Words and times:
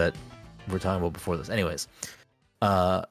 that 0.00 0.14
we 0.66 0.72
we're 0.72 0.78
talking 0.78 1.00
about 1.00 1.12
before 1.12 1.36
this. 1.36 1.48
Anyways, 1.48 1.88
uh, 2.62 3.02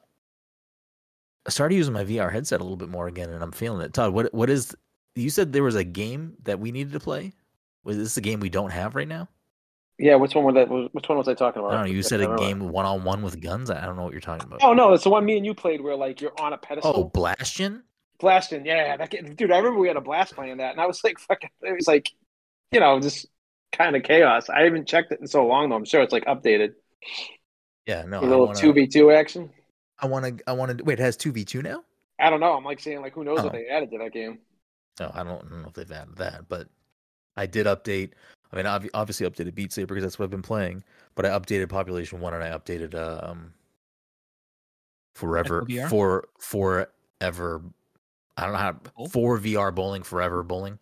I 1.46 1.50
started 1.50 1.76
using 1.76 1.94
my 1.94 2.04
VR 2.04 2.32
headset 2.32 2.60
a 2.60 2.64
little 2.64 2.78
bit 2.78 2.90
more 2.90 3.08
again, 3.08 3.30
and 3.30 3.42
I'm 3.42 3.52
feeling 3.52 3.82
it. 3.82 3.94
Todd, 3.94 4.14
what 4.14 4.34
what 4.34 4.50
is? 4.50 4.76
You 5.16 5.30
said 5.30 5.54
there 5.54 5.64
was 5.64 5.76
a 5.76 5.84
game 5.84 6.36
that 6.44 6.60
we 6.60 6.72
needed 6.72 6.94
to 6.94 7.00
play. 7.00 7.34
Was 7.84 7.98
this 7.98 8.18
a 8.18 8.22
game 8.22 8.40
we 8.40 8.50
don't 8.50 8.72
have 8.72 8.96
right 8.96 9.08
now? 9.08 9.28
Yeah, 9.98 10.16
which 10.16 10.34
one 10.34 10.46
was 10.46 10.56
that? 10.56 10.70
Which 10.94 11.10
one 11.10 11.18
was 11.18 11.28
I 11.28 11.34
talking 11.34 11.60
about? 11.60 11.74
I 11.74 11.76
don't 11.76 11.86
know. 11.86 11.92
You 11.92 12.04
said 12.04 12.22
a 12.22 12.36
game 12.38 12.70
one 12.70 12.86
on 12.86 13.04
one 13.04 13.22
with 13.22 13.42
guns. 13.42 13.70
I 13.70 13.86
don't 13.86 13.98
know 13.98 14.04
what 14.04 14.14
you're 14.14 14.22
talking 14.22 14.48
about. 14.48 14.62
Oh 14.64 14.74
no, 14.74 14.94
it's 14.94 15.04
the 15.04 15.10
one 15.10 15.26
me 15.26 15.38
and 15.38 15.46
you 15.46 15.54
played 15.54 15.82
where 15.82 15.96
like 15.96 16.22
you're 16.22 16.40
on 16.40 16.54
a 16.54 16.58
pedestal. 16.58 16.94
Oh, 16.96 17.10
Blaston. 17.10 17.84
Blasting, 18.20 18.66
yeah, 18.66 18.98
that 18.98 19.12
dude. 19.12 19.52
I 19.52 19.58
remember 19.58 19.80
we 19.80 19.88
had 19.88 19.98
a 19.98 20.02
blast 20.02 20.36
playing 20.36 20.58
that, 20.58 20.72
and 20.72 20.82
I 20.82 20.86
was 20.86 21.02
like, 21.06 21.20
fucking, 21.20 21.50
it 21.62 21.74
was 21.74 21.88
like, 21.88 22.10
you 22.72 22.80
know, 22.82 23.00
just 23.00 23.28
kind 23.72 23.96
of 23.96 24.04
chaos. 24.04 24.50
I 24.50 24.62
haven't 24.64 24.88
checked 24.88 25.12
it 25.12 25.20
in 25.20 25.28
so 25.28 25.46
long 25.46 25.70
though. 25.70 25.76
I'm 25.76 25.86
sure 25.86 26.02
it's 26.02 26.14
like 26.14 26.26
updated. 26.26 26.74
Yeah, 27.86 28.04
no. 28.08 28.20
a 28.20 28.26
I 28.26 28.28
little 28.28 28.54
two 28.54 28.74
v 28.74 28.88
two 28.88 29.12
action. 29.12 29.50
I 30.00 30.08
want 30.08 30.26
to. 30.38 30.44
I 30.50 30.54
want 30.54 30.78
to. 30.78 30.84
Wait, 30.84 31.00
it 31.00 31.04
has 31.04 31.18
two 31.18 31.32
v 31.32 31.44
two 31.46 31.62
now. 31.62 31.84
I 32.20 32.30
don't 32.30 32.40
know. 32.40 32.54
I'm 32.54 32.64
like 32.66 32.80
saying 32.80 33.02
like, 33.02 33.14
who 33.14 33.24
knows 33.24 33.40
Oh. 33.40 33.44
what 33.44 33.54
they 33.54 33.68
added 33.68 33.92
to 33.92 33.98
that 34.00 34.12
game? 34.14 34.40
No, 35.00 35.12
I 35.14 35.24
don't 35.24 35.50
know 35.52 35.68
if 35.68 35.74
they've 35.74 35.92
added 35.92 36.18
that, 36.18 36.50
but 36.50 36.68
I 37.38 37.46
did 37.46 37.66
update. 37.66 38.12
I 38.52 38.56
mean, 38.58 38.66
obvi- 38.66 38.90
obviously 38.94 39.26
updated 39.30 39.56
Beat 39.56 39.72
Saber 39.72 39.94
because 39.94 40.04
that's 40.04 40.20
what 40.20 40.26
I've 40.26 40.32
been 40.32 40.42
playing. 40.42 40.84
But 41.16 41.26
I 41.26 41.30
updated 41.30 41.70
Population 41.70 42.20
One 42.20 42.34
and 42.34 42.44
I 42.44 42.50
updated 42.50 42.96
um 42.96 43.54
Forever 45.16 45.66
VR? 45.68 45.90
for 45.90 46.28
forever. 46.40 47.62
I 48.38 48.44
don't 48.44 48.54
know 48.54 48.58
how 48.60 48.80
Oh. 48.98 49.08
for 49.08 49.38
VR 49.38 49.74
bowling 49.74 50.04
forever 50.04 50.44
bowling 50.44 50.80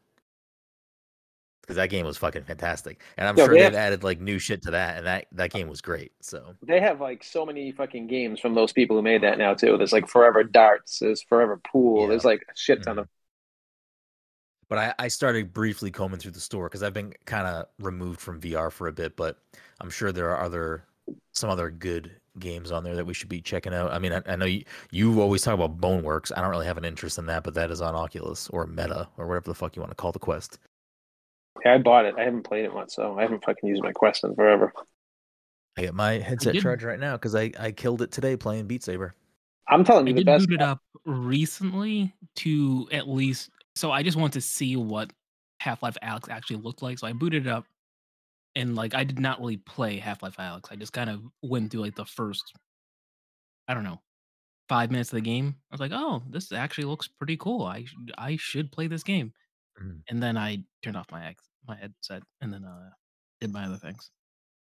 because 1.68 1.76
that 1.76 1.90
game 1.90 2.06
was 2.06 2.18
fucking 2.18 2.44
fantastic, 2.44 3.02
and 3.18 3.28
I'm 3.28 3.38
Yeah, 3.38 3.46
sure 3.46 3.54
they 3.54 3.60
they've 3.60 3.74
have- 3.74 3.76
added 3.76 4.04
like 4.04 4.22
new 4.22 4.40
shit 4.40 4.62
to 4.64 4.72
that, 4.72 4.98
and 4.98 5.06
that 5.06 5.28
that 5.34 5.52
game 5.52 5.68
was 5.68 5.82
great. 5.82 6.14
So 6.22 6.56
They 6.62 6.80
have 6.80 7.02
like 7.02 7.26
so 7.26 7.46
many 7.46 7.74
fucking 7.74 8.08
games 8.08 8.40
from 8.40 8.56
those 8.56 8.72
people 8.72 8.96
who 8.96 9.02
made 9.02 9.22
that 9.24 9.38
now 9.38 9.54
too. 9.54 9.78
There's 9.78 9.92
like 9.92 10.06
ForeVR 10.06 10.50
Darts. 10.50 11.00
There's 11.00 11.24
ForeVR 11.30 11.62
Pool. 11.66 12.04
Yeah. 12.04 12.08
There's 12.08 12.24
like 12.26 12.42
a 12.50 12.56
shit 12.56 12.84
ton 12.84 12.94
mm-hmm. 12.94 13.00
of. 13.02 13.10
But 14.70 14.80
I, 14.80 14.94
I 15.00 15.08
started 15.10 15.54
briefly 15.54 15.92
combing 15.92 16.20
through 16.20 16.32
the 16.32 16.40
store 16.40 16.68
because 16.68 16.84
I've 16.84 16.94
been 16.94 17.14
kind 17.26 17.48
of 17.48 17.68
removed 17.80 18.20
from 18.20 18.40
VR 18.40 18.72
for 18.72 18.88
a 18.88 18.94
bit. 18.94 19.18
But 19.18 19.38
I'm 19.82 19.90
sure 19.90 20.12
there 20.12 20.30
are 20.30 20.42
other 20.44 20.86
some 21.34 21.50
other 21.50 21.70
good 21.70 22.12
games 22.40 22.72
on 22.72 22.84
there 22.84 22.96
that 22.96 23.06
we 23.06 23.14
should 23.14 23.30
be 23.30 23.42
checking 23.42 23.74
out. 23.74 23.92
I 23.92 24.00
mean, 24.00 24.14
I, 24.14 24.22
I 24.26 24.36
know 24.36 24.46
you 24.46 24.64
you 24.92 25.22
always 25.22 25.42
talk 25.42 25.54
about 25.54 25.80
Boneworks. 25.80 26.32
I 26.36 26.42
don't 26.42 26.50
really 26.52 26.66
have 26.66 26.78
an 26.78 26.86
interest 26.86 27.18
in 27.18 27.26
that, 27.28 27.44
but 27.44 27.54
that 27.56 27.72
is 27.72 27.82
on 27.82 27.96
Oculus 27.96 28.50
or 28.50 28.66
Meta 28.68 29.08
or 29.18 29.28
whatever 29.28 29.50
the 29.50 29.56
fuck 29.56 29.76
you 29.76 29.82
want 29.82 29.92
to 29.92 29.96
call 29.96 30.12
the 30.12 30.20
Quest. 30.20 30.60
Yeah, 31.66 31.74
I 31.74 31.78
bought 31.80 32.06
it. 32.06 32.16
I 32.18 32.24
haven't 32.24 32.44
played 32.44 32.66
it 32.66 32.74
much, 32.74 32.92
so 32.92 33.18
I 33.18 33.22
haven't 33.24 33.44
fucking 33.44 33.68
used 33.68 33.84
my 33.84 33.92
Quest 33.92 34.24
in 34.24 34.36
forever. 34.36 34.72
I 35.78 35.86
got 35.86 35.94
my 35.94 36.14
headset 36.14 36.56
charged 36.56 36.84
right 36.84 37.00
now 37.00 37.14
because 37.18 37.36
I, 37.36 37.52
I 37.60 37.72
killed 37.72 38.02
it 38.02 38.12
today 38.12 38.36
playing 38.36 38.68
Beat 38.68 38.84
Saber. 38.84 39.14
I'm 39.70 39.84
telling 39.84 40.08
I 40.08 40.10
you, 40.10 40.16
the 40.16 40.20
did 40.22 40.26
best. 40.26 40.48
boot 40.48 40.56
it 40.56 40.62
up 40.62 40.80
recently 41.06 42.14
to 42.38 42.88
at 42.92 43.08
least. 43.08 43.50
So 43.76 43.92
I 43.92 44.02
just 44.02 44.18
want 44.18 44.34
to 44.34 44.42
see 44.42 44.76
what 44.76 45.12
Half 45.60 45.84
Life 45.84 45.98
Alyx 46.04 46.30
actually 46.30 46.58
looked 46.58 46.82
like. 46.82 46.98
So 47.00 47.08
I 47.08 47.14
booted 47.14 47.46
it 47.46 47.50
up, 47.52 47.66
and 48.56 48.76
like 48.76 48.96
I 48.96 49.04
did 49.04 49.20
not 49.20 49.40
really 49.40 49.58
play 49.58 49.98
Half 49.98 50.24
Life 50.24 50.38
Alyx. 50.38 50.72
I 50.72 50.76
just 50.78 50.94
kind 50.94 51.10
of 51.10 51.22
went 51.44 51.72
through 51.72 51.82
like 51.82 51.96
the 51.96 52.06
first, 52.06 52.54
I 53.68 53.74
don't 53.74 53.84
know, 53.84 54.02
five 54.70 54.90
minutes 54.90 55.12
of 55.12 55.16
the 55.18 55.22
game. 55.22 55.56
I 55.72 55.74
was 55.76 55.82
like, 55.82 55.92
oh, 55.94 56.24
this 56.30 56.52
actually 56.52 56.86
looks 56.86 57.08
pretty 57.08 57.38
cool. 57.38 57.66
I 57.66 57.86
I 58.18 58.38
should 58.38 58.72
play 58.72 58.88
this 58.88 59.04
game. 59.04 59.34
Mhm. 59.82 60.02
And 60.10 60.22
then 60.24 60.38
I 60.38 60.64
turned 60.84 60.98
off 60.98 61.12
my 61.12 61.28
ex- 61.28 61.44
my 61.68 61.76
headset 61.76 62.24
and 62.42 62.52
then 62.54 62.64
uh 62.64 62.90
did 63.42 63.52
my 63.52 63.66
other 63.66 63.78
things. 63.78 64.10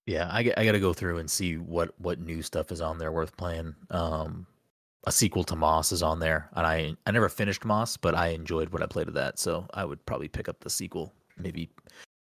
Yeah, 0.06 0.28
I, 0.32 0.40
I 0.58 0.66
got 0.66 0.72
to 0.72 0.80
go 0.80 0.94
through 0.94 1.20
and 1.20 1.30
see 1.30 1.58
what 1.58 1.94
what 2.00 2.20
new 2.20 2.42
stuff 2.42 2.72
is 2.72 2.82
on 2.82 2.98
there 2.98 3.12
worth 3.12 3.36
playing. 3.38 3.76
Um, 3.92 4.48
a 5.06 5.12
sequel 5.12 5.44
to 5.46 5.56
Moss 5.56 5.92
is 5.92 6.04
on 6.04 6.20
there, 6.20 6.50
and 6.56 6.66
I 6.66 6.96
I 7.06 7.12
never 7.12 7.30
finished 7.30 7.64
Moss, 7.66 7.96
but 7.98 8.16
I 8.16 8.28
enjoyed 8.30 8.70
what 8.70 8.82
I 8.84 8.88
played 8.88 9.08
of 9.08 9.14
that, 9.16 9.40
so 9.40 9.66
I 9.74 9.86
would 9.86 10.04
probably 10.06 10.28
pick 10.28 10.50
up 10.50 10.60
the 10.60 10.70
sequel. 10.70 11.14
Maybe 11.38 11.70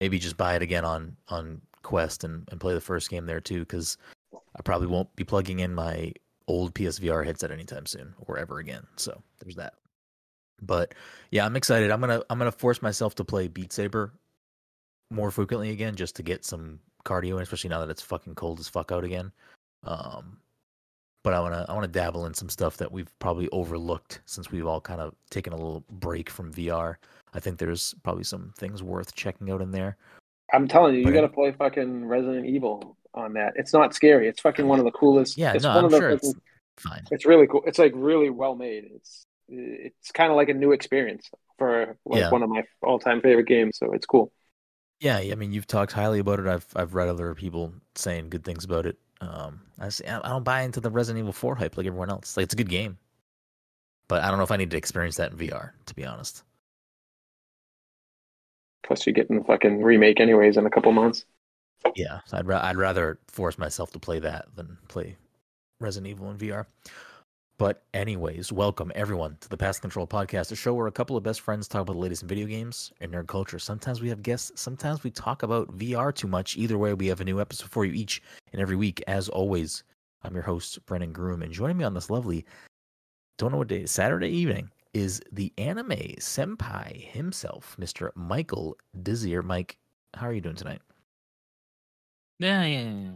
maybe 0.00 0.18
just 0.18 0.36
buy 0.36 0.54
it 0.56 0.62
again 0.62 0.84
on 0.84 1.16
on 1.28 1.60
Quest 1.82 2.24
and, 2.24 2.46
and 2.50 2.60
play 2.60 2.74
the 2.74 2.80
first 2.80 3.10
game 3.10 3.26
there 3.26 3.40
too, 3.40 3.60
because 3.60 3.96
I 4.34 4.62
probably 4.62 4.86
won't 4.86 5.14
be 5.16 5.24
plugging 5.24 5.60
in 5.60 5.74
my 5.74 6.12
old 6.48 6.74
PSVR 6.74 7.24
headset 7.24 7.50
anytime 7.50 7.86
soon 7.86 8.14
or 8.26 8.38
ever 8.38 8.58
again. 8.58 8.86
So 8.96 9.22
there's 9.40 9.56
that. 9.56 9.74
But 10.62 10.94
yeah, 11.30 11.44
I'm 11.46 11.56
excited. 11.56 11.90
I'm 11.90 12.00
gonna 12.00 12.22
I'm 12.30 12.38
gonna 12.38 12.52
force 12.52 12.82
myself 12.82 13.14
to 13.16 13.24
play 13.24 13.48
Beat 13.48 13.72
Saber 13.72 14.12
more 15.10 15.30
frequently 15.30 15.70
again 15.70 15.96
just 15.96 16.16
to 16.16 16.22
get 16.22 16.44
some 16.44 16.78
cardio 17.04 17.36
in, 17.36 17.42
especially 17.42 17.70
now 17.70 17.80
that 17.80 17.90
it's 17.90 18.02
fucking 18.02 18.34
cold 18.34 18.60
as 18.60 18.68
fuck 18.68 18.92
out 18.92 19.04
again. 19.04 19.32
Um, 19.84 20.38
but 21.22 21.34
I 21.34 21.40
wanna 21.40 21.66
I 21.68 21.74
wanna 21.74 21.88
dabble 21.88 22.26
in 22.26 22.34
some 22.34 22.48
stuff 22.48 22.76
that 22.78 22.90
we've 22.92 23.10
probably 23.18 23.48
overlooked 23.50 24.20
since 24.26 24.50
we've 24.50 24.66
all 24.66 24.80
kind 24.80 25.00
of 25.00 25.14
taken 25.30 25.52
a 25.52 25.56
little 25.56 25.84
break 25.90 26.30
from 26.30 26.52
VR. 26.52 26.96
I 27.34 27.40
think 27.40 27.58
there's 27.58 27.94
probably 28.02 28.24
some 28.24 28.52
things 28.58 28.82
worth 28.82 29.14
checking 29.14 29.50
out 29.50 29.60
in 29.62 29.70
there. 29.70 29.96
I'm 30.52 30.66
telling 30.66 30.94
you, 30.94 31.02
you 31.02 31.12
got 31.12 31.20
to 31.20 31.28
play 31.28 31.52
fucking 31.52 32.06
Resident 32.06 32.46
Evil 32.46 32.96
on 33.14 33.32
that. 33.34 33.52
It's 33.56 33.72
not 33.72 33.94
scary. 33.94 34.28
It's 34.28 34.40
fucking 34.40 34.66
one 34.66 34.78
of 34.78 34.84
the 34.84 34.90
coolest. 34.90 35.38
Yeah, 35.38 35.52
it's 35.52 35.62
no, 35.62 35.70
one 35.70 35.78
I'm 35.78 35.84
of 35.84 35.90
the 35.92 35.98
sure 35.98 36.10
it's 36.10 36.34
fine. 36.76 37.04
it's 37.10 37.24
really 37.24 37.46
cool. 37.46 37.62
It's 37.66 37.78
like 37.78 37.92
really 37.94 38.30
well 38.30 38.54
made. 38.56 38.90
It's 38.94 39.26
it's 39.50 40.12
kind 40.12 40.30
of 40.30 40.36
like 40.36 40.48
a 40.48 40.54
new 40.54 40.72
experience 40.72 41.30
for 41.58 41.96
like 42.06 42.20
Yeah. 42.20 42.30
one 42.30 42.42
of 42.42 42.48
my 42.50 42.64
all 42.82 42.98
time 42.98 43.20
favorite 43.20 43.46
games. 43.48 43.78
So 43.78 43.92
it's 43.92 44.06
cool. 44.06 44.32
Yeah, 45.00 45.16
I 45.16 45.34
mean, 45.34 45.52
you've 45.52 45.66
talked 45.66 45.92
highly 45.92 46.18
about 46.18 46.40
it. 46.40 46.46
I've 46.46 46.66
I've 46.76 46.94
read 46.94 47.08
other 47.08 47.34
people 47.34 47.72
saying 47.94 48.30
good 48.30 48.44
things 48.44 48.64
about 48.64 48.86
it. 48.86 48.98
Um, 49.20 49.62
I 49.78 49.88
say, 49.88 50.06
I 50.06 50.28
don't 50.28 50.44
buy 50.44 50.62
into 50.62 50.80
the 50.80 50.90
Resident 50.90 51.22
Evil 51.22 51.32
4 51.32 51.54
hype 51.56 51.76
like 51.76 51.86
everyone 51.86 52.10
else. 52.10 52.36
Like 52.36 52.44
it's 52.44 52.54
a 52.54 52.56
good 52.56 52.68
game, 52.68 52.98
but 54.08 54.22
I 54.22 54.28
don't 54.28 54.38
know 54.38 54.44
if 54.44 54.50
I 54.50 54.56
need 54.56 54.70
to 54.72 54.76
experience 54.76 55.16
that 55.16 55.32
in 55.32 55.38
VR. 55.38 55.72
To 55.86 55.94
be 55.94 56.04
honest. 56.04 56.44
Plus, 58.82 59.06
you're 59.06 59.14
getting 59.14 59.38
the 59.38 59.44
fucking 59.44 59.82
remake 59.82 60.20
anyways 60.20 60.58
in 60.58 60.66
a 60.66 60.70
couple 60.70 60.92
months. 60.92 61.24
Yeah, 61.96 62.20
I'd 62.32 62.46
ra- 62.46 62.60
I'd 62.62 62.76
rather 62.76 63.18
force 63.28 63.58
myself 63.58 63.90
to 63.92 63.98
play 63.98 64.18
that 64.20 64.46
than 64.54 64.78
play 64.88 65.16
Resident 65.80 66.10
Evil 66.10 66.30
in 66.30 66.38
VR. 66.38 66.66
But 67.60 67.82
anyways, 67.92 68.50
welcome 68.52 68.90
everyone 68.94 69.36
to 69.42 69.48
the 69.50 69.56
Past 69.58 69.82
Control 69.82 70.06
Podcast, 70.06 70.50
a 70.50 70.56
show 70.56 70.72
where 70.72 70.86
a 70.86 70.90
couple 70.90 71.14
of 71.14 71.22
best 71.22 71.42
friends 71.42 71.68
talk 71.68 71.82
about 71.82 71.92
the 71.92 71.98
latest 71.98 72.22
in 72.22 72.28
video 72.28 72.46
games 72.46 72.90
and 73.02 73.12
nerd 73.12 73.26
culture. 73.26 73.58
Sometimes 73.58 74.00
we 74.00 74.08
have 74.08 74.22
guests, 74.22 74.58
sometimes 74.58 75.04
we 75.04 75.10
talk 75.10 75.42
about 75.42 75.76
VR 75.76 76.10
too 76.10 76.26
much. 76.26 76.56
Either 76.56 76.78
way, 76.78 76.94
we 76.94 77.08
have 77.08 77.20
a 77.20 77.24
new 77.24 77.38
episode 77.38 77.68
for 77.68 77.84
you 77.84 77.92
each 77.92 78.22
and 78.54 78.62
every 78.62 78.76
week. 78.76 79.04
As 79.06 79.28
always, 79.28 79.84
I'm 80.24 80.32
your 80.32 80.44
host 80.44 80.78
Brennan 80.86 81.12
Groom, 81.12 81.42
and 81.42 81.52
joining 81.52 81.76
me 81.76 81.84
on 81.84 81.92
this 81.92 82.08
lovely, 82.08 82.46
don't 83.36 83.52
know 83.52 83.58
what 83.58 83.68
day, 83.68 83.84
Saturday 83.84 84.30
evening 84.30 84.70
is 84.94 85.20
the 85.30 85.52
anime 85.58 86.16
senpai 86.18 87.10
himself, 87.10 87.76
Mr. 87.78 88.08
Michael 88.14 88.78
Dizier. 89.02 89.42
Mike, 89.42 89.76
how 90.14 90.28
are 90.28 90.32
you 90.32 90.40
doing 90.40 90.56
tonight? 90.56 90.80
Yeah, 92.38 92.64
yeah, 92.64 92.88
yeah. 92.88 93.10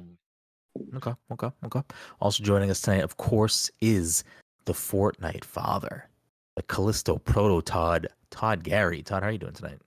Okay, 0.96 1.12
okay, 1.32 1.50
okay. 1.64 1.82
Also 2.20 2.42
joining 2.42 2.70
us 2.70 2.80
tonight, 2.80 3.02
of 3.04 3.16
course, 3.16 3.70
is 3.80 4.24
the 4.64 4.72
Fortnite 4.72 5.44
father, 5.44 6.08
the 6.56 6.62
Callisto 6.62 7.18
Proto 7.18 7.60
Todd, 7.60 8.08
Todd 8.30 8.64
Gary. 8.64 9.02
Todd, 9.02 9.22
how 9.22 9.28
are 9.28 9.32
you 9.32 9.38
doing 9.38 9.52
tonight? 9.52 9.78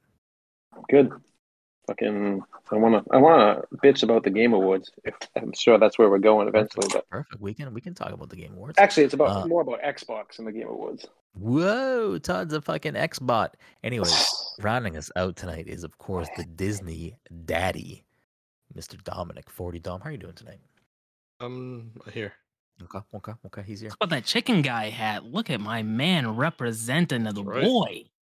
Good. 0.89 1.11
Fucking, 1.87 2.41
I 2.69 2.75
want 2.75 3.05
to 3.05 3.13
I 3.13 3.17
want 3.17 3.61
to 3.71 3.77
bitch 3.77 4.03
about 4.03 4.23
the 4.23 4.29
Game 4.29 4.51
Awards. 4.53 4.91
If, 5.05 5.15
I'm 5.37 5.53
sure 5.53 5.77
that's 5.77 5.97
where 5.97 6.09
we're 6.09 6.19
going 6.19 6.49
eventually. 6.49 6.87
But 6.91 7.09
Perfect. 7.09 7.41
We 7.41 7.53
can 7.53 7.73
we 7.73 7.79
can 7.79 7.93
talk 7.93 8.11
about 8.11 8.29
the 8.29 8.35
Game 8.35 8.53
Awards. 8.53 8.77
actually, 8.77 9.03
it's 9.03 9.13
about 9.13 9.43
Uh, 9.43 9.47
more 9.47 9.61
about 9.61 9.81
Xbox 9.81 10.37
and 10.39 10.47
the 10.47 10.51
Game 10.51 10.67
Awards. 10.67 11.05
Whoa, 11.33 12.17
Todd's 12.17 12.53
a 12.53 12.61
fucking 12.61 12.93
Xbot. 12.93 13.51
Anyways, 13.83 14.53
rounding 14.59 14.97
us 14.97 15.09
out 15.15 15.37
tonight 15.37 15.67
is 15.67 15.85
of 15.85 15.97
course 15.97 16.27
the 16.35 16.43
Disney 16.43 17.15
Daddy, 17.45 18.03
Mr. 18.77 19.01
Dominic 19.05 19.49
Forty 19.49 19.79
Dom. 19.79 20.01
How 20.01 20.09
are 20.09 20.11
you 20.11 20.17
doing 20.17 20.33
tonight? 20.33 20.59
Um, 21.39 21.91
here. 22.13 22.33
Okay, 22.83 22.99
okay, 23.15 23.31
okay. 23.45 23.63
He's 23.65 23.79
here, 23.79 23.89
What 23.89 24.05
about 24.07 24.09
that 24.15 24.25
chicken 24.25 24.61
guy 24.61 24.89
hat? 24.89 25.25
Look 25.25 25.49
at 25.49 25.59
my 25.59 25.81
man 25.83 26.35
representing 26.35 27.23
the 27.23 27.43
right. 27.43 27.63
boy. 27.63 27.85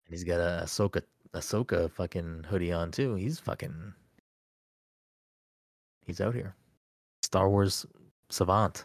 and 0.06 0.10
he's 0.10 0.24
got 0.24 0.40
a 0.40 0.62
Ahsoka 0.64 1.02
Ahsoka 1.34 1.90
fucking 1.90 2.44
hoodie 2.48 2.72
on 2.72 2.90
too. 2.92 3.14
He's 3.16 3.38
fucking. 3.40 3.92
He's 6.04 6.20
out 6.20 6.34
here. 6.34 6.54
Star 7.22 7.48
Wars 7.48 7.84
savant. 8.30 8.84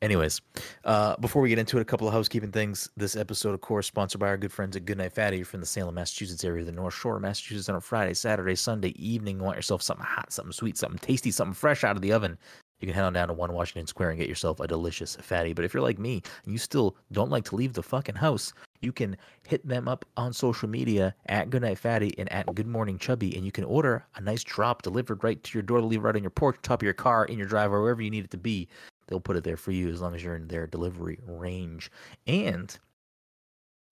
Anyways, 0.00 0.40
uh, 0.84 1.16
before 1.16 1.42
we 1.42 1.48
get 1.48 1.58
into 1.58 1.78
it, 1.78 1.80
a 1.80 1.84
couple 1.84 2.06
of 2.06 2.14
housekeeping 2.14 2.52
things. 2.52 2.88
This 2.96 3.16
episode, 3.16 3.52
of 3.54 3.60
course, 3.62 3.88
sponsored 3.88 4.20
by 4.20 4.28
our 4.28 4.36
good 4.36 4.52
friends 4.52 4.76
at 4.76 4.84
Goodnight 4.84 5.12
Fatty 5.12 5.42
from 5.42 5.58
the 5.60 5.66
Salem, 5.66 5.96
Massachusetts 5.96 6.44
area, 6.44 6.64
the 6.64 6.70
North 6.70 6.94
Shore, 6.94 7.18
Massachusetts, 7.18 7.68
on 7.68 7.74
a 7.74 7.80
Friday, 7.80 8.14
Saturday, 8.14 8.54
Sunday 8.54 8.90
evening. 8.90 9.38
You 9.38 9.44
want 9.44 9.56
yourself 9.56 9.82
something 9.82 10.06
hot, 10.06 10.32
something 10.32 10.52
sweet, 10.52 10.76
something 10.78 11.00
tasty, 11.00 11.32
something 11.32 11.54
fresh 11.54 11.82
out 11.82 11.96
of 11.96 12.02
the 12.02 12.12
oven. 12.12 12.38
You 12.80 12.86
can 12.86 12.94
head 12.94 13.04
on 13.04 13.12
down 13.12 13.28
to 13.28 13.34
One 13.34 13.52
Washington 13.52 13.86
Square 13.86 14.10
and 14.10 14.18
get 14.18 14.28
yourself 14.28 14.60
a 14.60 14.68
delicious 14.68 15.16
fatty. 15.16 15.52
But 15.52 15.64
if 15.64 15.74
you're 15.74 15.82
like 15.82 15.98
me 15.98 16.22
and 16.44 16.52
you 16.52 16.58
still 16.58 16.96
don't 17.10 17.30
like 17.30 17.44
to 17.46 17.56
leave 17.56 17.72
the 17.72 17.82
fucking 17.82 18.14
house, 18.14 18.52
you 18.80 18.92
can 18.92 19.16
hit 19.46 19.66
them 19.66 19.88
up 19.88 20.04
on 20.16 20.32
social 20.32 20.68
media 20.68 21.14
at 21.26 21.50
Goodnight 21.50 21.78
Fatty 21.78 22.16
and 22.18 22.30
at 22.32 22.54
Good 22.54 22.68
Morning 22.68 22.98
Chubby, 22.98 23.34
and 23.36 23.44
you 23.44 23.50
can 23.50 23.64
order 23.64 24.06
a 24.14 24.20
nice 24.20 24.44
drop 24.44 24.82
delivered 24.82 25.24
right 25.24 25.42
to 25.42 25.58
your 25.58 25.62
door 25.62 25.80
leave 25.80 26.04
right 26.04 26.14
on 26.14 26.22
your 26.22 26.30
porch, 26.30 26.56
top 26.62 26.80
of 26.80 26.84
your 26.84 26.92
car, 26.92 27.24
in 27.24 27.38
your 27.38 27.48
driveway, 27.48 27.80
wherever 27.80 28.02
you 28.02 28.10
need 28.10 28.24
it 28.24 28.30
to 28.30 28.38
be. 28.38 28.68
They'll 29.08 29.20
put 29.20 29.36
it 29.36 29.44
there 29.44 29.56
for 29.56 29.72
you 29.72 29.88
as 29.88 30.00
long 30.00 30.14
as 30.14 30.22
you're 30.22 30.36
in 30.36 30.48
their 30.48 30.66
delivery 30.66 31.18
range. 31.26 31.90
And 32.26 32.78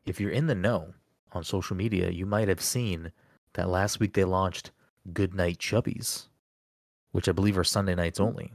if 0.04 0.20
you're 0.20 0.30
in 0.30 0.46
the 0.46 0.54
know 0.54 0.94
on 1.32 1.42
social 1.42 1.74
media, 1.74 2.10
you 2.10 2.26
might 2.26 2.48
have 2.48 2.60
seen 2.60 3.10
that 3.54 3.68
last 3.68 3.98
week 3.98 4.12
they 4.12 4.24
launched 4.24 4.70
Goodnight 5.12 5.58
Chubbies, 5.58 6.28
which 7.10 7.28
I 7.28 7.32
believe 7.32 7.58
are 7.58 7.64
Sunday 7.64 7.94
nights 7.94 8.20
only. 8.20 8.52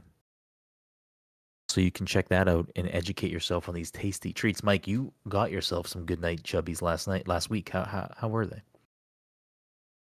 So 1.72 1.80
you 1.80 1.90
can 1.90 2.04
check 2.04 2.28
that 2.28 2.48
out 2.48 2.70
and 2.76 2.86
educate 2.92 3.30
yourself 3.30 3.66
on 3.66 3.74
these 3.74 3.90
tasty 3.90 4.30
treats. 4.30 4.62
Mike, 4.62 4.86
you 4.86 5.10
got 5.26 5.50
yourself 5.50 5.86
some 5.86 6.04
good 6.04 6.20
night 6.20 6.42
Chubbies 6.42 6.82
last 6.82 7.08
night, 7.08 7.26
last 7.26 7.48
week. 7.48 7.70
How 7.70 7.84
how, 7.84 8.12
how 8.14 8.28
were 8.28 8.44
they? 8.44 8.60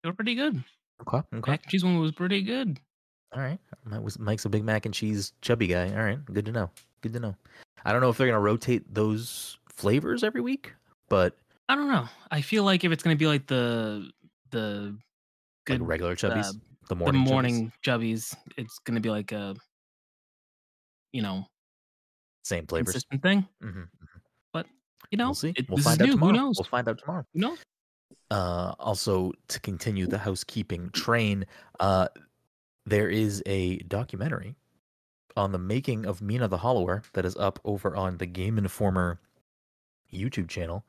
They 0.03 0.09
were 0.09 0.15
pretty 0.15 0.35
good. 0.35 0.65
Okay, 1.07 1.19
okay. 1.35 1.51
Mac 1.51 1.63
and 1.65 1.71
cheese 1.71 1.85
one 1.85 1.99
was 1.99 2.13
pretty 2.13 2.41
good. 2.41 2.81
All 3.35 3.43
right. 3.43 3.59
Mike 3.85 4.01
was 4.01 4.19
Mike's 4.19 4.47
a 4.47 4.49
big 4.49 4.65
mac 4.65 4.87
and 4.87 4.95
cheese 4.95 5.35
chubby 5.43 5.67
guy. 5.67 5.91
All 5.91 6.03
right, 6.03 6.25
good 6.33 6.47
to 6.47 6.53
know. 6.53 6.71
Good 7.03 7.13
to 7.13 7.21
know. 7.21 7.37
I 7.85 7.93
don't 7.93 8.01
know 8.01 8.09
if 8.09 8.17
they're 8.17 8.29
gonna 8.29 8.41
rotate 8.41 8.95
those 8.95 9.59
flavors 9.69 10.25
every 10.25 10.41
week, 10.41 10.73
but 11.11 11.37
I 11.69 11.75
don't 11.75 11.89
know. 11.89 12.09
I 12.31 12.41
feel 12.41 12.65
like 12.65 12.83
if 12.83 12.93
it's 12.93 13.03
gonna 13.03 13.15
be 13.15 13.27
like 13.27 13.47
the 13.47 14.11
the 14.53 14.97
like 15.69 15.81
good 15.81 15.87
regular 15.87 16.17
chubbies, 16.17 16.47
uh, 16.47 16.53
the 16.89 16.95
the 16.95 16.97
morning, 16.97 17.25
chubbies. 17.25 17.29
morning 17.29 17.73
chubbies, 17.85 18.35
it's 18.57 18.79
gonna 18.79 19.01
be 19.01 19.11
like 19.11 19.33
a 19.33 19.55
you 21.13 21.21
know 21.21 21.45
same 22.49 22.67
flavors. 22.67 22.93
consistent 22.95 23.23
thing. 23.23 23.47
hmm 23.63 23.83
You 25.11 25.17
know, 25.17 25.27
We'll 25.29 25.35
see. 25.35 25.55
it- 25.57 25.71
we'll 25.71 25.79
find 25.79 26.03
out 26.03 26.07
new. 26.07 26.13
tomorrow. 26.13 26.33
Who 26.33 26.39
knows? 26.39 26.57
We'll 26.59 26.65
find 26.65 26.87
out 26.89 26.99
tomorrow. 26.99 27.25
Who 27.33 27.41
knows? 27.41 27.59
Uh, 28.31 28.75
also, 28.79 29.33
to 29.49 29.61
continue 29.61 30.07
the 30.07 30.19
housekeeping 30.19 30.91
train, 30.91 31.47
uh, 31.81 32.09
there 32.85 33.09
is 33.09 33.43
a 33.47 33.79
documentary 33.79 34.55
on 35.35 35.53
the 35.53 35.59
making 35.59 36.05
of 36.05 36.21
Mina 36.21 36.47
the 36.49 36.59
Hollower 36.59 37.03
that 37.15 37.25
is 37.25 37.37
up 37.37 37.59
over 37.65 37.97
on 37.97 38.19
the 38.19 38.27
Game 38.27 38.59
Informer 38.59 39.19
YouTube 40.13 40.49
channel. 40.49 40.85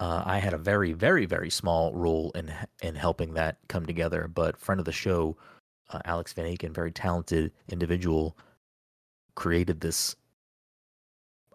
Uh, 0.00 0.22
I 0.26 0.38
had 0.38 0.52
a 0.52 0.58
very, 0.58 0.92
very, 0.92 1.24
very 1.24 1.48
small 1.48 1.94
role 1.94 2.30
in 2.32 2.52
in 2.82 2.94
helping 2.94 3.32
that 3.34 3.56
come 3.68 3.86
together, 3.86 4.28
but 4.28 4.58
friend 4.58 4.80
of 4.80 4.84
the 4.84 4.92
show, 4.92 5.36
uh, 5.90 6.00
Alex 6.04 6.34
Van 6.34 6.44
Aken, 6.44 6.74
very 6.74 6.92
talented 6.92 7.52
individual, 7.68 8.36
created 9.34 9.80
this 9.80 10.14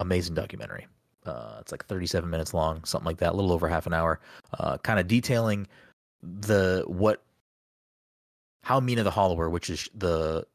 amazing 0.01 0.35
documentary. 0.35 0.87
Uh, 1.25 1.57
it's 1.59 1.71
like 1.71 1.85
37 1.85 2.29
minutes 2.29 2.53
long, 2.53 2.83
something 2.83 3.05
like 3.05 3.17
that, 3.17 3.33
a 3.33 3.35
little 3.35 3.51
over 3.51 3.67
half 3.67 3.85
an 3.85 3.93
hour, 3.93 4.19
uh, 4.59 4.77
kind 4.79 4.99
of 4.99 5.07
detailing 5.07 5.67
the 6.23 6.83
what 6.87 7.23
how 8.63 8.79
Mina 8.79 9.03
the 9.03 9.11
Hollower, 9.11 9.49
which 9.49 9.69
is 9.69 9.89
the 9.93 10.45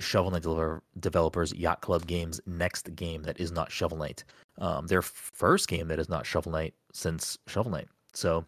Shovel 0.00 0.30
Knight 0.30 0.42
developer, 0.42 0.82
developers 0.98 1.54
Yacht 1.54 1.80
Club 1.80 2.06
Games' 2.06 2.40
next 2.46 2.94
game 2.96 3.22
that 3.22 3.38
is 3.40 3.52
not 3.52 3.70
Shovel 3.70 3.98
Knight, 3.98 4.24
um, 4.58 4.86
their 4.86 5.02
first 5.02 5.68
game 5.68 5.88
that 5.88 5.98
is 5.98 6.08
not 6.08 6.26
Shovel 6.26 6.52
Knight 6.52 6.74
since 6.92 7.38
Shovel 7.46 7.72
Knight. 7.72 7.88
So 8.14 8.44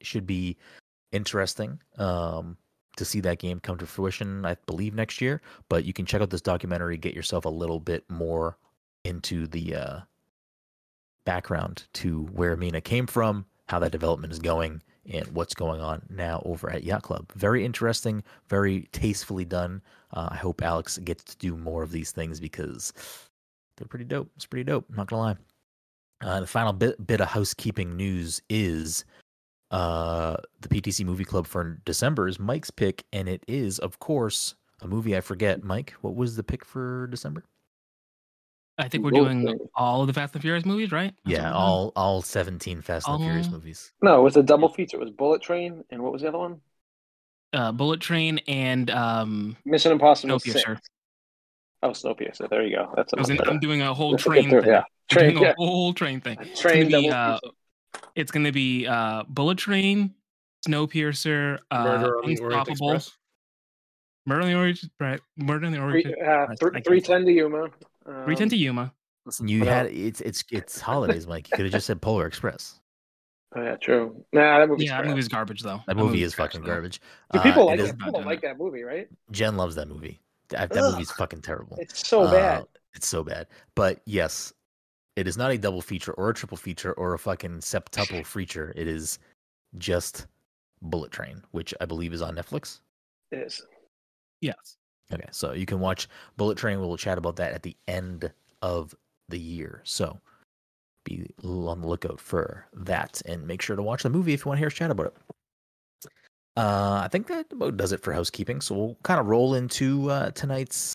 it 0.00 0.06
should 0.06 0.26
be 0.26 0.56
interesting 1.12 1.80
um, 1.96 2.56
to 2.96 3.04
see 3.04 3.20
that 3.20 3.38
game 3.38 3.60
come 3.60 3.78
to 3.78 3.86
fruition. 3.86 4.44
I 4.44 4.56
believe 4.66 4.94
next 4.94 5.20
year, 5.20 5.40
but 5.68 5.84
you 5.84 5.92
can 5.92 6.06
check 6.06 6.20
out 6.20 6.30
this 6.30 6.42
documentary, 6.42 6.96
get 6.96 7.14
yourself 7.14 7.44
a 7.44 7.50
little 7.50 7.80
bit 7.80 8.04
more 8.08 8.56
into 9.08 9.46
the 9.46 9.74
uh, 9.74 10.00
background 11.24 11.86
to 11.94 12.24
where 12.32 12.56
Mina 12.56 12.80
came 12.80 13.06
from, 13.06 13.46
how 13.68 13.78
that 13.80 13.92
development 13.92 14.32
is 14.32 14.38
going, 14.38 14.82
and 15.10 15.26
what's 15.28 15.54
going 15.54 15.80
on 15.80 16.02
now 16.10 16.42
over 16.44 16.70
at 16.70 16.84
Yacht 16.84 17.02
Club. 17.02 17.32
Very 17.34 17.64
interesting, 17.64 18.22
very 18.48 18.88
tastefully 18.92 19.44
done. 19.44 19.82
Uh, 20.12 20.28
I 20.30 20.36
hope 20.36 20.62
Alex 20.62 20.98
gets 20.98 21.24
to 21.24 21.36
do 21.38 21.56
more 21.56 21.82
of 21.82 21.90
these 21.90 22.12
things 22.12 22.40
because 22.40 22.92
they're 23.76 23.88
pretty 23.88 24.04
dope. 24.04 24.30
It's 24.36 24.46
pretty 24.46 24.64
dope. 24.64 24.86
I'm 24.90 24.96
not 24.96 25.08
gonna 25.08 25.22
lie. 25.22 25.36
Uh, 26.20 26.40
the 26.40 26.46
final 26.46 26.72
bit 26.72 27.04
bit 27.06 27.20
of 27.20 27.28
housekeeping 27.28 27.96
news 27.96 28.42
is 28.48 29.04
uh, 29.70 30.36
the 30.60 30.68
PTC 30.68 31.04
Movie 31.04 31.24
Club 31.24 31.46
for 31.46 31.78
December 31.84 32.28
is 32.28 32.38
Mike's 32.38 32.70
pick, 32.70 33.04
and 33.12 33.28
it 33.28 33.44
is, 33.46 33.78
of 33.78 33.98
course, 33.98 34.54
a 34.80 34.88
movie 34.88 35.16
I 35.16 35.20
forget. 35.20 35.62
Mike, 35.62 35.94
what 36.00 36.16
was 36.16 36.36
the 36.36 36.42
pick 36.42 36.64
for 36.64 37.06
December? 37.08 37.44
I 38.80 38.88
think 38.88 39.02
we're 39.04 39.10
Both 39.10 39.24
doing 39.26 39.44
things. 39.44 39.60
all 39.74 40.02
of 40.02 40.06
the 40.06 40.12
Fast 40.12 40.34
and 40.34 40.42
Furious 40.42 40.64
movies, 40.64 40.92
right? 40.92 41.12
That's 41.24 41.32
Yeah, 41.36 41.38
we're 41.38 41.42
doing? 41.48 41.54
all 41.54 41.92
all 41.96 42.22
17 42.22 42.80
Fast 42.80 43.08
and 43.08 43.20
the 43.20 43.24
Furious 43.26 43.46
Um, 43.48 43.52
movies. 43.54 43.92
No, 44.02 44.20
it 44.20 44.22
was 44.22 44.36
a 44.36 44.42
double 44.42 44.68
feature. 44.68 44.96
It 44.98 45.00
was 45.00 45.10
Bullet 45.10 45.42
Train 45.42 45.84
and 45.90 46.02
what 46.02 46.12
was 46.12 46.22
the 46.22 46.28
other 46.28 46.38
one? 46.38 46.60
uh, 47.54 47.72
Bullet 47.72 47.98
Train 48.00 48.38
and 48.46 48.90
um, 48.90 49.56
Mission 49.64 49.90
Impossible 49.90 50.38
Six. 50.38 50.62
Snowpiercer. 50.64 50.78
Oh, 51.82 51.90
Snowpiercer. 51.90 52.48
There 52.50 52.62
you 52.62 52.76
go. 52.76 52.92
That's 52.94 53.12
I 53.14 53.18
was 53.20 53.30
in, 53.30 53.36
another- 53.36 53.50
I'm 53.52 53.58
doing 53.60 53.80
a 53.82 53.94
whole 53.94 54.10
Let's 54.12 54.24
get 54.24 54.30
train 54.30 54.50
through- 54.50 54.60
thing. 54.62 54.70
Yeah, 54.70 54.78
I'm 54.80 54.84
train. 55.08 55.34
doing 55.34 55.44
a 55.46 55.54
whole 55.56 55.94
train 55.94 56.20
thing. 56.20 56.36
It's 56.40 56.60
train. 56.60 56.88
gonna 56.90 57.02
be, 57.02 57.08
double 57.08 57.32
uh, 57.32 57.38
feature. 57.40 57.54
It's 58.16 58.30
going 58.30 58.44
to 58.44 58.52
be 58.52 58.86
uh, 58.86 59.22
Bullet 59.28 59.56
Train, 59.58 60.14
Snowpiercer, 60.68 61.58
uh, 61.70 61.84
Murder 61.84 62.18
on 62.18 62.26
the 62.34 62.38
Orient 62.38 62.42
Unstoppable, 62.68 62.92
Express. 62.92 63.16
Murder 64.26 64.42
on 64.42 64.48
the 64.48 64.54
Orient, 64.56 64.80
right? 65.00 65.20
Murder 65.36 65.66
on 65.66 65.72
the 65.72 65.78
Three, 65.78 66.04
Orient, 66.04 66.14
uh, 66.20 66.30
I- 66.30 66.42
I 66.42 66.46
can't- 66.56 66.84
three 66.84 67.00
ten 67.00 67.24
to 67.24 67.32
Yuma. 67.32 67.68
Um, 68.08 68.24
Three 68.24 68.34
Ten 68.36 68.48
to 68.48 68.56
Yuma. 68.56 68.92
Listen, 69.26 69.46
you 69.48 69.60
What 69.60 69.68
had 69.68 69.86
else? 69.86 69.94
it's 69.94 70.20
it's 70.22 70.44
it's 70.50 70.80
holidays, 70.80 71.26
Mike. 71.26 71.48
You 71.50 71.56
could 71.56 71.66
have 71.66 71.72
just 71.72 71.86
said 71.86 72.00
Polar 72.00 72.26
Express. 72.26 72.80
Oh, 73.56 73.62
yeah, 73.62 73.76
true. 73.76 74.24
Nah, 74.32 74.58
that 74.58 74.68
movie's 74.68 74.86
Yeah, 74.86 74.96
that 74.96 75.02
trash. 75.02 75.10
movie's 75.10 75.28
garbage 75.28 75.62
though. 75.62 75.80
That 75.86 75.96
movie 75.96 76.08
movie's 76.08 76.26
is 76.28 76.34
fucking 76.34 76.60
though. 76.62 76.66
garbage. 76.66 77.00
Do 77.32 77.38
Uh, 77.38 77.42
people 77.42 77.62
it 77.64 77.66
like 77.72 77.80
is- 77.80 77.92
People 77.92 78.12
don't 78.12 78.26
like 78.26 78.40
that 78.42 78.58
movie, 78.58 78.82
right? 78.82 79.08
Jen 79.30 79.56
loves 79.56 79.74
that 79.76 79.88
movie. 79.88 80.20
That, 80.50 80.70
that 80.70 80.82
Ugh. 80.82 80.92
movie's 80.92 81.10
fucking 81.12 81.42
terrible. 81.42 81.76
It's 81.80 82.06
so 82.08 82.22
Uh, 82.22 82.30
bad. 82.30 82.64
It's 82.94 83.06
so 83.08 83.22
bad. 83.22 83.46
But 83.74 84.00
yes, 84.06 84.52
it 85.16 85.26
is 85.28 85.36
not 85.36 85.50
a 85.50 85.58
double 85.58 85.82
feature 85.82 86.12
or 86.14 86.30
a 86.30 86.34
triple 86.34 86.56
feature 86.56 86.92
or 86.94 87.12
a 87.14 87.18
fucking 87.18 87.58
septuple 87.58 88.24
feature. 88.24 88.72
It 88.76 88.86
is 88.86 89.18
just 89.76 90.26
Bullet 90.80 91.10
Train, 91.10 91.42
which 91.50 91.74
I 91.82 91.84
believe 91.84 92.12
is 92.14 92.22
on 92.22 92.34
Netflix. 92.34 92.80
It 93.30 93.40
is. 93.40 93.62
Yes. 94.40 94.77
Okay, 95.12 95.28
so 95.30 95.52
you 95.52 95.66
can 95.66 95.80
watch 95.80 96.08
Bullet 96.36 96.58
Train. 96.58 96.80
We'll 96.80 96.96
chat 96.96 97.18
about 97.18 97.36
that 97.36 97.52
at 97.52 97.62
the 97.62 97.76
end 97.86 98.30
of 98.62 98.94
the 99.28 99.38
year. 99.38 99.80
So 99.84 100.20
be 101.04 101.26
on 101.42 101.80
the 101.80 101.86
lookout 101.86 102.20
for 102.20 102.66
that 102.74 103.22
and 103.24 103.46
make 103.46 103.62
sure 103.62 103.76
to 103.76 103.82
watch 103.82 104.02
the 104.02 104.10
movie 104.10 104.34
if 104.34 104.44
you 104.44 104.48
want 104.48 104.58
to 104.58 104.60
hear 104.60 104.66
us 104.66 104.74
chat 104.74 104.90
about 104.90 105.06
it. 105.06 105.16
Uh, 106.56 107.02
I 107.04 107.08
think 107.10 107.28
that 107.28 107.46
about 107.52 107.76
does 107.76 107.92
it 107.92 108.02
for 108.02 108.12
housekeeping. 108.12 108.60
So 108.60 108.74
we'll 108.74 108.98
kind 109.02 109.20
of 109.20 109.26
roll 109.26 109.54
into 109.54 110.10
uh, 110.10 110.30
tonight's 110.32 110.92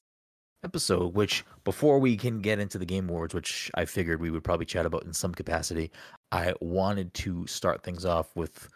episode, 0.64 1.14
which 1.14 1.44
before 1.64 2.00
we 2.00 2.18
can 2.18 2.42
get 2.42 2.60
into 2.60 2.78
the 2.78 2.86
Game 2.86 3.10
Awards, 3.10 3.34
which 3.34 3.72
I 3.76 3.86
figured 3.86 4.22
we 4.22 4.30
would 4.30 4.44
probably 4.44 4.66
chat 4.66 4.86
about 4.86 5.06
in 5.06 5.14
some 5.14 5.34
capacity, 5.34 5.92
I 6.32 6.54
wanted 6.62 7.14
to 7.16 7.48
start 7.48 7.84
things 7.84 8.06
off 8.06 8.36
with 8.36 8.70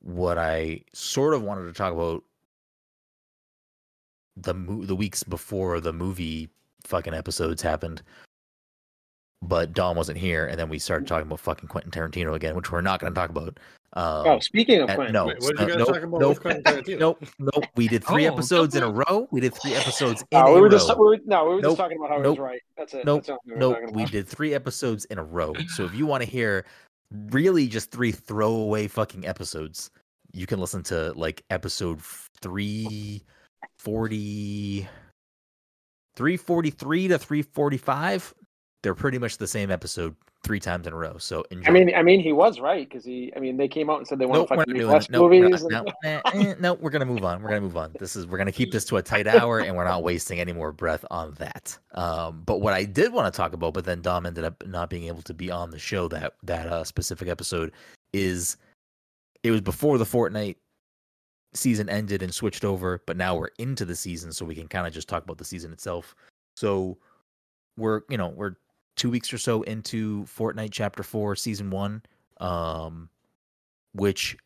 what 0.00 0.38
I 0.38 0.82
sort 0.94 1.34
of 1.34 1.42
wanted 1.42 1.66
to 1.66 1.72
talk 1.72 1.92
about 1.92 2.24
the 4.42 4.54
mo- 4.54 4.84
the 4.84 4.96
weeks 4.96 5.22
before 5.22 5.80
the 5.80 5.92
movie 5.92 6.48
fucking 6.84 7.14
episodes 7.14 7.62
happened. 7.62 8.02
But 9.42 9.72
Dom 9.72 9.96
wasn't 9.96 10.18
here, 10.18 10.46
and 10.46 10.58
then 10.58 10.68
we 10.68 10.78
started 10.78 11.08
talking 11.08 11.26
about 11.26 11.40
fucking 11.40 11.68
Quentin 11.68 11.90
Tarantino 11.90 12.34
again, 12.34 12.54
which 12.54 12.70
we're 12.70 12.82
not 12.82 13.00
going 13.00 13.10
to 13.14 13.18
talk 13.18 13.30
about. 13.30 13.58
Um, 13.94 14.26
oh, 14.26 14.38
speaking 14.40 14.82
of 14.82 14.90
uh, 14.90 14.94
Quentin, 14.96 15.14
no, 15.14 15.26
Wait, 15.26 15.40
what 15.40 15.56
did 15.56 15.60
uh, 15.60 15.62
you 15.62 15.68
guys 15.70 15.78
nope, 15.78 15.88
talk 15.88 16.02
about 16.02 16.20
nope, 16.20 16.28
with 16.28 16.40
Quentin 16.42 16.62
Tarantino? 16.64 16.98
Nope, 16.98 17.24
nope. 17.38 17.64
We 17.74 17.88
did 17.88 18.04
three 18.04 18.28
Oh, 18.28 18.32
episodes 18.34 18.74
in 18.74 18.82
a 18.82 18.90
row. 18.90 19.26
We 19.30 19.40
did 19.40 19.54
three 19.54 19.74
episodes 19.74 20.22
in 20.30 20.38
Uh, 20.38 20.46
a 20.46 20.52
we 20.54 20.60
were 20.60 20.66
row. 20.66 20.70
just 20.72 20.88
we 20.98 21.04
were, 21.06 21.18
no, 21.24 21.44
we 21.48 21.54
were 21.54 21.60
Nope. 21.62 21.70
just 21.70 21.76
talking 21.78 21.96
about 21.96 22.10
how 22.10 22.16
he 22.18 22.22
Nope. 22.22 22.38
was 22.38 22.42
right. 22.44 22.60
That's 22.76 22.92
it. 22.94 23.04
Nope. 23.06 23.24
That's 23.24 23.30
all 23.30 23.38
we 23.46 23.56
Nope, 23.56 23.78
we 23.92 24.04
did 24.04 24.28
three 24.28 24.52
episodes 24.54 25.06
in 25.06 25.18
a 25.18 25.24
row. 25.24 25.54
So 25.68 25.84
if 25.86 25.94
you 25.94 26.04
want 26.04 26.22
to 26.22 26.28
hear 26.28 26.66
really 27.30 27.66
just 27.66 27.90
three 27.90 28.12
throwaway 28.12 28.88
fucking 28.88 29.26
episodes, 29.26 29.90
you 30.32 30.46
can 30.46 30.60
listen 30.60 30.82
to 30.84 31.12
like 31.14 31.42
episode 31.48 32.00
340 33.84 34.88
343 36.16 37.08
to 37.08 37.18
345. 37.18 38.34
They're 38.82 38.94
pretty 38.94 39.18
much 39.18 39.38
the 39.38 39.46
same 39.46 39.70
episode 39.70 40.16
three 40.42 40.58
times 40.58 40.86
in 40.86 40.92
a 40.94 40.96
row. 40.96 41.18
So 41.18 41.44
enjoy. 41.50 41.68
I 41.68 41.70
mean, 41.72 41.94
I 41.94 42.02
mean, 42.02 42.20
he 42.20 42.32
was 42.32 42.60
right 42.60 42.88
because 42.88 43.04
he. 43.04 43.30
I 43.36 43.40
mean, 43.40 43.56
they 43.58 43.68
came 43.68 43.90
out 43.90 43.98
and 43.98 44.06
said 44.08 44.18
they 44.18 44.24
want 44.26 44.40
Nope, 44.40 44.48
to 44.48 44.54
we're 44.54 44.60
fucking 44.60 44.72
not 44.72 44.74
make 44.74 44.80
doing 44.82 44.92
less 44.92 45.04
it. 45.04 45.10
Nope, 45.10 45.30
we're 45.30 45.42
movies. 45.42 45.64
not- 45.68 45.86
and- 46.04 46.22
no, 46.24 46.30
eh, 46.44 46.50
eh, 46.50 46.54
no, 46.58 46.74
we're 46.74 46.90
gonna 46.90 47.04
move 47.04 47.24
on. 47.24 47.42
We're 47.42 47.50
gonna 47.50 47.60
move 47.60 47.76
on. 47.76 47.94
This 47.98 48.16
is 48.16 48.26
we're 48.26 48.38
gonna 48.38 48.52
keep 48.52 48.72
this 48.72 48.84
to 48.86 48.96
a 48.96 49.02
tight 49.02 49.26
hour, 49.26 49.60
and 49.60 49.76
we're 49.76 49.84
not 49.84 50.02
wasting 50.02 50.40
any 50.40 50.52
more 50.54 50.72
breath 50.72 51.04
on 51.10 51.34
that. 51.38 51.78
Um, 51.94 52.42
but 52.46 52.60
what 52.62 52.72
I 52.72 52.84
did 52.84 53.12
want 53.12 53.32
to 53.32 53.36
talk 53.36 53.52
about, 53.52 53.74
but 53.74 53.84
then 53.84 54.00
Dom 54.00 54.24
ended 54.24 54.44
up 54.44 54.62
not 54.66 54.88
being 54.88 55.04
able 55.04 55.22
to 55.22 55.34
be 55.34 55.50
on 55.50 55.70
the 55.70 55.78
show 55.78 56.08
that 56.08 56.32
that 56.44 56.66
uh, 56.66 56.84
specific 56.84 57.28
episode 57.28 57.72
is 58.14 58.56
it 59.42 59.50
was 59.50 59.60
before 59.60 59.98
the 59.98 60.04
Fortnite 60.04 60.56
season 61.54 61.88
ended 61.88 62.22
and 62.22 62.32
switched 62.32 62.64
over, 62.64 63.02
but 63.06 63.16
now 63.16 63.36
we're 63.36 63.50
into 63.58 63.84
the 63.84 63.96
season, 63.96 64.32
so 64.32 64.44
we 64.44 64.54
can 64.54 64.68
kind 64.68 64.86
of 64.86 64.92
just 64.92 65.08
talk 65.08 65.24
about 65.24 65.38
the 65.38 65.44
season 65.44 65.72
itself. 65.72 66.14
So 66.56 66.98
we're 67.76 68.02
you 68.08 68.16
know 68.16 68.28
we're 68.28 68.56
two 68.96 69.10
weeks 69.10 69.32
or 69.32 69.38
so 69.38 69.62
into 69.62 70.24
Fortnite 70.24 70.70
Chapter 70.72 71.02
Four 71.02 71.36
Season 71.36 71.70
One, 71.70 72.02
um, 72.38 73.08
which 73.92 74.36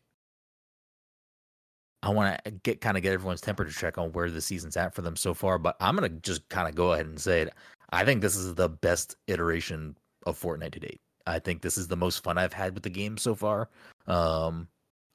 I 2.01 2.09
want 2.09 2.43
to 2.45 2.51
get 2.51 2.81
kind 2.81 2.97
of 2.97 3.03
get 3.03 3.13
everyone's 3.13 3.41
temperature 3.41 3.77
check 3.77 3.97
on 3.97 4.11
where 4.13 4.29
the 4.29 4.41
season's 4.41 4.77
at 4.77 4.93
for 4.93 5.01
them 5.01 5.15
so 5.15 5.33
far. 5.33 5.57
But 5.57 5.75
I'm 5.79 5.95
gonna 5.95 6.09
just 6.09 6.47
kind 6.49 6.67
of 6.67 6.75
go 6.75 6.93
ahead 6.93 7.05
and 7.07 7.19
say 7.19 7.41
it. 7.41 7.53
I 7.91 8.05
think 8.05 8.21
this 8.21 8.35
is 8.35 8.55
the 8.55 8.69
best 8.69 9.15
iteration 9.27 9.97
of 10.25 10.39
Fortnite 10.39 10.71
to 10.71 10.79
date. 10.79 11.01
I 11.27 11.39
think 11.39 11.61
this 11.61 11.77
is 11.77 11.87
the 11.87 11.97
most 11.97 12.23
fun 12.23 12.37
I've 12.37 12.53
had 12.53 12.73
with 12.73 12.83
the 12.83 12.89
game 12.89 13.17
so 13.17 13.35
far. 13.35 13.69
Um, 14.07 14.67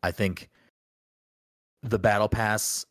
I 0.03 0.11
think 0.11 0.49
the 1.83 1.99
battle 1.99 2.29
pass 2.29 2.87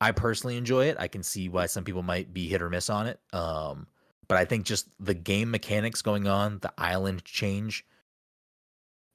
I 0.00 0.12
personally 0.12 0.56
enjoy 0.56 0.86
it. 0.86 0.96
I 0.98 1.08
can 1.08 1.22
see 1.22 1.48
why 1.48 1.66
some 1.66 1.84
people 1.84 2.02
might 2.02 2.32
be 2.32 2.48
hit 2.48 2.62
or 2.62 2.70
miss 2.70 2.88
on 2.88 3.06
it. 3.06 3.20
Um, 3.32 3.86
but 4.28 4.38
I 4.38 4.44
think 4.44 4.64
just 4.64 4.88
the 4.98 5.14
game 5.14 5.50
mechanics 5.50 6.00
going 6.00 6.26
on, 6.26 6.58
the 6.60 6.72
island 6.78 7.24
change, 7.24 7.84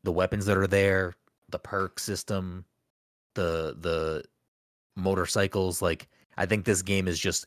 the 0.03 0.11
weapons 0.11 0.45
that 0.45 0.57
are 0.57 0.67
there, 0.67 1.15
the 1.49 1.57
perk 1.57 1.99
system, 1.99 2.65
the 3.33 3.75
the 3.79 4.23
motorcycles, 4.95 5.81
like 5.81 6.07
I 6.37 6.45
think 6.45 6.65
this 6.65 6.81
game 6.81 7.07
is 7.07 7.19
just 7.19 7.45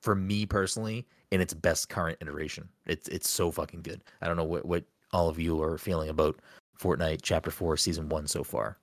for 0.00 0.14
me 0.14 0.46
personally 0.46 1.06
in 1.32 1.40
its 1.40 1.54
best 1.54 1.88
current 1.88 2.18
iteration. 2.20 2.68
It's 2.86 3.08
it's 3.08 3.28
so 3.28 3.50
fucking 3.50 3.82
good. 3.82 4.04
I 4.20 4.28
don't 4.28 4.36
know 4.36 4.44
what 4.44 4.64
what 4.66 4.84
all 5.12 5.28
of 5.28 5.38
you 5.38 5.60
are 5.62 5.78
feeling 5.78 6.10
about 6.10 6.38
Fortnite 6.78 7.20
Chapter 7.22 7.50
4 7.50 7.76
Season 7.76 8.08
1 8.08 8.28
so 8.28 8.44
far. 8.44 8.78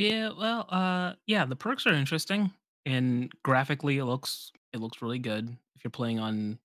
Yeah, 0.00 0.30
well, 0.36 0.64
uh, 0.70 1.12
yeah, 1.26 1.44
the 1.44 1.56
perks 1.56 1.86
are 1.86 1.92
interesting, 1.92 2.50
and 2.86 3.30
graphically, 3.42 3.98
it 3.98 4.06
looks 4.06 4.50
it 4.72 4.80
looks 4.80 5.02
really 5.02 5.18
good 5.18 5.54
if 5.76 5.84
you're 5.84 5.90
playing 5.90 6.18
on 6.18 6.58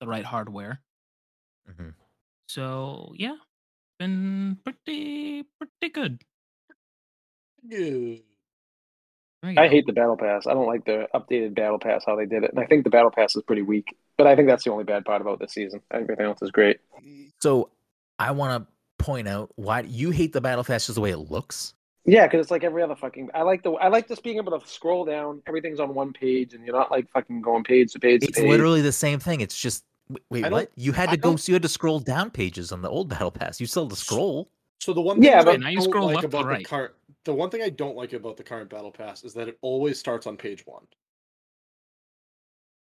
the 0.00 0.06
right 0.06 0.24
hardware. 0.24 0.80
hmm 1.76 1.90
So 2.48 3.12
yeah, 3.14 3.36
been 3.98 4.58
pretty 4.64 5.44
pretty 5.58 5.92
good. 5.92 6.22
Good. 7.68 8.22
There 9.42 9.52
you 9.52 9.58
I 9.60 9.66
go. 9.66 9.68
hate 9.68 9.86
the 9.86 9.92
battle 9.92 10.16
pass. 10.16 10.46
I 10.46 10.54
don't 10.54 10.66
like 10.66 10.86
the 10.86 11.08
updated 11.14 11.54
battle 11.54 11.78
pass 11.78 12.04
how 12.06 12.16
they 12.16 12.24
did 12.26 12.42
it, 12.42 12.52
and 12.52 12.58
I 12.60 12.64
think 12.64 12.84
the 12.84 12.90
battle 12.90 13.10
pass 13.10 13.36
is 13.36 13.42
pretty 13.42 13.62
weak. 13.62 13.94
But 14.16 14.26
I 14.28 14.34
think 14.34 14.48
that's 14.48 14.64
the 14.64 14.70
only 14.72 14.84
bad 14.84 15.04
part 15.04 15.20
about 15.20 15.40
this 15.40 15.52
season. 15.52 15.82
Everything 15.90 16.24
else 16.24 16.40
is 16.40 16.50
great. 16.50 16.78
So 17.42 17.68
I 18.18 18.30
want 18.30 18.64
to 18.64 19.04
point 19.04 19.28
out 19.28 19.50
why 19.56 19.80
you 19.80 20.10
hate 20.10 20.32
the 20.32 20.40
battle 20.40 20.64
pass 20.64 20.86
just 20.86 20.94
the 20.94 21.02
way 21.02 21.10
it 21.10 21.18
looks. 21.18 21.74
Yeah, 22.04 22.26
because 22.26 22.40
it's 22.40 22.50
like 22.50 22.64
every 22.64 22.82
other 22.82 22.96
fucking. 22.96 23.30
I 23.32 23.42
like 23.42 23.62
the. 23.62 23.72
I 23.74 23.88
like 23.88 24.08
just 24.08 24.22
being 24.24 24.36
able 24.36 24.58
to 24.58 24.66
scroll 24.66 25.04
down. 25.04 25.40
Everything's 25.46 25.78
on 25.78 25.94
one 25.94 26.12
page, 26.12 26.52
and 26.54 26.64
you're 26.64 26.74
not 26.74 26.90
like 26.90 27.08
fucking 27.10 27.40
going 27.42 27.62
page 27.62 27.92
to 27.92 28.00
page 28.00 28.22
to 28.22 28.26
It's 28.28 28.38
page. 28.40 28.48
literally 28.48 28.80
the 28.82 28.90
same 28.92 29.20
thing. 29.20 29.40
It's 29.40 29.56
just 29.56 29.84
wait, 30.08 30.20
wait 30.30 30.40
I 30.40 30.48
don't- 30.48 30.52
what? 30.52 30.70
You 30.74 30.90
had 30.92 31.10
I 31.10 31.12
to 31.12 31.16
go. 31.18 31.36
So 31.36 31.52
you 31.52 31.54
had 31.54 31.62
to 31.62 31.68
scroll 31.68 32.00
down 32.00 32.30
pages 32.30 32.72
on 32.72 32.82
the 32.82 32.88
old 32.90 33.08
battle 33.08 33.30
pass. 33.30 33.60
You 33.60 33.66
still 33.66 33.84
had 33.84 33.90
to 33.90 33.96
scroll. 33.96 34.48
So 34.80 34.92
the 34.92 35.00
one 35.00 35.22
Yeah, 35.22 35.36
thing 35.38 35.44
but- 35.44 35.54
I 35.54 35.56
Now 35.58 35.68
you 35.68 35.76
don't 35.76 35.88
scroll 35.90 36.06
like 36.06 36.14
left 36.16 36.24
about 36.26 36.44
right. 36.46 36.58
the 36.58 36.64
current 36.64 36.92
the 37.24 37.32
one 37.32 37.50
thing 37.50 37.62
I 37.62 37.68
don't 37.68 37.94
like 37.96 38.12
about 38.14 38.36
the 38.36 38.42
current 38.42 38.68
battle 38.68 38.90
pass 38.90 39.22
is 39.22 39.32
that 39.34 39.46
it 39.46 39.56
always 39.60 39.96
starts 39.96 40.26
on 40.26 40.36
page 40.36 40.66
one. 40.66 40.82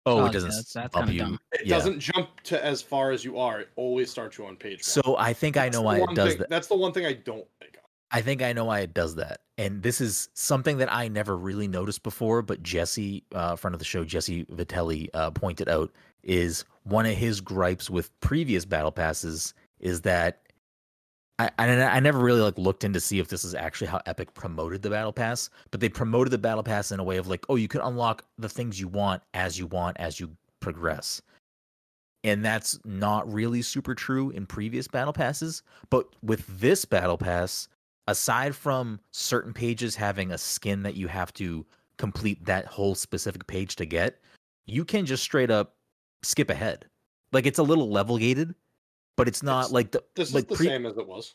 Oh, 0.06 0.22
Oh, 0.22 0.25
it 0.27 0.32
doesn't 0.32 0.50
that's- 0.51 0.72
that's 0.72 0.96
kinda 0.96 1.12
you. 1.12 1.20
dumb. 1.20 1.39
It 1.51 1.65
Yeah. 1.68 1.75
doesn't 1.75 2.00
jump 2.00 2.30
to 2.44 2.63
as 2.63 2.82
far 2.82 3.12
as 3.12 3.25
you 3.25 3.38
are. 3.38 3.60
It 3.60 3.70
always 3.75 4.10
starts 4.10 4.38
you 4.38 4.46
on 4.46 4.56
page 4.56 4.77
one. 4.80 5.03
So 5.03 5.18
I 5.18 5.34
think 5.34 5.58
I 5.58 5.65
know 5.68 5.80
the 5.80 5.82
why 5.82 5.98
it 6.00 6.15
does 6.15 6.30
thing- 6.30 6.38
that. 6.39 6.50
That's 6.50 6.68
the 6.70 6.77
one 6.77 6.94
thing 6.94 7.06
I 7.06 7.12
don't 7.13 7.46
like. 7.60 7.77
I 8.12 8.22
think 8.22 8.41
I 8.41 8.53
know 8.53 8.65
why 8.65 8.82
it 8.82 8.94
does 8.94 9.15
that. 9.15 9.41
And 9.58 9.84
this 9.84 10.01
is 10.01 10.30
something 10.34 10.77
that 10.80 10.91
I 10.91 11.08
never 11.08 11.38
really 11.38 11.68
noticed 11.68 12.03
before, 12.03 12.41
but 12.41 12.62
Jesse, 12.63 13.24
uh, 13.34 13.56
friend 13.56 13.74
of 13.74 13.80
the 13.80 13.86
show, 13.86 14.03
Jesse 14.03 14.46
Vitelli, 14.46 15.10
uh, 15.13 15.32
pointed 15.32 15.70
out 15.70 15.91
is 16.24 16.65
one 16.84 17.06
of 17.06 17.15
his 17.15 17.41
gripes 17.41 17.89
with 17.89 18.18
previous 18.20 18.65
battle 18.65 18.91
passes 18.91 19.53
is 19.80 20.01
that 20.01 20.41
I, 21.39 21.50
I 21.58 21.68
I 21.68 22.00
never 22.00 22.20
really 22.20 22.41
like 22.41 22.58
looked 22.58 22.84
in 22.84 22.94
to 22.94 23.00
see 23.00 23.20
if 23.20 23.27
this 23.27 23.44
is 23.44 23.56
actually 23.56 23.88
how 23.88 24.01
Epic 24.06 24.34
promoted 24.34 24.82
the 24.82 24.89
battle 24.91 25.13
pass, 25.13 25.50
but 25.72 25.80
they 25.80 25.89
promoted 25.89 26.32
the 26.32 26.38
battle 26.38 26.63
pass 26.63 26.91
in 26.91 27.00
a 27.00 27.03
way 27.03 27.18
of 27.18 27.27
like, 27.27 27.46
oh, 27.50 27.56
you 27.56 27.68
can 27.68 27.82
unlock 27.82 28.24
the 28.38 28.50
things 28.50 28.80
you 28.80 28.88
want 28.88 29.24
as 29.34 29.58
you 29.58 29.65
want 29.65 29.98
as 30.00 30.20
you 30.20 30.30
progress. 30.60 31.22
And 32.24 32.46
that's 32.46 32.80
not 32.86 33.32
really 33.32 33.63
super 33.63 33.96
true 33.96 34.30
in 34.30 34.46
previous 34.46 34.88
battle 34.88 35.13
passes, 35.13 35.63
but 35.89 36.08
with 36.22 36.46
this 36.60 36.86
battle 36.86 37.18
pass, 37.18 37.68
aside 38.12 38.56
from 38.56 39.00
certain 39.12 39.53
pages 39.53 39.96
having 39.96 40.32
a 40.32 40.38
skin 40.38 40.84
that 40.84 40.96
you 40.96 41.08
have 41.08 41.34
to 41.34 41.65
complete 41.98 42.44
that 42.46 42.65
whole 42.65 42.96
specific 42.96 43.46
page 43.48 43.75
to 43.77 43.86
get, 43.86 44.20
you 44.65 44.86
can 44.86 45.06
just 45.06 45.24
straight 45.24 45.50
up 45.51 45.75
skip 46.24 46.50
ahead. 46.50 46.86
Like 47.32 47.46
it's 47.46 47.60
a 47.60 47.63
little 47.63 47.89
level 47.89 48.18
gated, 48.18 48.53
but 49.18 49.27
it's 49.27 49.41
not 49.41 49.62
It's- 49.62 49.72
like 49.72 49.91
the 49.91 50.03
This 50.15 50.34
like 50.34 50.44
is 50.44 50.50
the 50.50 50.56
pre- 50.56 50.68
same 50.68 50.86
as 50.86 50.98
it 50.98 51.08
was. 51.08 51.34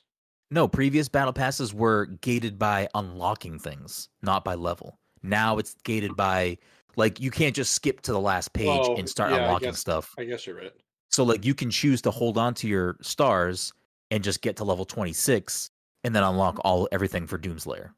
no, 0.51 0.69
previous 0.69 1.09
battle 1.09 1.33
passes 1.33 1.75
were 1.75 2.07
gated 2.21 2.59
by 2.59 2.89
unlocking 2.95 3.59
things, 3.59 4.09
not 4.23 4.45
by 4.45 4.55
level. 4.55 4.99
Now 5.23 5.59
it's 5.59 5.75
gated 5.85 6.15
by 6.17 6.59
like 6.97 7.21
you 7.21 7.31
can't 7.31 7.55
just 7.55 7.75
skip 7.75 8.01
to 8.03 8.13
the 8.13 8.21
last 8.21 8.53
page 8.53 8.69
Oh, 8.69 8.97
and 8.97 9.09
start 9.09 9.31
yeah, 9.33 9.39
I 9.39 9.41
unlocking 9.45 9.71
guess- 9.71 9.81
stuff. 9.81 10.15
I 10.19 10.25
guess 10.25 10.47
you're 10.47 10.57
right. 10.57 10.73
So 11.11 11.25
like 11.25 11.45
you 11.45 11.55
can 11.55 11.71
choose 11.71 12.03
to 12.03 12.11
hold 12.11 12.37
on 12.39 12.55
to 12.55 12.69
your 12.69 12.97
stars 13.03 13.73
and 14.11 14.23
just 14.23 14.41
get 14.43 14.57
to 14.57 14.65
level 14.65 14.85
26 14.85 15.71
and 16.07 16.15
then 16.15 16.23
unlock 16.23 16.59
all 16.65 16.89
everything 16.93 17.27
for 17.27 17.37
Doomslayer. 17.39 17.91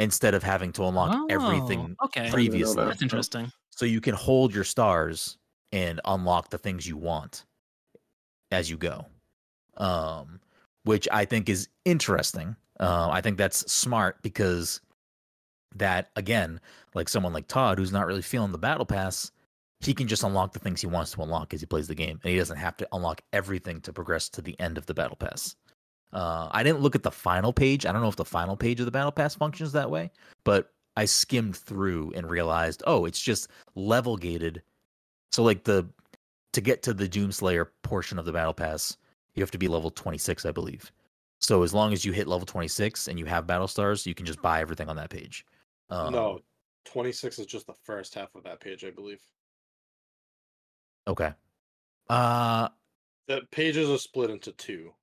Instead 0.00 0.34
of 0.34 0.42
having 0.42 0.72
to 0.72 0.84
unlock 0.84 1.30
everything 1.30 1.94
Oh, 2.00 2.06
Okay, 2.06 2.28
previously. 2.28 2.84
that's 2.84 3.00
interesting. 3.00 3.50
So 3.70 3.86
you 3.86 4.00
can 4.00 4.14
hold 4.14 4.52
your 4.52 4.64
stars 4.64 5.38
and 5.70 6.00
unlock 6.04 6.50
the 6.50 6.58
things 6.58 6.86
you 6.86 6.96
want 6.96 7.44
as 8.50 8.68
you 8.68 8.76
go. 8.76 9.06
Um 9.76 10.40
which 10.82 11.08
I 11.10 11.24
think 11.24 11.48
is 11.48 11.68
interesting. 11.86 12.56
Uh, 12.78 13.08
I 13.10 13.22
think 13.22 13.38
that's 13.38 13.72
smart 13.72 14.20
because 14.22 14.80
that 15.76 16.10
again, 16.16 16.60
like 16.94 17.08
someone 17.08 17.32
like 17.32 17.46
Todd 17.48 17.78
who's 17.78 17.92
not 17.92 18.06
really 18.06 18.20
feeling 18.20 18.52
the 18.52 18.58
battle 18.58 18.84
pass, 18.84 19.30
he 19.80 19.94
can 19.94 20.08
just 20.08 20.24
unlock 20.24 20.52
the 20.52 20.58
things 20.58 20.80
he 20.80 20.86
wants 20.86 21.12
to 21.12 21.22
unlock 21.22 21.54
as 21.54 21.60
he 21.60 21.66
plays 21.66 21.86
the 21.88 21.94
game, 21.94 22.20
and 22.22 22.30
he 22.32 22.36
doesn't 22.36 22.58
have 22.58 22.76
to 22.78 22.88
unlock 22.92 23.22
everything 23.32 23.80
to 23.82 23.92
progress 23.92 24.28
to 24.30 24.42
the 24.42 24.58
end 24.60 24.76
of 24.76 24.84
the 24.86 24.94
battle 24.94 25.16
pass. 25.16 25.56
Uh, 26.14 26.48
I 26.52 26.62
didn't 26.62 26.80
look 26.80 26.94
at 26.94 27.02
the 27.02 27.10
final 27.10 27.52
page. 27.52 27.84
I 27.84 27.92
don't 27.92 28.00
know 28.00 28.08
if 28.08 28.16
the 28.16 28.24
final 28.24 28.56
page 28.56 28.78
of 28.78 28.86
the 28.86 28.92
battle 28.92 29.10
pass 29.10 29.34
functions 29.34 29.72
that 29.72 29.90
way, 29.90 30.12
but 30.44 30.72
I 30.96 31.06
skimmed 31.06 31.56
through 31.56 32.12
and 32.14 32.30
realized, 32.30 32.84
oh, 32.86 33.04
it's 33.04 33.20
just 33.20 33.48
level 33.74 34.16
gated. 34.16 34.62
So 35.32 35.42
like 35.42 35.64
the 35.64 35.88
to 36.52 36.60
get 36.60 36.84
to 36.84 36.94
the 36.94 37.08
Doomslayer 37.08 37.66
portion 37.82 38.16
of 38.16 38.26
the 38.26 38.32
battle 38.32 38.54
pass, 38.54 38.96
you 39.34 39.42
have 39.42 39.50
to 39.50 39.58
be 39.58 39.66
level 39.66 39.90
26, 39.90 40.46
I 40.46 40.52
believe. 40.52 40.92
So 41.40 41.64
as 41.64 41.74
long 41.74 41.92
as 41.92 42.04
you 42.04 42.12
hit 42.12 42.28
level 42.28 42.46
26 42.46 43.08
and 43.08 43.18
you 43.18 43.24
have 43.24 43.44
battle 43.44 43.66
stars, 43.66 44.06
you 44.06 44.14
can 44.14 44.24
just 44.24 44.40
buy 44.40 44.60
everything 44.60 44.88
on 44.88 44.94
that 44.94 45.10
page. 45.10 45.44
Um, 45.90 46.12
no, 46.12 46.40
26 46.84 47.40
is 47.40 47.46
just 47.46 47.66
the 47.66 47.74
first 47.82 48.14
half 48.14 48.32
of 48.36 48.44
that 48.44 48.60
page, 48.60 48.84
I 48.84 48.90
believe. 48.90 49.20
Okay. 51.08 51.32
Uh 52.08 52.68
The 53.26 53.42
pages 53.50 53.90
are 53.90 53.98
split 53.98 54.30
into 54.30 54.52
two. 54.52 54.94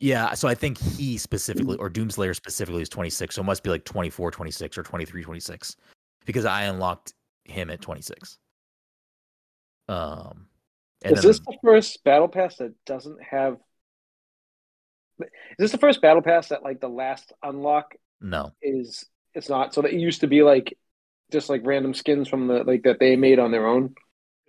Yeah, 0.00 0.34
so 0.34 0.48
I 0.48 0.54
think 0.54 0.78
he 0.78 1.18
specifically 1.18 1.76
or 1.76 1.90
Doomslayer 1.90 2.34
specifically 2.34 2.82
is 2.82 2.88
26, 2.88 3.34
so 3.34 3.42
it 3.42 3.44
must 3.44 3.62
be 3.62 3.70
like 3.70 3.84
24 3.84 4.30
26 4.30 4.78
or 4.78 4.82
23 4.82 5.22
26 5.24 5.76
because 6.24 6.44
I 6.44 6.64
unlocked 6.64 7.14
him 7.44 7.70
at 7.70 7.80
26. 7.80 8.38
Um 9.88 10.46
and 11.02 11.16
Is 11.16 11.22
then 11.22 11.30
this 11.30 11.38
the 11.40 11.56
first 11.62 12.02
battle 12.04 12.28
pass 12.28 12.56
that 12.56 12.74
doesn't 12.84 13.22
have? 13.22 13.58
Is 15.20 15.28
this 15.58 15.72
the 15.72 15.78
first 15.78 16.00
battle 16.00 16.22
pass 16.22 16.48
that 16.48 16.62
like 16.62 16.80
the 16.80 16.88
last 16.88 17.32
unlock 17.42 17.94
no. 18.20 18.52
is? 18.62 19.04
It's 19.34 19.48
not. 19.48 19.74
So 19.74 19.82
that 19.82 19.92
it 19.92 20.00
used 20.00 20.20
to 20.22 20.26
be 20.26 20.42
like 20.42 20.76
just 21.30 21.48
like 21.48 21.62
random 21.64 21.94
skins 21.94 22.28
from 22.28 22.48
the 22.48 22.64
like 22.64 22.82
that 22.82 22.98
they 22.98 23.16
made 23.16 23.38
on 23.38 23.52
their 23.52 23.66
own. 23.66 23.94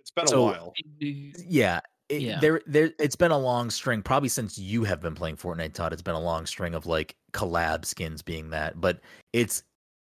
It's 0.00 0.10
been 0.10 0.26
So- 0.26 0.40
a 0.40 0.44
while. 0.46 0.72
Yeah. 0.98 1.80
It, 2.10 2.22
Yeah. 2.22 2.40
There, 2.40 2.60
there. 2.66 2.92
It's 2.98 3.16
been 3.16 3.30
a 3.30 3.38
long 3.38 3.70
string, 3.70 4.02
probably 4.02 4.28
since 4.28 4.58
you 4.58 4.84
have 4.84 5.00
been 5.00 5.14
playing 5.14 5.36
Fortnite, 5.36 5.72
Todd. 5.74 5.92
It's 5.92 6.02
been 6.02 6.14
a 6.16 6.20
long 6.20 6.44
string 6.44 6.74
of 6.74 6.84
like 6.84 7.14
collab 7.32 7.84
skins 7.84 8.20
being 8.20 8.50
that, 8.50 8.80
but 8.80 9.00
it's 9.32 9.62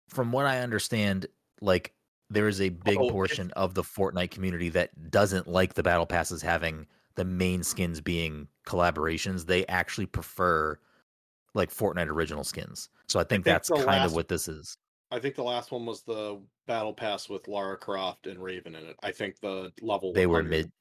from 0.09 0.31
what 0.31 0.45
I 0.45 0.59
understand, 0.59 1.27
like 1.61 1.93
there 2.29 2.47
is 2.47 2.59
a 2.61 2.69
big 2.69 2.97
Oh, 2.97 3.09
portion 3.09 3.51
of 3.51 3.75
the 3.75 3.83
Fortnite 3.83 4.31
community 4.31 4.69
that 4.69 5.11
doesn't 5.11 5.47
like 5.47 5.75
the 5.75 5.83
battle 5.83 6.05
passes 6.07 6.41
having 6.41 6.87
the 7.15 7.23
main 7.25 7.61
skins 7.61 8.01
being 8.01 8.47
collaborations. 8.65 9.45
They 9.45 9.65
actually 9.67 10.07
prefer 10.07 10.79
like 11.53 11.69
Fortnite 11.71 12.07
original 12.07 12.43
skins. 12.43 12.89
So 13.07 13.19
I 13.19 13.23
think, 13.23 13.29
think 13.29 13.45
that's 13.45 13.69
kind 13.69 13.85
last- 13.85 14.05
of 14.07 14.15
what 14.15 14.27
this 14.27 14.47
is. 14.47 14.77
I 15.11 15.19
think 15.19 15.35
the 15.35 15.43
last 15.43 15.71
one 15.71 15.85
was 15.85 16.01
the 16.01 16.41
battle 16.65 16.91
pass 16.91 17.29
with 17.29 17.47
Lara 17.47 17.77
Croft 17.77 18.25
and 18.25 18.41
Raven 18.41 18.73
in 18.73 18.83
it. 18.83 18.95
I 19.03 19.11
think 19.11 19.39
the 19.41 19.71
level 19.79 20.11
They 20.11 20.25
were 20.25 20.41
mid. 20.41 20.71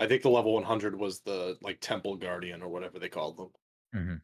I 0.00 0.06
think 0.06 0.22
the 0.22 0.30
level 0.30 0.54
100 0.54 0.98
was 0.98 1.20
the 1.20 1.56
like 1.60 1.78
Temple 1.80 2.16
Guardian 2.16 2.62
or 2.62 2.68
whatever 2.68 2.98
they 2.98 3.08
called 3.08 3.36
them. 3.36 3.50
hmm 3.92 4.14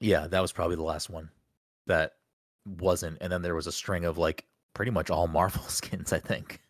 Yeah, 0.00 0.26
that 0.28 0.40
was 0.40 0.52
probably 0.52 0.76
the 0.76 0.82
last 0.82 1.08
one 1.10 1.30
that 1.86 2.12
wasn't. 2.78 3.18
And 3.20 3.32
then 3.32 3.42
there 3.42 3.54
was 3.54 3.66
a 3.66 3.72
string 3.72 4.04
of 4.04 4.18
like 4.18 4.44
pretty 4.74 4.90
much 4.90 5.10
all 5.10 5.26
Marvel 5.38 5.62
skins, 5.64 6.12
I 6.12 6.18
think. 6.18 6.60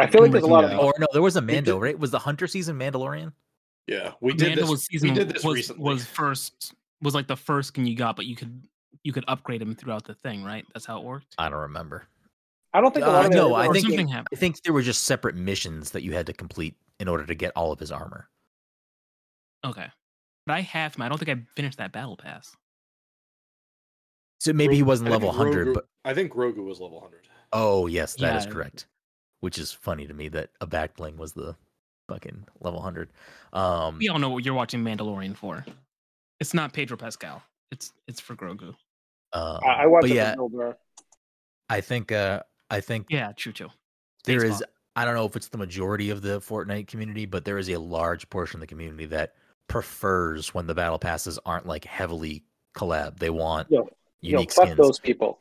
I 0.00 0.08
feel 0.08 0.22
like 0.22 0.32
there's 0.32 0.42
a 0.42 0.48
lot 0.48 0.64
of 0.64 0.76
Or 0.80 0.92
no, 0.98 1.06
there 1.12 1.22
was 1.22 1.36
a 1.36 1.40
did- 1.40 1.46
Mando, 1.52 1.78
right? 1.78 1.96
Was 1.98 2.10
the 2.10 2.18
Hunter 2.18 2.46
season 2.48 2.76
Mandalorian? 2.78 3.32
Yeah, 3.86 4.12
we 4.20 4.32
did 4.32 4.48
Mando 4.48 4.62
this. 4.62 4.70
was 4.70 4.84
season 4.86 5.10
we 5.10 5.14
did 5.14 5.28
this 5.28 5.44
was, 5.44 5.54
recently. 5.54 5.84
was 5.84 6.04
first 6.04 6.74
was 7.02 7.14
like 7.14 7.28
the 7.28 7.36
first 7.36 7.68
skin 7.68 7.86
you 7.86 7.94
got, 7.94 8.16
but 8.16 8.26
you 8.26 8.34
could 8.34 8.66
you 9.04 9.12
could 9.12 9.24
upgrade 9.28 9.62
him 9.62 9.76
throughout 9.76 10.04
the 10.04 10.14
thing, 10.14 10.42
right? 10.42 10.64
That's 10.74 10.86
how 10.86 10.98
it 10.98 11.04
worked. 11.04 11.34
I 11.38 11.48
don't 11.48 11.60
remember. 11.60 12.06
I 12.74 12.80
don't 12.80 12.92
think 12.92 13.06
a 13.06 13.10
lot 13.10 13.24
Uh, 13.26 13.28
of 13.28 13.34
no, 13.34 13.54
I 13.54 13.68
think 13.68 13.86
something 13.86 14.08
happened. 14.08 14.28
I 14.32 14.36
think 14.36 14.60
there 14.62 14.72
were 14.72 14.82
just 14.82 15.04
separate 15.04 15.36
missions 15.36 15.92
that 15.92 16.02
you 16.02 16.14
had 16.14 16.26
to 16.26 16.32
complete 16.32 16.74
in 17.00 17.08
order 17.08 17.26
to 17.26 17.34
get 17.34 17.52
all 17.56 17.72
of 17.72 17.78
his 17.78 17.92
armor. 17.92 18.28
Okay, 19.64 19.86
but 20.46 20.54
I 20.54 20.60
have 20.60 20.94
him. 20.94 21.02
I 21.02 21.08
don't 21.08 21.18
think 21.18 21.30
I 21.38 21.42
finished 21.54 21.78
that 21.78 21.92
battle 21.92 22.16
pass. 22.16 22.54
So 24.38 24.52
maybe 24.52 24.76
he 24.76 24.82
wasn't 24.82 25.08
I 25.08 25.12
think 25.12 25.22
level 25.22 25.36
100, 25.44 25.74
but 25.74 25.86
I 26.04 26.14
think 26.14 26.32
Grogu 26.32 26.64
was 26.64 26.78
level 26.80 27.00
100. 27.00 27.26
oh, 27.52 27.86
yes, 27.86 28.14
that 28.16 28.36
is 28.36 28.44
Yeah. 28.44 28.52
correct. 28.52 28.86
Which 29.40 29.58
is 29.58 29.72
funny 29.72 30.06
to 30.06 30.14
me 30.14 30.28
that 30.28 30.50
a 30.60 30.66
back 30.66 30.96
bling 30.96 31.16
was 31.16 31.32
the 31.32 31.56
fucking 32.08 32.46
level 32.60 32.78
100. 32.80 33.10
Um 33.52 33.98
We 33.98 34.08
all 34.08 34.18
know 34.18 34.30
what 34.30 34.44
you're 34.44 34.54
watching 34.54 34.82
Mandalorian 34.84 35.36
for. 35.36 35.64
It's 36.40 36.54
not 36.54 36.72
Pedro 36.72 36.96
Pascal. 36.96 37.42
It's 37.70 37.92
it's 38.06 38.20
for 38.20 38.36
Grogu. 38.36 38.74
uh, 39.32 39.58
I, 39.62 39.82
I 39.82 39.86
watched 39.86 40.02
but 40.02 40.10
it 40.10 40.14
yeah, 40.14 40.34
from 40.34 40.74
I 41.68 41.80
think 41.80 42.12
uh 42.12 42.42
I 42.70 42.80
think 42.80 43.06
Yeah, 43.10 43.32
true 43.32 43.52
too. 43.52 43.70
there 44.24 44.40
Spaceballs. 44.40 44.50
is 44.50 44.62
I 44.96 45.04
don't 45.04 45.14
know 45.14 45.26
if 45.26 45.36
it's 45.36 45.48
the 45.48 45.58
majority 45.58 46.10
of 46.10 46.22
the 46.22 46.40
Fortnite 46.40 46.86
community, 46.88 47.26
but 47.26 47.44
there 47.44 47.58
is 47.58 47.68
a 47.68 47.76
large 47.78 48.28
portion 48.30 48.56
of 48.58 48.60
the 48.62 48.66
community 48.66 49.06
that 49.06 49.34
prefers 49.68 50.54
when 50.54 50.66
the 50.66 50.74
battle 50.74 50.98
passes 50.98 51.38
aren't 51.44 51.66
like 51.66 51.84
heavily 51.84 52.44
collab. 52.74 53.18
They 53.18 53.30
want 53.30 53.70
Yo, 53.70 53.80
Yo, 53.80 53.88
unique 54.38 54.52
fuck 54.52 54.66
skins. 54.66 54.78
those 54.78 54.98
people. 54.98 55.38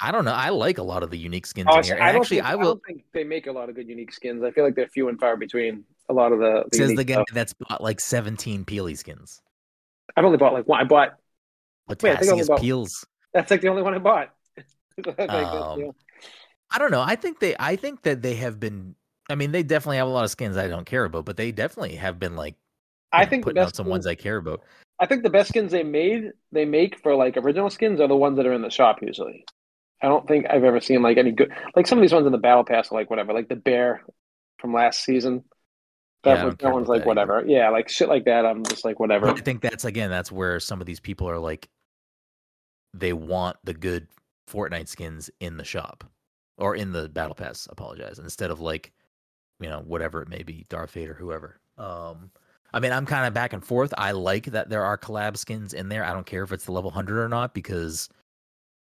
I 0.00 0.12
don't 0.12 0.24
know. 0.24 0.32
I 0.32 0.50
like 0.50 0.78
a 0.78 0.82
lot 0.84 1.02
of 1.02 1.10
the 1.10 1.18
unique 1.18 1.46
skins 1.46 1.66
Oh, 1.70 1.78
in 1.78 1.84
here. 1.84 1.98
I 2.00 2.12
don't 2.12 2.20
actually, 2.22 2.36
think, 2.38 2.46
I 2.48 2.52
I 2.52 2.54
will. 2.56 2.64
don't 2.74 2.82
think 2.86 3.04
they 3.12 3.24
make 3.24 3.46
a 3.48 3.52
lot 3.52 3.68
of 3.68 3.74
good 3.74 3.88
unique 3.88 4.12
skins. 4.12 4.42
I 4.44 4.50
feel 4.52 4.62
like 4.64 4.76
they're 4.76 4.86
few 4.88 5.08
and 5.08 5.18
far 5.18 5.36
between. 5.36 5.84
A 6.08 6.12
lot 6.12 6.32
of 6.32 6.38
the, 6.38 6.64
the 6.70 6.76
Says 6.76 6.94
the 6.94 7.02
guy 7.04 7.14
stuff. 7.14 7.26
that's 7.32 7.54
bought 7.54 7.80
like 7.82 7.98
17 7.98 8.64
Peely 8.66 8.96
skins. 8.96 9.40
I've 10.16 10.24
only 10.24 10.36
bought 10.38 10.52
like 10.52 10.68
one. 10.68 10.80
I 10.80 10.84
bought 10.84 11.14
Wait, 11.88 12.04
I 12.04 12.16
think 12.16 12.28
I 12.28 12.32
only 12.32 12.44
bought- 12.44 12.60
peels. 12.60 13.04
that's 13.32 13.50
like 13.50 13.62
the 13.62 13.68
only 13.68 13.82
one 13.82 13.94
I 13.94 13.98
bought. 13.98 14.30
Like, 15.06 15.28
Um, 15.28 15.90
I 16.74 16.78
don't 16.78 16.90
know. 16.90 17.02
I 17.02 17.14
think 17.16 17.38
they. 17.38 17.54
I 17.58 17.76
think 17.76 18.02
that 18.02 18.20
they 18.22 18.34
have 18.34 18.58
been. 18.58 18.96
I 19.30 19.36
mean, 19.36 19.52
they 19.52 19.62
definitely 19.62 19.96
have 19.98 20.08
a 20.08 20.10
lot 20.10 20.24
of 20.24 20.30
skins 20.30 20.56
I 20.56 20.68
don't 20.68 20.84
care 20.84 21.04
about, 21.04 21.24
but 21.24 21.36
they 21.36 21.52
definitely 21.52 21.94
have 21.96 22.18
been 22.18 22.34
like. 22.36 22.56
I 23.12 23.24
think 23.26 23.44
the 23.44 23.50
putting 23.50 23.62
out 23.62 23.76
some 23.76 23.84
skins- 23.84 23.90
ones 23.90 24.06
I 24.08 24.16
care 24.16 24.36
about. 24.36 24.62
I 24.98 25.06
think 25.06 25.22
the 25.22 25.30
best 25.30 25.50
skins 25.50 25.70
they 25.72 25.82
made 25.84 26.32
they 26.52 26.64
make 26.64 27.00
for 27.00 27.14
like 27.14 27.36
original 27.36 27.70
skins 27.70 28.00
are 28.00 28.08
the 28.08 28.16
ones 28.16 28.36
that 28.36 28.46
are 28.46 28.52
in 28.52 28.62
the 28.62 28.70
shop 28.70 28.98
usually. 29.02 29.44
I 30.02 30.08
don't 30.08 30.26
think 30.26 30.46
I've 30.50 30.64
ever 30.64 30.80
seen 30.80 31.00
like 31.02 31.16
any 31.16 31.30
good 31.32 31.50
like 31.76 31.86
some 31.86 31.98
of 31.98 32.02
these 32.02 32.12
ones 32.12 32.26
in 32.26 32.32
the 32.32 32.38
battle 32.38 32.64
pass 32.64 32.90
are 32.90 32.96
like 32.96 33.08
whatever, 33.08 33.32
like 33.32 33.48
the 33.48 33.56
bear 33.56 34.02
from 34.58 34.74
last 34.74 35.04
season. 35.04 35.44
Yeah, 36.24 36.34
That, 36.34 36.40
I 36.40 36.44
was, 36.46 36.54
that 36.56 36.72
one's 36.72 36.88
like 36.88 37.00
that 37.00 37.02
either. 37.02 37.08
whatever. 37.08 37.44
Yeah, 37.46 37.70
like 37.70 37.88
shit 37.88 38.08
like 38.08 38.24
that. 38.24 38.44
I'm 38.46 38.64
just 38.64 38.84
like 38.84 38.98
whatever. 38.98 39.26
But 39.26 39.38
I 39.38 39.42
think 39.42 39.62
that's 39.62 39.84
again. 39.84 40.10
That's 40.10 40.32
where 40.32 40.58
some 40.60 40.80
of 40.80 40.86
these 40.86 41.00
people 41.00 41.28
are 41.28 41.38
like. 41.38 41.68
They 42.92 43.12
want 43.12 43.56
the 43.64 43.74
good 43.74 44.06
Fortnite 44.48 44.88
skins 44.88 45.28
in 45.40 45.56
the 45.56 45.64
shop, 45.64 46.04
or 46.58 46.76
in 46.76 46.92
the 46.92 47.08
battle 47.08 47.34
pass. 47.34 47.68
Apologize 47.70 48.18
instead 48.18 48.50
of 48.50 48.60
like, 48.60 48.92
you 49.60 49.68
know, 49.68 49.80
whatever 49.80 50.22
it 50.22 50.28
may 50.28 50.42
be, 50.42 50.64
Darth 50.68 50.92
Vader, 50.92 51.14
whoever. 51.14 51.60
Um, 51.78 52.30
I 52.72 52.80
mean, 52.80 52.92
I'm 52.92 53.06
kind 53.06 53.26
of 53.26 53.34
back 53.34 53.52
and 53.52 53.64
forth. 53.64 53.94
I 53.96 54.12
like 54.12 54.46
that 54.46 54.68
there 54.68 54.84
are 54.84 54.98
collab 54.98 55.36
skins 55.36 55.74
in 55.74 55.88
there. 55.88 56.04
I 56.04 56.12
don't 56.12 56.26
care 56.26 56.42
if 56.42 56.52
it's 56.52 56.64
the 56.64 56.72
level 56.72 56.90
hundred 56.90 57.22
or 57.22 57.28
not 57.28 57.54
because 57.54 58.08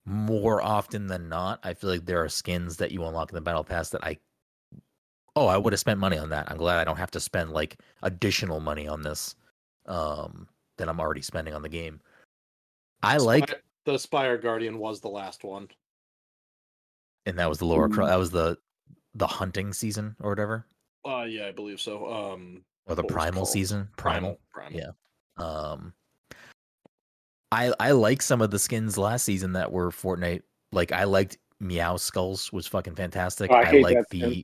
more 0.06 0.62
often 0.62 1.08
than 1.08 1.30
not, 1.30 1.60
I 1.64 1.74
feel 1.74 1.90
like 1.90 2.06
there 2.06 2.24
are 2.24 2.30
skins 2.30 2.78
that 2.78 2.92
you 2.92 3.04
unlock 3.04 3.32
in 3.32 3.36
the 3.36 3.42
battle 3.42 3.64
pass 3.64 3.90
that 3.90 4.04
I. 4.04 4.18
Oh, 5.36 5.48
I 5.48 5.58
would 5.58 5.74
have 5.74 5.80
spent 5.82 6.00
money 6.00 6.18
on 6.18 6.30
that. 6.30 6.50
I'm 6.50 6.58
glad 6.58 6.80
I 6.80 6.86
don't 6.86 6.98
have 6.98 7.12
to 7.12 7.20
spend 7.20 7.52
like 7.52 7.80
additional 8.02 8.62
money 8.62 8.88
on 8.88 9.02
this 9.02 9.36
um 9.88 10.48
that 10.78 10.90
I'm 10.90 11.00
already 11.00 11.22
spending 11.22 11.54
on 11.54 11.62
the 11.62 11.70
game. 11.70 12.00
I 13.04 13.18
like 13.18 13.62
the 13.86 14.00
Spire 14.00 14.38
Guardian 14.38 14.80
was 14.80 15.00
the 15.00 15.10
last 15.10 15.44
one. 15.44 15.68
And 17.26 17.38
that 17.40 17.50
was 17.50 17.58
the 17.60 17.66
lower 17.66 17.90
cro- 17.90 18.06
Mm. 18.06 18.10
that 18.10 18.16
was 18.20 18.32
the 18.32 18.58
the 19.14 19.28
hunting 19.28 19.72
season 19.74 20.16
or 20.20 20.30
whatever 20.32 20.66
Uh, 21.06 21.24
yeah, 21.24 21.46
I 21.48 21.52
believe 21.52 21.80
so. 21.80 22.12
Um, 22.12 22.64
or 22.88 22.96
the 22.96 23.02
What 23.02 23.06
was 23.06 23.12
it 23.12 23.14
primal 23.14 23.46
season 23.46 23.90
primal. 23.98 24.40
Primal. 24.52 24.80
Yeah. 24.80 24.92
Um 25.38 25.94
I 27.52 27.74
I 27.80 27.92
like 27.92 28.22
some 28.22 28.42
of 28.42 28.52
the 28.52 28.60
skins 28.60 28.98
last 28.98 29.24
season 29.24 29.54
that 29.54 29.72
were 29.72 29.92
Fortnite. 29.92 30.42
Like 30.72 30.92
I 30.92 31.04
liked 31.06 31.38
Meow 31.60 31.96
Skulls 31.98 32.52
was 32.52 32.68
fucking 32.68 32.96
fantastic. 32.96 33.50
Oh, 33.52 33.56
I 33.56 33.66
hate 33.66 33.84
like 33.84 33.98
the 34.10 34.20
skin. 34.20 34.44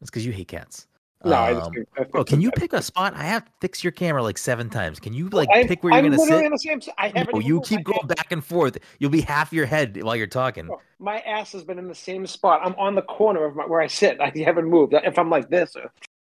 It's 0.00 0.10
because 0.10 0.24
you 0.24 0.32
hate 0.32 0.48
cats. 0.48 0.86
No, 1.24 1.34
I 1.36 1.54
just 1.54 1.66
Um, 1.68 1.84
I 1.98 2.04
Bro, 2.04 2.24
can 2.24 2.40
you 2.40 2.50
pick 2.52 2.72
a 2.72 2.82
spot? 2.82 3.14
I 3.16 3.24
have 3.24 3.44
to 3.44 3.50
fix 3.60 3.82
your 3.82 3.92
camera 3.92 4.22
like 4.22 4.36
seven 4.38 4.68
times. 4.68 5.00
Can 5.00 5.12
you 5.14 5.28
like 5.30 5.48
I'm, 5.52 5.66
pick 5.66 5.82
where 5.82 5.92
you're 5.92 5.98
I'm 5.98 6.04
gonna 6.10 6.16
literally 6.20 6.42
sit? 6.42 6.46
in 6.46 6.52
the 6.52 6.58
same. 6.58 6.78
s- 6.78 6.88
I 6.98 7.08
haven't. 7.08 7.32
No, 7.34 7.40
even 7.40 7.46
you 7.48 7.60
keep 7.62 7.84
going 7.84 8.06
back 8.06 8.30
and 8.30 8.44
forth. 8.44 8.78
You'll 8.98 9.10
be 9.10 9.22
half 9.22 9.52
your 9.52 9.66
head 9.66 10.02
while 10.02 10.16
you're 10.16 10.26
talking. 10.26 10.66
Bro, 10.66 10.80
My 10.98 11.20
ass 11.20 11.52
has 11.52 11.64
been 11.64 11.78
in 11.78 11.88
the 11.88 11.94
same 11.94 12.26
spot. 12.26 12.60
I'm 12.62 12.74
on 12.74 12.94
the 12.94 13.02
corner 13.02 13.44
of 13.44 13.56
my, 13.56 13.66
where 13.66 13.80
I 13.80 13.86
sit. 13.86 14.20
I 14.20 14.32
haven't 14.44 14.68
moved. 14.68 14.92
If 14.94 15.18
I'm 15.18 15.30
like 15.30 15.48
this, 15.48 15.76
or, 15.76 15.90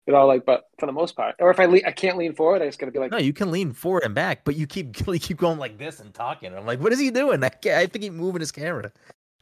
you 0.06 0.14
know, 0.14 0.26
like, 0.26 0.46
but 0.46 0.70
for 0.80 0.86
the 0.86 0.92
most 0.94 1.16
part, 1.16 1.36
or 1.40 1.52
if 1.52 1.60
I 1.60 1.66
le- 1.66 1.82
I 1.86 1.92
can't 1.92 2.18
lean 2.18 2.34
forward, 2.34 2.62
I 2.62 2.66
just 2.68 2.80
gotta 2.80 2.92
be 2.92 3.00
like, 3.00 3.12
No, 3.12 3.18
you 3.18 3.34
can 3.34 3.52
lean 3.52 3.74
forward 3.74 4.04
and 4.04 4.16
back, 4.16 4.46
but 4.46 4.56
you 4.56 4.68
keep 4.68 4.96
you 5.08 5.20
keep 5.20 5.38
going 5.38 5.60
like 5.60 5.78
this 5.78 6.00
and 6.00 6.14
talking. 6.14 6.56
I'm 6.56 6.66
like, 6.66 6.80
what 6.80 6.94
is 6.94 7.00
he 7.00 7.12
doing? 7.12 7.44
I, 7.44 7.50
can't, 7.50 7.76
I 7.78 7.88
think 7.88 8.04
he's 8.04 8.12
moving 8.14 8.40
his 8.40 8.52
camera. 8.52 8.92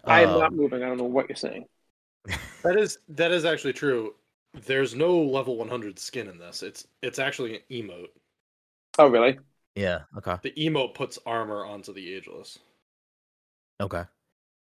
I 0.06 0.22
am 0.22 0.40
not 0.40 0.52
Um, 0.52 0.58
moving. 0.58 0.84
I 0.84 0.88
don't 0.88 0.98
know 0.98 1.04
what 1.06 1.30
you're 1.30 1.36
saying. 1.36 1.66
That 2.64 2.78
is 2.78 2.98
that 3.10 3.32
is 3.32 3.46
actually 3.46 3.74
true. 3.74 4.16
There's 4.66 4.96
no 4.96 5.18
level 5.18 5.58
100 5.58 6.00
skin 6.00 6.28
in 6.28 6.38
this. 6.38 6.64
It's 6.64 6.88
it's 7.02 7.20
actually 7.20 7.56
an 7.56 7.62
emote. 7.70 8.10
Oh, 8.98 9.08
really? 9.08 9.40
Yeah. 9.76 10.04
Okay. 10.18 10.38
The 10.42 10.52
emote 10.52 10.94
puts 10.94 11.20
armor 11.26 11.66
onto 11.66 11.94
the 11.94 12.14
ageless. 12.16 12.60
Okay. 13.82 14.04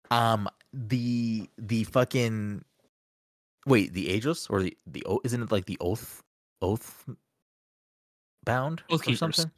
Um. 0.10 0.47
The 0.73 1.49
the 1.58 1.84
fucking 1.84 2.63
wait 3.65 3.93
the 3.93 4.10
ageless 4.10 4.47
or 4.49 4.63
the 4.63 4.77
the 4.88 5.04
isn't 5.23 5.41
it 5.43 5.51
like 5.51 5.65
the 5.65 5.77
oath 5.82 6.23
oath 6.62 7.06
bound 8.45 8.84
Oath 8.89 9.08
or 9.08 9.15
something? 9.15 9.51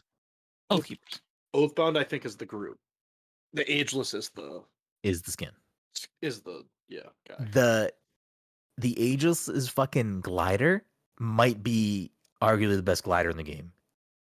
Oh, 0.69 0.80
keepers. 0.80 1.22
Oathbound, 1.54 1.98
I 1.98 2.04
think, 2.04 2.26
is 2.26 2.36
the 2.36 2.46
group. 2.46 2.78
The 3.54 3.72
ageless 3.72 4.13
is 4.15 4.30
the 4.30 4.63
Is 5.04 5.22
the 5.22 5.32
skin 5.32 5.52
is 6.22 6.41
the 6.41 6.65
yeah 6.89 7.10
guy. 7.30 7.36
the 7.52 7.93
the 8.77 8.99
ageless 8.99 9.47
is 9.47 9.69
fucking 9.69 10.21
glider 10.21 10.83
might 11.19 11.63
be 11.63 12.12
arguably 12.41 12.75
the 12.75 12.83
best 12.83 13.03
glider 13.03 13.29
in 13.29 13.38
the 13.38 13.43
game. 13.43 13.71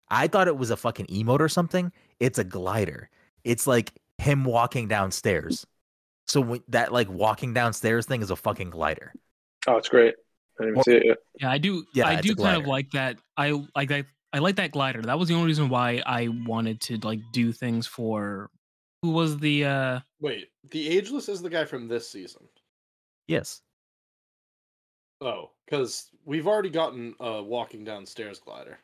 I 0.08 0.28
thought 0.28 0.46
it 0.48 0.56
was 0.56 0.70
a 0.70 0.76
fucking 0.76 1.06
emote 1.06 1.40
or 1.40 1.48
something. 1.48 1.90
It's 2.20 2.38
a 2.38 2.44
glider. 2.44 3.10
It's 3.44 3.66
like 3.66 3.92
him 4.18 4.44
walking 4.44 4.88
downstairs. 4.88 5.66
So 6.28 6.40
when, 6.40 6.60
that 6.68 6.92
like 6.92 7.08
walking 7.08 7.54
downstairs 7.54 8.06
thing 8.06 8.22
is 8.22 8.30
a 8.30 8.36
fucking 8.36 8.70
glider. 8.70 9.12
Oh, 9.66 9.76
it's 9.76 9.88
great. 9.88 10.14
I 10.60 10.64
didn't 10.64 10.68
even 10.74 10.78
Or- 10.80 10.82
see 10.84 10.96
it 10.96 11.06
yet. 11.06 11.18
Yeah, 11.40 11.50
I 11.50 11.58
do. 11.58 11.84
Yeah, 11.94 12.06
I 12.06 12.20
do 12.20 12.34
kind 12.34 12.60
of 12.60 12.66
like 12.66 12.90
that. 12.92 13.18
I 13.36 13.62
like 13.74 13.88
that. 13.88 14.06
I 14.32 14.38
like 14.38 14.56
that 14.56 14.70
glider. 14.70 15.02
That 15.02 15.18
was 15.18 15.28
the 15.28 15.34
only 15.34 15.46
reason 15.46 15.68
why 15.68 16.02
I 16.06 16.28
wanted 16.28 16.80
to 16.82 16.98
like 16.98 17.20
do 17.32 17.52
things 17.52 17.86
for. 17.86 18.50
Who 19.02 19.10
was 19.10 19.38
the? 19.38 19.64
uh 19.64 20.00
Wait, 20.20 20.48
the 20.70 20.88
ageless 20.88 21.28
is 21.28 21.42
the 21.42 21.50
guy 21.50 21.64
from 21.64 21.88
this 21.88 22.10
season. 22.10 22.42
Yes. 23.28 23.60
Oh, 25.20 25.50
because 25.64 26.10
we've 26.24 26.46
already 26.46 26.70
gotten 26.70 27.14
a 27.20 27.42
walking 27.42 27.84
downstairs 27.84 28.38
glider. 28.38 28.78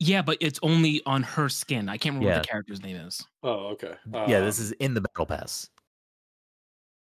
Yeah, 0.00 0.22
but 0.22 0.38
it's 0.40 0.58
only 0.62 1.02
on 1.06 1.22
her 1.22 1.48
skin. 1.48 1.88
I 1.88 1.96
can't 1.98 2.14
remember 2.14 2.28
Yeah. 2.30 2.36
what 2.38 2.42
the 2.42 2.48
character's 2.48 2.82
name 2.82 2.96
is. 2.96 3.24
Oh, 3.42 3.68
okay. 3.68 3.94
yeah, 4.12 4.40
this 4.40 4.58
is 4.58 4.72
in 4.72 4.94
the 4.94 5.00
battle 5.00 5.26
pass. 5.26 5.68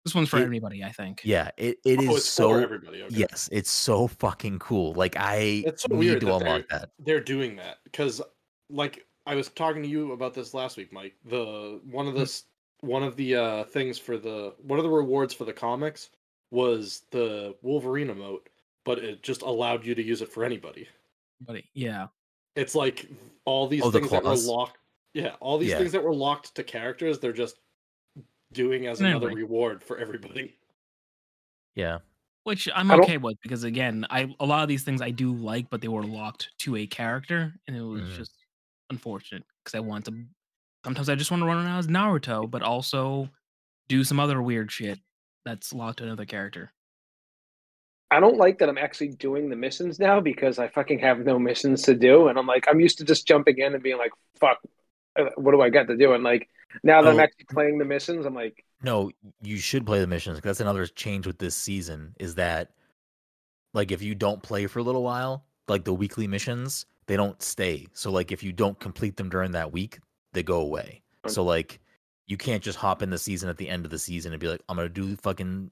This 0.03 0.15
one's 0.15 0.29
for 0.29 0.39
It- 0.39 0.43
everybody, 0.43 0.83
I 0.83 0.91
think. 0.91 1.21
Yeah, 1.23 1.51
it, 1.57 1.77
it 1.85 2.01
is 2.01 2.09
oh, 2.09 2.15
it's 2.15 2.25
so 2.25 2.49
for 2.49 2.61
everybody. 2.61 3.03
Okay. 3.03 3.15
yes, 3.15 3.47
it's 3.51 3.69
so 3.69 4.07
fucking 4.07 4.57
cool. 4.59 4.93
Like 4.93 5.15
I 5.15 5.63
It's 5.65 5.83
so 5.83 5.89
need 5.89 5.99
weird 5.99 6.19
to 6.21 6.25
that 6.25 6.35
unlock 6.41 6.67
that. 6.69 6.89
they're 6.99 7.21
doing 7.21 7.55
that 7.57 7.77
because 7.83 8.21
like 8.69 9.05
i 9.27 9.35
was 9.35 9.49
talking 9.49 9.83
to 9.83 9.87
you 9.89 10.13
about 10.13 10.33
this 10.33 10.53
last 10.53 10.77
week 10.77 10.91
mike 10.93 11.13
the 11.25 11.79
one 11.83 12.07
of 12.07 12.15
the 12.15 12.41
one 12.79 13.03
of 13.03 13.15
the 13.17 13.35
uh 13.35 13.63
things 13.65 13.99
for 13.99 14.17
the 14.17 14.55
one 14.63 14.79
of 14.79 14.83
the 14.83 14.89
rewards 14.89 15.31
for 15.33 15.43
the 15.45 15.51
comics 15.53 16.09
was 16.51 17.03
the 17.11 17.55
wolverine 17.61 18.07
emote 18.09 18.47
but 18.85 18.99
it 18.99 19.23
just 19.23 19.41
allowed 19.41 19.85
you 19.85 19.95
to 19.95 20.03
use 20.03 20.21
it 20.21 20.31
for 20.31 20.43
anybody 20.43 20.87
But 21.41 21.63
yeah, 21.73 22.07
it's 22.55 22.75
like 22.75 23.07
all 23.45 23.67
these 23.67 23.83
Oh, 23.83 23.89
the 23.89 23.99
things 23.99 24.11
that 24.11 24.23
were 24.23 24.35
locked 24.35 24.77
yeah 25.13 25.35
all 25.39 25.57
these 25.57 25.69
Yeah. 25.71 25.77
things 25.79 25.91
that 25.93 26.03
were 26.03 26.13
locked 26.13 26.53
to 26.55 26.63
characters 26.63 27.19
they're 27.19 27.33
just 27.33 27.57
doing 28.53 28.87
as 28.87 29.01
Anyway. 29.01 29.17
another 29.17 29.35
reward 29.35 29.81
for 29.83 29.97
everybody 29.97 30.57
Yeah. 31.75 31.99
which 32.43 32.67
I'm 32.75 32.91
okay 32.91 33.17
with 33.17 33.37
because 33.41 33.63
again, 33.63 34.05
I 34.09 34.35
a 34.39 34.45
lot 34.45 34.63
of 34.63 34.67
these 34.67 34.83
things 34.83 35.01
I 35.01 35.11
do 35.11 35.31
like, 35.31 35.69
but 35.69 35.79
they 35.79 35.87
were 35.87 36.03
locked 36.03 36.49
to 36.59 36.75
a 36.75 36.87
character, 36.87 37.53
and 37.67 37.77
it 37.77 37.81
was 37.83 38.01
Mhm. 38.01 38.15
just 38.17 38.33
unfortunate 38.89 39.43
because 39.63 39.75
I 39.77 39.79
want 39.79 40.05
to. 40.05 40.25
Sometimes 40.83 41.07
I 41.07 41.13
just 41.15 41.29
want 41.29 41.41
to 41.41 41.45
run 41.47 41.63
around 41.63 41.77
as 41.77 41.85
Naruto, 41.87 42.49
but 42.49 42.63
also 42.63 43.29
do 43.87 44.03
some 44.03 44.19
other 44.19 44.41
weird 44.41 44.71
shit 44.71 44.99
that's 45.45 45.73
locked 45.73 45.99
to 45.99 46.05
another 46.05 46.25
character. 46.25 46.71
I 48.09 48.19
don't 48.19 48.37
like 48.37 48.59
that 48.59 48.67
I'm 48.69 48.77
actually 48.77 49.09
doing 49.09 49.49
the 49.49 49.55
missions 49.55 49.97
now 49.99 50.19
because 50.19 50.59
I 50.59 50.67
fucking 50.67 50.99
have 50.99 51.19
no 51.19 51.39
missions 51.39 51.83
to 51.83 51.95
do, 51.95 52.27
and 52.27 52.37
I'm 52.37 52.47
like 52.47 52.65
I'm 52.67 52.79
used 52.79 52.97
to 52.97 53.05
just 53.05 53.27
jumping 53.27 53.57
in 53.59 53.73
and 53.73 53.81
being 53.83 53.97
like, 53.97 54.11
"Fuck, 54.39 54.59
uh, 55.19 55.25
what 55.37 55.51
do 55.53 55.61
I 55.61 55.69
got 55.69 55.87
to 55.87 55.97
do?" 55.97 56.13
And 56.13 56.23
like 56.23 56.49
now 56.83 57.01
that 57.03 57.09
I'm 57.09 57.19
Oh. 57.19 57.21
actually 57.21 57.45
playing 57.51 57.77
the 57.79 57.85
missions, 57.85 58.25
I'm 58.25 58.35
like, 58.35 58.65
No, 58.83 59.11
you 59.41 59.57
should 59.57 59.85
play 59.85 59.99
the 60.01 60.07
missions. 60.07 60.37
'cause 60.39 60.43
That's 60.43 60.59
another 60.61 60.85
change 60.87 61.27
with 61.27 61.37
this 61.37 61.55
season 61.55 62.15
is 62.19 62.35
that, 62.35 62.71
like, 63.73 63.91
if 63.91 64.01
you 64.01 64.15
don't 64.15 64.41
play 64.43 64.67
for 64.67 64.79
a 64.79 64.83
little 64.83 65.03
while, 65.03 65.45
like 65.67 65.83
the 65.85 65.93
weekly 65.93 66.27
missions, 66.27 66.85
they 67.07 67.17
don't 67.17 67.41
stay. 67.41 67.89
So, 67.93 68.11
like, 68.11 68.31
if 68.31 68.43
you 68.43 68.53
don't 68.53 68.79
complete 68.79 69.17
them 69.17 69.29
during 69.29 69.51
that 69.51 69.71
week, 69.73 69.99
they 70.33 70.43
go 70.43 70.61
away. 70.61 71.03
Right. 71.23 71.31
So, 71.33 71.43
like, 71.43 71.80
you 72.31 72.37
can't 72.37 72.63
just 72.63 72.77
hop 72.77 73.01
in 73.01 73.09
the 73.09 73.17
season 73.17 73.49
at 73.49 73.57
the 73.57 73.67
end 73.67 73.83
of 73.83 73.91
the 73.91 73.99
season 73.99 74.31
and 74.31 74.39
be 74.39 74.47
like, 74.47 74.61
I'm 74.69 74.77
gonna 74.77 74.87
do 74.87 75.17
fucking 75.17 75.69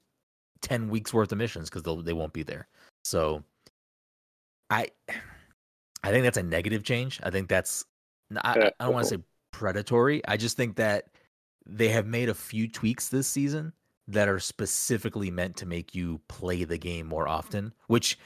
ten 0.60 0.90
weeks 0.90 1.14
worth 1.14 1.32
of 1.32 1.38
missions 1.38 1.70
because 1.70 2.04
they 2.04 2.12
won't 2.12 2.34
be 2.34 2.42
there. 2.42 2.68
So, 3.02 3.42
I, 4.68 4.88
I 6.04 6.10
think 6.10 6.22
that's 6.22 6.36
a 6.36 6.42
negative 6.42 6.82
change. 6.84 7.18
I 7.22 7.30
think 7.30 7.48
that's 7.48 7.86
I, 8.36 8.72
I 8.78 8.84
don't 8.84 8.92
want 8.92 9.08
to 9.08 9.16
say 9.16 9.22
predatory. 9.52 10.20
I 10.28 10.36
just 10.36 10.58
think 10.58 10.76
that 10.76 11.06
they 11.64 11.88
have 11.88 12.06
made 12.06 12.28
a 12.28 12.34
few 12.34 12.68
tweaks 12.68 13.08
this 13.08 13.26
season 13.26 13.72
that 14.08 14.28
are 14.28 14.38
specifically 14.38 15.30
meant 15.30 15.56
to 15.56 15.66
make 15.66 15.94
you 15.94 16.20
play 16.28 16.64
the 16.64 16.76
game 16.76 17.06
more 17.06 17.26
often, 17.26 17.72
which 17.86 18.18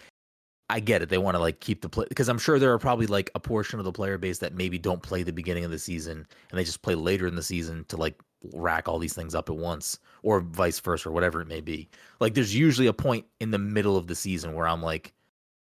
I 0.71 0.81
get 0.81 1.03
it. 1.03 1.09
They 1.11 1.19
want 1.19 1.35
to 1.35 1.41
like 1.41 1.61
keep 1.61 1.83
the 1.83 1.89
play 1.89 2.07
because 2.09 2.29
I'm 2.29 2.39
sure 2.39 2.59
there 2.59 2.73
are 2.73 2.79
probably 2.79 3.07
like 3.07 3.31
a 3.35 3.41
portion 3.41 3.79
of 3.79 3.85
the 3.85 3.93
player 3.93 4.17
base 4.17 4.39
that 4.39 4.55
maybe 4.55 4.79
don't 4.79 5.03
play 5.03 5.23
the 5.23 5.33
beginning 5.33 5.65
of 5.65 5.71
the 5.71 5.79
season 5.79 6.27
and 6.51 6.59
they 6.59 6.65
just 6.65 6.81
play 6.83 6.95
later 6.95 7.27
in 7.27 7.35
the 7.37 7.43
season 7.43 7.85
to 7.89 7.97
like 7.99 8.21
rack 8.53 8.89
all 8.89 8.99
these 8.99 9.15
things 9.15 9.35
up 9.35 9.49
at 9.51 9.57
once 9.57 9.99
or 10.23 10.41
vice 10.41 10.81
versa 10.81 11.09
or 11.09 11.13
whatever 11.13 11.41
it 11.43 11.49
may 11.49 11.61
be. 11.61 11.89
Like 12.21 12.33
there's 12.35 12.55
usually 12.55 12.87
a 12.87 12.93
point 12.95 13.27
in 13.41 13.51
the 13.51 13.59
middle 13.59 13.97
of 13.97 14.07
the 14.07 14.15
season 14.15 14.55
where 14.55 14.67
I'm 14.67 14.83
like, 14.83 15.13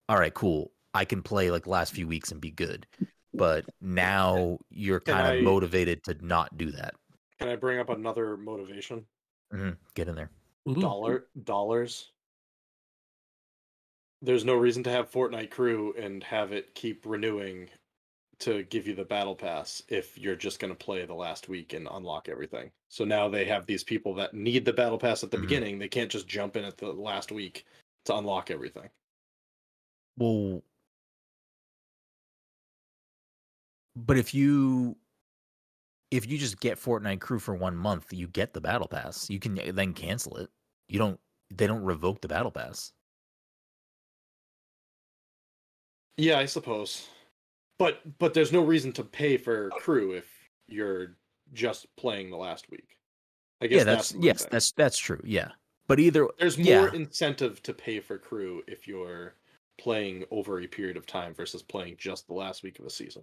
all 0.09 0.19
right, 0.19 0.33
cool. 0.35 0.71
I 0.95 1.05
can 1.05 1.21
play 1.23 1.51
like 1.51 1.67
last 1.67 1.93
few 1.93 2.07
weeks 2.07 2.31
and 2.31 2.41
be 2.41 2.51
good. 2.51 2.87
But 3.35 3.65
now 3.81 4.59
you're 4.71 5.01
Can 5.01 5.15
kind 5.15 5.27
of 5.27 5.33
I- 5.35 5.41
motivated 5.41 6.05
to 6.05 6.17
not 6.25 6.57
do 6.57 6.71
that. 6.73 6.95
Can 7.41 7.49
I 7.49 7.57
bring 7.57 7.81
up 7.81 7.89
another 7.89 8.37
motivation? 8.37 9.05
hmm 9.51 9.71
Get 9.95 10.07
in 10.07 10.15
there. 10.15 10.31
Dollar 10.73 11.27
dollars. 11.43 12.13
There's 14.23 14.45
no 14.45 14.55
reason 14.55 14.83
to 14.85 14.91
have 14.91 15.11
Fortnite 15.11 15.51
crew 15.51 15.95
and 15.99 16.23
have 16.25 16.53
it 16.53 16.75
keep 16.75 17.05
renewing 17.05 17.69
to 18.39 18.63
give 18.65 18.87
you 18.87 18.95
the 18.95 19.05
battle 19.05 19.35
pass 19.35 19.83
if 19.89 20.17
you're 20.17 20.37
just 20.37 20.59
going 20.61 20.73
to 20.73 20.85
play 20.85 21.05
the 21.05 21.15
last 21.15 21.49
week 21.49 21.75
and 21.75 21.89
unlock 21.91 22.29
everything. 22.29 22.71
So 22.89 23.05
now 23.05 23.29
they 23.29 23.45
have 23.45 23.67
these 23.67 23.85
people 23.85 24.15
that 24.15 24.35
need 24.35 24.65
the 24.65 24.73
battle 24.73 24.99
pass 24.99 25.23
at 25.25 25.31
the 25.31 25.37
Mhm. 25.37 25.43
beginning. 25.43 25.79
They 25.79 25.89
can't 25.89 26.11
just 26.11 26.29
jump 26.29 26.57
in 26.57 26.65
at 26.65 26.77
the 26.77 26.93
last 26.93 27.33
week 27.33 27.67
to 28.05 28.17
unlock 28.17 28.51
everything. 28.51 28.91
Well, 30.17 30.63
but 33.97 34.19
if 34.19 34.35
you 34.35 34.97
if 36.11 36.27
you 36.29 36.37
just 36.37 36.61
get 36.61 36.79
Fortnite 36.79 37.21
crew 37.21 37.39
for 37.39 37.55
one 37.55 37.75
month, 37.75 38.13
you 38.13 38.29
get 38.29 38.53
the 38.53 38.61
battle 38.61 38.87
pass. 38.87 39.31
You 39.31 39.41
can 39.41 39.55
then 39.75 39.95
cancel 39.95 40.37
it. 40.37 40.51
You 40.89 40.99
don't. 40.99 41.19
They 41.51 41.67
don't 41.67 41.83
revoke 41.83 42.21
the 42.21 42.29
battle 42.29 42.51
pass. 42.51 42.93
Yeah, 46.17 46.39
I 46.39 46.47
suppose. 46.47 47.09
But 47.79 48.01
but 48.19 48.35
there's 48.35 48.53
no 48.53 48.63
reason 48.63 48.93
to 48.93 49.05
pay 49.05 49.37
for 49.37 49.71
crew 49.71 50.13
if 50.13 50.27
you're 50.69 51.17
just 51.53 51.87
playing 51.97 52.31
the 52.31 52.37
last 52.37 52.71
week. 52.71 52.97
I 53.61 53.67
guess 53.67 53.79
Yeah, 53.79 53.85
that's, 53.85 54.13
what 54.13 54.19
I'm 54.19 54.25
yes, 54.25 54.39
saying. 54.41 54.49
that's 54.53 54.73
that's 54.73 54.99
true. 54.99 55.21
Yeah, 55.25 55.49
but 55.89 55.99
either 56.01 56.29
There's 56.39 56.59
more 56.59 56.67
yeah. 56.67 56.91
incentive 56.95 57.63
to 57.65 57.73
pay 57.75 58.01
for 58.01 58.19
crew 58.19 58.63
if 58.67 58.87
you're 58.87 59.35
playing 59.81 60.25
over 60.31 60.61
a 60.61 60.67
period 60.67 60.97
of 60.97 61.07
time 61.07 61.35
versus 61.35 61.63
playing 61.63 61.97
just 61.99 62.27
the 62.29 62.35
last 62.35 62.63
week 62.63 62.79
of 62.79 62.85
a 62.87 62.91
season. 62.91 63.23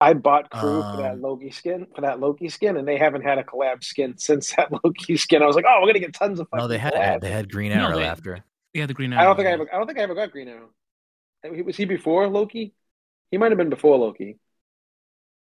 I 0.00 0.12
bought 0.14 0.50
crew 0.50 0.82
for 0.82 0.96
that 0.98 1.12
Um, 1.14 1.22
Loki 1.22 1.50
skin 1.50 1.86
for 1.94 2.00
that 2.02 2.20
Loki 2.20 2.48
skin, 2.48 2.76
and 2.76 2.86
they 2.86 2.98
haven't 2.98 3.22
had 3.22 3.38
a 3.38 3.44
collab 3.44 3.82
skin 3.84 4.14
since 4.18 4.54
that 4.56 4.70
Loki 4.84 5.16
skin. 5.16 5.42
I 5.42 5.46
was 5.46 5.56
like, 5.56 5.64
oh, 5.68 5.78
we're 5.80 5.88
gonna 5.88 6.00
get 6.00 6.14
tons 6.14 6.40
of. 6.40 6.48
no, 6.54 6.66
they 6.68 6.78
had 6.78 6.94
collabs. 6.94 7.20
they 7.20 7.30
had 7.30 7.50
Green 7.50 7.72
No, 7.72 7.86
Arrow 7.88 7.96
they- 7.98 8.04
after. 8.04 8.44
Yeah, 8.74 8.86
the 8.86 8.94
green. 8.94 9.12
Arrow. 9.12 9.22
I 9.22 9.24
don't 9.26 9.36
think 9.36 9.46
I 9.46 9.50
yeah. 9.50 9.54
ever. 9.54 9.74
I 9.74 9.76
don't 9.78 9.86
think 9.86 9.98
I 9.98 10.02
ever 10.02 10.14
got 10.16 10.32
Green 10.32 10.48
Arrow. 10.48 10.70
Was 11.44 11.76
he 11.76 11.84
before 11.84 12.26
Loki? 12.28 12.74
He 13.30 13.38
might 13.38 13.50
have 13.50 13.58
been 13.58 13.70
before 13.70 13.98
Loki. 13.98 14.38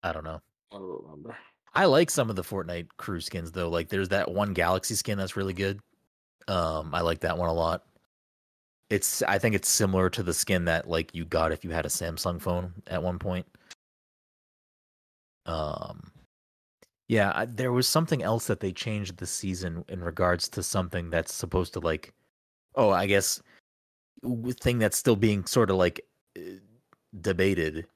I 0.02 0.12
don't 0.12 0.24
know. 0.24 0.40
I 0.72 0.76
don't 0.76 1.02
remember. 1.02 1.36
I 1.74 1.84
like 1.84 2.10
some 2.10 2.30
of 2.30 2.36
the 2.36 2.42
Fortnite 2.42 2.88
crew 2.96 3.20
skins 3.20 3.52
though. 3.52 3.68
Like 3.68 3.88
there's 3.88 4.08
that 4.10 4.30
one 4.30 4.54
Galaxy 4.54 4.94
skin 4.94 5.18
that's 5.18 5.36
really 5.36 5.52
good. 5.52 5.80
Um, 6.48 6.94
I 6.94 7.00
like 7.00 7.20
that 7.20 7.38
one 7.38 7.48
a 7.48 7.52
lot. 7.52 7.84
It's 8.88 9.22
I 9.22 9.38
think 9.38 9.54
it's 9.54 9.68
similar 9.68 10.10
to 10.10 10.22
the 10.22 10.34
skin 10.34 10.64
that 10.64 10.88
like 10.88 11.14
you 11.14 11.24
got 11.24 11.52
if 11.52 11.64
you 11.64 11.70
had 11.70 11.86
a 11.86 11.90
Samsung 11.90 12.40
phone 12.40 12.72
at 12.86 13.02
one 13.02 13.18
point. 13.18 13.46
Um, 15.46 16.10
yeah, 17.08 17.32
I, 17.34 17.44
there 17.44 17.72
was 17.72 17.88
something 17.88 18.22
else 18.22 18.46
that 18.46 18.60
they 18.60 18.72
changed 18.72 19.18
this 19.18 19.30
season 19.30 19.84
in 19.88 20.02
regards 20.02 20.48
to 20.50 20.62
something 20.62 21.10
that's 21.10 21.34
supposed 21.34 21.72
to 21.74 21.80
like, 21.80 22.12
oh, 22.74 22.90
I 22.90 23.06
guess 23.06 23.40
w- 23.40 23.49
thing 24.60 24.78
that's 24.78 24.96
still 24.96 25.16
being 25.16 25.44
sort 25.46 25.70
of 25.70 25.76
like 25.76 26.00
uh, 26.36 26.58
debated. 27.20 27.86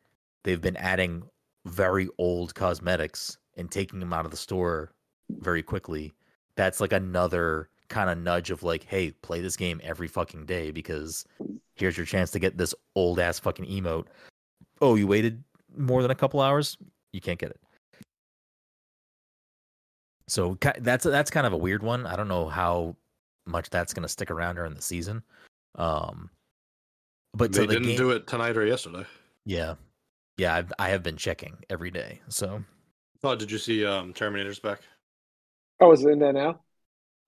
They've 0.42 0.60
been 0.60 0.76
adding 0.76 1.22
very 1.66 2.08
old 2.18 2.54
cosmetics 2.54 3.38
and 3.56 3.70
taking 3.70 4.00
them 4.00 4.12
out 4.12 4.24
of 4.24 4.30
the 4.30 4.36
store 4.36 4.92
very 5.30 5.62
quickly. 5.62 6.12
That's 6.56 6.80
like 6.80 6.92
another 6.92 7.68
kind 7.88 8.10
of 8.10 8.18
nudge 8.18 8.50
of 8.50 8.62
like, 8.62 8.84
hey, 8.84 9.10
play 9.22 9.40
this 9.40 9.56
game 9.56 9.80
every 9.82 10.08
fucking 10.08 10.46
day 10.46 10.70
because 10.70 11.24
here's 11.74 11.96
your 11.96 12.06
chance 12.06 12.30
to 12.32 12.38
get 12.38 12.56
this 12.56 12.74
old 12.94 13.20
ass 13.20 13.38
fucking 13.38 13.66
emote. 13.66 14.06
Oh, 14.80 14.94
you 14.94 15.06
waited 15.06 15.42
more 15.76 16.02
than 16.02 16.10
a 16.10 16.16
couple 16.16 16.40
hours? 16.40 16.76
You 17.12 17.20
can't 17.20 17.38
get 17.38 17.50
it. 17.50 17.60
So 20.26 20.56
that's 20.80 21.04
that's 21.04 21.30
kind 21.30 21.46
of 21.46 21.52
a 21.52 21.56
weird 21.56 21.82
one. 21.82 22.06
I 22.06 22.16
don't 22.16 22.28
know 22.28 22.48
how 22.48 22.96
much 23.46 23.68
that's 23.68 23.92
going 23.92 24.04
to 24.04 24.08
stick 24.08 24.30
around 24.30 24.54
during 24.56 24.74
the 24.74 24.82
season. 24.82 25.22
Um, 25.76 26.30
but 27.34 27.52
they 27.52 27.66
the 27.66 27.74
didn't 27.74 27.88
game, 27.88 27.96
do 27.96 28.10
it 28.10 28.26
tonight 28.26 28.56
or 28.56 28.64
yesterday. 28.66 29.04
yeah, 29.44 29.74
yeah, 30.36 30.54
I've, 30.54 30.72
I 30.78 30.90
have 30.90 31.02
been 31.02 31.16
checking 31.16 31.56
every 31.70 31.90
day. 31.90 32.20
So 32.28 32.62
Oh, 33.22 33.34
did 33.34 33.50
you 33.50 33.58
see 33.58 33.84
um, 33.86 34.12
Terminator's 34.12 34.58
back? 34.58 34.80
Oh, 35.80 35.90
is 35.92 36.04
it 36.04 36.10
in 36.10 36.18
there 36.18 36.32
now? 36.32 36.60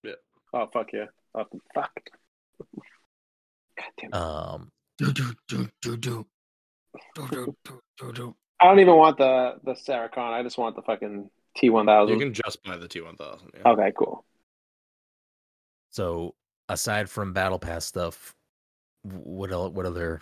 Yeah. 0.05 0.13
Oh 0.53 0.69
fuck 0.73 0.93
yeah! 0.93 1.07
Oh, 1.35 1.47
fuck. 1.75 1.91
God 3.77 3.85
damn 3.99 4.09
it. 4.11 4.15
um, 4.15 4.71
Do, 4.99 5.13
do, 5.13 5.35
do, 5.49 5.69
do, 5.83 5.97
do. 5.97 6.27
Do, 7.15 7.29
do, 7.29 7.57
do, 7.65 7.81
do, 7.99 8.13
do. 8.13 8.37
I 8.61 8.67
don't 8.67 8.79
even 8.81 8.97
want 8.97 9.19
the 9.19 9.57
the 9.65 9.75
Sarah 9.75 10.09
Connor. 10.09 10.37
I 10.37 10.43
just 10.43 10.57
want 10.57 10.77
the 10.77 10.83
fucking 10.83 11.29
T 11.57 11.69
one 11.69 11.85
thousand. 11.87 12.15
You 12.19 12.25
can 12.25 12.33
just 12.33 12.63
buy 12.63 12.77
the 12.77 12.87
T1000. 12.89 13.41
Yeah. 13.55 13.73
Okay, 13.73 13.93
cool. 13.99 14.25
So 15.91 16.35
aside 16.69 17.09
from 17.09 17.33
battle 17.33 17.59
pass 17.59 17.85
stuff, 17.85 18.35
what 19.03 19.51
el- 19.53 19.71
what 19.71 19.87
other 19.87 20.21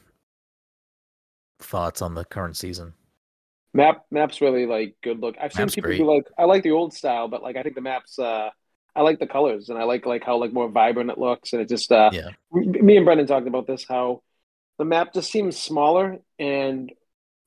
thoughts 1.60 2.02
on 2.02 2.14
the 2.14 2.24
current 2.24 2.56
season? 2.56 2.94
Map 3.72 4.04
map's 4.10 4.40
really 4.40 4.66
like 4.66 4.94
good 5.02 5.20
look. 5.20 5.34
I've 5.40 5.52
seen 5.52 5.64
Map's 5.64 5.74
people 5.74 5.90
great. 5.90 5.98
who 5.98 6.14
like 6.14 6.24
I 6.38 6.44
like 6.44 6.62
the 6.62 6.70
old 6.70 6.94
style, 6.94 7.26
but 7.28 7.42
like 7.42 7.56
I 7.56 7.62
think 7.62 7.74
the 7.74 7.80
map's 7.80 8.18
uh 8.18 8.50
I 8.94 9.02
like 9.02 9.18
the 9.18 9.26
colors 9.26 9.68
and 9.68 9.78
I 9.78 9.82
like 9.84 10.06
like 10.06 10.22
how 10.22 10.36
like 10.36 10.52
more 10.52 10.68
vibrant 10.68 11.10
it 11.10 11.18
looks 11.18 11.52
and 11.52 11.60
it 11.60 11.68
just 11.68 11.90
uh 11.90 12.10
Yeah, 12.12 12.30
me 12.52 12.96
and 12.96 13.04
Brendan 13.04 13.26
talked 13.26 13.48
about 13.48 13.66
this 13.66 13.84
how 13.88 14.22
the 14.78 14.84
map 14.84 15.12
just 15.12 15.30
seems 15.32 15.58
smaller 15.58 16.18
and 16.38 16.92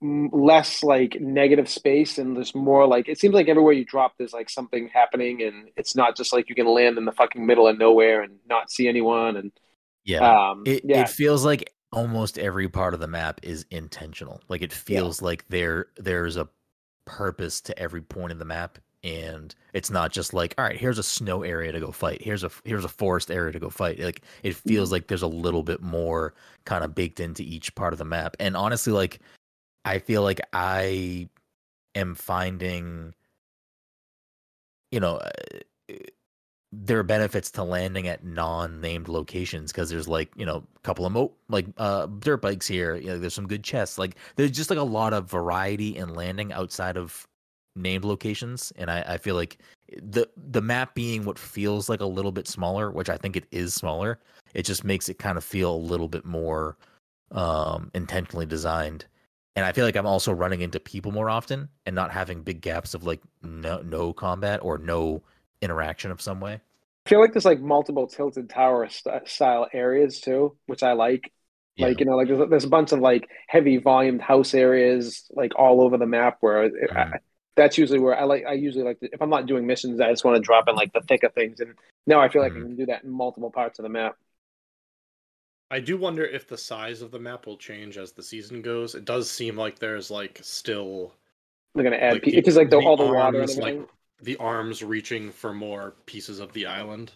less 0.01 0.83
like 0.83 1.19
negative 1.19 1.67
space 1.67 2.19
and 2.19 2.37
there's 2.37 2.53
more 2.53 2.85
like 2.85 3.09
it 3.09 3.19
seems 3.19 3.33
like 3.33 3.47
everywhere 3.47 3.73
you 3.73 3.83
drop 3.83 4.13
there's 4.17 4.33
like 4.33 4.47
something 4.47 4.87
happening 4.89 5.41
and 5.41 5.69
it's 5.75 5.95
not 5.95 6.15
just 6.15 6.31
like 6.31 6.49
you 6.49 6.53
can 6.53 6.67
land 6.67 6.99
in 6.99 7.05
the 7.05 7.11
fucking 7.11 7.43
middle 7.43 7.67
of 7.67 7.79
nowhere 7.79 8.21
and 8.21 8.37
not 8.47 8.69
see 8.69 8.87
anyone 8.87 9.35
and 9.37 9.51
yeah. 10.05 10.49
um 10.51 10.61
it 10.67 10.83
yeah. 10.85 11.01
it 11.01 11.09
feels 11.09 11.43
like 11.43 11.73
almost 11.91 12.37
every 12.37 12.67
part 12.67 12.93
of 12.93 12.99
the 12.99 13.07
map 13.07 13.39
is 13.43 13.65
intentional. 13.71 14.41
Like 14.49 14.61
it 14.61 14.73
feels 14.73 15.21
like 15.21 15.47
there 15.47 15.87
there's 15.97 16.37
a 16.37 16.47
purpose 17.05 17.61
to 17.61 17.79
every 17.79 18.01
point 18.01 18.31
in 18.31 18.37
the 18.37 18.45
map 18.45 18.77
and 19.03 19.55
it's 19.73 19.89
not 19.89 20.11
just 20.11 20.33
like 20.33 20.53
all 20.57 20.65
right 20.65 20.75
here's 20.75 20.97
a 20.97 21.03
snow 21.03 21.43
area 21.43 21.71
to 21.71 21.79
go 21.79 21.91
fight. 21.91 22.21
Here's 22.21 22.43
a 22.43 22.51
here's 22.65 22.85
a 22.85 22.89
forest 22.89 23.31
area 23.31 23.53
to 23.53 23.59
go 23.59 23.69
fight. 23.69 23.99
Like 23.99 24.21
it 24.43 24.55
feels 24.55 24.91
like 24.91 25.07
there's 25.07 25.21
a 25.21 25.27
little 25.27 25.63
bit 25.63 25.81
more 25.81 26.33
kind 26.65 26.83
of 26.83 26.93
baked 26.93 27.19
into 27.19 27.43
each 27.43 27.73
part 27.75 27.93
of 27.93 27.99
the 27.99 28.05
map. 28.05 28.35
And 28.39 28.57
honestly 28.57 28.91
like 28.91 29.19
i 29.87 29.99
feel 29.99 30.21
like 30.21 30.39
i 30.53 31.27
am 31.95 32.15
finding 32.15 33.13
you 34.91 34.99
know 34.99 35.17
uh, 35.17 35.29
there 36.73 36.99
are 36.99 37.03
benefits 37.03 37.49
to 37.49 37.63
landing 37.63 38.07
at 38.07 38.25
non-named 38.25 39.07
locations 39.07 39.71
because 39.71 39.89
there's 39.89 40.07
like 40.07 40.29
you 40.35 40.45
know 40.45 40.63
a 40.75 40.79
couple 40.81 41.05
of 41.05 41.11
mo 41.11 41.31
like 41.49 41.65
uh 41.77 42.05
dirt 42.19 42.41
bikes 42.41 42.67
here 42.67 42.95
you 42.95 43.07
know, 43.07 43.17
there's 43.17 43.33
some 43.33 43.47
good 43.47 43.63
chests 43.63 43.97
like 43.97 44.15
there's 44.35 44.51
just 44.51 44.69
like 44.69 44.79
a 44.79 44.83
lot 44.83 45.13
of 45.13 45.29
variety 45.29 45.95
in 45.95 46.13
landing 46.13 46.51
outside 46.51 46.97
of 46.97 47.27
named 47.75 48.03
locations 48.03 48.73
and 48.75 48.91
i 48.91 49.01
i 49.07 49.17
feel 49.17 49.35
like 49.35 49.59
the 50.01 50.27
the 50.35 50.61
map 50.61 50.93
being 50.93 51.23
what 51.23 51.39
feels 51.39 51.87
like 51.89 52.01
a 52.01 52.05
little 52.05 52.31
bit 52.31 52.47
smaller 52.47 52.91
which 52.91 53.09
i 53.09 53.15
think 53.15 53.37
it 53.37 53.45
is 53.51 53.73
smaller 53.73 54.19
it 54.53 54.63
just 54.63 54.83
makes 54.83 55.07
it 55.07 55.19
kind 55.19 55.37
of 55.37 55.43
feel 55.43 55.73
a 55.73 55.77
little 55.77 56.07
bit 56.07 56.25
more 56.25 56.75
um, 57.31 57.91
intentionally 57.93 58.45
designed. 58.45 59.05
And 59.57 59.65
I 59.65 59.71
feel 59.71 59.85
like 59.85 59.95
I'm 59.95 60.05
also 60.05 60.31
running 60.31 60.61
into 60.61 60.79
people 60.79 61.11
more 61.11 61.31
often 61.31 61.69
and 61.87 61.95
not 61.95 62.11
having 62.11 62.43
big 62.43 62.61
gaps 62.61 62.93
of 62.93 63.03
like 63.03 63.21
no 63.41 63.81
no 63.81 64.13
combat 64.13 64.59
or 64.61 64.77
no 64.77 65.23
interaction 65.63 66.11
of 66.11 66.21
some 66.21 66.39
way. 66.39 66.61
I 67.07 67.09
feel 67.09 67.19
like 67.19 67.33
there's 67.33 67.43
like 67.43 67.59
multiple 67.59 68.05
tilted 68.05 68.51
tower 68.51 68.87
st- 68.87 69.27
style 69.27 69.67
areas 69.73 70.21
too, 70.21 70.55
which 70.67 70.83
I 70.83 70.93
like. 70.93 71.33
Yeah. 71.75 71.87
Like 71.87 71.99
you 71.99 72.05
know, 72.05 72.15
like 72.17 72.27
there's, 72.27 72.49
there's 72.51 72.63
a 72.65 72.69
bunch 72.69 72.91
of 72.91 72.99
like 72.99 73.27
heavy 73.47 73.77
volumed 73.77 74.21
house 74.21 74.53
areas 74.53 75.25
like 75.31 75.53
all 75.57 75.81
over 75.81 75.97
the 75.97 76.05
map 76.05 76.37
where 76.41 76.65
it, 76.65 76.73
Mhm. 76.91 77.13
I, 77.15 77.17
that's 77.55 77.79
usually 77.79 77.99
where 77.99 78.15
I 78.15 78.25
like. 78.25 78.45
I 78.47 78.53
usually 78.53 78.83
like 78.83 78.99
to, 78.99 79.09
if 79.11 79.21
I'm 79.23 79.31
not 79.31 79.47
doing 79.47 79.65
missions, 79.65 79.99
I 79.99 80.11
just 80.11 80.23
want 80.23 80.35
to 80.35 80.41
drop 80.41 80.67
in 80.67 80.75
like 80.75 80.93
the 80.93 81.01
thick 81.01 81.23
of 81.23 81.33
things. 81.33 81.59
And 81.61 81.73
now 82.05 82.19
I 82.21 82.29
feel 82.29 82.43
like 82.43 82.53
I 82.55 82.59
Mhm. 82.59 82.61
can 82.61 82.75
do 82.75 82.85
that 82.87 83.03
in 83.03 83.09
multiple 83.09 83.49
parts 83.49 83.79
of 83.79 83.83
the 83.83 83.89
map. 83.89 84.17
I 85.69 85.79
do 85.79 85.97
wonder 85.97 86.23
if 86.25 86.47
the 86.47 86.57
size 86.57 87.01
of 87.01 87.11
the 87.11 87.19
map 87.19 87.45
will 87.45 87.57
change 87.57 87.97
as 87.97 88.11
the 88.13 88.23
season 88.23 88.61
goes. 88.61 88.95
It 88.95 89.05
does 89.05 89.29
seem 89.29 89.57
like 89.57 89.79
there's 89.79 90.09
like 90.09 90.39
still 90.41 91.13
They're 91.75 91.83
gonna 91.83 91.97
add 91.97 92.13
Like, 92.13 92.23
because 92.23 92.55
like 92.55 92.69
the, 92.69 92.79
the 92.79 92.85
all 92.85 92.97
the 92.97 93.03
water 93.05 93.37
arms, 93.39 93.57
like, 93.57 93.79
the 94.21 94.37
arms 94.37 94.81
reaching 94.83 95.31
for 95.31 95.53
more 95.53 95.95
pieces 96.05 96.39
of 96.39 96.53
the 96.53 96.65
island. 96.65 97.11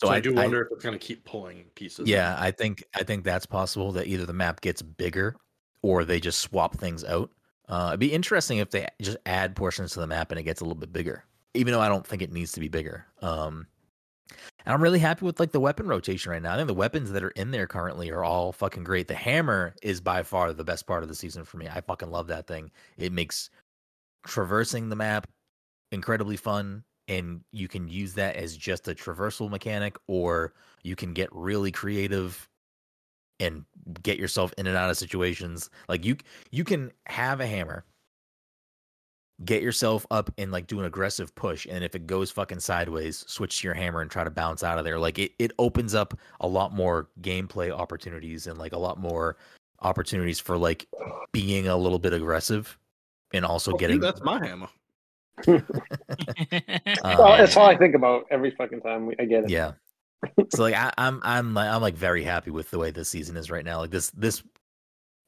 So, 0.00 0.06
So, 0.06 0.12
I, 0.12 0.16
I, 0.16 0.20
do 0.20 0.32
I- 0.36 0.42
wonder 0.42 0.62
if 0.62 0.68
it's 0.70 0.84
gonna 0.84 0.98
keep 0.98 1.24
pulling 1.24 1.64
pieces. 1.74 2.08
Yeah, 2.08 2.36
I 2.38 2.50
think 2.50 2.84
I 2.94 3.02
think 3.04 3.24
that's 3.24 3.46
possible 3.46 3.92
that 3.92 4.06
either 4.06 4.26
the 4.26 4.32
map 4.34 4.60
gets 4.60 4.82
bigger 4.82 5.36
or 5.82 6.04
they 6.04 6.20
just 6.20 6.40
swap 6.40 6.76
things 6.76 7.04
out. 7.04 7.30
Uh, 7.68 7.88
it'd 7.90 8.00
be 8.00 8.12
interesting 8.12 8.58
if 8.58 8.70
they 8.70 8.86
just 9.02 9.18
add 9.26 9.54
portions 9.56 9.92
to 9.92 10.00
the 10.00 10.06
map 10.06 10.30
and 10.30 10.38
it 10.40 10.44
gets 10.44 10.60
a 10.60 10.64
little 10.64 10.78
bit 10.78 10.92
bigger. 10.92 11.24
Even 11.54 11.72
though 11.72 11.80
I 11.80 11.88
don't 11.88 12.06
think 12.06 12.22
it 12.22 12.32
needs 12.32 12.52
to 12.52 12.60
be 12.60 12.68
bigger. 12.68 13.06
Um, 13.22 13.66
and 14.30 14.74
I'm 14.74 14.82
really 14.82 14.98
happy 14.98 15.24
with 15.24 15.40
like 15.40 15.52
the 15.52 15.60
weapon 15.60 15.88
rotation 15.88 16.30
right 16.30 16.42
now. 16.42 16.52
I 16.52 16.56
think 16.56 16.68
the 16.68 16.74
weapons 16.74 17.10
that 17.12 17.24
are 17.24 17.30
in 17.30 17.50
there 17.50 17.66
currently 17.66 18.10
are 18.10 18.24
all 18.24 18.52
fucking 18.52 18.84
great. 18.84 19.08
The 19.08 19.14
hammer 19.14 19.74
is 19.82 20.00
by 20.00 20.22
far 20.22 20.52
the 20.52 20.64
best 20.64 20.86
part 20.86 21.02
of 21.02 21.08
the 21.08 21.14
season 21.14 21.44
for 21.44 21.56
me. 21.56 21.68
I 21.68 21.80
fucking 21.80 22.10
love 22.10 22.26
that 22.28 22.46
thing. 22.46 22.70
It 22.96 23.12
makes 23.12 23.50
traversing 24.26 24.88
the 24.88 24.96
map 24.96 25.26
incredibly 25.90 26.36
fun 26.36 26.84
and 27.08 27.40
you 27.52 27.66
can 27.66 27.88
use 27.88 28.14
that 28.14 28.36
as 28.36 28.56
just 28.56 28.86
a 28.88 28.94
traversal 28.94 29.48
mechanic 29.48 29.96
or 30.06 30.52
you 30.82 30.94
can 30.94 31.14
get 31.14 31.30
really 31.32 31.72
creative 31.72 32.46
and 33.40 33.64
get 34.02 34.18
yourself 34.18 34.52
in 34.58 34.66
and 34.66 34.76
out 34.76 34.90
of 34.90 34.98
situations 34.98 35.70
like 35.88 36.04
you 36.04 36.16
you 36.50 36.64
can 36.64 36.92
have 37.06 37.40
a 37.40 37.46
hammer 37.46 37.84
get 39.44 39.62
yourself 39.62 40.04
up 40.10 40.30
and 40.36 40.50
like 40.50 40.66
do 40.66 40.80
an 40.80 40.84
aggressive 40.84 41.32
push 41.34 41.66
and 41.70 41.84
if 41.84 41.94
it 41.94 42.06
goes 42.06 42.30
fucking 42.30 42.58
sideways 42.58 43.24
switch 43.28 43.60
to 43.60 43.68
your 43.68 43.74
hammer 43.74 44.00
and 44.00 44.10
try 44.10 44.24
to 44.24 44.30
bounce 44.30 44.64
out 44.64 44.78
of 44.78 44.84
there 44.84 44.98
like 44.98 45.18
it, 45.18 45.32
it 45.38 45.52
opens 45.60 45.94
up 45.94 46.18
a 46.40 46.48
lot 46.48 46.72
more 46.74 47.08
gameplay 47.20 47.70
opportunities 47.70 48.48
and 48.48 48.58
like 48.58 48.72
a 48.72 48.78
lot 48.78 48.98
more 48.98 49.36
opportunities 49.80 50.40
for 50.40 50.58
like 50.58 50.88
being 51.30 51.68
a 51.68 51.76
little 51.76 52.00
bit 52.00 52.12
aggressive 52.12 52.76
and 53.32 53.44
also 53.44 53.72
dude, 53.72 53.80
getting 53.80 54.00
that's 54.00 54.22
my 54.22 54.44
hammer. 54.44 54.68
Uh, 57.04 57.14
well, 57.16 57.36
that's 57.36 57.56
all 57.56 57.66
I 57.66 57.76
think 57.76 57.94
about 57.94 58.26
every 58.30 58.50
fucking 58.50 58.80
time 58.80 59.06
we, 59.06 59.14
I 59.20 59.24
get 59.24 59.44
it. 59.44 59.50
Yeah. 59.50 59.72
so 60.52 60.62
like 60.62 60.74
I, 60.74 60.92
I'm 60.98 61.20
I'm 61.22 61.54
like 61.54 61.68
I'm 61.68 61.80
like 61.80 61.94
very 61.94 62.24
happy 62.24 62.50
with 62.50 62.70
the 62.70 62.78
way 62.78 62.90
this 62.90 63.08
season 63.08 63.36
is 63.36 63.50
right 63.50 63.64
now. 63.64 63.78
Like 63.78 63.90
this 63.90 64.10
this 64.10 64.42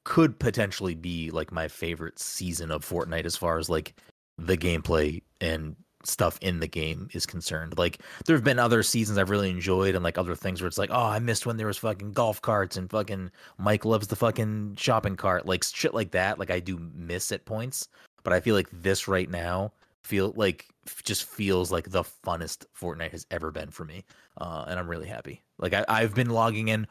could 0.03 0.39
potentially 0.39 0.95
be 0.95 1.29
like 1.31 1.51
my 1.51 1.67
favorite 1.67 2.19
season 2.19 2.71
of 2.71 2.87
Fortnite 2.87 3.25
as 3.25 3.35
far 3.35 3.57
as 3.57 3.69
like 3.69 3.95
the 4.37 4.57
gameplay 4.57 5.21
and 5.39 5.75
stuff 6.03 6.39
in 6.41 6.59
the 6.59 6.67
game 6.67 7.07
is 7.13 7.25
concerned. 7.25 7.77
Like 7.77 8.01
there 8.25 8.35
have 8.35 8.43
been 8.43 8.59
other 8.59 8.83
seasons 8.83 9.17
I've 9.17 9.29
really 9.29 9.49
enjoyed 9.49 9.95
and 9.95 10.03
like 10.03 10.17
other 10.17 10.35
things 10.35 10.61
where 10.61 10.67
it's 10.67 10.77
like, 10.77 10.89
oh, 10.91 11.05
I 11.05 11.19
missed 11.19 11.45
when 11.45 11.57
there 11.57 11.67
was 11.67 11.77
fucking 11.77 12.13
golf 12.13 12.41
carts 12.41 12.77
and 12.77 12.89
fucking 12.89 13.31
Mike 13.57 13.85
loves 13.85 14.07
the 14.07 14.15
fucking 14.15 14.75
shopping 14.77 15.15
cart, 15.15 15.45
like 15.45 15.63
shit 15.63 15.93
like 15.93 16.11
that. 16.11 16.39
Like 16.39 16.51
I 16.51 16.59
do 16.59 16.79
miss 16.95 17.31
at 17.31 17.45
points, 17.45 17.87
but 18.23 18.33
I 18.33 18.39
feel 18.39 18.55
like 18.55 18.69
this 18.71 19.07
right 19.07 19.29
now 19.29 19.71
feel 20.03 20.33
like 20.35 20.65
just 21.03 21.25
feels 21.25 21.71
like 21.71 21.91
the 21.91 22.03
funnest 22.03 22.65
Fortnite 22.79 23.11
has 23.11 23.27
ever 23.29 23.51
been 23.51 23.69
for 23.69 23.85
me, 23.85 24.03
uh, 24.39 24.65
and 24.67 24.79
I'm 24.79 24.89
really 24.89 25.07
happy. 25.07 25.43
Like 25.59 25.73
I, 25.73 25.85
I've 25.87 26.15
been 26.15 26.29
logging 26.29 26.69
in. 26.69 26.87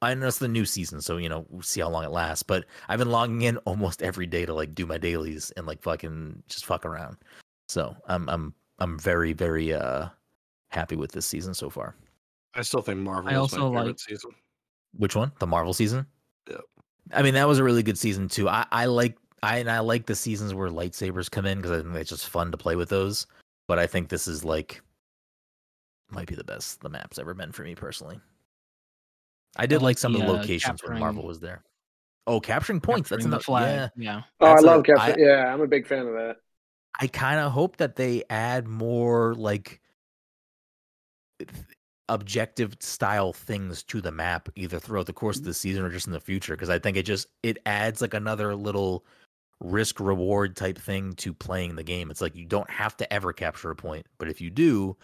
I 0.00 0.14
know 0.14 0.28
it's 0.28 0.38
the 0.38 0.48
new 0.48 0.64
season, 0.64 1.00
so 1.00 1.16
you 1.16 1.28
know 1.28 1.46
we'll 1.48 1.62
see 1.62 1.80
how 1.80 1.88
long 1.88 2.04
it 2.04 2.10
lasts. 2.10 2.42
But 2.42 2.66
I've 2.88 2.98
been 2.98 3.10
logging 3.10 3.42
in 3.42 3.56
almost 3.58 4.02
every 4.02 4.26
day 4.26 4.46
to 4.46 4.54
like 4.54 4.74
do 4.74 4.86
my 4.86 4.98
dailies 4.98 5.50
and 5.56 5.66
like 5.66 5.82
fucking 5.82 6.42
just 6.48 6.66
fuck 6.66 6.86
around. 6.86 7.16
So 7.68 7.96
I'm 8.06 8.28
I'm 8.28 8.54
I'm 8.78 8.98
very 8.98 9.32
very 9.32 9.74
uh 9.74 10.08
happy 10.70 10.96
with 10.96 11.12
this 11.12 11.26
season 11.26 11.52
so 11.54 11.68
far. 11.68 11.96
I 12.54 12.62
still 12.62 12.82
think 12.82 13.00
Marvel 13.00 13.28
I 13.30 13.32
is 13.32 13.38
also 13.38 13.70
my 13.72 13.78
favorite 13.80 13.86
like- 13.86 13.98
season. 14.00 14.30
Which 14.96 15.14
one? 15.14 15.32
The 15.38 15.46
Marvel 15.46 15.74
season? 15.74 16.06
Yep. 16.48 16.60
I 17.12 17.22
mean, 17.22 17.34
that 17.34 17.46
was 17.46 17.58
a 17.58 17.64
really 17.64 17.82
good 17.82 17.98
season 17.98 18.28
too. 18.28 18.48
I, 18.48 18.64
I 18.72 18.86
like 18.86 19.16
I 19.42 19.58
and 19.58 19.70
I 19.70 19.80
like 19.80 20.06
the 20.06 20.14
seasons 20.14 20.54
where 20.54 20.70
lightsabers 20.70 21.30
come 21.30 21.44
in 21.46 21.58
because 21.58 21.72
I 21.72 21.82
think 21.82 21.94
it's 21.94 22.10
just 22.10 22.28
fun 22.28 22.50
to 22.52 22.56
play 22.56 22.74
with 22.76 22.88
those. 22.88 23.26
But 23.66 23.78
I 23.78 23.86
think 23.86 24.08
this 24.08 24.26
is 24.26 24.44
like 24.44 24.80
might 26.10 26.26
be 26.26 26.34
the 26.34 26.44
best 26.44 26.80
the 26.80 26.88
map's 26.88 27.18
ever 27.18 27.34
been 27.34 27.52
for 27.52 27.62
me 27.62 27.74
personally. 27.74 28.18
I 29.58 29.66
did 29.66 29.76
like 29.76 29.82
like 29.82 29.98
some 29.98 30.14
of 30.14 30.20
the, 30.20 30.26
the 30.26 30.32
uh, 30.32 30.36
locations 30.36 30.82
when 30.84 30.98
Marvel 30.98 31.24
was 31.26 31.40
there. 31.40 31.62
Oh, 32.26 32.40
capturing 32.40 32.80
points. 32.80 33.08
Capturing 33.08 33.30
That's 33.30 33.46
the 33.46 33.52
enough. 33.52 33.62
Yeah, 33.62 33.76
flag. 33.78 33.90
Yeah. 33.96 34.22
Oh, 34.40 34.46
I 34.46 34.50
That's 34.50 34.62
a- 34.62 34.66
love 34.66 34.84
Captain. 34.84 35.14
I- 35.14 35.24
yeah, 35.24 35.52
I'm 35.52 35.60
a 35.60 35.66
big 35.66 35.86
fan 35.86 36.06
of 36.06 36.12
that. 36.14 36.36
I 37.00 37.06
kind 37.06 37.38
of 37.40 37.52
hope 37.52 37.76
that 37.78 37.96
they 37.96 38.24
add 38.28 38.66
more 38.66 39.34
like 39.34 39.80
objective 42.08 42.76
style 42.80 43.32
things 43.32 43.82
to 43.84 44.00
the 44.00 44.10
map 44.10 44.48
either 44.56 44.78
throughout 44.78 45.06
the 45.06 45.12
course 45.12 45.36
of 45.38 45.44
the 45.44 45.54
season 45.54 45.84
or 45.84 45.90
just 45.90 46.06
in 46.06 46.12
the 46.12 46.20
future 46.20 46.54
because 46.54 46.70
I 46.70 46.78
think 46.78 46.96
it 46.96 47.04
just 47.04 47.28
it 47.42 47.58
adds 47.66 48.00
like 48.00 48.14
another 48.14 48.56
little 48.56 49.04
risk 49.60 50.00
reward 50.00 50.56
type 50.56 50.78
thing 50.78 51.12
to 51.14 51.32
playing 51.34 51.76
the 51.76 51.82
game. 51.82 52.10
It's 52.10 52.20
like 52.20 52.34
you 52.34 52.46
don't 52.46 52.70
have 52.70 52.96
to 52.98 53.12
ever 53.12 53.32
capture 53.32 53.70
a 53.70 53.76
point, 53.76 54.06
but 54.18 54.28
if 54.28 54.40
you 54.40 54.50
do, 54.50 54.96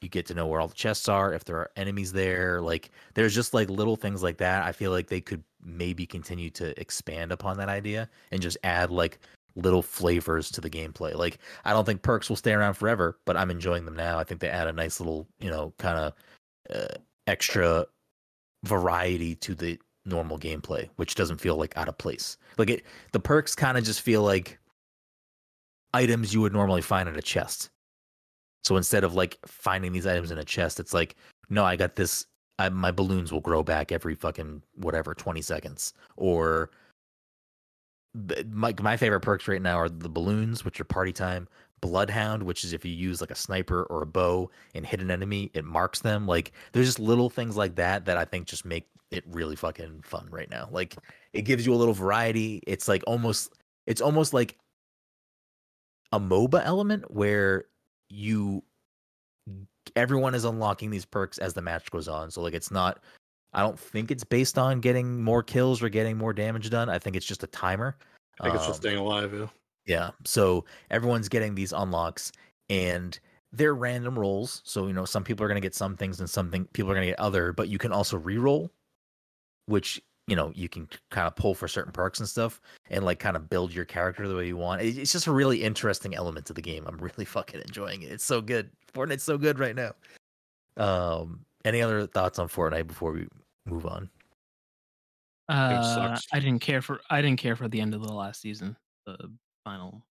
you 0.00 0.08
get 0.08 0.26
to 0.26 0.34
know 0.34 0.46
where 0.46 0.60
all 0.60 0.68
the 0.68 0.74
chests 0.74 1.08
are, 1.08 1.32
if 1.32 1.44
there 1.44 1.56
are 1.56 1.70
enemies 1.76 2.12
there, 2.12 2.60
like 2.60 2.90
there's 3.14 3.34
just 3.34 3.54
like 3.54 3.70
little 3.70 3.96
things 3.96 4.22
like 4.22 4.38
that. 4.38 4.64
I 4.64 4.72
feel 4.72 4.90
like 4.90 5.08
they 5.08 5.20
could 5.20 5.42
maybe 5.64 6.06
continue 6.06 6.50
to 6.50 6.78
expand 6.80 7.32
upon 7.32 7.56
that 7.56 7.68
idea 7.68 8.08
and 8.30 8.42
just 8.42 8.58
add 8.62 8.90
like 8.90 9.18
little 9.56 9.82
flavors 9.82 10.50
to 10.50 10.60
the 10.60 10.70
gameplay. 10.70 11.14
Like 11.14 11.38
I 11.64 11.72
don't 11.72 11.84
think 11.84 12.02
perks 12.02 12.28
will 12.28 12.36
stay 12.36 12.52
around 12.52 12.74
forever, 12.74 13.18
but 13.24 13.36
I'm 13.36 13.50
enjoying 13.50 13.84
them 13.84 13.96
now. 13.96 14.18
I 14.18 14.24
think 14.24 14.40
they 14.40 14.50
add 14.50 14.68
a 14.68 14.72
nice 14.72 15.00
little, 15.00 15.26
you 15.40 15.50
know, 15.50 15.72
kind 15.78 15.98
of 15.98 16.12
uh, 16.74 16.94
extra 17.26 17.86
variety 18.64 19.34
to 19.36 19.54
the 19.54 19.78
normal 20.04 20.38
gameplay, 20.38 20.88
which 20.96 21.14
doesn't 21.14 21.40
feel 21.40 21.56
like 21.56 21.76
out 21.76 21.88
of 21.88 21.98
place. 21.98 22.36
Like 22.58 22.70
it, 22.70 22.84
the 23.12 23.20
perks 23.20 23.54
kind 23.54 23.78
of 23.78 23.84
just 23.84 24.02
feel 24.02 24.22
like 24.22 24.58
items 25.94 26.34
you 26.34 26.42
would 26.42 26.52
normally 26.52 26.82
find 26.82 27.08
in 27.08 27.16
a 27.16 27.22
chest. 27.22 27.70
So 28.66 28.76
instead 28.76 29.04
of 29.04 29.14
like 29.14 29.38
finding 29.46 29.92
these 29.92 30.08
items 30.08 30.32
in 30.32 30.38
a 30.38 30.44
chest, 30.44 30.80
it's 30.80 30.92
like, 30.92 31.14
no, 31.48 31.64
I 31.64 31.76
got 31.76 31.94
this. 31.94 32.26
I, 32.58 32.68
my 32.68 32.90
balloons 32.90 33.30
will 33.30 33.40
grow 33.40 33.62
back 33.62 33.92
every 33.92 34.16
fucking 34.16 34.60
whatever 34.74 35.14
twenty 35.14 35.40
seconds, 35.40 35.94
or 36.16 36.70
my 38.50 38.74
my 38.80 38.96
favorite 38.96 39.20
perks 39.20 39.46
right 39.46 39.62
now 39.62 39.78
are 39.78 39.88
the 39.88 40.08
balloons, 40.08 40.64
which 40.64 40.80
are 40.80 40.84
party 40.84 41.12
time. 41.12 41.46
Bloodhound, 41.80 42.42
which 42.42 42.64
is 42.64 42.72
if 42.72 42.84
you 42.84 42.90
use 42.90 43.20
like 43.20 43.30
a 43.30 43.36
sniper 43.36 43.84
or 43.84 44.02
a 44.02 44.06
bow 44.06 44.50
and 44.74 44.84
hit 44.84 45.00
an 45.00 45.12
enemy, 45.12 45.48
it 45.54 45.64
marks 45.64 46.00
them. 46.00 46.26
Like 46.26 46.50
there's 46.72 46.86
just 46.86 46.98
little 46.98 47.30
things 47.30 47.56
like 47.56 47.76
that 47.76 48.04
that 48.06 48.16
I 48.16 48.24
think 48.24 48.48
just 48.48 48.64
make 48.64 48.88
it 49.12 49.22
really 49.28 49.54
fucking 49.54 50.00
fun 50.02 50.26
right 50.28 50.50
now. 50.50 50.68
Like 50.72 50.96
it 51.32 51.42
gives 51.42 51.64
you 51.64 51.72
a 51.72 51.76
little 51.76 51.94
variety. 51.94 52.64
It's 52.66 52.88
like 52.88 53.04
almost 53.06 53.52
it's 53.86 54.00
almost 54.00 54.34
like 54.34 54.56
a 56.10 56.18
MOBA 56.18 56.64
element 56.64 57.08
where 57.12 57.66
you 58.08 58.62
everyone 59.94 60.34
is 60.34 60.44
unlocking 60.44 60.90
these 60.90 61.04
perks 61.04 61.38
as 61.38 61.54
the 61.54 61.62
match 61.62 61.90
goes 61.90 62.08
on. 62.08 62.30
So 62.30 62.42
like 62.42 62.54
it's 62.54 62.70
not 62.70 63.02
I 63.52 63.60
don't 63.60 63.78
think 63.78 64.10
it's 64.10 64.24
based 64.24 64.58
on 64.58 64.80
getting 64.80 65.22
more 65.22 65.42
kills 65.42 65.82
or 65.82 65.88
getting 65.88 66.18
more 66.18 66.32
damage 66.32 66.68
done. 66.68 66.90
I 66.90 66.98
think 66.98 67.16
it's 67.16 67.26
just 67.26 67.42
a 67.42 67.46
timer. 67.46 67.96
I 68.40 68.44
think 68.44 68.56
it's 68.56 68.66
just 68.66 68.78
Um, 68.78 68.82
staying 68.82 68.98
alive. 68.98 69.32
Yeah. 69.32 69.46
yeah. 69.86 70.10
So 70.24 70.64
everyone's 70.90 71.28
getting 71.28 71.54
these 71.54 71.72
unlocks 71.72 72.32
and 72.68 73.18
they're 73.52 73.74
random 73.74 74.18
rolls. 74.18 74.60
So, 74.64 74.86
you 74.88 74.92
know, 74.92 75.06
some 75.06 75.24
people 75.24 75.44
are 75.44 75.48
going 75.48 75.60
to 75.60 75.66
get 75.66 75.74
some 75.74 75.96
things 75.96 76.20
and 76.20 76.28
some 76.28 76.50
thing, 76.50 76.66
people 76.74 76.90
are 76.90 76.94
going 76.94 77.06
to 77.06 77.12
get 77.12 77.20
other, 77.20 77.54
but 77.54 77.68
you 77.68 77.78
can 77.78 77.92
also 77.92 78.18
re-roll, 78.18 78.70
which, 79.66 80.02
you 80.26 80.34
know, 80.34 80.52
you 80.54 80.68
can 80.68 80.88
kind 81.10 81.26
of 81.26 81.36
pull 81.36 81.54
for 81.54 81.68
certain 81.68 81.92
perks 81.92 82.18
and 82.18 82.28
stuff 82.28 82.60
and 82.90 83.04
like 83.04 83.18
kind 83.18 83.36
of 83.36 83.48
build 83.48 83.72
your 83.72 83.84
character 83.84 84.26
the 84.26 84.34
way 84.34 84.46
you 84.46 84.56
want. 84.56 84.82
It's 84.82 85.12
just 85.12 85.28
a 85.28 85.32
really 85.32 85.62
interesting 85.62 86.14
element 86.14 86.46
to 86.46 86.52
the 86.52 86.62
game. 86.62 86.84
I'm 86.86 86.98
really 87.00 87.24
fucking 87.24 87.60
enjoying 87.60 88.02
it. 88.02 88.10
It's 88.10 88.24
so 88.24 88.40
good. 88.40 88.70
Fortnite's 88.92 89.22
so 89.22 89.38
good 89.38 89.58
right 89.58 89.76
now. 89.76 89.92
Um, 90.76 91.44
any 91.64 91.80
other 91.80 92.06
thoughts 92.06 92.38
on 92.38 92.48
Fortnite 92.48 92.88
before 92.88 93.12
we 93.12 93.28
move 93.66 93.86
on? 93.86 94.10
Uh. 95.48 96.18
I 96.32 96.40
didn't 96.40 96.58
care 96.60 96.82
for 96.82 97.00
I 97.08 97.22
didn't 97.22 97.38
care 97.38 97.54
for 97.54 97.68
the 97.68 97.80
end 97.80 97.94
of 97.94 98.02
the 98.02 98.12
last 98.12 98.40
season, 98.40 98.76
the 99.06 99.30
final 99.64 100.02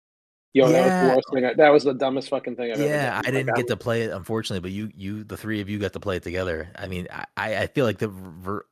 Yo, 0.56 0.72
that 0.72 0.86
was 0.86 0.94
Yeah. 0.94 1.02
the 1.02 1.06
worst 1.06 1.28
thing. 1.34 1.46
I, 1.46 1.54
that 1.56 1.70
was 1.70 1.84
the 1.86 1.94
dumbest 1.94 2.30
fucking 2.30 2.56
thing 2.58 2.72
I've 2.74 2.82
ever 2.82 2.98
Yeah. 2.98 3.22
I 3.26 3.32
didn't 3.32 3.54
Like, 3.54 3.56
get 3.56 3.68
to 3.68 3.78
play 3.78 4.04
it 4.04 4.12
unfortunately, 4.12 4.62
but 4.62 4.72
you, 4.72 4.92
you, 4.96 5.24
the 5.24 5.38
three 5.38 5.62
of 5.62 5.70
you 5.70 5.80
got 5.80 5.94
to 5.94 6.00
play 6.02 6.18
it 6.18 6.24
together. 6.24 6.70
I 6.76 6.88
mean, 6.88 7.08
I, 7.38 7.56
I 7.58 7.68
feel 7.68 7.86
like 7.86 8.00
the 8.00 8.10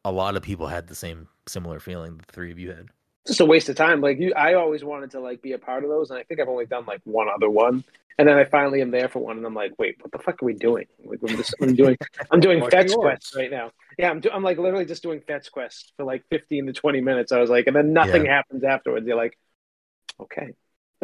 a 0.06 0.12
lot 0.12 0.36
of 0.38 0.44
people 0.44 0.68
had 0.68 0.88
the 0.88 0.96
same 0.96 1.28
similar 1.48 1.80
feeling 1.82 2.18
the 2.18 2.26
three 2.32 2.52
of 2.52 2.60
you 2.60 2.72
had. 2.72 2.90
just 3.28 3.40
a 3.42 3.46
waste 3.46 3.70
of 3.70 3.76
time. 3.76 4.02
Like 4.02 4.20
you, 4.20 4.34
I 4.36 4.56
always 4.56 4.84
wanted 4.84 5.12
to 5.12 5.20
like 5.20 5.42
be 5.42 5.54
a 5.54 5.58
part 5.60 5.84
of 5.84 5.90
those, 5.90 6.10
and 6.10 6.20
I 6.20 6.24
think 6.24 6.40
I've 6.42 6.50
only 6.50 6.66
done 6.66 6.86
like 6.86 7.02
one 7.06 7.28
other 7.34 7.50
one. 7.50 7.84
And 8.20 8.28
then 8.28 8.38
I 8.38 8.46
finally 8.46 8.82
am 8.82 8.92
there 8.92 9.10
for 9.10 9.20
one, 9.20 9.38
and 9.38 9.46
I'm 9.46 9.56
like, 9.56 9.74
wait, 9.80 9.96
what 10.02 10.12
the 10.12 10.20
fuck 10.20 10.44
are 10.44 10.46
we 10.46 10.54
doing? 10.54 10.86
Like, 11.04 11.20
I'm 11.28 11.36
just 11.36 11.56
I'm 11.62 11.76
doing 11.76 11.98
I'm 12.32 12.40
doing 12.42 12.62
Fetch 12.70 12.94
orbs. 12.94 12.96
Quest 12.96 13.36
right 13.36 13.50
now. 13.52 13.72
Yeah, 13.98 14.10
I'm 14.12 14.20
do, 14.20 14.30
I'm 14.32 14.44
like 14.44 14.58
literally 14.60 14.86
just 14.86 15.02
doing 15.04 15.22
Fetch 15.22 15.52
quests 15.52 15.92
for 15.98 16.06
like 16.06 16.24
15 16.30 16.68
to 16.68 16.74
20 16.74 17.02
minutes. 17.02 17.32
I 17.32 17.40
was 17.40 17.50
like, 17.50 17.68
and 17.68 17.76
then 17.76 17.94
nothing 17.94 18.26
happens 18.26 18.64
afterwards. 18.64 19.08
You're 19.08 19.18
like, 19.18 19.38
okay, 20.22 20.54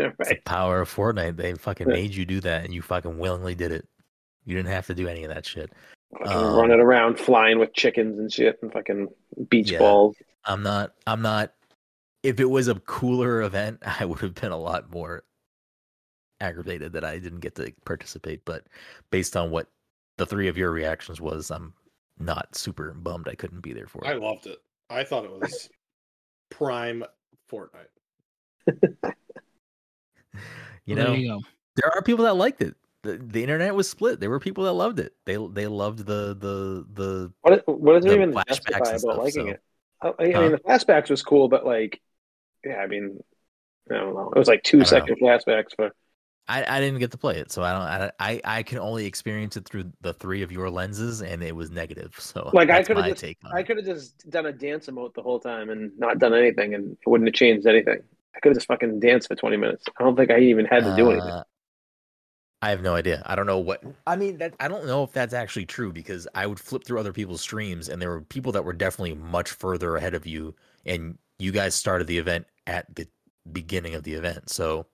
all 0.06 0.12
It's 0.20 0.30
the 0.30 0.36
power 0.46 0.82
of 0.82 0.94
Fortnite. 0.94 1.38
They 1.38 1.54
fucking 1.54 1.88
Yeah. 1.88 1.94
made 1.96 2.14
you 2.16 2.26
do 2.26 2.40
that, 2.42 2.66
and 2.66 2.74
you 2.74 2.82
fucking 2.82 3.18
willingly 3.18 3.56
did 3.56 3.72
it. 3.72 3.88
You 4.46 4.56
didn't 4.56 4.72
have 4.72 4.88
to 4.88 4.96
do 4.96 5.08
any 5.08 5.24
of 5.24 5.34
that 5.34 5.46
shit. 5.46 5.72
Fucking 6.18 6.32
Um, 6.38 6.56
running 6.56 6.80
around, 6.80 7.20
flying 7.20 7.60
with 7.60 7.74
chickens 7.74 8.18
and 8.18 8.32
shit, 8.32 8.58
and 8.62 8.72
fucking 8.72 9.10
beach 9.50 9.72
Yeah. 9.72 9.80
balls. 9.80 10.16
I'm 10.46 10.64
not. 10.64 10.96
I'm 11.06 11.22
not. 11.22 11.54
If 12.24 12.40
it 12.40 12.50
was 12.50 12.68
a 12.68 12.76
cooler 12.82 13.42
event, 13.44 13.80
I 14.02 14.06
would 14.06 14.20
have 14.20 14.34
been 14.34 14.52
a 14.52 14.58
lot 14.58 14.92
more 14.92 15.24
aggravated 16.42 16.94
that 16.94 17.04
I 17.04 17.20
didn't 17.20 17.42
get 17.42 17.56
to 17.56 17.72
participate. 17.86 18.44
But 18.46 18.66
based 19.12 19.36
on 19.38 19.52
what 19.52 19.68
the 20.18 20.26
three 20.26 20.48
of 20.48 20.58
your 20.58 20.72
reactions 20.72 21.20
was, 21.22 21.52
I'm 21.52 21.74
not 22.18 22.56
super 22.56 22.94
bummed 22.94 23.28
I 23.28 23.36
couldn't 23.36 23.62
be 23.62 23.74
there 23.74 23.88
for 23.88 24.04
it. 24.04 24.08
I 24.10 24.14
loved 24.14 24.48
it. 24.48 24.58
I 24.90 25.04
thought 25.04 25.26
it 25.26 25.32
was 25.32 25.70
prime 26.50 27.04
Fortnite. 27.52 27.88
You 30.86 30.96
Well, 30.96 31.06
know, 31.06 31.12
there 31.12 31.20
you 31.20 31.28
go. 31.30 31.42
there 31.76 31.92
are 31.96 32.02
people 32.02 32.26
that 32.26 32.34
liked 32.36 32.62
it. 32.62 32.76
The, 33.04 33.18
the 33.18 33.44
internet 33.44 33.76
was 33.76 33.88
split. 33.90 34.20
There 34.20 34.30
were 34.30 34.40
people 34.40 34.64
that 34.64 34.74
loved 34.74 35.00
it. 35.00 35.14
They 35.26 35.36
they 35.52 35.68
loved 35.68 36.00
the 36.00 36.36
the 36.36 36.86
the 36.94 37.32
What 37.42 37.68
what 37.68 37.98
is 37.98 38.06
The 38.06 38.12
it 38.12 38.16
even 38.16 38.32
flashbacks 38.34 38.48
justify 38.48 38.78
about 38.80 39.00
stuff, 39.00 39.18
liking 39.18 39.46
so- 39.46 39.48
it? 39.52 39.62
Oh, 40.02 40.16
I, 40.18 40.24
I 40.24 40.32
Huh? 40.32 40.42
mean, 40.42 40.52
the 40.54 40.58
flashbacks 40.60 41.10
was 41.10 41.22
cool, 41.22 41.48
but 41.50 41.66
like, 41.66 42.02
yeah, 42.66 42.78
I 42.78 42.88
mean, 42.88 43.20
I 43.92 43.96
don't 43.96 44.16
know. 44.16 44.32
It 44.34 44.40
was 44.40 44.48
like 44.48 44.64
two 44.64 44.84
second 44.86 45.18
I 45.22 45.28
don't 45.28 45.46
flashbacks 45.46 45.76
for. 45.76 45.92
I, 46.48 46.78
I 46.78 46.80
didn't 46.80 46.98
get 47.00 47.12
to 47.12 47.18
play 47.18 47.38
it, 47.38 47.52
so 47.52 47.62
I 47.62 47.72
don't. 47.74 47.82
I, 47.84 48.12
I 48.20 48.42
I 48.60 48.64
can 48.64 48.80
only 48.80 49.06
experience 49.06 49.56
it 49.58 49.66
through 49.66 49.92
the 50.02 50.14
three 50.14 50.42
of 50.42 50.52
your 50.52 50.70
lenses, 50.72 51.22
and 51.22 51.44
it 51.44 51.56
was 51.56 51.70
negative. 51.70 52.16
So 52.18 52.50
Like, 52.54 52.72
I 52.72 52.82
could've 52.82 53.06
just- 53.06 53.24
I 53.54 53.62
could 53.62 53.78
have 53.78 53.86
just 53.86 54.28
done 54.30 54.48
a 54.48 54.52
dance 54.54 54.88
emote 54.88 55.14
the 55.14 55.22
whole 55.22 55.40
time 55.40 55.70
and 55.70 55.92
not 56.00 56.18
done 56.18 56.34
anything, 56.34 56.74
and 56.74 56.94
it 56.94 57.08
wouldn't 57.08 57.28
have 57.28 57.36
changed 57.36 57.68
anything. 57.68 58.00
I 58.36 58.40
could 58.40 58.50
have 58.50 58.58
just 58.58 58.68
fucking 58.68 59.00
danced 59.00 59.28
for 59.28 59.36
twenty 59.36 59.58
minutes. 59.58 59.86
I 60.00 60.04
don't 60.04 60.16
think 60.16 60.32
I 60.32 60.40
even 60.40 60.66
had 60.66 60.84
to 60.84 60.96
do 60.96 61.12
anything. 61.12 61.30
Uh, 61.30 61.44
I 62.62 62.70
have 62.72 62.82
no 62.82 62.94
idea. 62.94 63.24
I 63.26 63.36
don't 63.36 63.46
know 63.46 63.60
what. 63.60 63.82
I 64.06 64.16
mean, 64.16 64.38
that 64.40 64.54
I 64.60 64.68
don't 64.68 64.86
know 64.86 65.04
if 65.04 65.14
that's 65.14 65.34
actually 65.34 65.66
true 65.66 65.94
because 65.94 66.28
I 66.36 66.46
would 66.46 66.60
flip 66.60 66.84
through 66.84 67.00
other 67.00 67.14
people's 67.14 67.42
streams, 67.42 67.88
and 67.88 68.02
there 68.02 68.10
were 68.10 68.22
people 68.22 68.52
that 68.52 68.66
were 68.66 68.74
definitely 68.74 69.16
much 69.16 69.52
further 69.52 69.96
ahead 69.96 70.14
of 70.14 70.26
you, 70.26 70.56
and 70.86 71.18
you 71.38 71.52
guys 71.52 71.74
started 71.74 72.08
the 72.08 72.18
event 72.18 72.46
at 72.68 72.94
the 72.96 73.08
beginning 73.52 73.96
of 73.96 74.04
the 74.04 74.14
event. 74.14 74.50
So 74.50 74.86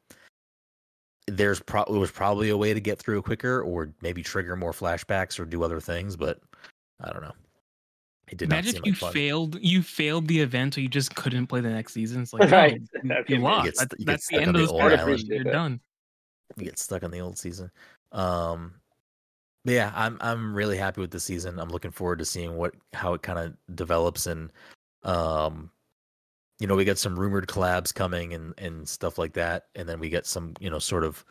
there's 1.28 1.60
pro- 1.60 1.84
it 1.84 1.92
was 1.92 2.12
probably 2.12 2.50
a 2.50 2.58
way 2.58 2.74
to 2.74 2.80
get 2.80 3.00
through 3.00 3.24
quicker, 3.24 3.62
or 3.62 3.92
maybe 4.02 4.22
trigger 4.22 4.56
more 4.56 4.72
flashbacks 4.72 5.40
or 5.40 5.46
do 5.46 5.64
other 5.64 5.80
things. 5.80 6.16
But 6.16 6.40
I 7.02 7.12
don't 7.12 7.24
know. 7.24 7.34
It 8.30 8.38
did 8.40 8.50
Imagine 8.50 8.74
not 8.74 8.80
if 8.80 8.86
you 8.86 8.92
like 8.94 9.00
fun. 9.00 9.14
failed, 9.14 9.58
you 9.62 9.82
failed 9.84 10.28
the 10.28 10.40
event, 10.42 10.74
so 10.74 10.82
you 10.82 10.88
just 10.90 11.14
couldn't 11.16 11.48
play 11.48 11.62
the 11.62 11.70
next 11.70 11.94
season. 11.94 12.24
It's 12.24 12.34
like, 12.34 12.50
Right. 12.52 12.82
no, 13.04 13.16
you- 13.16 13.22
Okay, 13.22 13.34
you 13.36 13.40
lost. 13.42 13.66
You 13.66 13.72
get 13.72 13.78
st- 13.78 13.90
That- 13.90 14.00
you 14.00 14.06
that's 14.06 14.28
the 14.28 14.36
end 14.38 14.48
of 14.48 14.54
the 14.54 14.60
the 14.62 14.68
story. 14.98 15.16
You're 15.28 15.44
done. 15.44 15.80
you 16.58 16.66
get 16.66 16.80
stuck 16.80 17.04
on 17.04 17.12
the 17.12 17.20
old 17.22 17.38
season. 17.38 17.70
Um, 18.12 18.74
but 19.64 19.74
yeah, 19.74 19.92
I'm 19.96 20.18
I'm 20.22 20.56
really 20.56 20.78
happy 20.78 21.02
with 21.02 21.12
the 21.12 21.20
season. 21.20 21.60
I'm 21.60 21.70
looking 21.70 21.92
forward 21.92 22.20
to 22.20 22.26
seeing 22.26 22.56
what 22.56 22.74
how 22.94 23.14
it 23.14 23.22
kind 23.22 23.40
of 23.40 23.76
develops 23.76 24.26
and 24.28 24.52
um, 25.04 25.70
you 26.60 26.68
know, 26.68 26.76
we 26.76 26.86
got 26.86 26.98
some 26.98 27.20
rumored 27.20 27.48
collabs 27.48 27.94
coming 27.94 28.34
and 28.34 28.54
and 28.58 28.88
stuff 28.88 29.18
like 29.18 29.34
that, 29.34 29.66
and 29.76 29.88
then 29.90 30.00
we 30.00 30.10
get 30.10 30.26
some 30.26 30.54
you 30.60 30.70
know 30.70 30.80
sort 30.80 31.04
of 31.04 31.24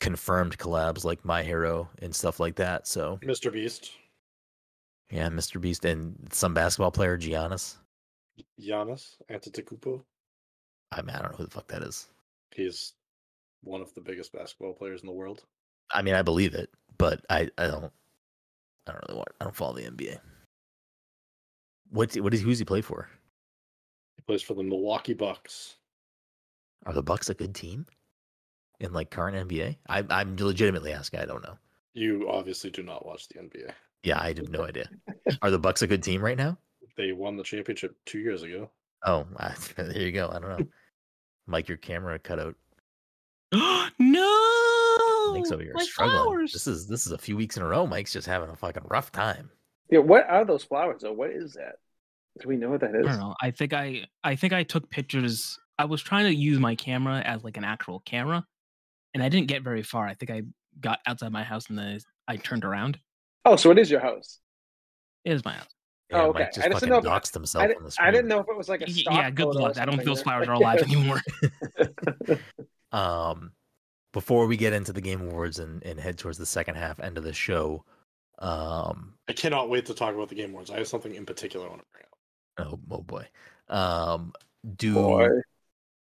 confirmed 0.00 0.58
collabs 0.58 1.04
like 1.04 1.24
My 1.24 1.42
Hero 1.42 1.88
and 2.00 2.14
stuff 2.14 2.40
like 2.40 2.56
that. 2.56 2.86
So 2.88 3.18
Mr. 3.22 3.52
Beast, 3.52 3.92
yeah, 5.12 5.28
Mr. 5.28 5.60
Beast 5.60 5.84
and 5.84 6.16
some 6.32 6.54
basketball 6.54 6.90
player 6.90 7.18
Giannis. 7.18 7.76
Giannis 8.58 9.16
Antetokounmpo. 9.30 10.02
I 10.90 11.02
mean, 11.02 11.14
I 11.14 11.20
don't 11.20 11.32
know 11.32 11.36
who 11.36 11.44
the 11.44 11.50
fuck 11.50 11.68
that 11.68 11.82
is. 11.82 12.08
He's 12.50 12.94
one 13.62 13.82
of 13.82 13.92
the 13.94 14.00
biggest 14.00 14.32
basketball 14.32 14.72
players 14.72 15.02
in 15.02 15.06
the 15.06 15.12
world. 15.12 15.44
I 15.90 16.00
mean, 16.00 16.14
I 16.14 16.22
believe 16.22 16.54
it, 16.54 16.70
but 16.96 17.20
I 17.28 17.50
I 17.58 17.66
don't 17.66 17.92
I 18.86 18.92
don't 18.92 19.04
really 19.06 19.18
want 19.18 19.28
I 19.40 19.44
don't 19.44 19.54
follow 19.54 19.74
the 19.74 19.82
NBA. 19.82 20.18
What 21.90 22.14
what 22.14 22.32
is 22.32 22.40
who's 22.40 22.58
he 22.58 22.64
play 22.64 22.80
for? 22.80 23.08
He 24.16 24.22
plays 24.22 24.42
for 24.42 24.54
the 24.54 24.62
Milwaukee 24.62 25.14
Bucks. 25.14 25.76
Are 26.86 26.94
the 26.94 27.02
Bucks 27.02 27.28
a 27.28 27.34
good 27.34 27.54
team 27.54 27.86
in 28.80 28.94
like 28.94 29.10
current 29.10 29.48
NBA? 29.48 29.76
I, 29.88 30.04
I'm 30.08 30.36
legitimately 30.38 30.92
asking. 30.92 31.20
I 31.20 31.26
don't 31.26 31.44
know. 31.44 31.58
You 31.92 32.30
obviously 32.30 32.70
do 32.70 32.82
not 32.82 33.04
watch 33.04 33.28
the 33.28 33.34
NBA. 33.34 33.72
Yeah, 34.02 34.20
I 34.20 34.28
have 34.28 34.48
no 34.48 34.64
idea. 34.64 34.88
Are 35.42 35.50
the 35.50 35.58
Bucks 35.58 35.82
a 35.82 35.86
good 35.86 36.02
team 36.02 36.22
right 36.22 36.36
now? 36.36 36.58
They 36.96 37.12
won 37.12 37.36
the 37.36 37.44
championship 37.44 37.94
two 38.04 38.18
years 38.18 38.42
ago. 38.42 38.70
Oh, 39.04 39.26
I, 39.36 39.46
ah, 39.50 39.56
there 39.76 40.02
you 40.02 40.12
go. 40.12 40.28
I 40.28 40.38
don't 40.38 40.58
know. 40.58 40.66
Mike, 41.46 41.68
your 41.68 41.78
camera 41.78 42.18
cut 42.18 42.38
out. 42.38 42.54
no, 43.98 45.32
Mike's 45.34 45.52
over 45.52 45.62
here 45.62 45.72
my 45.74 45.82
struggling. 45.82 46.16
flowers. 46.16 46.52
This 46.52 46.66
is 46.66 46.86
this 46.86 47.06
is 47.06 47.12
a 47.12 47.18
few 47.18 47.36
weeks 47.36 47.56
in 47.56 47.62
a 47.62 47.66
row. 47.66 47.86
Mike's 47.86 48.12
just 48.12 48.26
having 48.26 48.48
a 48.48 48.56
fucking 48.56 48.84
rough 48.88 49.12
time. 49.12 49.50
Yeah, 49.90 49.98
what 49.98 50.26
are 50.28 50.44
those 50.44 50.64
flowers 50.64 51.02
though? 51.02 51.12
What 51.12 51.30
is 51.30 51.52
that? 51.54 51.74
Do 52.40 52.48
we 52.48 52.56
know 52.56 52.70
what 52.70 52.80
that 52.80 52.94
is? 52.94 53.06
I 53.06 53.10
don't 53.10 53.20
know. 53.20 53.34
I 53.42 53.50
think 53.50 53.74
I 53.74 54.06
I 54.24 54.36
think 54.36 54.54
I 54.54 54.62
took 54.62 54.88
pictures. 54.88 55.58
I 55.78 55.84
was 55.84 56.00
trying 56.00 56.24
to 56.24 56.34
use 56.34 56.58
my 56.58 56.74
camera 56.74 57.20
as 57.20 57.44
like 57.44 57.58
an 57.58 57.64
actual 57.64 58.00
camera, 58.00 58.46
and 59.12 59.22
I 59.22 59.28
didn't 59.28 59.48
get 59.48 59.62
very 59.62 59.82
far. 59.82 60.06
I 60.06 60.14
think 60.14 60.30
I 60.30 60.42
got 60.80 61.00
outside 61.06 61.32
my 61.32 61.44
house 61.44 61.68
and 61.68 61.78
then 61.78 61.98
I 62.26 62.36
turned 62.36 62.64
around. 62.64 62.98
Oh, 63.44 63.56
so 63.56 63.70
it 63.70 63.78
is 63.78 63.90
your 63.90 64.00
house. 64.00 64.38
It 65.24 65.32
is 65.32 65.44
my 65.44 65.52
house. 65.54 65.66
Yeah, 66.10 66.22
Oh, 66.22 66.28
okay. 66.30 66.40
Mike 66.40 66.52
just 66.54 66.58
I 66.66 66.68
just 66.68 66.74
fucking 66.74 66.88
didn't 66.90 67.04
know 67.04 67.14
if- 67.14 67.22
doxed 67.22 67.34
himself 67.34 67.62
I, 67.62 67.66
on 67.66 67.72
didn't, 67.72 67.96
I 68.00 68.10
didn't 68.10 68.28
know 68.28 68.40
if 68.40 68.46
it 68.48 68.56
was 68.56 68.68
like 68.68 68.82
a 68.82 68.84
Y- 68.86 68.92
stock 68.92 69.14
yeah, 69.14 69.30
good 69.30 69.46
luck. 69.48 69.78
I 69.78 69.84
don't 69.84 69.96
feel 69.96 70.04
those 70.06 70.22
flowers 70.22 70.48
are 70.48 70.52
alive 70.54 70.80
anymore. 70.82 71.20
Um, 72.92 73.52
before 74.12 74.46
we 74.46 74.56
get 74.58 74.74
into 74.74 74.92
the 74.92 75.00
game 75.00 75.22
awards 75.22 75.58
and, 75.58 75.82
and 75.84 75.98
head 75.98 76.18
towards 76.18 76.36
the 76.36 76.44
second 76.44 76.74
half 76.74 77.00
end 77.00 77.16
of 77.16 77.24
the 77.24 77.32
show, 77.32 77.84
um, 78.38 79.14
I 79.28 79.32
cannot 79.32 79.70
wait 79.70 79.86
to 79.86 79.94
talk 79.94 80.14
about 80.14 80.28
the 80.28 80.34
game 80.34 80.50
awards. 80.50 80.70
I 80.70 80.76
have 80.76 80.88
something 80.88 81.14
in 81.14 81.24
particular 81.24 81.66
I 81.66 81.70
want 81.70 81.80
to 81.80 81.86
bring 81.92 82.68
up. 82.68 82.78
oh, 82.90 82.96
oh 82.96 83.02
boy, 83.02 83.26
um, 83.68 84.34
do 84.76 84.92
Boy. 84.94 85.28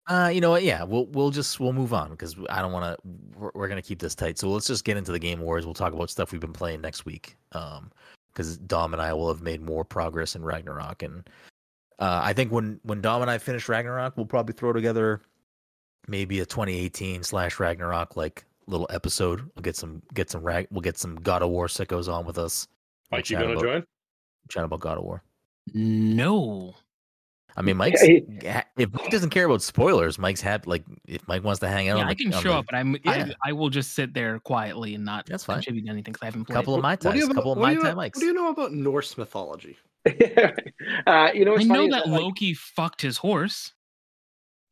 Uh, 0.06 0.30
you 0.32 0.40
know 0.40 0.50
what? 0.50 0.62
Yeah, 0.62 0.82
we'll 0.82 1.06
we'll 1.06 1.30
just 1.30 1.60
we'll 1.60 1.72
move 1.72 1.92
on 1.92 2.10
because 2.10 2.36
I 2.48 2.60
don't 2.62 2.72
want 2.72 2.84
to. 2.84 3.08
We're, 3.38 3.50
we're 3.54 3.68
gonna 3.68 3.82
keep 3.82 4.00
this 4.00 4.14
tight. 4.14 4.38
So 4.38 4.48
let's 4.48 4.66
just 4.66 4.84
get 4.84 4.96
into 4.96 5.12
the 5.12 5.18
game 5.18 5.40
wars. 5.40 5.64
We'll 5.64 5.74
talk 5.74 5.92
about 5.92 6.10
stuff 6.10 6.32
we've 6.32 6.40
been 6.40 6.52
playing 6.52 6.80
next 6.80 7.04
week. 7.04 7.36
Um, 7.52 7.90
because 8.32 8.58
Dom 8.58 8.92
and 8.92 9.02
I 9.02 9.12
will 9.12 9.28
have 9.28 9.42
made 9.42 9.60
more 9.60 9.84
progress 9.84 10.36
in 10.36 10.44
Ragnarok, 10.44 11.02
and 11.02 11.28
uh, 11.98 12.20
I 12.22 12.32
think 12.32 12.50
when 12.50 12.80
when 12.82 13.00
Dom 13.00 13.22
and 13.22 13.30
I 13.30 13.38
finish 13.38 13.68
Ragnarok, 13.68 14.16
we'll 14.16 14.26
probably 14.26 14.54
throw 14.54 14.72
together 14.72 15.20
maybe 16.08 16.40
a 16.40 16.46
2018 16.46 17.22
slash 17.22 17.60
Ragnarok 17.60 18.16
like 18.16 18.44
little 18.66 18.88
episode. 18.90 19.40
We'll 19.54 19.62
get 19.62 19.76
some 19.76 20.02
get 20.14 20.30
some 20.30 20.42
rag. 20.42 20.66
We'll 20.70 20.80
get 20.80 20.98
some 20.98 21.16
God 21.16 21.42
of 21.42 21.50
War 21.50 21.66
sickos 21.66 22.12
on 22.12 22.24
with 22.24 22.38
us. 22.38 22.66
We'll 23.10 23.20
you 23.20 23.36
gonna 23.36 23.52
about, 23.52 23.62
join? 23.62 23.84
Chat 24.48 24.64
about 24.64 24.80
God 24.80 24.98
of 24.98 25.04
War. 25.04 25.22
no. 25.74 26.74
I 27.56 27.62
mean, 27.62 27.76
Mike's 27.76 28.00
he- 28.02 28.24
if 28.76 28.92
Mike 28.92 29.10
doesn't 29.10 29.30
care 29.30 29.44
about 29.46 29.62
spoilers, 29.62 30.18
Mike's 30.18 30.40
happy. 30.40 30.68
Like 30.70 30.84
if 31.06 31.26
Mike 31.28 31.44
wants 31.44 31.60
to 31.60 31.68
hang 31.68 31.88
out, 31.88 31.98
Yeah, 31.98 32.04
on 32.04 32.08
I 32.10 32.14
can 32.14 32.32
on 32.32 32.42
show 32.42 32.50
the- 32.50 32.58
up, 32.58 32.66
but 32.66 32.74
I'm 32.76 32.94
Yeah. 33.04 33.30
I, 33.44 33.50
I 33.50 33.52
will 33.52 33.70
just 33.70 33.92
sit 33.92 34.14
there 34.14 34.38
quietly 34.40 34.94
and 34.94 35.04
not 35.04 35.26
That's 35.26 35.44
fine. 35.44 35.56
contribute 35.56 35.88
anything 35.88 36.12
because 36.12 36.22
I 36.22 36.26
haven't 36.26 36.44
played. 36.46 36.54
couple 36.54 36.74
of 36.74 36.82
my 36.82 36.92
What 36.92 37.00
do 37.00 37.08
you 37.08 37.12
ties, 37.20 37.28
know- 37.28 37.34
couple 37.34 37.52
of 37.52 37.58
what 37.58 37.62
my 37.64 37.70
do 37.70 37.76
you 37.78 37.82
know- 37.82 37.88
time 37.90 37.96
Mikes. 37.96 38.16
What 38.18 38.20
do 38.20 38.26
you 38.26 38.32
know 38.34 38.48
about 38.48 38.72
Norse 38.72 39.18
mythology? 39.18 39.76
uh, 40.06 41.30
you 41.34 41.44
know 41.44 41.56
I 41.58 41.62
know 41.62 41.74
funny 41.74 41.86
is 41.86 41.90
that 41.92 42.08
like, 42.08 42.20
Loki 42.22 42.54
fucked 42.54 43.02
his 43.02 43.18
horse. 43.18 43.72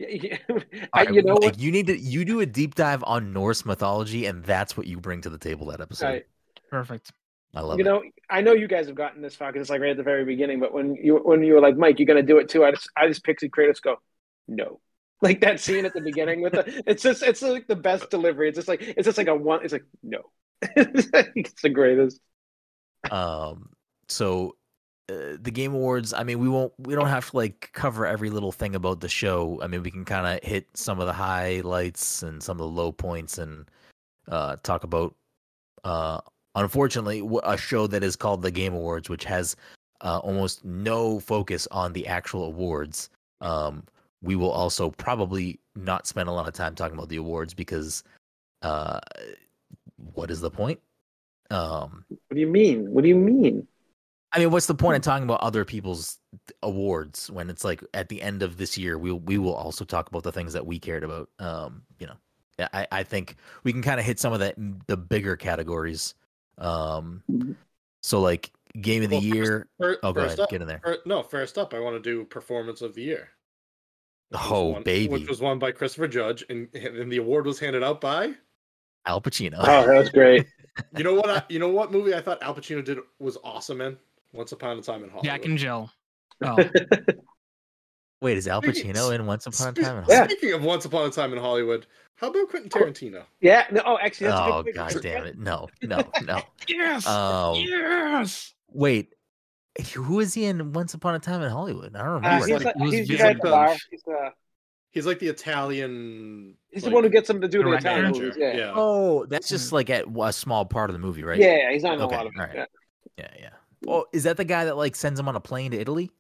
I, 0.01 0.39
Alright, 0.97 1.13
you 1.13 1.23
know 1.23 1.35
Mike, 1.35 1.43
what? 1.43 1.59
you 1.59 1.73
need 1.73 1.89
to 1.89 1.99
you 1.99 2.25
do 2.25 2.41
a 2.41 2.47
deep 2.47 2.77
dive 2.77 3.03
on 3.05 3.33
Norse 3.33 3.65
mythology, 3.67 4.27
and 4.27 4.45
that's 4.45 4.77
what 4.77 4.87
you 4.87 4.99
bring 5.01 5.21
to 5.23 5.31
the 5.31 5.39
table 5.39 5.67
that 5.67 5.81
episode. 5.81 6.07
Right. 6.07 6.27
Perfect. 6.71 7.11
I 7.55 7.61
love 7.61 7.79
you 7.79 7.85
it. 7.85 7.89
know, 7.89 8.03
I 8.31 8.41
know 8.41 8.53
you 8.53 8.69
guys 8.69 8.87
have 8.87 8.95
gotten 8.95 9.23
this 9.23 9.35
far 9.35 9.51
because 9.51 9.63
it's 9.65 9.71
like 9.71 9.81
right 9.81 9.91
at 9.91 9.97
the 9.97 10.03
very 10.03 10.25
beginning. 10.25 10.61
But 10.61 10.73
when 10.73 10.95
you 10.97 11.17
when 11.17 11.43
you 11.43 11.55
were 11.55 11.61
like, 11.61 11.77
Mike, 11.77 11.99
you're 11.99 12.07
gonna 12.07 12.23
do 12.23 12.39
it 12.39 12.49
too. 12.49 12.65
I 12.65 12.71
just 12.73 12.91
I 12.97 13.09
just 13.09 13.25
pictured 13.25 13.51
Kratos 13.51 13.81
go, 13.81 13.97
no, 14.47 14.81
like 15.23 15.41
that 15.41 15.61
scene 15.61 15.85
at 15.85 15.95
the 15.95 16.01
beginning 16.01 16.43
with 16.43 16.53
the. 16.53 16.83
It's 16.87 17.03
just 17.03 17.23
it's 17.23 17.43
like 17.43 17.67
the 17.67 17.77
best 17.77 18.11
delivery. 18.11 18.49
It's 18.49 18.57
just 18.57 18.69
like 18.69 18.83
it's 18.83 19.07
just 19.07 19.19
like 19.19 19.29
a 19.29 19.35
one. 19.35 19.65
It's 19.65 19.73
like 19.73 19.85
no, 20.03 20.23
it's 20.63 21.63
the 21.63 21.71
greatest. 21.71 22.21
Um, 23.11 23.71
so 24.09 24.57
uh, 25.11 25.39
the 25.41 25.51
game 25.51 25.73
awards 25.73 26.13
i 26.13 26.23
mean 26.23 26.39
we 26.39 26.51
won't 26.51 26.71
we 26.79 26.95
don't 26.95 27.09
have 27.09 27.31
to 27.31 27.37
like 27.37 27.71
cover 27.73 28.05
every 28.05 28.29
little 28.29 28.53
thing 28.53 28.75
about 28.75 29.01
the 29.01 29.09
show 29.09 29.59
i 29.63 29.67
mean 29.67 29.83
we 29.83 29.91
can 29.91 30.05
kind 30.05 30.27
of 30.27 30.47
hit 30.47 30.67
some 30.75 31.01
of 31.01 31.07
the 31.07 31.15
highlights 31.15 32.23
and 32.23 32.43
some 32.43 32.57
of 32.57 32.59
the 32.59 32.69
low 32.69 32.93
points 32.93 33.39
and 33.39 33.71
uh 34.31 34.57
talk 34.63 34.85
about 34.85 35.15
uh 35.85 36.21
unfortunately 36.61 37.23
a 37.45 37.57
show 37.57 37.87
that 37.87 38.03
is 38.03 38.17
called 38.17 38.43
the 38.43 38.51
game 38.51 38.75
awards 38.75 39.09
which 39.09 39.25
has 39.25 39.57
uh, 40.01 40.19
almost 40.19 40.65
no 40.65 41.19
focus 41.19 41.67
on 41.71 41.93
the 41.93 42.07
actual 42.07 42.45
awards 42.45 43.11
um 43.41 43.83
we 44.23 44.37
will 44.37 44.51
also 44.51 44.91
probably 44.91 45.59
not 45.77 46.07
spend 46.07 46.29
a 46.29 46.33
lot 46.33 46.49
of 46.49 46.55
time 46.55 46.75
talking 46.75 46.97
about 46.97 47.09
the 47.09 47.17
awards 47.17 47.55
because 47.55 48.03
uh 48.63 48.99
what 50.15 50.31
is 50.31 50.41
the 50.41 50.51
point 50.51 50.81
um 51.51 52.05
What 52.09 52.35
do 52.35 52.41
you 52.41 52.47
mean? 52.47 52.91
What 52.91 53.03
do 53.03 53.09
you 53.09 53.17
mean? 53.17 53.67
I 54.33 54.39
mean, 54.41 54.51
what's 54.51 54.67
the 54.67 54.75
point 54.75 54.97
of 54.97 55.03
talking 55.03 55.25
about 55.25 55.41
other 55.41 55.65
people's 55.65 56.19
awards 56.63 57.31
when 57.31 57.49
it's 57.49 57.65
like 57.65 57.83
at 57.95 58.09
the 58.11 58.21
end 58.21 58.43
of 58.43 58.59
this 58.59 58.77
year 58.77 58.99
we 58.99 59.13
we 59.13 59.39
will 59.39 59.55
also 59.55 59.85
talk 59.85 60.09
about 60.09 60.23
the 60.23 60.33
things 60.33 60.53
that 60.53 60.67
we 60.67 60.79
cared 60.79 61.05
about. 61.05 61.31
Um, 61.39 61.83
you 61.99 62.07
know, 62.07 62.69
I 62.73 62.87
I 62.93 63.03
think 63.05 63.37
we 63.65 63.73
can 63.73 63.83
kind 63.83 63.99
of 63.99 64.05
hit 64.05 64.21
some 64.21 64.33
of 64.33 64.41
that 64.41 64.55
the 64.87 64.97
bigger 64.97 65.37
categories. 65.37 66.15
Um, 66.59 67.23
so 68.03 68.21
like 68.21 68.53
game 68.81 69.03
of 69.03 69.11
the 69.11 69.17
Well, 69.17 69.23
first- 69.23 69.35
year. 69.35 69.69
Fir- 69.79 69.99
Oh, 70.03 70.13
go 70.13 70.23
first 70.23 70.35
ahead, 70.35 70.41
up, 70.41 70.51
get 70.51 70.61
in 70.63 70.69
there. 70.69 70.81
fir- 70.85 70.99
no, 71.07 71.23
first 71.23 71.57
up, 71.59 71.73
I 71.75 71.81
want 71.81 71.97
to 71.97 72.01
do 72.01 72.25
performance 72.25 72.83
of 72.83 72.95
the 72.95 73.03
year. 73.03 73.31
Oh 74.51 74.67
won- 74.73 74.83
baby, 74.83 75.09
which 75.13 75.29
was 75.29 75.41
won 75.41 75.59
by 75.59 75.73
Christopher 75.73 76.09
Judge, 76.09 76.45
and 76.51 76.69
and 76.75 77.11
the 77.11 77.17
award 77.19 77.47
was 77.47 77.59
handed 77.59 77.83
out 77.83 78.01
by. 78.01 78.35
Al 79.07 79.23
Pacino. 79.23 79.55
Oh, 79.61 79.87
that 79.87 79.99
was 79.99 80.11
great. 80.11 80.47
You 80.97 81.03
know 81.03 81.15
what? 81.15 81.29
I, 81.29 81.43
you 81.49 81.59
know 81.59 81.71
what 81.71 81.91
movie 81.91 82.15
I 82.15 82.21
thought 82.21 82.41
Al 82.41 82.55
Pacino 82.55 82.85
did 82.85 82.99
was 83.19 83.37
awesome 83.43 83.81
in 83.81 83.97
Once 84.33 84.53
Upon 84.53 84.79
a 84.79 84.83
Time 84.83 85.03
in 85.03 85.11
Hollywood. 85.11 85.25
Jack 85.25 85.45
and 85.45 85.59
Jill. 85.59 85.91
Oh, 86.45 86.57
Wait, 88.21 88.37
is 88.37 88.47
Al 88.47 88.63
Speaking- 88.63 88.93
Pacino 88.93 89.13
in 89.13 89.27
Once 89.27 89.47
Upon 89.47 89.69
a 89.69 89.73
Time 89.73 89.97
in 89.99 90.03
Hollywood? 90.05 90.31
Speaking 90.31 90.53
of 90.53 90.63
Once 90.63 90.85
Upon 90.85 91.09
a 91.09 91.11
Time 91.11 91.33
in 91.33 91.39
Hollywood, 91.41 91.87
how 92.21 92.29
about 92.29 92.49
Quentin 92.51 92.69
Tarantino? 92.71 93.23
Yeah. 93.41 93.67
No, 93.71 93.83
oh, 93.87 93.99
actually, 94.01 94.29
that's 94.29 94.41
a 94.41 94.55
Oh 94.55 94.63
good 94.63 94.75
god 94.75 94.91
point. 94.93 95.03
damn 95.03 95.25
it! 95.27 95.39
No, 95.39 95.69
no, 95.83 96.03
no. 96.25 96.43
yes, 96.69 97.07
Um, 97.07 97.55
yes. 97.57 98.55
wait, 98.69 99.15
who 99.95 100.21
is 100.21 100.35
he 100.35 100.45
in 100.45 100.73
Once 100.73 100.95
Upon 100.95 101.15
a 101.15 101.19
Time 101.19 101.43
in 101.43 101.51
Hollywood? 101.51 101.95
I 101.95 101.99
don't 102.01 102.09
Uh, 102.09 102.15
remember. 102.15 102.47
he's 102.47 102.55
like- 102.55 102.65
like, 102.65 102.77
it 102.77 102.83
was 102.83 102.93
he's 102.93 103.09
the 103.09 103.17
very 103.17 103.35
guy 103.35 103.73
at 103.73 103.79
the 103.79 103.79
He's 103.91 104.03
the, 104.03 104.31
He's 104.91 105.07
like 105.07 105.19
the 105.19 105.29
Italian. 105.29 106.55
he's 106.71 106.83
like, 106.83 106.91
the 106.91 106.95
one 106.95 107.05
who 107.05 107.11
gets 107.11 107.29
him 107.29 107.41
to 107.43 107.47
do 107.49 107.63
the. 107.63 107.73
Italian 107.73 108.03
manager. 108.05 108.23
movies. 108.23 108.37
Yeah. 108.39 108.57
yeah. 108.57 108.73
Oh, 108.75 109.27
that's 109.27 109.49
just 109.49 109.71
like 109.71 109.91
at 109.91 110.07
a 110.09 110.33
small 110.33 110.65
part 110.65 110.89
of 110.91 110.95
the 110.95 110.99
movie, 110.99 111.23
right? 111.23 111.39
Yeah, 111.39 111.71
he's 111.71 111.83
not 111.83 111.95
in 111.95 112.03
Okay, 112.03 112.15
a 112.15 112.19
lot 112.19 112.27
of 112.27 112.33
it. 112.35 112.39
alright. 112.41 112.57
Yeah. 112.57 112.65
yeah, 113.19 113.31
yeah. 113.39 113.51
Well, 113.85 114.07
is 114.15 114.25
that 114.25 114.39
the 114.39 114.45
guy 114.47 114.65
that 114.65 114.77
like 114.79 114.97
sends 114.97 115.21
him 115.21 115.29
on 115.29 115.37
a 115.37 115.41
plane 115.41 115.71
to 115.73 115.79
Italy? 115.79 116.11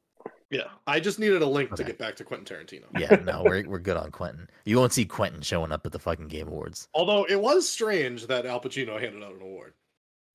Yeah, 0.51 0.65
I 0.87 0.99
just 0.99 1.19
needed 1.19 1.43
a 1.43 1.47
link 1.47 1.75
to 1.75 1.85
get 1.85 1.99
back 1.99 2.17
to 2.17 2.25
Quentin 2.25 2.47
Tarantino. 2.57 2.85
Yeah, 2.99 3.17
no, 3.25 3.43
we're 3.45 3.69
we're 3.69 3.79
good 3.79 3.99
on 3.99 4.11
Quentin. 4.11 4.49
You 4.65 4.79
won't 4.79 4.93
see 4.95 5.05
Quentin 5.05 5.43
showing 5.43 5.73
up 5.73 5.85
at 5.85 5.93
the 5.93 5.99
fucking 5.99 6.29
Game 6.29 6.49
Awards. 6.49 6.89
Although 6.95 7.25
it 7.25 7.39
was 7.41 7.69
strange 7.69 8.27
that 8.29 8.47
Al 8.47 8.59
Pacino 8.61 8.99
handed 8.99 9.23
out 9.23 9.35
an 9.35 9.43
award. 9.43 9.75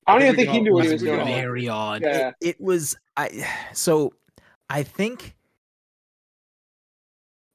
I 0.06 0.12
don't 0.12 0.22
I 0.22 0.24
even 0.26 0.36
think 0.36 0.46
think 0.48 0.52
he 0.52 0.56
can 0.58 0.64
knew 0.64 0.74
what 0.74 0.84
he 0.84 0.92
was 0.92 1.02
doing. 1.02 1.18
all- 1.20 1.26
Very 1.26 1.68
odd. 1.68 2.02
Yeah. 2.02 2.28
It, 2.40 2.48
it 2.50 2.60
was 2.60 2.96
I 3.16 3.48
so 3.72 4.12
I 4.70 4.82
think 4.84 5.34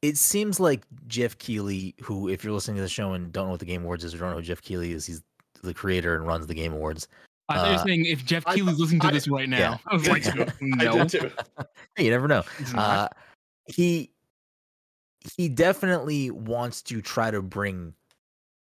it 0.02 0.18
seems 0.18 0.60
like 0.60 0.84
Jeff 1.08 1.38
Keighley, 1.38 1.96
who 2.02 2.30
if 2.30 2.44
you're 2.44 2.54
listening 2.54 2.78
to 2.78 2.82
the 2.84 2.90
show 2.90 3.14
and 3.14 3.32
don't 3.32 3.46
know 3.46 3.52
what 3.52 3.60
the 3.60 3.66
Game 3.66 3.84
Awards 3.84 4.04
is 4.04 4.14
or 4.14 4.18
don't 4.18 4.32
know 4.32 4.38
who 4.38 4.42
Jeff 4.42 4.62
Keighley 4.62 4.92
is, 4.92 5.06
he's 5.06 5.22
the 5.62 5.74
creator 5.74 6.16
and 6.16 6.26
runs 6.26 6.48
the 6.48 6.54
Game 6.54 6.74
Awards. 6.74 7.08
I 7.50 7.56
thought 7.56 7.66
you 7.66 7.72
were 7.74 7.80
Uh, 7.80 7.84
saying 7.86 8.06
if 8.06 8.26
Jeff 8.26 8.44
I- 8.48 8.56
Keighley's 8.56 8.80
listening 8.80 9.02
to 9.02 9.08
I- 9.08 9.12
this 9.12 9.28
right 9.28 9.50
now. 9.50 9.58
yeah. 9.58 9.78
I 9.88 9.94
was 9.96 10.08
like, 10.08 10.26
Yeah. 10.26 10.34
I 10.62 10.84
no, 10.84 11.04
did 11.06 11.10
too. 11.10 11.32
you 12.04 12.10
never 12.12 12.28
know. 12.28 12.44
Uh, 12.76 13.08
he 13.66 14.12
he 15.36 15.50
definitely 15.50 16.32
wants 16.32 16.82
to 16.84 17.02
try 17.02 17.30
to 17.32 17.42
bring 17.42 17.94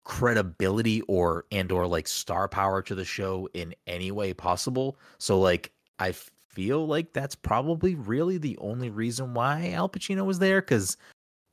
credibility 0.03 1.01
or 1.03 1.45
and 1.51 1.71
or 1.71 1.85
like 1.85 2.07
star 2.07 2.47
power 2.47 2.81
to 2.81 2.95
the 2.95 3.05
show 3.05 3.47
in 3.53 3.75
any 3.87 4.11
way 4.11 4.33
possible. 4.33 4.97
So 5.19 5.39
like 5.39 5.71
I 5.99 6.13
feel 6.49 6.87
like 6.87 7.13
that's 7.13 7.35
probably 7.35 7.95
really 7.95 8.37
the 8.37 8.57
only 8.57 8.89
reason 8.89 9.33
why 9.33 9.69
Al 9.71 9.87
Pacino 9.87 10.25
was 10.25 10.39
there 10.39 10.61
because 10.61 10.97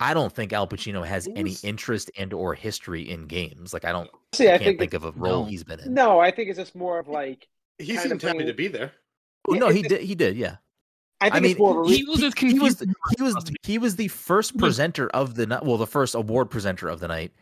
I 0.00 0.14
don't 0.14 0.32
think 0.32 0.52
Al 0.52 0.66
Pacino 0.68 1.04
has 1.04 1.28
any 1.34 1.56
interest 1.62 2.10
and 2.16 2.32
or 2.32 2.54
history 2.54 3.02
in 3.08 3.26
games. 3.26 3.72
Like 3.72 3.84
I 3.84 3.92
don't 3.92 4.10
See, 4.32 4.48
I 4.48 4.54
I 4.54 4.58
can't 4.58 4.64
think 4.78 4.78
think 4.80 4.94
of 4.94 5.04
a 5.04 5.12
role 5.12 5.44
no. 5.44 5.50
he's 5.50 5.64
been 5.64 5.80
in. 5.80 5.92
no, 5.94 6.20
I 6.20 6.30
think 6.30 6.48
it's 6.50 6.58
just 6.58 6.74
more 6.76 6.98
of 6.98 7.08
like 7.08 7.48
He 7.78 7.86
Kinda 7.86 8.02
seemed 8.02 8.22
happy 8.22 8.44
to 8.44 8.52
be 8.54 8.68
there. 8.68 8.92
Oh, 9.48 9.54
Yeah, 9.54 9.60
no, 9.60 9.68
he 9.70 9.80
it's- 9.80 9.98
did. 9.98 10.06
He 10.06 10.14
did. 10.14 10.36
Yeah. 10.36 10.56
I 11.20 11.30
think 11.30 11.34
I 11.36 11.40
mean, 11.40 11.56
more 11.58 11.80
of 11.82 11.88
a 11.90 11.92
he 11.92 12.04
was 12.04 12.22
as 12.22 12.32
he 12.38 12.58
was 12.60 12.76
the, 12.76 12.94
he 13.16 13.22
was 13.22 13.34
he 13.64 13.78
was 13.78 13.96
the 13.96 14.06
first 14.08 14.56
presenter 14.56 15.08
of 15.08 15.34
the 15.34 15.46
night. 15.46 15.64
Well, 15.64 15.76
the 15.76 15.86
first 15.86 16.14
award 16.14 16.48
presenter 16.48 16.88
of 16.88 17.00
the 17.00 17.08
night, 17.08 17.32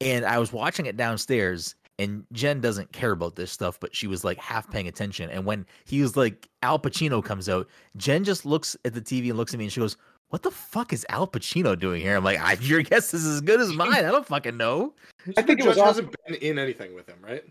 and 0.00 0.24
I 0.24 0.38
was 0.38 0.52
watching 0.52 0.86
it 0.86 0.96
downstairs. 0.96 1.74
And 1.98 2.24
Jen 2.32 2.62
doesn't 2.62 2.92
care 2.92 3.10
about 3.10 3.36
this 3.36 3.52
stuff, 3.52 3.78
but 3.78 3.94
she 3.94 4.06
was 4.06 4.24
like 4.24 4.38
half 4.38 4.70
paying 4.70 4.88
attention. 4.88 5.28
And 5.28 5.44
when 5.44 5.66
he 5.84 6.00
was 6.00 6.16
like 6.16 6.48
Al 6.62 6.78
Pacino 6.78 7.22
comes 7.22 7.46
out, 7.46 7.68
Jen 7.98 8.24
just 8.24 8.46
looks 8.46 8.74
at 8.86 8.94
the 8.94 9.02
TV 9.02 9.28
and 9.28 9.36
looks 9.36 9.52
at 9.52 9.58
me 9.58 9.66
and 9.66 9.72
she 9.72 9.80
goes, 9.80 9.98
"What 10.30 10.42
the 10.42 10.50
fuck 10.50 10.92
is 10.92 11.04
Al 11.08 11.26
Pacino 11.28 11.78
doing 11.78 12.00
here?" 12.00 12.16
I'm 12.16 12.24
like, 12.24 12.40
"I 12.40 12.54
your 12.54 12.82
guess 12.82 13.12
is 13.14 13.26
as 13.26 13.40
good 13.40 13.60
as 13.60 13.72
mine. 13.72 13.92
I 13.92 14.02
don't 14.02 14.26
fucking 14.26 14.56
know. 14.56 14.94
I 15.36 15.42
think 15.42 15.60
it 15.60 15.66
was 15.66 15.78
awesome. 15.78 16.06
hasn't 16.06 16.16
been 16.26 16.34
in 16.36 16.58
anything 16.58 16.94
with 16.94 17.06
him, 17.08 17.18
right? 17.22 17.44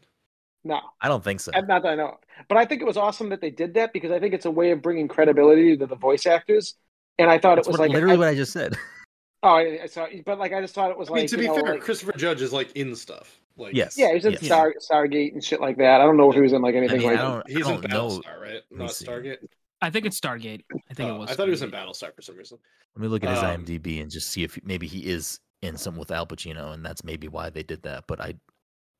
no, 0.66 0.82
I 1.02 1.08
don't 1.08 1.24
think 1.24 1.40
so." 1.40 1.52
not 1.52 1.84
that 1.84 1.90
I 1.90 1.96
know. 1.96 2.18
But 2.48 2.58
I 2.58 2.66
think 2.66 2.82
it 2.82 2.86
was 2.86 2.98
awesome 2.98 3.30
that 3.30 3.40
they 3.42 3.50
did 3.52 3.74
that 3.76 3.94
because 3.94 4.12
I 4.12 4.20
think 4.20 4.34
it's 4.34 4.46
a 4.46 4.52
way 4.52 4.72
of 4.72 4.82
bringing 4.82 5.08
credibility 5.08 5.78
to 5.78 5.86
the 5.86 5.96
voice 5.96 6.26
actors. 6.26 6.76
And 7.18 7.30
I 7.30 7.38
thought 7.38 7.56
That's 7.56 7.68
it 7.68 7.72
was 7.72 7.80
what- 7.80 7.90
like 7.90 7.94
literally 7.94 8.16
I, 8.16 8.18
what 8.20 8.28
I 8.30 8.36
just 8.36 8.54
said. 8.54 8.78
oh, 9.44 9.50
I, 9.50 9.80
I 9.84 9.86
saw, 9.88 10.08
but 10.26 10.40
like 10.40 10.54
I 10.54 10.62
just 10.62 10.74
thought 10.74 10.90
it 10.90 10.98
was 10.98 11.10
I 11.10 11.14
like 11.14 11.20
mean, 11.22 11.28
to 11.30 11.38
be 11.38 11.48
know, 11.48 11.56
fair, 11.56 11.74
like- 11.74 11.82
Christopher 11.82 12.14
Judge 12.14 12.42
is 12.42 12.52
like 12.54 12.72
in 12.78 12.96
stuff. 12.96 13.40
Like 13.58 13.74
Yes. 13.74 13.98
yeah, 13.98 14.08
he 14.08 14.14
was 14.16 14.26
in 14.26 14.32
yes. 14.34 14.46
Star 14.46 14.74
Stargate 14.90 15.34
and 15.34 15.44
shit 15.44 15.60
like 15.60 15.76
that. 15.80 16.00
I 16.00 16.06
don't 16.06 16.16
know 16.16 16.30
if 16.30 16.36
he 16.36 16.42
was 16.42 16.54
in 16.54 16.62
like 16.62 16.76
anything 16.76 17.00
mean, 17.00 17.10
I 17.10 17.12
like 17.12 17.22
don't- 17.46 17.50
he's 17.50 17.68
in 17.68 17.82
know. 17.82 17.88
Battlestar, 17.88 18.42
right? 18.42 18.62
Not 18.72 18.94
see. 18.94 19.06
Stargate. 19.06 19.40
I 19.82 19.90
think 19.90 20.06
it's 20.06 20.20
Stargate. 20.20 20.64
I 20.90 20.94
think 20.94 21.10
Oh, 21.10 21.16
it 21.16 21.20
was. 21.20 21.30
I 21.32 21.36
thought 21.36 21.46
he 21.48 21.52
was 21.52 21.62
in 21.62 21.72
Battlestar 21.72 22.14
for 22.14 22.22
some 22.22 22.36
reason. 22.36 22.58
Let 22.96 23.02
me 23.02 23.08
look 23.08 23.24
at 23.24 23.30
his 23.30 23.40
Um, 23.44 23.64
IMDb 23.66 24.02
and 24.02 24.12
just 24.12 24.30
see 24.30 24.44
if 24.44 24.60
maybe 24.64 24.88
he 24.88 25.06
is 25.08 25.40
in 25.62 25.78
some 25.78 25.96
with 25.96 26.12
Al 26.12 26.26
Pacino, 26.28 26.74
and 26.74 26.86
that's 26.86 27.04
maybe 27.04 27.28
why 27.28 27.50
they 27.50 27.64
did 27.64 27.82
that. 27.84 28.06
But 28.08 28.20
I, 28.20 28.34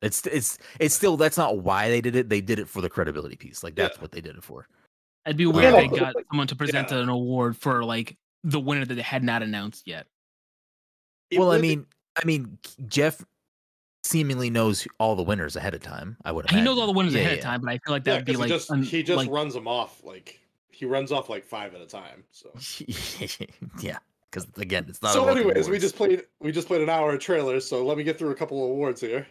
it's 0.02 0.26
it's 0.28 0.58
it's 0.80 0.96
still 0.96 1.18
that's 1.18 1.38
not 1.38 1.60
why 1.60 1.90
they 1.90 2.00
did 2.02 2.16
it. 2.16 2.30
They 2.30 2.42
did 2.42 2.60
it 2.60 2.68
for 2.70 2.82
the 2.82 2.90
credibility 2.90 3.36
piece. 3.36 3.64
Like 3.64 3.76
that's 3.76 3.98
Yeah. 3.98 4.02
what 4.02 4.12
they 4.12 4.22
did 4.22 4.38
it 4.38 4.44
for. 4.44 4.68
It'd 5.26 5.36
be 5.38 5.44
Yeah, 5.44 5.50
weird 5.50 5.74
like- 5.74 5.86
if 5.88 5.92
they 5.92 6.00
got 6.00 6.16
someone 6.32 6.48
to 6.48 6.56
present 6.56 6.92
Yeah. 6.92 7.00
an 7.00 7.10
award 7.10 7.58
for 7.58 7.84
like 7.84 8.18
the 8.46 8.60
winner 8.60 8.86
that 8.86 8.96
they 8.96 9.02
had 9.02 9.24
not 9.24 9.44
announced 9.44 9.86
yet. 9.88 10.08
It 11.30 11.40
well, 11.40 11.50
I 11.52 11.56
would- 11.56 11.62
mean, 11.62 11.86
I 12.16 12.26
mean, 12.26 12.58
Jeff 12.88 13.24
seemingly 14.06 14.50
knows 14.50 14.88
all 14.98 15.16
the 15.18 15.24
winners 15.24 15.58
ahead 15.58 15.74
of 15.74 15.82
time. 15.82 16.16
I 16.24 16.32
would. 16.32 16.50
He 16.50 16.62
knows 16.62 16.80
all 16.80 16.88
the 16.88 16.94
winners 16.94 17.14
Yeah, 17.14 17.22
ahead 17.22 17.38
of 17.40 17.44
time, 17.44 17.62
but 17.62 17.70
I 17.70 17.80
feel 17.86 17.94
like 17.94 18.06
that 18.06 18.12
yeah, 18.12 18.18
would 18.18 18.26
be 18.26 18.32
'cause 18.34 18.40
like 18.40 18.48
he 18.50 18.56
just, 18.56 18.72
un- 18.72 18.84
he 18.84 19.04
just 19.04 19.18
like, 19.18 19.30
runs 19.30 19.54
them 19.54 19.68
off 19.68 20.02
like 20.04 20.40
he 20.80 20.86
runs 20.86 21.12
off 21.12 21.30
like 21.30 21.44
five 21.44 21.76
at 21.76 21.82
a 21.82 21.86
time. 21.86 22.24
So, 22.32 22.50
yeah, 23.82 23.98
because 24.32 24.48
again, 24.58 24.86
it's 24.88 25.02
not. 25.02 25.12
so 25.12 25.24
about 25.24 25.34
the 25.36 25.42
anyways, 25.42 25.68
we 25.68 25.78
just 25.78 25.96
played 25.98 26.24
we 26.40 26.52
just 26.54 26.68
played 26.68 26.82
an 26.82 26.90
hour 26.90 27.14
of 27.14 27.20
trailers. 27.20 27.68
So 27.68 27.86
let 27.86 27.98
me 27.98 28.04
get 28.06 28.18
through 28.18 28.30
a 28.32 28.36
couple 28.36 28.64
of 28.64 28.72
awards 28.72 29.02
here. 29.02 29.28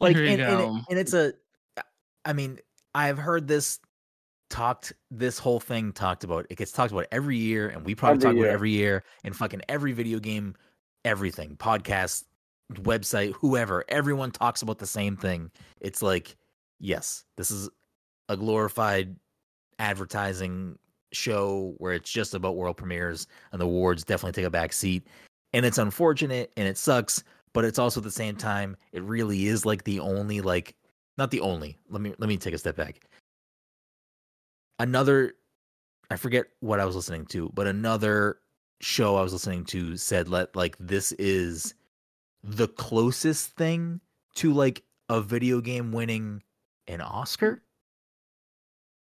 like 0.00 0.16
Here 0.16 0.24
you 0.24 0.32
and, 0.32 0.42
and, 0.42 0.60
it- 0.60 0.64
go. 0.64 0.78
and 0.90 0.98
it's 0.98 1.14
a 1.14 1.32
i 2.24 2.32
mean 2.32 2.58
i've 2.94 3.18
heard 3.18 3.46
this 3.46 3.78
talked 4.50 4.92
this 5.10 5.38
whole 5.38 5.60
thing 5.60 5.92
talked 5.92 6.24
about 6.24 6.46
it 6.50 6.56
gets 6.56 6.72
talked 6.72 6.90
about 6.90 7.06
every 7.12 7.36
year 7.36 7.68
and 7.68 7.84
we 7.84 7.94
probably 7.94 8.16
Every 8.16 8.22
talk 8.24 8.32
about 8.32 8.40
year. 8.40 8.50
it 8.50 8.54
every 8.54 8.70
year 8.70 9.04
and 9.24 9.36
fucking 9.36 9.60
every 9.68 9.92
video 9.92 10.18
game 10.18 10.54
everything 11.04 11.56
podcast 11.56 12.24
website 12.72 13.32
whoever 13.34 13.84
everyone 13.88 14.30
talks 14.30 14.62
about 14.62 14.78
the 14.78 14.86
same 14.86 15.16
thing 15.18 15.50
it's 15.80 16.00
like 16.02 16.34
yes 16.80 17.24
this 17.36 17.50
is 17.50 17.68
a 18.30 18.36
glorified 18.38 19.14
advertising 19.78 20.78
show 21.12 21.74
where 21.78 21.92
it's 21.92 22.10
just 22.10 22.34
about 22.34 22.56
world 22.56 22.76
premieres 22.76 23.26
and 23.52 23.60
the 23.60 23.66
awards 23.66 24.04
definitely 24.04 24.32
take 24.32 24.46
a 24.46 24.50
back 24.50 24.72
seat. 24.72 25.06
And 25.52 25.64
it's 25.64 25.78
unfortunate 25.78 26.52
and 26.56 26.66
it 26.66 26.76
sucks 26.76 27.22
but 27.52 27.64
it's 27.64 27.78
also 27.78 28.00
at 28.00 28.04
the 28.04 28.10
same 28.10 28.36
time 28.36 28.76
it 28.92 29.02
really 29.04 29.46
is 29.46 29.64
like 29.64 29.84
the 29.84 30.00
only 30.00 30.40
like 30.40 30.74
not 31.16 31.30
the 31.30 31.40
only 31.40 31.78
let 31.88 32.02
me 32.02 32.12
let 32.18 32.28
me 32.28 32.36
take 32.36 32.54
a 32.54 32.58
step 32.58 32.76
back. 32.76 33.00
Another 34.78 35.34
i 36.10 36.16
forget 36.16 36.46
what 36.60 36.80
i 36.80 36.84
was 36.84 36.94
listening 36.94 37.24
to 37.26 37.50
but 37.54 37.66
another 37.66 38.38
show 38.80 39.16
i 39.16 39.22
was 39.22 39.32
listening 39.32 39.64
to 39.64 39.96
said 39.96 40.28
let 40.28 40.54
like 40.54 40.76
this 40.78 41.12
is 41.12 41.74
the 42.42 42.68
closest 42.68 43.56
thing 43.56 44.00
to 44.34 44.52
like 44.52 44.82
a 45.08 45.20
video 45.20 45.60
game 45.60 45.92
winning 45.92 46.42
an 46.88 47.00
oscar 47.00 47.62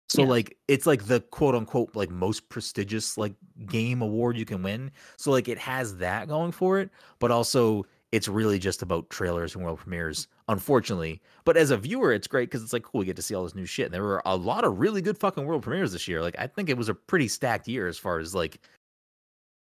so 0.09 0.23
Yeah. 0.23 0.29
like 0.29 0.57
it's 0.67 0.85
like 0.85 1.05
the 1.05 1.21
quote 1.21 1.55
unquote 1.55 1.95
like 1.95 2.09
most 2.09 2.49
prestigious 2.49 3.17
like 3.17 3.33
game 3.67 4.01
award 4.01 4.37
you 4.37 4.45
can 4.45 4.63
win 4.63 4.91
so 5.17 5.31
like 5.31 5.47
it 5.47 5.57
has 5.59 5.97
that 5.97 6.27
going 6.27 6.51
for 6.51 6.79
it 6.79 6.89
but 7.19 7.31
also 7.31 7.85
it's 8.11 8.27
really 8.27 8.57
just 8.57 8.81
about 8.81 9.07
trailers 9.11 9.53
and 9.53 9.63
world 9.63 9.77
premieres, 9.77 10.27
unfortunately. 10.47 11.21
But 11.45 11.57
as 11.57 11.69
a 11.69 11.77
viewer, 11.77 12.11
it's 12.11 12.25
great 12.25 12.49
because 12.49 12.63
it's 12.63 12.73
like 12.73 12.81
cool, 12.81 12.97
we 12.97 13.05
get 13.05 13.15
to 13.17 13.21
see 13.21 13.35
all 13.35 13.43
this 13.43 13.53
new 13.53 13.67
shit. 13.67 13.85
And 13.85 13.93
there 13.93 14.01
were 14.01 14.23
a 14.25 14.35
lot 14.35 14.63
of 14.65 14.79
really 14.79 15.03
good 15.03 15.15
fucking 15.15 15.45
world 15.45 15.61
premieres 15.61 15.91
this 15.91 16.07
year. 16.07 16.19
Like 16.19 16.33
I 16.39 16.47
think 16.47 16.69
it 16.69 16.77
was 16.77 16.89
a 16.89 16.95
pretty 16.95 17.27
stacked 17.27 17.67
year 17.67 17.87
as 17.87 17.99
far 17.99 18.17
as 18.17 18.33
like 18.33 18.59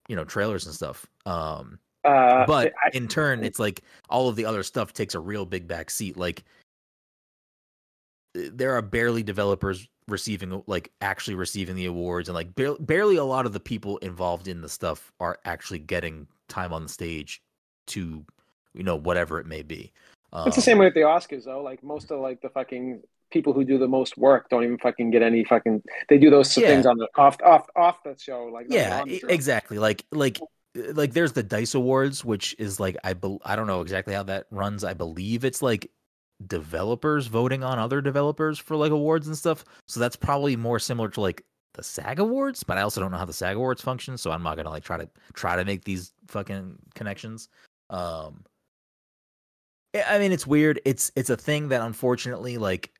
you 0.07 0.15
know 0.15 0.23
trailers 0.23 0.67
and 0.67 0.75
stuff. 0.75 1.07
Um, 1.25 1.79
Uh, 2.03 2.45
but 2.45 2.71
I, 2.83 2.91
in 2.93 3.07
turn, 3.07 3.43
it's 3.43 3.57
like 3.57 3.81
all 4.11 4.29
of 4.29 4.35
the 4.35 4.45
other 4.45 4.61
stuff 4.61 4.93
takes 4.93 5.15
a 5.15 5.19
real 5.19 5.47
big 5.47 5.67
back 5.67 5.89
seat. 5.89 6.15
Like 6.15 6.43
uh, 8.37 8.41
there 8.53 8.73
are 8.75 8.83
barely 8.83 9.23
developers 9.23 9.87
receiving 10.07 10.61
like 10.67 10.91
actually 11.01 11.35
receiving 11.35 11.75
the 11.75 11.85
awards 11.85 12.29
and 12.29 12.35
like 12.35 12.53
bar- 12.55 12.77
barely 12.79 13.15
a 13.17 13.23
lot 13.23 13.45
of 13.45 13.53
the 13.53 13.59
people 13.59 13.97
involved 13.99 14.47
in 14.47 14.61
the 14.61 14.69
stuff 14.69 15.11
are 15.19 15.39
actually 15.45 15.79
getting 15.79 16.27
time 16.47 16.71
on 16.71 16.83
the 16.83 16.89
stage 16.89 17.41
to 17.87 18.23
you 18.73 18.83
know 18.83 18.95
whatever 18.95 19.39
it 19.39 19.47
may 19.47 19.63
be 19.63 19.91
it's 20.45 20.55
the 20.57 20.59
Um, 20.59 20.63
same 20.63 20.77
way 20.79 20.85
with 20.87 20.95
the 20.95 20.99
Oscars, 21.01 21.45
though. 21.45 21.63
Like 21.63 21.81
most 21.81 22.11
of 22.11 22.19
like 22.19 22.41
the 22.41 22.49
fucking 22.49 23.01
people 23.31 23.53
who 23.53 23.63
do 23.63 23.77
the 23.77 23.87
most 23.87 24.17
work 24.17 24.49
don't 24.49 24.63
even 24.65 24.77
fucking 24.77 25.09
get 25.09 25.21
any 25.21 25.45
fucking. 25.45 25.81
They 26.09 26.17
do 26.17 26.29
those 26.29 26.55
Yeah. 26.57 26.67
things 26.67 26.85
on 26.85 26.97
the 26.97 27.07
off 27.15 27.37
off 27.41 27.67
off 27.73 28.03
the 28.03 28.17
show, 28.19 28.43
like 28.45 28.67
yeah 28.69 28.99
on 29.01 29.07
the 29.07 29.19
show. 29.19 29.27
exactly 29.27 29.79
like 29.79 30.03
like 30.11 30.37
like 30.75 31.13
there's 31.13 31.31
the 31.31 31.41
dice 31.43 31.73
awards 31.73 32.25
which 32.25 32.53
is 32.59 32.81
like 32.81 32.97
i 33.05 33.13
bel 33.13 33.39
i 33.45 33.55
don't 33.55 33.65
know 33.67 33.79
exactly 33.79 34.13
how 34.13 34.23
that 34.23 34.45
runs 34.51 34.83
i 34.83 34.93
believe 34.93 35.45
it's 35.45 35.61
like 35.61 35.89
developers 36.47 37.27
voting 37.27 37.63
on 37.63 37.79
other 37.79 38.01
developers 38.01 38.59
for 38.59 38.75
like 38.75 38.91
awards 38.91 39.27
and 39.27 39.37
stuff. 39.37 39.63
So 39.87 39.99
that's 39.99 40.15
probably 40.15 40.55
more 40.55 40.79
similar 40.79 41.09
to 41.09 41.21
like 41.21 41.43
the 41.75 41.83
sag 41.83 42.19
awards 42.19 42.63
but 42.63 42.77
i 42.77 42.81
also 42.81 43.01
don't 43.01 43.11
know 43.11 43.17
how 43.17 43.25
the 43.25 43.33
sag 43.33 43.57
awards 43.57 43.81
function 43.81 44.17
so 44.17 44.31
i'm 44.31 44.41
not 44.41 44.55
gonna 44.55 44.69
like 44.69 44.85
try 44.85 44.97
to 44.97 45.09
try 45.33 45.57
to 45.57 45.65
make 45.65 45.83
these 45.83 46.13
fucking 46.27 46.77
connections. 46.93 47.49
Um 47.89 48.45
I- 49.93 50.19
mean 50.19 50.31
it's 50.31 50.47
weird. 50.47 50.81
It's 50.85 51.11
it's 51.15 51.29
a 51.29 51.37
thing 51.37 51.69
that 51.69 51.81
unfortunately 51.81 52.57
like 52.57 52.91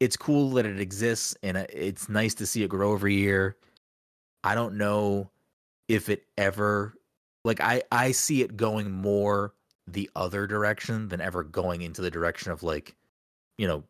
it's 0.00 0.16
cool 0.16 0.50
that 0.50 0.66
it 0.66 0.80
exists 0.80 1.36
and 1.42 1.56
uh, 1.56 1.66
it's 1.70 2.08
nice 2.08 2.34
to 2.34 2.46
see 2.46 2.62
it 2.62 2.68
grow 2.68 2.94
every 2.94 3.14
year. 3.14 3.56
I 4.44 4.54
don't 4.54 4.76
know 4.76 5.30
if 5.88 6.08
it 6.08 6.24
ever 6.38 6.94
like 7.44 7.60
I 7.60 7.82
I 7.92 8.12
see 8.12 8.42
it 8.42 8.56
going 8.56 8.90
more 8.90 9.54
the 9.86 10.10
other 10.16 10.46
direction 10.46 11.08
than 11.08 11.20
ever 11.20 11.42
going 11.42 11.82
into 11.82 12.02
the 12.02 12.10
direction 12.10 12.50
of 12.50 12.62
like 12.62 12.94
you 13.58 13.66
know 13.66 13.84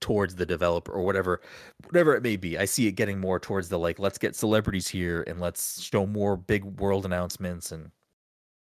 towards 0.00 0.34
the 0.36 0.44
developer 0.44 0.92
or 0.92 1.02
whatever 1.02 1.40
whatever 1.86 2.14
it 2.14 2.22
may 2.22 2.36
be. 2.36 2.58
I 2.58 2.66
see 2.66 2.86
it 2.86 2.92
getting 2.92 3.18
more 3.18 3.40
towards 3.40 3.68
the 3.68 3.78
like 3.78 3.98
let's 3.98 4.18
get 4.18 4.36
celebrities 4.36 4.86
here 4.86 5.24
and 5.26 5.40
let's 5.40 5.80
show 5.82 6.06
more 6.06 6.36
big 6.36 6.64
world 6.80 7.06
announcements 7.06 7.72
and 7.72 7.90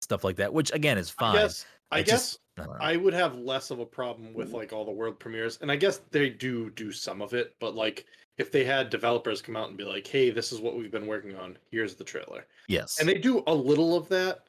stuff 0.01 0.23
like 0.23 0.35
that, 0.37 0.53
which 0.53 0.71
again 0.73 0.97
is 0.97 1.09
fine. 1.09 1.37
I 1.37 1.41
guess. 1.41 1.65
I, 1.91 1.97
I 1.97 2.01
guess 2.01 2.09
just- 2.09 2.39
I. 2.79 2.93
I 2.93 2.95
would 2.97 3.13
have 3.13 3.35
less 3.37 3.71
of 3.71 3.79
a 3.79 3.85
problem 3.85 4.33
with 4.33 4.51
like 4.51 4.73
all 4.73 4.85
the 4.85 4.91
world 4.91 5.19
premieres, 5.19 5.57
and 5.61 5.71
I 5.71 5.77
guess 5.77 6.01
they 6.11 6.29
do 6.29 6.69
do 6.71 6.91
some 6.91 7.21
of 7.21 7.33
it. 7.33 7.55
But 7.59 7.75
like, 7.75 8.05
if 8.37 8.51
they 8.51 8.65
had 8.65 8.89
developers 8.89 9.41
come 9.41 9.55
out 9.55 9.69
and 9.69 9.77
be 9.77 9.85
like, 9.85 10.05
"Hey, 10.05 10.29
this 10.29 10.51
is 10.51 10.59
what 10.59 10.77
we've 10.77 10.91
been 10.91 11.07
working 11.07 11.35
on. 11.35 11.57
Here's 11.71 11.95
the 11.95 12.03
trailer," 12.03 12.45
yes. 12.67 12.99
and 12.99 13.07
they 13.07 13.17
do 13.17 13.41
a 13.47 13.55
little 13.55 13.95
of 13.95 14.09
that. 14.09 14.41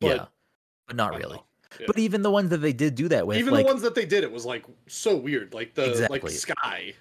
but 0.00 0.16
yeah. 0.16 0.24
But 0.92 0.96
not 0.96 1.18
really. 1.18 1.40
Yeah. 1.80 1.86
But 1.86 1.98
even 1.98 2.22
the 2.22 2.30
ones 2.30 2.50
that 2.50 2.58
they 2.58 2.72
did 2.72 2.94
do 2.94 3.08
that 3.08 3.26
with 3.26 3.38
Even 3.38 3.54
like 3.54 3.64
the 3.64 3.72
ones 3.72 3.82
that 3.82 3.94
they 3.94 4.04
did, 4.04 4.24
it 4.24 4.30
was 4.30 4.44
like 4.44 4.64
so 4.88 5.16
weird. 5.16 5.54
Like 5.54 5.74
the 5.74 5.90
Exactly. 5.90 6.20
like 6.22 6.30
Sky, 6.30 6.92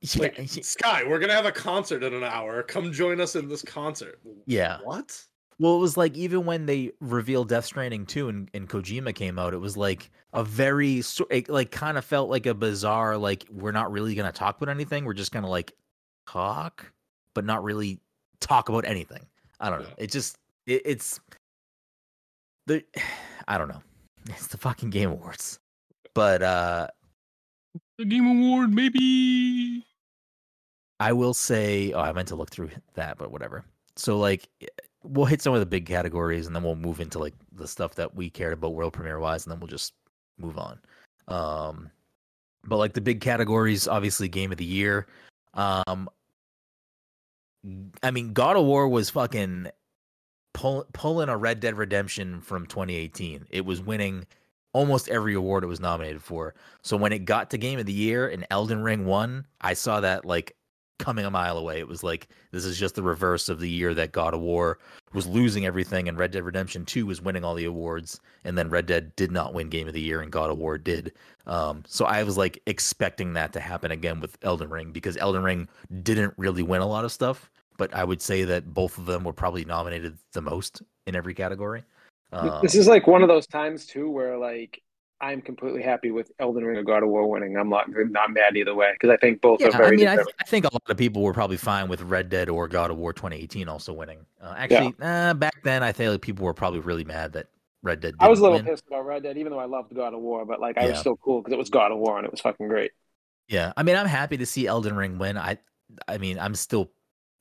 yeah, 0.00 0.22
like 0.22 0.48
Sky, 0.48 1.04
we're 1.06 1.18
gonna 1.18 1.32
have 1.32 1.46
a 1.46 1.52
concert 1.52 2.02
in 2.02 2.12
an 2.12 2.24
hour. 2.24 2.62
Come 2.64 2.92
join 2.92 3.20
us 3.20 3.36
in 3.36 3.48
this 3.48 3.62
concert. 3.62 4.20
yeah. 4.46 4.78
What? 4.82 5.24
Well, 5.60 5.76
it 5.76 5.78
was 5.78 5.96
like 5.96 6.16
even 6.16 6.44
when 6.44 6.66
they 6.66 6.90
revealed 7.00 7.48
Death 7.48 7.64
Stranding 7.64 8.06
2 8.06 8.28
and, 8.28 8.50
and 8.54 8.68
Kojima 8.68 9.14
came 9.14 9.38
out, 9.38 9.54
it 9.54 9.60
was 9.60 9.76
like 9.76 10.10
a 10.32 10.42
very 10.42 11.00
it 11.30 11.48
like 11.48 11.70
kind 11.70 11.96
of 11.96 12.04
felt 12.04 12.28
like 12.28 12.46
a 12.46 12.54
bizarre 12.54 13.16
like 13.16 13.46
we're 13.48 13.70
not 13.70 13.92
really 13.92 14.16
going 14.16 14.26
to 14.26 14.36
talk 14.36 14.60
about 14.60 14.74
anything. 14.74 15.04
We're 15.04 15.14
just 15.14 15.30
going 15.30 15.44
to 15.44 15.48
like 15.48 15.72
talk 16.26 16.92
but 17.34 17.44
not 17.44 17.62
really 17.62 18.00
talk 18.40 18.68
about 18.68 18.84
anything. 18.86 19.26
I 19.60 19.70
don't 19.70 19.82
know. 19.82 19.88
Yeah. 19.88 20.04
It 20.04 20.10
just 20.10 20.36
it, 20.66 20.82
it's 20.84 21.20
the 22.66 22.84
I 23.48 23.58
don't 23.58 23.68
know. 23.68 23.82
It's 24.28 24.46
the 24.46 24.58
fucking 24.58 24.90
Game 24.90 25.10
Awards. 25.10 25.58
But 26.14 26.42
uh 26.42 26.88
The 27.98 28.04
Game 28.04 28.26
Award, 28.26 28.72
maybe. 28.72 29.84
I 31.00 31.12
will 31.12 31.34
say, 31.34 31.92
oh, 31.92 32.00
I 32.00 32.12
meant 32.12 32.28
to 32.28 32.36
look 32.36 32.50
through 32.50 32.70
that, 32.94 33.18
but 33.18 33.30
whatever. 33.30 33.64
So 33.96 34.18
like, 34.18 34.48
eh, 34.62 34.66
we'll 35.02 35.26
hit 35.26 35.42
some 35.42 35.52
of 35.52 35.60
the 35.60 35.66
big 35.66 35.86
categories, 35.86 36.46
and 36.46 36.54
then 36.54 36.62
we'll 36.62 36.76
move 36.76 37.00
into 37.00 37.18
like 37.18 37.34
the 37.52 37.68
stuff 37.68 37.94
that 37.96 38.14
we 38.14 38.30
cared 38.30 38.52
about 38.52 38.74
world 38.74 38.92
premiere 38.92 39.18
wise, 39.18 39.44
and 39.44 39.52
then 39.52 39.60
we'll 39.60 39.68
just 39.68 39.92
move 40.38 40.58
on. 40.58 40.80
Um, 41.28 41.90
but 42.64 42.76
like 42.78 42.94
the 42.94 43.00
big 43.00 43.20
categories, 43.20 43.86
obviously, 43.88 44.28
game 44.28 44.52
of 44.52 44.58
the 44.58 44.64
year. 44.64 45.06
Um, 45.54 46.08
I 48.02 48.10
mean, 48.10 48.32
God 48.32 48.56
of 48.56 48.64
War 48.64 48.88
was 48.88 49.10
fucking 49.10 49.68
pull, 50.54 50.86
pulling 50.94 51.28
a 51.28 51.36
Red 51.36 51.60
Dead 51.60 51.76
Redemption 51.76 52.40
from 52.40 52.66
2018. 52.66 53.46
It 53.50 53.66
was 53.66 53.82
winning 53.82 54.26
almost 54.72 55.08
every 55.08 55.34
award 55.34 55.62
it 55.62 55.68
was 55.68 55.80
nominated 55.80 56.22
for. 56.22 56.54
So 56.82 56.96
when 56.96 57.12
it 57.12 57.26
got 57.26 57.50
to 57.50 57.58
Game 57.58 57.78
of 57.78 57.86
the 57.86 57.92
Year 57.92 58.28
and 58.28 58.46
Elden 58.50 58.82
Ring 58.82 59.04
won, 59.04 59.46
I 59.60 59.74
saw 59.74 60.00
that 60.00 60.24
like 60.24 60.56
coming 60.98 61.24
a 61.24 61.30
mile 61.30 61.58
away. 61.58 61.78
It 61.78 61.88
was 61.88 62.02
like 62.02 62.28
this 62.52 62.64
is 62.64 62.78
just 62.78 62.94
the 62.94 63.02
reverse 63.02 63.48
of 63.48 63.60
the 63.60 63.68
year 63.68 63.94
that 63.94 64.12
God 64.12 64.32
of 64.32 64.40
War 64.40 64.78
was 65.12 65.26
losing 65.26 65.66
everything 65.66 66.08
and 66.08 66.16
Red 66.16 66.30
Dead 66.30 66.44
Redemption 66.44 66.84
2 66.84 67.06
was 67.06 67.20
winning 67.20 67.44
all 67.44 67.54
the 67.54 67.64
awards 67.64 68.20
and 68.44 68.56
then 68.56 68.70
Red 68.70 68.86
Dead 68.86 69.14
did 69.16 69.30
not 69.30 69.54
win 69.54 69.68
Game 69.68 69.88
of 69.88 69.94
the 69.94 70.00
Year 70.00 70.20
and 70.20 70.30
God 70.30 70.50
of 70.50 70.58
War 70.58 70.78
did. 70.78 71.12
Um 71.46 71.82
so 71.86 72.04
I 72.04 72.22
was 72.22 72.36
like 72.36 72.60
expecting 72.66 73.32
that 73.34 73.52
to 73.54 73.60
happen 73.60 73.90
again 73.90 74.20
with 74.20 74.38
Elden 74.42 74.70
Ring 74.70 74.92
because 74.92 75.16
Elden 75.16 75.42
Ring 75.42 75.68
didn't 76.02 76.34
really 76.36 76.62
win 76.62 76.80
a 76.80 76.86
lot 76.86 77.04
of 77.04 77.12
stuff, 77.12 77.50
but 77.76 77.94
I 77.94 78.04
would 78.04 78.22
say 78.22 78.44
that 78.44 78.72
both 78.72 78.98
of 78.98 79.06
them 79.06 79.24
were 79.24 79.32
probably 79.32 79.64
nominated 79.64 80.16
the 80.32 80.42
most 80.42 80.82
in 81.06 81.16
every 81.16 81.34
category. 81.34 81.84
Um, 82.32 82.60
this 82.62 82.74
is 82.74 82.88
like 82.88 83.06
one 83.06 83.22
of 83.22 83.28
those 83.28 83.46
times 83.46 83.86
too 83.86 84.10
where 84.10 84.36
like 84.36 84.82
I'm 85.20 85.40
completely 85.40 85.82
happy 85.82 86.10
with 86.10 86.32
Elden 86.38 86.64
Ring 86.64 86.76
or 86.76 86.82
God 86.82 87.02
of 87.02 87.08
War 87.08 87.28
winning. 87.28 87.56
I'm 87.56 87.68
not 87.68 87.86
not 87.88 88.30
mad 88.30 88.56
either 88.56 88.74
way 88.74 88.92
because 88.92 89.10
I 89.10 89.16
think 89.16 89.40
both 89.40 89.60
Yeah, 89.60 89.68
are 89.68 89.72
very. 89.72 89.86
I 89.86 89.90
mean, 89.90 90.08
I, 90.08 90.16
deserving. 90.16 90.34
I 90.40 90.44
think 90.44 90.64
a 90.64 90.72
lot 90.72 90.82
of 90.88 90.96
people 90.96 91.22
were 91.22 91.32
probably 91.32 91.56
fine 91.56 91.88
with 91.88 92.02
Red 92.02 92.28
Dead 92.28 92.48
or 92.48 92.68
God 92.68 92.90
of 92.90 92.98
War 92.98 93.12
2018 93.12 93.68
also 93.68 93.92
winning. 93.92 94.18
Uh, 94.40 94.54
actually, 94.56 94.94
uh, 95.00 95.34
back 95.34 95.62
then, 95.62 95.82
I 95.82 95.92
feel 95.92 96.12
like 96.12 96.20
people 96.20 96.44
were 96.44 96.54
probably 96.54 96.80
really 96.80 97.04
mad 97.04 97.32
that 97.34 97.46
Red 97.82 98.00
Dead. 98.00 98.14
I 98.18 98.28
was 98.28 98.40
a 98.40 98.42
little 98.42 98.58
win. 98.58 98.66
pissed 98.66 98.84
about 98.88 99.06
Red 99.06 99.22
Dead, 99.22 99.38
even 99.38 99.52
though 99.52 99.60
I 99.60 99.66
loved 99.66 99.94
God 99.94 100.14
of 100.14 100.20
War, 100.20 100.44
but 100.44 100.60
like 100.60 100.76
I 100.76 100.88
was 100.88 100.98
still 100.98 101.16
cool 101.16 101.40
because 101.40 101.52
it 101.52 101.58
was 101.58 101.70
God 101.70 101.92
of 101.92 101.98
War 101.98 102.18
and 102.18 102.26
it 102.26 102.30
was 102.30 102.40
fucking 102.40 102.68
great. 102.68 102.90
Yeah, 103.48 103.72
I 103.76 103.82
mean, 103.82 103.96
I'm 103.96 104.06
happy 104.06 104.36
to 104.38 104.46
see 104.46 104.66
Elden 104.66 104.96
Ring 104.96 105.18
win. 105.18 105.38
I, 105.38 105.58
I 106.08 106.18
mean, 106.18 106.38
I'm 106.38 106.54
still 106.54 106.90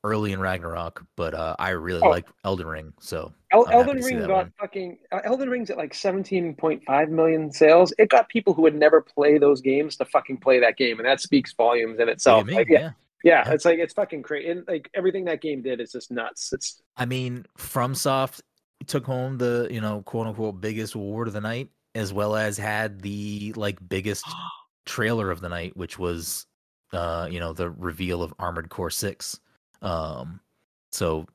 early 0.04 0.34
in 0.34 0.40
Ragnarok, 0.40 1.06
but 1.16 1.34
uh, 1.34 1.56
I 1.60 1.70
really 1.72 2.02
Oh. 2.04 2.10
like 2.10 2.26
Elden 2.44 2.68
Ring. 2.68 2.94
So 3.00 3.34
El- 3.52 3.70
Elden 3.70 4.02
Ring 4.04 4.20
got 4.20 4.30
one. 4.30 4.54
fucking 4.60 4.98
uh, 5.12 5.22
Elden 5.24 5.50
Ring's 5.50 5.70
at 5.70 5.78
like 5.78 5.94
17.5 5.94 7.10
million 7.10 7.52
sales. 7.52 7.94
It 7.98 8.10
got 8.10 8.28
people 8.30 8.54
who 8.54 8.64
would 8.64 8.76
never 8.76 9.02
play 9.02 9.38
those 9.38 9.62
games 9.62 9.96
to 9.98 10.06
fucking 10.06 10.38
play 10.38 10.60
that 10.60 10.78
game, 10.78 11.00
and 11.00 11.08
that 11.08 11.22
speaks 11.22 11.54
volumes 11.54 12.00
in 12.00 12.10
itself. 12.10 12.46
mean? 12.46 12.56
Like, 12.56 12.68
yeah, 12.70 12.80
yeah. 12.80 12.92
yeah, 13.24 13.44
Yeah. 13.48 13.54
it's 13.54 13.66
like 13.66 13.80
it's 13.80 13.94
fucking 13.94 14.24
crazy. 14.24 14.50
And 14.50 14.68
like 14.68 14.90
everything 14.94 15.26
that 15.26 15.42
game 15.42 15.62
did 15.62 15.80
is 15.80 15.92
just 15.92 16.12
nuts. 16.12 16.52
It's 16.52 16.82
I 16.98 17.06
mean, 17.06 17.46
FromSoft 17.58 18.42
took 18.88 19.06
home 19.06 19.38
the 19.38 19.68
you 19.72 19.80
know 19.80 20.02
quote 20.02 20.28
unquote 20.28 20.60
biggest 20.60 20.96
award 20.96 21.28
of 21.30 21.34
the 21.34 21.40
night, 21.42 21.70
as 21.96 22.12
well 22.12 22.36
as 22.36 22.58
had 22.58 23.02
the 23.02 23.54
like 23.56 23.78
biggest 23.88 24.26
trailer 24.86 25.32
of 25.32 25.40
the 25.40 25.48
night, 25.50 25.78
which 25.78 25.98
was 25.98 26.46
uh 26.92 27.28
you 27.32 27.40
know 27.40 27.54
the 27.54 27.70
reveal 27.70 28.22
of 28.22 28.34
Armored 28.40 28.68
Core 28.70 28.90
Six. 28.90 29.40
Um, 29.84 30.40
so 30.92 31.28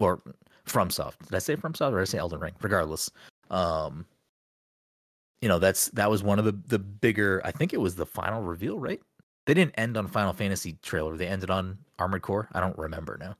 or 0.00 0.22
FromSoft. 0.66 1.18
Did 1.24 1.34
I 1.34 1.38
say 1.38 1.56
FromSoft 1.56 1.92
or 1.92 1.96
did 1.98 2.02
I 2.02 2.04
say 2.04 2.18
Elden 2.18 2.40
Ring? 2.40 2.54
Regardless, 2.62 3.10
um, 3.50 4.06
you 5.42 5.48
know 5.48 5.58
that's 5.58 5.88
that 5.90 6.10
was 6.10 6.22
one 6.22 6.38
of 6.38 6.44
the 6.44 6.58
the 6.66 6.78
bigger. 6.78 7.42
I 7.44 7.50
think 7.50 7.72
it 7.72 7.80
was 7.80 7.94
the 7.94 8.06
final 8.06 8.42
reveal, 8.42 8.78
right? 8.78 9.00
They 9.46 9.54
didn't 9.54 9.74
end 9.78 9.96
on 9.96 10.08
Final 10.08 10.32
Fantasy 10.32 10.76
trailer. 10.82 11.16
They 11.16 11.28
ended 11.28 11.50
on 11.50 11.78
Armored 11.98 12.22
Core. 12.22 12.48
I 12.52 12.60
don't 12.60 12.76
remember 12.76 13.16
now. 13.16 13.36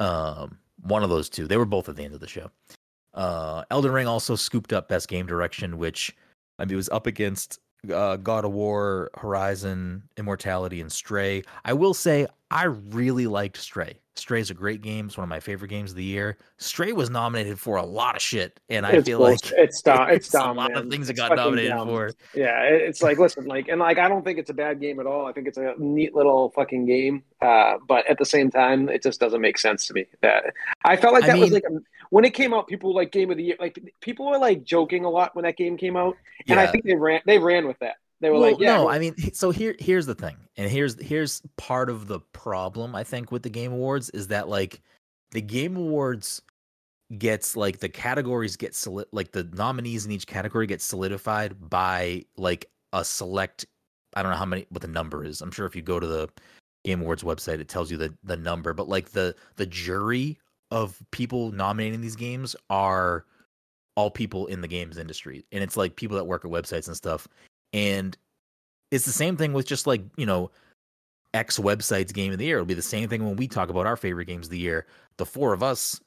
Um, 0.00 0.58
one 0.82 1.02
of 1.02 1.10
those 1.10 1.28
two. 1.28 1.48
They 1.48 1.56
were 1.56 1.64
both 1.64 1.88
at 1.88 1.96
the 1.96 2.04
end 2.04 2.14
of 2.14 2.20
the 2.20 2.28
show. 2.28 2.50
Uh, 3.14 3.64
Elden 3.70 3.90
Ring 3.90 4.06
also 4.06 4.36
scooped 4.36 4.72
up 4.72 4.88
Best 4.88 5.08
Game 5.08 5.26
Direction, 5.26 5.78
which 5.78 6.14
I 6.58 6.64
mean 6.64 6.74
it 6.74 6.76
was 6.76 6.88
up 6.90 7.06
against 7.06 7.58
uh, 7.92 8.16
God 8.16 8.44
of 8.44 8.52
War, 8.52 9.10
Horizon, 9.16 10.02
Immortality, 10.16 10.80
and 10.80 10.90
Stray. 10.90 11.42
I 11.64 11.72
will 11.72 11.94
say 11.94 12.26
I 12.50 12.64
really 12.64 13.26
liked 13.26 13.58
Stray. 13.58 14.00
Stray 14.16 14.40
is 14.40 14.50
a 14.50 14.54
great 14.54 14.80
game. 14.80 15.06
It's 15.06 15.16
one 15.16 15.22
of 15.22 15.28
my 15.28 15.38
favorite 15.38 15.68
games 15.68 15.90
of 15.92 15.96
the 15.96 16.02
year. 16.04 16.38
Stray 16.56 16.90
was 16.92 17.08
nominated 17.08 17.60
for 17.60 17.76
a 17.76 17.84
lot 17.84 18.16
of 18.16 18.22
shit, 18.22 18.58
and 18.68 18.84
I 18.84 18.92
It's 18.92 19.06
feel 19.06 19.18
bullshit. 19.18 19.52
like 19.52 19.60
it's 19.68 19.80
dumb. 19.82 20.08
It's, 20.10 20.28
dumb. 20.28 20.50
a 20.56 20.60
lot 20.60 20.72
man. 20.72 20.84
of 20.84 20.90
things 20.90 21.08
it 21.08 21.12
It's 21.12 21.20
got 21.20 21.28
fucking 21.28 21.44
nominated 21.44 21.70
dumb. 21.72 21.88
for. 21.88 22.10
Yeah, 22.34 22.62
it's 22.62 23.00
like 23.02 23.18
listen, 23.18 23.44
like, 23.44 23.68
and 23.68 23.78
like, 23.78 23.98
I 23.98 24.08
don't 24.08 24.24
think 24.24 24.38
it's 24.40 24.50
a 24.50 24.54
bad 24.54 24.80
game 24.80 24.98
at 24.98 25.06
all. 25.06 25.26
I 25.26 25.32
think 25.32 25.46
it's 25.46 25.58
a 25.58 25.74
neat 25.78 26.14
little 26.16 26.50
fucking 26.50 26.86
game. 26.86 27.22
Uh, 27.40 27.74
but 27.86 28.08
at 28.10 28.18
the 28.18 28.24
same 28.24 28.50
time, 28.50 28.88
it 28.88 29.02
just 29.04 29.20
doesn't 29.20 29.40
make 29.40 29.56
sense 29.58 29.86
to 29.86 29.94
me. 29.94 30.06
That 30.22 30.52
I 30.84 30.96
felt 30.96 31.14
like 31.14 31.24
I 31.24 31.28
that 31.28 31.38
was 31.38 31.52
like 31.52 31.64
a, 31.70 31.78
when 32.10 32.24
it 32.24 32.34
came 32.34 32.52
out. 32.54 32.66
People 32.66 32.92
like 32.94 33.12
game 33.12 33.30
of 33.30 33.36
the 33.36 33.44
year. 33.44 33.56
Like 33.60 33.78
people 34.00 34.26
were 34.28 34.38
like 34.38 34.64
joking 34.64 35.04
a 35.04 35.10
lot 35.10 35.36
when 35.36 35.44
that 35.44 35.56
game 35.56 35.76
came 35.76 35.96
out, 35.96 36.16
and 36.48 36.58
I 36.58 36.66
think 36.66 36.84
they 36.84 36.94
ran. 36.96 37.20
They 37.24 37.38
ran 37.38 37.68
with 37.68 37.78
that. 37.80 37.96
They 38.20 38.30
were 38.30 38.38
Well, 38.38 38.52
like, 38.52 38.60
yeah, 38.60 38.76
no, 38.76 38.88
I 38.88 38.98
mean, 38.98 39.14
so 39.32 39.50
here, 39.50 39.76
here's 39.78 40.06
the 40.06 40.14
thing, 40.14 40.36
and 40.56 40.70
here's 40.70 41.00
here's 41.00 41.42
part 41.56 41.88
of 41.88 42.08
the 42.08 42.20
problem 42.32 42.94
I 42.94 43.04
think 43.04 43.30
with 43.30 43.42
the 43.42 43.50
Game 43.50 43.72
Awards 43.72 44.10
is 44.10 44.28
that 44.28 44.48
like 44.48 44.82
the 45.30 45.40
Game 45.40 45.76
Awards 45.76 46.42
gets 47.16 47.56
like 47.56 47.78
the 47.78 47.88
categories 47.88 48.56
get 48.56 48.74
solid, 48.74 49.06
like 49.12 49.32
the 49.32 49.44
nominees 49.54 50.04
in 50.04 50.12
each 50.12 50.26
category 50.26 50.66
get 50.66 50.82
solidified 50.82 51.70
by 51.70 52.24
like 52.36 52.66
a 52.92 53.04
select. 53.04 53.66
I 54.14 54.22
don't 54.22 54.32
know 54.32 54.38
how 54.38 54.46
many 54.46 54.66
what 54.70 54.82
the 54.82 54.88
number 54.88 55.24
is. 55.24 55.40
I'm 55.40 55.52
sure 55.52 55.66
if 55.66 55.76
you 55.76 55.82
go 55.82 56.00
to 56.00 56.06
the 56.06 56.28
Game 56.84 57.00
Awards 57.00 57.22
website, 57.22 57.60
it 57.60 57.68
tells 57.68 57.88
you 57.90 57.96
the 57.96 58.12
the 58.24 58.36
number, 58.36 58.74
but 58.74 58.88
like 58.88 59.10
the 59.10 59.34
the 59.56 59.66
jury 59.66 60.38
of 60.72 61.00
people 61.12 61.52
nominating 61.52 62.00
these 62.00 62.16
games 62.16 62.56
are 62.68 63.26
all 63.94 64.10
people 64.10 64.46
in 64.46 64.60
the 64.60 64.68
games 64.68 64.98
industry, 64.98 65.44
and 65.52 65.62
it's 65.62 65.76
like 65.76 65.94
people 65.94 66.16
that 66.16 66.24
work 66.24 66.44
at 66.44 66.50
websites 66.50 66.88
and 66.88 66.96
stuff 66.96 67.28
and 67.72 68.16
it's 68.90 69.04
the 69.04 69.12
same 69.12 69.36
thing 69.36 69.52
with 69.52 69.66
just 69.66 69.86
like 69.86 70.02
you 70.16 70.26
know 70.26 70.50
x 71.34 71.58
websites 71.58 72.12
game 72.12 72.32
of 72.32 72.38
the 72.38 72.46
year. 72.46 72.56
It'll 72.56 72.66
be 72.66 72.74
the 72.74 72.82
same 72.82 73.08
thing 73.08 73.24
when 73.24 73.36
we 73.36 73.48
talk 73.48 73.68
about 73.68 73.86
our 73.86 73.96
favorite 73.96 74.26
games 74.26 74.46
of 74.46 74.50
the 74.50 74.58
year. 74.58 74.86
The 75.18 75.26
four 75.26 75.52
of 75.52 75.62
us 75.62 76.00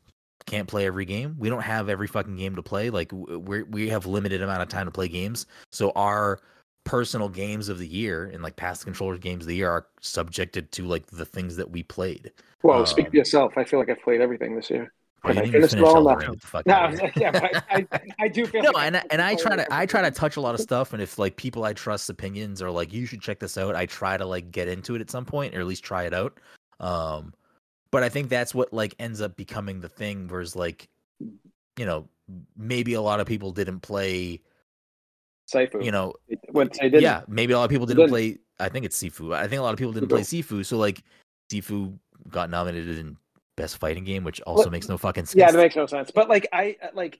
can't 0.45 0.67
play 0.67 0.85
every 0.85 1.05
game. 1.05 1.35
We 1.37 1.49
don't 1.49 1.61
have 1.61 1.89
every 1.89 2.07
fucking 2.07 2.35
game 2.35 2.55
to 2.55 2.63
play. 2.63 2.89
Like 2.89 3.11
we 3.11 3.63
we 3.63 3.89
have 3.89 4.05
limited 4.05 4.41
amount 4.41 4.61
of 4.61 4.69
time 4.69 4.85
to 4.85 4.91
play 4.91 5.07
games. 5.07 5.45
So 5.71 5.91
our 5.95 6.39
personal 6.83 7.29
games 7.29 7.69
of 7.69 7.77
the 7.77 7.87
year 7.87 8.25
and 8.33 8.41
like 8.41 8.55
past 8.55 8.83
controllers 8.85 9.19
games 9.19 9.43
of 9.43 9.47
the 9.47 9.55
year 9.55 9.69
are 9.69 9.85
subjected 9.99 10.71
to 10.71 10.85
like 10.85 11.05
the 11.07 11.25
things 11.25 11.55
that 11.57 11.69
we 11.69 11.83
played. 11.83 12.31
Well, 12.63 12.85
speak 12.85 13.05
um, 13.05 13.11
for 13.11 13.17
yourself. 13.17 13.53
I 13.57 13.63
feel 13.63 13.79
like 13.79 13.89
I've 13.89 14.01
played 14.01 14.21
everything 14.21 14.55
this 14.55 14.69
year. 14.69 14.91
But 15.23 15.37
I 15.37 15.51
finish 15.51 15.75
all 15.75 16.09
enough. 16.09 16.41
Fuck 16.41 16.65
No, 16.65 16.91
yeah, 17.15 17.31
but 17.31 17.63
I, 17.69 17.85
I, 17.91 18.01
I 18.21 18.27
do 18.27 18.47
feel 18.47 18.63
no, 18.63 18.71
like 18.71 18.87
and 18.87 18.97
I, 18.97 19.03
and 19.11 19.21
I 19.21 19.35
try 19.35 19.55
to 19.55 19.67
I 19.71 19.85
try 19.85 20.01
to 20.01 20.09
touch 20.09 20.35
a 20.35 20.41
lot 20.41 20.55
of 20.55 20.61
stuff, 20.61 20.93
and 20.93 21.01
if 21.01 21.19
like 21.19 21.35
people 21.35 21.63
I 21.63 21.73
trust 21.73 22.09
opinions 22.09 22.61
are 22.61 22.71
like 22.71 22.91
you 22.91 23.05
should 23.05 23.21
check 23.21 23.39
this 23.39 23.57
out, 23.57 23.75
I 23.75 23.85
try 23.85 24.17
to 24.17 24.25
like 24.25 24.51
get 24.51 24.67
into 24.67 24.95
it 24.95 25.01
at 25.01 25.11
some 25.11 25.25
point 25.25 25.55
or 25.55 25.59
at 25.59 25.67
least 25.67 25.83
try 25.83 26.03
it 26.05 26.13
out. 26.13 26.39
Um, 26.79 27.33
but 27.91 28.01
I 28.01 28.09
think 28.09 28.29
that's 28.29 28.55
what 28.55 28.73
like 28.73 28.95
ends 28.97 29.21
up 29.21 29.35
becoming 29.35 29.79
the 29.79 29.89
thing, 29.89 30.27
whereas 30.27 30.55
like 30.55 30.89
you 31.77 31.85
know 31.85 32.07
maybe 32.57 32.93
a 32.93 33.01
lot 33.01 33.19
of 33.19 33.27
people 33.27 33.51
didn't 33.51 33.81
play, 33.81 34.41
Saifu. 35.53 35.83
you 35.83 35.91
know, 35.91 36.13
what 36.49 36.73
they 36.79 36.89
did. 36.89 37.01
yeah, 37.03 37.21
maybe 37.27 37.53
a 37.53 37.57
lot 37.57 37.65
of 37.65 37.69
people 37.69 37.85
didn't 37.85 37.99
Didn't. 37.99 38.11
play. 38.11 38.37
I 38.59 38.69
think 38.69 38.85
it's 38.85 39.01
Sifu. 39.01 39.35
I 39.35 39.47
think 39.47 39.59
a 39.59 39.63
lot 39.63 39.73
of 39.73 39.77
people 39.77 39.93
didn't 39.93 40.09
play 40.09 40.21
Sifu, 40.21 40.65
so 40.65 40.77
like 40.77 41.03
Sifu 41.51 41.97
got 42.29 42.49
nominated 42.49 42.97
in 42.97 43.17
best 43.61 43.77
fighting 43.77 44.03
game, 44.03 44.23
which 44.23 44.41
also 44.41 44.63
Well, 44.63 44.71
makes 44.71 44.89
no 44.89 44.97
fucking 44.97 45.25
sense. 45.25 45.35
yeah, 45.35 45.51
that 45.51 45.57
makes 45.57 45.75
no 45.75 45.85
sense. 45.85 46.11
But 46.11 46.29
like, 46.29 46.47
I 46.51 46.75
uh, 46.81 46.87
like, 46.93 47.19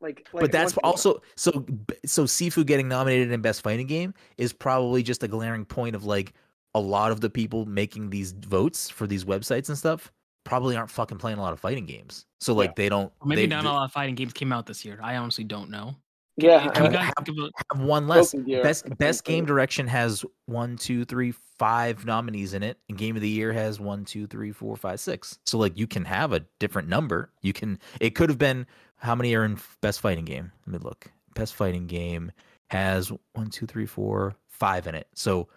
like, 0.00 0.26
like 0.32 0.40
but 0.40 0.52
that's 0.52 0.74
once- 0.76 1.04
also 1.04 1.22
so 1.36 1.64
so 2.04 2.24
Sifu 2.24 2.64
getting 2.66 2.88
nominated 2.88 3.30
in 3.30 3.40
best 3.40 3.62
fighting 3.62 3.86
game 3.86 4.14
is 4.38 4.52
probably 4.52 5.02
just 5.02 5.22
a 5.22 5.28
glaring 5.28 5.64
point 5.64 5.94
of 5.94 6.04
like 6.04 6.32
a 6.74 6.80
lot 6.80 7.12
of 7.12 7.20
the 7.20 7.28
people 7.30 7.66
making 7.66 8.10
these 8.10 8.32
votes 8.32 8.88
for 8.88 9.06
these 9.06 9.24
websites 9.24 9.68
and 9.68 9.76
stuff 9.76 10.10
probably 10.44 10.74
aren't 10.74 10.90
fucking 10.90 11.18
playing 11.18 11.38
a 11.38 11.40
lot 11.42 11.52
of 11.52 11.60
fighting 11.60 11.86
games. 11.86 12.24
So 12.40 12.54
like 12.54 12.74
they 12.74 12.88
don't 12.88 13.12
Or 13.20 13.26
maybe 13.28 13.42
they, 13.42 13.46
not 13.46 13.62
they 13.62 13.68
a 13.68 13.72
lot 13.72 13.84
of 13.84 13.92
fighting 13.92 14.14
games 14.16 14.32
came 14.32 14.52
out 14.52 14.66
this 14.66 14.84
year. 14.84 14.98
I 15.02 15.16
honestly 15.16 15.44
don't 15.44 15.70
know. 15.70 15.94
Yeah. 16.36 16.68
Can 16.70 16.84
you 16.84 16.88
uh, 16.90 16.92
guys 16.92 17.12
have- 17.16 17.26
think 17.26 17.38
have 17.72 17.82
one 17.82 18.08
less. 18.08 18.34
Best 18.62 18.98
best 18.98 19.24
game 19.24 19.44
direction 19.44 19.86
has 19.86 20.24
one, 20.46 20.76
two, 20.76 21.04
three, 21.04 21.32
five 21.58 22.04
nominees 22.04 22.54
in 22.54 22.62
it, 22.62 22.78
and 22.88 22.98
game 22.98 23.16
of 23.16 23.22
the 23.22 23.28
year 23.28 23.52
has 23.52 23.78
one, 23.78 24.04
two, 24.04 24.26
three, 24.26 24.52
four, 24.52 24.76
five, 24.76 25.00
six. 25.00 25.38
So 25.46 25.58
like 25.58 25.78
you 25.78 25.86
can 25.86 26.04
have 26.04 26.32
a 26.32 26.40
different 26.58 26.88
number. 26.88 27.30
You 27.42 27.52
can. 27.52 27.78
It 28.00 28.14
could 28.14 28.28
have 28.28 28.38
been 28.38 28.66
how 28.96 29.14
many 29.14 29.34
are 29.34 29.44
in 29.44 29.58
best 29.80 30.00
fighting 30.00 30.24
game? 30.24 30.52
Let 30.66 30.72
me 30.72 30.78
look. 30.84 31.10
Best 31.34 31.54
fighting 31.54 31.86
game 31.86 32.32
has 32.70 33.12
one, 33.32 33.50
two, 33.50 33.66
three, 33.66 33.86
four, 33.86 34.34
five 34.48 34.86
in 34.86 34.94
it. 34.94 35.08
So 35.14 35.48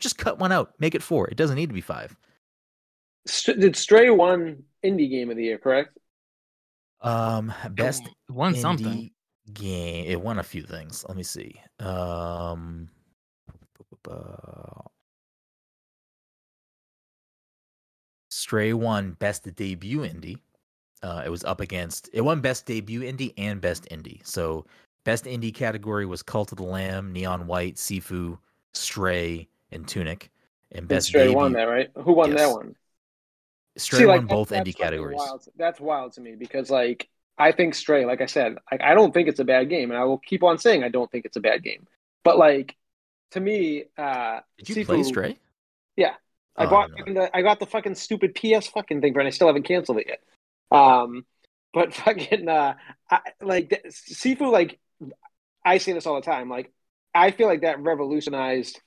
just 0.00 0.18
cut 0.18 0.38
one 0.38 0.52
out. 0.52 0.74
Make 0.78 0.94
it 0.94 1.02
four. 1.02 1.28
It 1.28 1.36
doesn't 1.36 1.56
need 1.56 1.68
to 1.68 1.74
be 1.74 1.80
five. 1.80 2.16
St- 3.26 3.60
did 3.60 3.76
Stray 3.76 4.10
won 4.10 4.62
indie 4.84 5.10
game 5.10 5.30
of 5.30 5.36
the 5.36 5.44
year? 5.44 5.58
Correct. 5.58 5.96
Um, 7.02 7.52
best 7.70 8.06
it 8.06 8.32
won 8.32 8.54
indie 8.54 8.60
something. 8.60 9.10
Game. 9.54 10.06
It 10.06 10.20
won 10.20 10.38
a 10.38 10.42
few 10.42 10.62
things. 10.62 11.04
Let 11.08 11.16
me 11.16 11.22
see. 11.22 11.60
Um, 11.80 12.88
Stray 18.30 18.72
won 18.72 19.12
best 19.12 19.52
debut 19.54 20.00
indie. 20.00 20.38
Uh, 21.02 21.22
it 21.24 21.28
was 21.28 21.44
up 21.44 21.60
against 21.60 22.08
it 22.12 22.22
won 22.22 22.40
best 22.40 22.66
debut 22.66 23.00
indie 23.00 23.32
and 23.38 23.60
best 23.60 23.86
indie. 23.90 24.26
So 24.26 24.64
best 25.04 25.24
indie 25.24 25.54
category 25.54 26.06
was 26.06 26.22
Cult 26.22 26.52
of 26.52 26.58
the 26.58 26.64
Lamb, 26.64 27.12
Neon 27.12 27.46
White, 27.46 27.76
Sifu, 27.76 28.38
Stray, 28.74 29.48
and 29.70 29.86
Tunic. 29.86 30.30
And 30.72 30.80
And 30.80 30.88
best 30.88 31.08
Stray 31.08 31.24
debut, 31.26 31.36
won 31.36 31.52
that, 31.52 31.64
right? 31.64 31.90
Who 31.96 32.12
won 32.12 32.30
Yes. 32.30 32.40
that 32.40 32.52
one? 32.52 32.76
Stray 33.78 34.00
See, 34.00 34.06
won 34.06 34.26
that- 34.26 34.28
both 34.28 34.50
indie 34.50 34.74
categories. 34.76 35.16
Wild. 35.18 35.48
That's 35.56 35.80
wild 35.80 36.12
to 36.14 36.20
me 36.20 36.34
because, 36.34 36.70
like, 36.70 37.08
I 37.38 37.52
think 37.52 37.74
Stray, 37.74 38.06
like 38.06 38.20
I 38.20 38.26
said, 38.26 38.56
like 38.70 38.80
I 38.82 38.94
don't 38.94 39.12
think 39.12 39.28
it's 39.28 39.40
a 39.40 39.44
bad 39.44 39.68
game, 39.68 39.90
and 39.90 39.98
I 39.98 40.04
will 40.04 40.18
keep 40.18 40.42
on 40.42 40.58
saying 40.58 40.82
I 40.84 40.88
don't 40.88 41.10
think 41.10 41.24
it's 41.24 41.36
a 41.36 41.40
bad 41.40 41.62
game. 41.62 41.86
But 42.24 42.38
like, 42.38 42.74
to 43.32 43.40
me, 43.40 43.84
uh, 43.98 44.40
Did 44.58 44.68
you 44.70 44.76
Sifu- 44.76 44.86
play 44.86 45.02
Stray? 45.02 45.38
Yeah. 45.96 46.14
I 46.56 46.64
Oh, 46.64 46.70
bought 46.70 46.90
no. 47.06 47.12
the, 47.12 47.36
I 47.36 47.42
got 47.42 47.60
the 47.60 47.66
fucking 47.66 47.94
stupid 47.96 48.34
PS 48.34 48.66
fucking 48.68 49.00
thing 49.02 49.12
for 49.12 49.20
and 49.20 49.26
I 49.26 49.30
still 49.30 49.46
haven't 49.48 49.64
canceled 49.64 49.98
it 49.98 50.06
yet. 50.08 50.22
Um, 50.70 51.26
but 51.74 51.92
fucking 52.02 52.48
uh, 52.48 52.74
I, 53.10 53.18
like 53.42 53.84
Sifu, 53.88 54.50
like 54.50 54.78
I 55.64 55.76
say 55.78 55.92
this 55.92 56.06
all 56.06 56.14
the 56.14 56.22
time. 56.22 56.48
Like 56.48 56.72
I 57.14 57.30
feel 57.32 57.46
like 57.48 57.60
that 57.60 57.80
revolutionized 57.80 58.80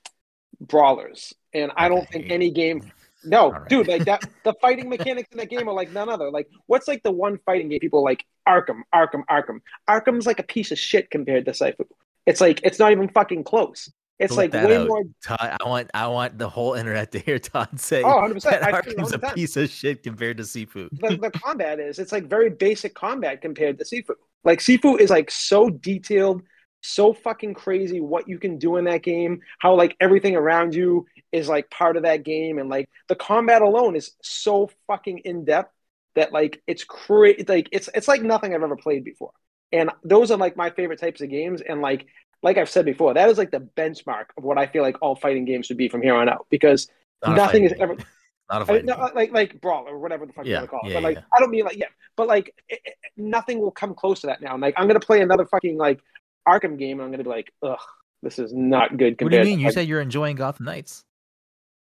brawlers, 0.60 1.32
and 1.54 1.70
I 1.76 1.88
don't 1.88 2.08
think 2.08 2.30
any 2.30 2.50
game. 2.50 2.90
No, 3.24 3.50
right. 3.52 3.68
dude, 3.68 3.88
like 3.88 4.04
that. 4.06 4.24
The 4.44 4.54
fighting 4.60 4.88
mechanics 4.88 5.28
in 5.32 5.38
that 5.38 5.50
game 5.50 5.68
are 5.68 5.74
like 5.74 5.92
none 5.92 6.08
other. 6.08 6.30
Like, 6.30 6.48
what's 6.66 6.88
like 6.88 7.02
the 7.02 7.10
one 7.12 7.38
fighting 7.44 7.68
game 7.68 7.80
people 7.80 8.02
like 8.02 8.24
Arkham, 8.48 8.80
Arkham, 8.94 9.22
Arkham. 9.30 9.60
Arkham's 9.88 10.26
like 10.26 10.38
a 10.38 10.42
piece 10.44 10.70
of 10.70 10.78
shit 10.78 11.10
compared 11.10 11.44
to 11.46 11.50
Sifu. 11.52 11.84
It's 12.26 12.40
like 12.40 12.60
it's 12.64 12.78
not 12.78 12.92
even 12.92 13.08
fucking 13.08 13.44
close. 13.44 13.90
It's 14.18 14.34
Flip 14.34 14.52
like 14.52 14.64
way 14.66 14.76
out. 14.76 14.88
more. 14.88 15.02
Todd, 15.24 15.56
I 15.60 15.66
want 15.68 15.90
I 15.94 16.06
want 16.08 16.38
the 16.38 16.48
whole 16.48 16.74
internet 16.74 17.10
to 17.12 17.18
hear 17.18 17.38
Todd 17.38 17.80
say 17.80 18.02
Oh, 18.02 18.08
100 18.16 18.34
percent. 18.34 18.60
that 18.60 18.74
I 18.74 18.80
say 18.82 18.90
it 18.90 18.96
Arkham's 18.98 19.12
a 19.12 19.18
piece 19.34 19.56
of 19.56 19.70
shit 19.70 20.02
compared 20.02 20.36
to 20.36 20.42
Sifu. 20.42 20.88
the, 20.92 21.16
the 21.16 21.30
combat 21.30 21.80
is. 21.80 21.98
It's 21.98 22.12
like 22.12 22.24
very 22.28 22.50
basic 22.50 22.94
combat 22.94 23.40
compared 23.40 23.78
to 23.78 23.84
Sifu. 23.84 24.14
Like 24.44 24.58
Sifu 24.60 24.98
is 25.00 25.08
like 25.10 25.30
so 25.30 25.70
detailed, 25.70 26.42
so 26.82 27.12
fucking 27.12 27.54
crazy 27.54 28.00
what 28.00 28.28
you 28.28 28.38
can 28.38 28.58
do 28.58 28.76
in 28.76 28.84
that 28.86 29.02
game. 29.02 29.40
How 29.58 29.74
like 29.74 29.96
everything 30.00 30.36
around 30.36 30.74
you 30.74 31.06
is 31.32 31.48
like 31.48 31.70
part 31.70 31.96
of 31.96 32.04
that 32.04 32.22
game, 32.24 32.58
and 32.58 32.68
like 32.68 32.88
the 33.08 33.16
combat 33.16 33.62
alone 33.62 33.96
is 33.96 34.12
so 34.22 34.70
fucking 34.86 35.18
in 35.18 35.44
depth 35.44 35.72
that 36.16 36.32
like 36.32 36.62
it's 36.66 36.84
crazy. 36.84 37.44
Like 37.46 37.68
it's 37.72 37.88
it's 37.94 38.08
like 38.08 38.22
nothing 38.22 38.54
I've 38.54 38.62
ever 38.62 38.76
played 38.76 39.04
before. 39.04 39.32
And 39.72 39.90
those 40.02 40.30
are 40.30 40.36
like 40.38 40.56
my 40.56 40.70
favorite 40.70 40.98
types 41.00 41.20
of 41.20 41.30
games. 41.30 41.60
And 41.60 41.80
like 41.80 42.06
like 42.42 42.56
I've 42.56 42.70
said 42.70 42.86
before, 42.86 43.14
that 43.14 43.28
is 43.28 43.36
like 43.38 43.50
the 43.50 43.60
benchmark 43.60 44.24
of 44.36 44.44
what 44.44 44.56
I 44.58 44.66
feel 44.66 44.82
like 44.82 44.96
all 45.02 45.14
fighting 45.14 45.44
games 45.44 45.66
should 45.66 45.76
be 45.76 45.88
from 45.88 46.02
here 46.02 46.14
on 46.14 46.28
out 46.28 46.46
because 46.50 46.88
Not 47.24 47.36
nothing 47.36 47.64
is 47.64 47.72
game. 47.72 47.82
ever 47.82 47.96
not 48.50 48.68
a 48.68 48.72
I 48.72 48.76
mean, 48.78 48.86
no, 48.86 48.94
uh, 48.94 49.10
like 49.14 49.30
like 49.32 49.60
brawl 49.60 49.86
or 49.86 49.98
whatever 49.98 50.26
the 50.26 50.32
fuck 50.32 50.46
you 50.46 50.54
want 50.54 50.64
to 50.64 50.68
call 50.68 50.80
it. 50.84 50.88
yeah, 50.88 50.94
but 50.94 51.02
like 51.04 51.16
yeah. 51.18 51.22
I 51.36 51.38
don't 51.38 51.50
mean 51.50 51.64
like 51.64 51.76
yeah, 51.76 51.86
but 52.16 52.26
like 52.26 52.54
it, 52.68 52.80
it- 52.84 52.94
nothing 53.16 53.60
will 53.60 53.70
come 53.70 53.94
close 53.94 54.20
to 54.22 54.26
that 54.28 54.40
now. 54.40 54.54
And, 54.54 54.62
like 54.62 54.74
I'm 54.78 54.86
gonna 54.88 54.98
play 54.98 55.20
another 55.20 55.44
fucking 55.44 55.76
like 55.76 56.00
Arkham 56.48 56.78
game, 56.78 56.98
and 56.98 57.02
I'm 57.06 57.10
gonna 57.10 57.24
be 57.24 57.30
like, 57.30 57.52
ugh, 57.62 57.78
this 58.22 58.38
is 58.38 58.52
not 58.52 58.96
good. 58.96 59.20
What 59.20 59.30
do 59.30 59.38
you 59.38 59.44
mean? 59.44 59.56
To, 59.56 59.60
You 59.62 59.66
like- 59.68 59.74
said 59.74 59.88
you're 59.88 60.00
enjoying 60.00 60.36
Gotham 60.36 60.66
Knights. 60.66 61.04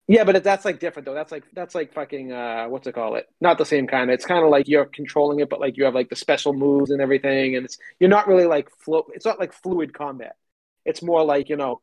yeah, 0.09 0.25
but 0.25 0.37
it, 0.37 0.45
that's 0.45 0.65
like 0.65 0.81
different 0.81 1.07
though. 1.07 1.15
That's 1.15 1.31
like 1.33 1.45
that's 1.53 1.75
like 1.75 1.93
fucking 1.93 2.33
uh, 2.33 2.67
what's 2.69 2.87
it 2.87 2.95
call 2.95 3.17
it? 3.17 3.27
Not 3.41 3.59
the 3.59 3.65
same 3.67 3.87
kind. 3.87 4.11
It's 4.11 4.25
kind 4.25 4.45
of 4.45 4.51
like 4.51 4.69
you're 4.69 4.87
controlling 4.87 5.41
it, 5.41 5.49
but 5.51 5.61
like 5.61 5.77
you 5.77 5.85
have 5.85 5.95
like 5.95 6.09
the 6.11 6.17
special 6.17 6.53
moves 6.53 6.91
and 6.91 7.01
everything, 7.01 7.57
and 7.57 7.65
it's 7.65 7.79
you're 8.01 8.11
not 8.11 8.27
really 8.29 8.47
like 8.47 8.71
flow. 8.71 9.07
It's 9.15 9.27
not 9.27 9.39
like 9.39 9.53
fluid 9.53 9.93
combat. 9.95 10.37
It's 10.85 11.03
more 11.03 11.25
like 11.25 11.49
you 11.49 11.57
know, 11.57 11.81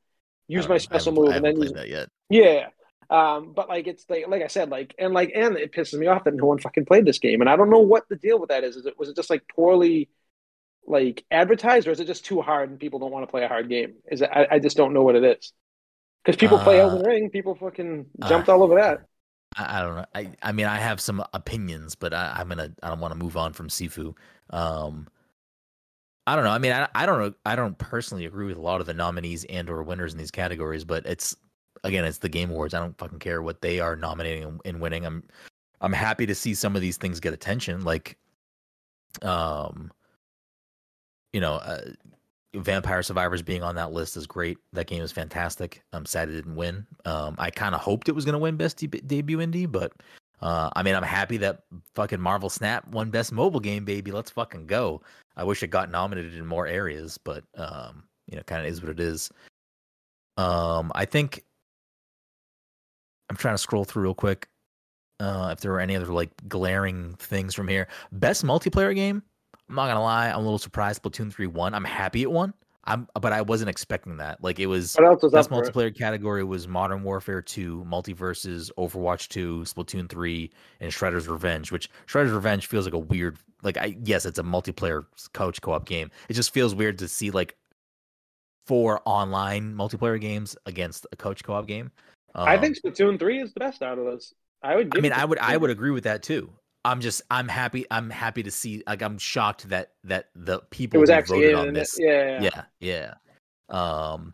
use 0.48 0.64
my 0.68 0.76
don't. 0.76 0.76
I 0.76 0.78
special 0.98 1.14
move 1.14 1.30
I 1.30 1.36
and 1.38 1.46
then 1.46 1.62
use 1.62 1.74
that 1.74 1.90
yet. 1.90 2.10
Yeah. 2.30 2.68
Um, 3.08 3.54
but 3.54 3.70
like 3.70 3.86
it's 3.86 4.04
like 4.10 4.28
like 4.28 4.42
I 4.42 4.48
said, 4.48 4.72
like 4.72 4.96
and 4.98 5.14
like 5.14 5.32
and 5.36 5.56
it 5.58 5.72
pisses 5.72 5.94
me 6.00 6.08
off 6.08 6.24
that 6.24 6.34
no 6.34 6.46
one 6.46 6.58
fucking 6.58 6.86
played 6.86 7.06
this 7.06 7.20
game. 7.20 7.42
And 7.42 7.50
I 7.50 7.56
don't 7.56 7.70
know 7.70 7.80
what 7.82 8.10
the 8.10 8.16
deal 8.16 8.40
with 8.40 8.50
that 8.50 8.64
is. 8.64 8.76
Is 8.76 8.88
it 8.88 8.98
was 8.98 9.10
it 9.10 9.16
just 9.16 9.30
like 9.30 9.44
poorly 9.56 10.10
like 10.88 11.26
advertised 11.32 11.88
or 11.88 11.92
is 11.92 12.00
it 12.00 12.06
just 12.06 12.26
too 12.26 12.42
hard 12.42 12.70
and 12.70 12.80
people 12.80 13.00
don't 13.00 13.12
want 13.12 13.24
to 13.24 13.32
play 13.32 13.44
a 13.44 13.48
hard 13.48 13.70
game? 13.70 13.96
Is 14.12 14.22
it 14.22 14.30
I, 14.32 14.48
I 14.52 14.60
just 14.60 14.78
don't 14.78 14.94
know 14.94 15.04
what 15.04 15.16
it 15.16 15.24
is. 15.24 15.54
Because 16.24 16.38
people 16.38 16.58
play 16.58 16.80
Uh, 16.80 16.86
Elden 16.88 17.06
Ring, 17.06 17.30
people 17.30 17.56
fucking 17.56 18.08
jumped 18.28 18.50
all 18.50 18.64
over 18.64 18.76
that. 18.76 19.06
I, 19.56 19.78
I 19.78 19.82
don't 19.82 19.96
know. 19.96 20.06
I, 20.16 20.32
I 20.42 20.52
mean, 20.52 20.66
I 20.66 20.78
have 20.78 21.00
some 21.00 21.24
opinions, 21.34 21.96
but 21.96 22.14
I, 22.14 22.36
I'm 22.38 22.50
gonna. 22.50 22.72
I 22.82 22.90
don't 22.90 23.00
want 23.00 23.14
to 23.14 23.18
move 23.18 23.38
on 23.38 23.54
from 23.54 23.70
Sifu. 23.70 24.16
Um, 24.50 25.08
I 26.28 26.36
don't 26.36 26.44
know. 26.44 26.52
I 26.52 26.58
mean, 26.58 26.72
I, 26.72 26.88
I 26.96 27.06
don't 27.06 27.20
know. 27.20 27.34
I 27.46 27.56
don't 27.56 27.78
personally 27.78 28.26
agree 28.26 28.48
with 28.48 28.58
a 28.58 28.62
lot 28.62 28.82
of 28.82 28.88
the 28.88 28.94
nominees 28.94 29.44
and 29.46 29.70
or 29.70 29.84
winners 29.84 30.14
in 30.14 30.18
these 30.18 30.32
categories, 30.32 30.84
but 30.84 31.06
it's 31.06 31.36
again, 31.84 32.04
it's 32.06 32.18
the 32.18 32.30
Game 32.30 32.50
Awards. 32.50 32.74
I 32.74 32.80
don't 32.80 32.98
fucking 32.98 33.20
care 33.20 33.42
what 33.44 33.62
they 33.62 33.80
are 33.80 33.96
nominating 33.96 34.60
and 34.66 34.82
winning. 34.82 35.06
I'm 35.06 35.24
I'm 35.82 35.94
happy 35.94 36.26
to 36.26 36.34
see 36.36 36.56
some 36.56 36.76
of 36.76 36.82
these 36.82 36.98
things 36.98 37.20
get 37.20 37.34
attention, 37.34 37.84
like, 37.84 38.18
um, 39.22 39.92
you 41.36 41.42
know, 41.42 41.56
uh, 41.56 41.82
Vampire 42.56 43.04
Survivors 43.04 43.42
being 43.42 43.62
on 43.62 43.76
that 43.76 43.92
list 43.92 44.16
is 44.16 44.26
great. 44.26 44.58
That 44.72 44.88
game 44.88 45.04
is 45.04 45.12
fantastic. 45.12 45.84
I'm 45.92 46.06
sad 46.06 46.30
it 46.30 46.32
didn't 46.32 46.56
win. 46.56 46.88
Um, 47.04 47.36
I 47.38 47.50
kind 47.50 47.76
of 47.76 47.82
hoped 47.82 48.08
it 48.08 48.14
was 48.14 48.24
going 48.24 48.34
to 48.34 48.40
win 48.40 48.56
Best 48.56 48.78
de- 48.78 48.88
Debut 48.88 49.40
Indie, 49.40 49.70
but 49.70 49.92
uh, 50.42 50.70
I 50.78 50.82
mean, 50.82 50.96
I'm 50.96 51.04
happy 51.04 51.36
that 51.38 51.64
fucking 51.94 52.22
Marvel 52.22 52.50
Snap 52.50 52.88
won 52.88 53.10
Best 53.10 53.34
Mobile 53.34 53.60
Game, 53.60 53.84
baby. 53.84 54.12
Let's 54.12 54.32
fucking 54.32 54.66
go. 54.66 55.02
I 55.36 55.44
wish 55.44 55.62
it 55.62 55.68
got 55.68 55.92
nominated 55.92 56.36
in 56.36 56.46
more 56.46 56.68
areas, 56.68 57.18
but 57.18 57.44
um, 57.58 58.06
you 58.28 58.38
know, 58.38 58.44
kind 58.44 58.66
of 58.66 58.72
is 58.72 58.82
what 58.82 58.92
it 58.92 59.02
is. 59.02 59.30
Um, 60.38 60.90
I 60.96 61.04
think 61.04 61.44
I'm 63.30 63.36
trying 63.36 63.56
to 63.56 63.60
scroll 63.60 63.84
through 63.84 64.04
real 64.04 64.14
quick. 64.14 64.48
Uh, 65.20 65.50
if 65.52 65.60
there 65.60 65.72
were 65.72 65.82
any 65.82 65.98
other 65.98 66.14
like 66.14 66.32
glaring 66.48 67.16
things 67.16 67.54
from 67.54 67.68
here, 67.68 67.90
best 68.14 68.46
multiplayer 68.46 68.96
game. 68.96 69.22
I'm 69.70 69.76
not 69.76 69.88
gonna 69.88 70.02
lie, 70.02 70.30
I'm 70.30 70.36
a 70.38 70.42
little 70.42 70.58
surprised. 70.58 71.02
Splatoon 71.02 71.34
three 71.34 71.48
won. 71.48 71.74
I'm 71.74 71.84
happy 71.84 72.22
it 72.22 72.32
won. 72.32 72.54
I'm, 72.88 73.08
but 73.20 73.34
I 73.34 73.42
wasn't 73.42 73.72
expecting 73.72 74.18
that. 74.18 74.44
Like 74.44 74.60
it 74.60 74.68
was. 74.68 74.94
What 74.96 75.08
else 75.08 75.24
was 75.24 75.32
best 75.32 75.50
for 75.50 75.64
it? 75.64 75.74
multiplayer 75.74 75.98
category 75.98 76.44
was 76.44 76.68
Modern 76.68 77.02
Warfare 77.02 77.42
2, 77.42 77.84
MultiVersus, 77.90 78.70
Overwatch 78.78 79.28
2, 79.30 79.62
Splatoon 79.62 80.08
3, 80.08 80.52
and 80.82 80.92
Shredder's 80.92 81.28
Revenge. 81.28 81.72
Which 81.72 81.90
Shredder's 82.06 82.32
Revenge 82.32 82.68
feels 82.68 82.86
like 82.86 82.94
a 82.94 83.00
weird. 83.00 83.40
Like 83.64 83.78
I 83.78 83.98
yes, 84.04 84.28
it's 84.28 84.38
a 84.38 84.44
multiplayer 84.44 85.06
couch 85.34 85.62
co-op 85.62 85.86
game. 85.86 86.12
It 86.30 86.34
just 86.34 86.54
feels 86.54 86.76
weird 86.76 87.00
to 87.00 87.08
see 87.08 87.32
like 87.32 87.58
four 88.68 89.02
online 89.06 89.74
multiplayer 89.74 90.22
games 90.22 90.56
against 90.68 91.08
a 91.12 91.16
coach 91.16 91.44
co-op 91.44 91.66
game. 91.66 91.92
I 92.36 92.56
Um, 92.56 92.62
think 92.62 92.78
Splatoon 92.80 93.18
three 93.18 93.42
is 93.42 93.54
the 93.54 93.62
best 93.62 93.82
out 93.82 93.98
of 93.98 94.06
those. 94.06 94.34
I 94.62 94.76
would. 94.76 94.96
I 94.96 95.02
mean, 95.02 95.14
I 95.14 95.26
would, 95.26 95.40
I 95.40 95.58
would 95.58 95.70
agree 95.72 95.92
with 95.92 96.04
that 96.04 96.22
too. 96.22 96.52
I'm 96.86 97.02
just, 97.02 97.24
I'm 97.32 97.48
happy. 97.48 97.86
I'm 97.92 98.10
happy 98.10 98.44
to 98.44 98.52
see. 98.52 98.84
Like, 98.88 99.02
I'm 99.02 99.18
shocked 99.18 99.68
that 99.70 99.94
that 100.04 100.30
the 100.36 100.60
It 100.60 100.70
people 100.70 101.02
was 101.02 101.10
actually 101.10 101.52
voted 101.52 101.56
on 101.56 101.74
this, 101.74 101.98
Yeah, 102.00 102.42
yeah. 102.42 102.64
yeah, 102.80 103.14
yeah. 103.70 104.12
Um, 104.14 104.34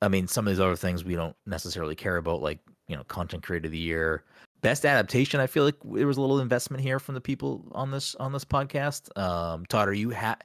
I 0.00 0.08
mean, 0.08 0.28
some 0.28 0.46
of 0.46 0.52
these 0.52 0.60
other 0.60 0.76
things 0.76 1.04
we 1.04 1.16
don't 1.16 1.34
necessarily 1.46 1.94
care 1.96 2.16
about, 2.16 2.42
like 2.42 2.60
you 2.88 2.96
know, 2.96 3.02
content 3.04 3.42
creator 3.42 3.66
of 3.66 3.72
the 3.72 3.78
year, 3.78 4.24
best 4.60 4.86
adaptation. 4.86 5.40
I 5.40 5.48
feel 5.48 5.64
like 5.64 5.74
there 5.84 6.06
was 6.06 6.16
a 6.16 6.20
little 6.20 6.38
investment 6.40 6.82
here 6.82 7.00
from 7.00 7.14
the 7.16 7.20
people 7.20 7.66
on 7.72 7.90
this 7.90 8.14
on 8.14 8.32
this 8.32 8.44
podcast. 8.44 9.16
Um, 9.18 9.66
Todd, 9.66 9.88
are 9.88 9.92
you 9.92 10.12
ha- 10.12 10.38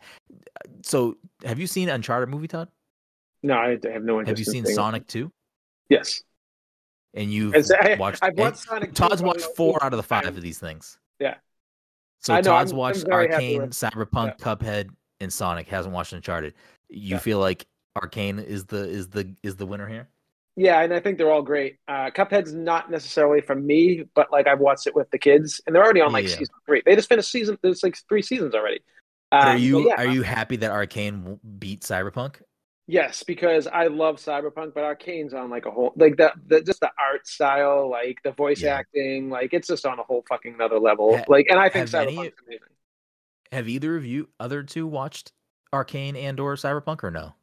So, 0.84 1.18
have 1.46 1.60
you 1.60 1.68
seen 1.68 1.90
Uncharted 1.90 2.30
movie, 2.30 2.48
Todd? 2.48 2.70
No, 3.44 3.56
I 3.56 3.70
have 3.70 4.04
no 4.04 4.20
interest. 4.20 4.28
Have 4.28 4.40
you 4.40 4.46
seen. 4.46 4.66
Sonic 4.66 5.06
Two? 5.08 5.32
Yes. 5.90 6.24
And 7.14 7.32
I- 7.82 7.96
watched. 7.96 8.24
I've 8.24 8.38
watched 8.38 8.58
Sonic. 8.60 8.94
Todd's 8.94 9.22
watched 9.22 9.46
four 9.56 9.84
out 9.84 9.94
of 9.94 9.98
the 9.98 10.04
five 10.04 10.26
of 10.28 10.42
these 10.42 10.60
things. 10.60 10.98
Yeah. 11.20 11.36
So 12.20 12.34
know, 12.36 12.42
Todd's 12.42 12.72
I'm- 12.72 12.76
I'm 12.76 12.78
watched 12.80 13.06
very 13.08 13.32
Arcane, 13.34 13.62
Cyberpunk, 13.70 14.38
Cuphead, 14.40 14.90
and 15.20 15.32
Sonic. 15.32 15.68
Hasn't 15.68 15.94
watched 15.94 16.14
Uncharted. 16.14 16.54
You 16.90 17.16
Yeah. 17.16 17.20
feel 17.20 17.40
like 17.40 17.66
Arcane 17.96 18.40
is 18.40 18.66
the 18.66 18.88
is 18.88 19.10
the 19.10 19.36
is 19.44 19.56
the 19.58 19.66
winner 19.66 19.88
here? 19.88 20.08
Yeah, 20.56 20.82
and 20.82 20.94
I 20.94 21.00
think 21.00 21.18
they're 21.18 21.32
all 21.32 21.42
great. 21.42 21.78
Uh, 21.88 22.12
Cuphead's 22.12 22.54
not 22.54 22.92
necessarily 22.92 23.42
from 23.42 23.66
me, 23.66 24.04
but 24.16 24.32
like 24.32 24.48
I've 24.48 24.60
watched 24.60 24.86
it 24.88 24.96
with 24.96 25.10
the 25.12 25.18
kids, 25.18 25.60
and 25.66 25.76
they're 25.76 25.84
already 25.84 26.02
on 26.02 26.12
like 26.12 26.26
Yeah. 26.28 26.36
season 26.36 26.56
three. 26.66 26.82
They 26.86 26.96
just 26.96 27.10
finished 27.10 27.32
season. 27.32 27.58
There's 27.62 27.84
like 27.84 27.98
three 28.08 28.22
seasons 28.22 28.54
already. 28.56 28.82
But 29.32 29.42
Um, 29.44 29.48
are 29.48 29.58
you 29.58 29.88
yeah, 29.88 29.96
are 29.96 30.08
you 30.08 30.22
happy 30.24 30.58
that 30.58 30.72
Arcane 30.72 31.40
beat 31.60 31.82
Cyberpunk? 31.82 32.42
Yes, 32.92 33.24
because 33.24 33.68
I 33.68 33.88
love 33.88 34.18
Cyberpunk, 34.18 34.74
but 34.74 34.84
Arcane's 34.84 35.34
on 35.34 35.50
like 35.50 35.66
a 35.66 35.72
whole 35.72 35.94
like 35.96 36.18
that 36.18 36.34
the 36.48 36.60
just 36.62 36.82
the 36.82 36.92
art 37.00 37.26
style, 37.26 37.90
like 37.90 38.20
the 38.26 38.34
voice 38.34 38.62
Yeah. 38.62 38.76
acting, 38.76 39.30
like 39.30 39.54
it's 39.54 39.70
just 39.70 39.86
on 39.86 39.98
a 39.98 40.04
whole 40.04 40.26
fucking 40.28 40.56
another 40.56 40.78
level. 40.78 41.16
Ha- 41.18 41.24
like, 41.30 41.46
and 41.50 41.58
I 41.58 41.70
think 41.70 41.88
have 41.90 42.08
any- 42.08 42.18
amazing. 42.18 42.34
Have 43.54 43.70
either 43.70 43.96
of 43.96 44.06
you 44.06 44.28
other 44.42 44.62
two 44.64 44.86
watched 44.88 45.32
Arcane 45.72 46.18
and 46.18 46.38
or 46.38 46.56
Cyberpunk 46.56 47.02
or 47.06 47.12
no? 47.12 47.34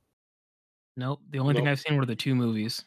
Nope. 0.99 1.21
The 1.31 1.39
only 1.39 1.55
thing 1.55 1.67
I've 1.67 1.81
seen 1.81 1.97
were 1.97 2.05
the 2.05 2.15
two 2.15 2.35
movies. 2.35 2.85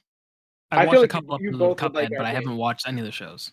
I 0.70 0.82
I 0.82 0.84
feel 0.84 1.00
watched 1.02 1.04
a 1.06 1.08
couple 1.08 1.38
you- 1.42 1.48
you 1.48 1.54
of 1.54 1.60
both 1.60 1.82
would 1.82 1.96
like 1.96 2.10
but 2.16 2.26
I 2.28 2.32
haven't 2.32 2.58
watched 2.58 2.88
any 2.88 3.00
of 3.02 3.06
the 3.06 3.12
shows. 3.12 3.52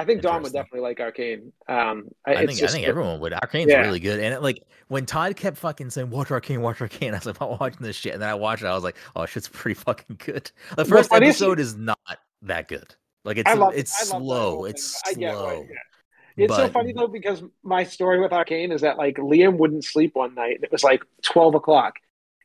I 0.00 0.04
think 0.04 0.22
Dom 0.22 0.42
would 0.42 0.52
definitely 0.52 0.80
like 0.80 0.98
Arcane. 1.00 1.52
Um, 1.68 2.08
I, 2.26 2.46
think 2.46 2.58
just 2.58 2.74
I 2.74 2.78
think 2.78 2.88
everyone 2.88 3.20
would. 3.20 3.32
Arcane's 3.32 3.70
Yeah. 3.70 3.80
really 3.82 4.00
good, 4.00 4.18
and 4.20 4.34
it, 4.34 4.42
like 4.42 4.62
when 4.88 5.06
Todd 5.06 5.36
kept 5.36 5.56
fucking 5.58 5.90
saying 5.90 6.10
"Watch 6.10 6.30
Arcane, 6.30 6.62
watch 6.62 6.80
Arcane," 6.80 7.12
I 7.14 7.18
was 7.18 7.26
like, 7.26 7.40
"I'm 7.40 7.50
not 7.50 7.60
watching 7.60 7.82
this 7.82 7.96
shit," 7.96 8.12
and 8.14 8.22
then 8.22 8.28
I 8.28 8.34
watched 8.34 8.62
it. 8.62 8.66
I 8.66 8.74
was 8.74 8.84
like, 8.84 8.96
"Oh, 9.14 9.26
shit's 9.26 9.48
pretty 9.48 9.74
fucking 9.74 10.16
good." 10.24 10.50
The 10.76 10.84
first 10.84 11.10
funniest- 11.10 11.40
episode 11.40 11.60
is 11.60 11.76
not 11.76 11.98
that 12.42 12.68
good. 12.68 12.94
Like 13.24 13.36
it's 13.36 13.54
love 13.54 13.74
it's 13.76 14.08
slow. 14.08 14.64
It's 14.64 15.00
but 15.04 15.14
slow. 15.14 15.66
yeah. 15.68 16.44
It's 16.44 16.56
so 16.56 16.68
funny 16.70 16.92
though 16.94 17.06
because 17.08 17.42
my 17.62 17.84
story 17.84 18.18
with 18.20 18.32
Arcane 18.32 18.72
is 18.72 18.80
that 18.80 18.96
like 18.96 19.16
Liam 19.16 19.58
wouldn't 19.58 19.84
sleep 19.84 20.14
one 20.14 20.34
night. 20.34 20.54
and 20.56 20.64
It 20.64 20.72
was 20.72 20.82
like 20.82 21.02
twelve 21.22 21.54
o'clock, 21.54 21.96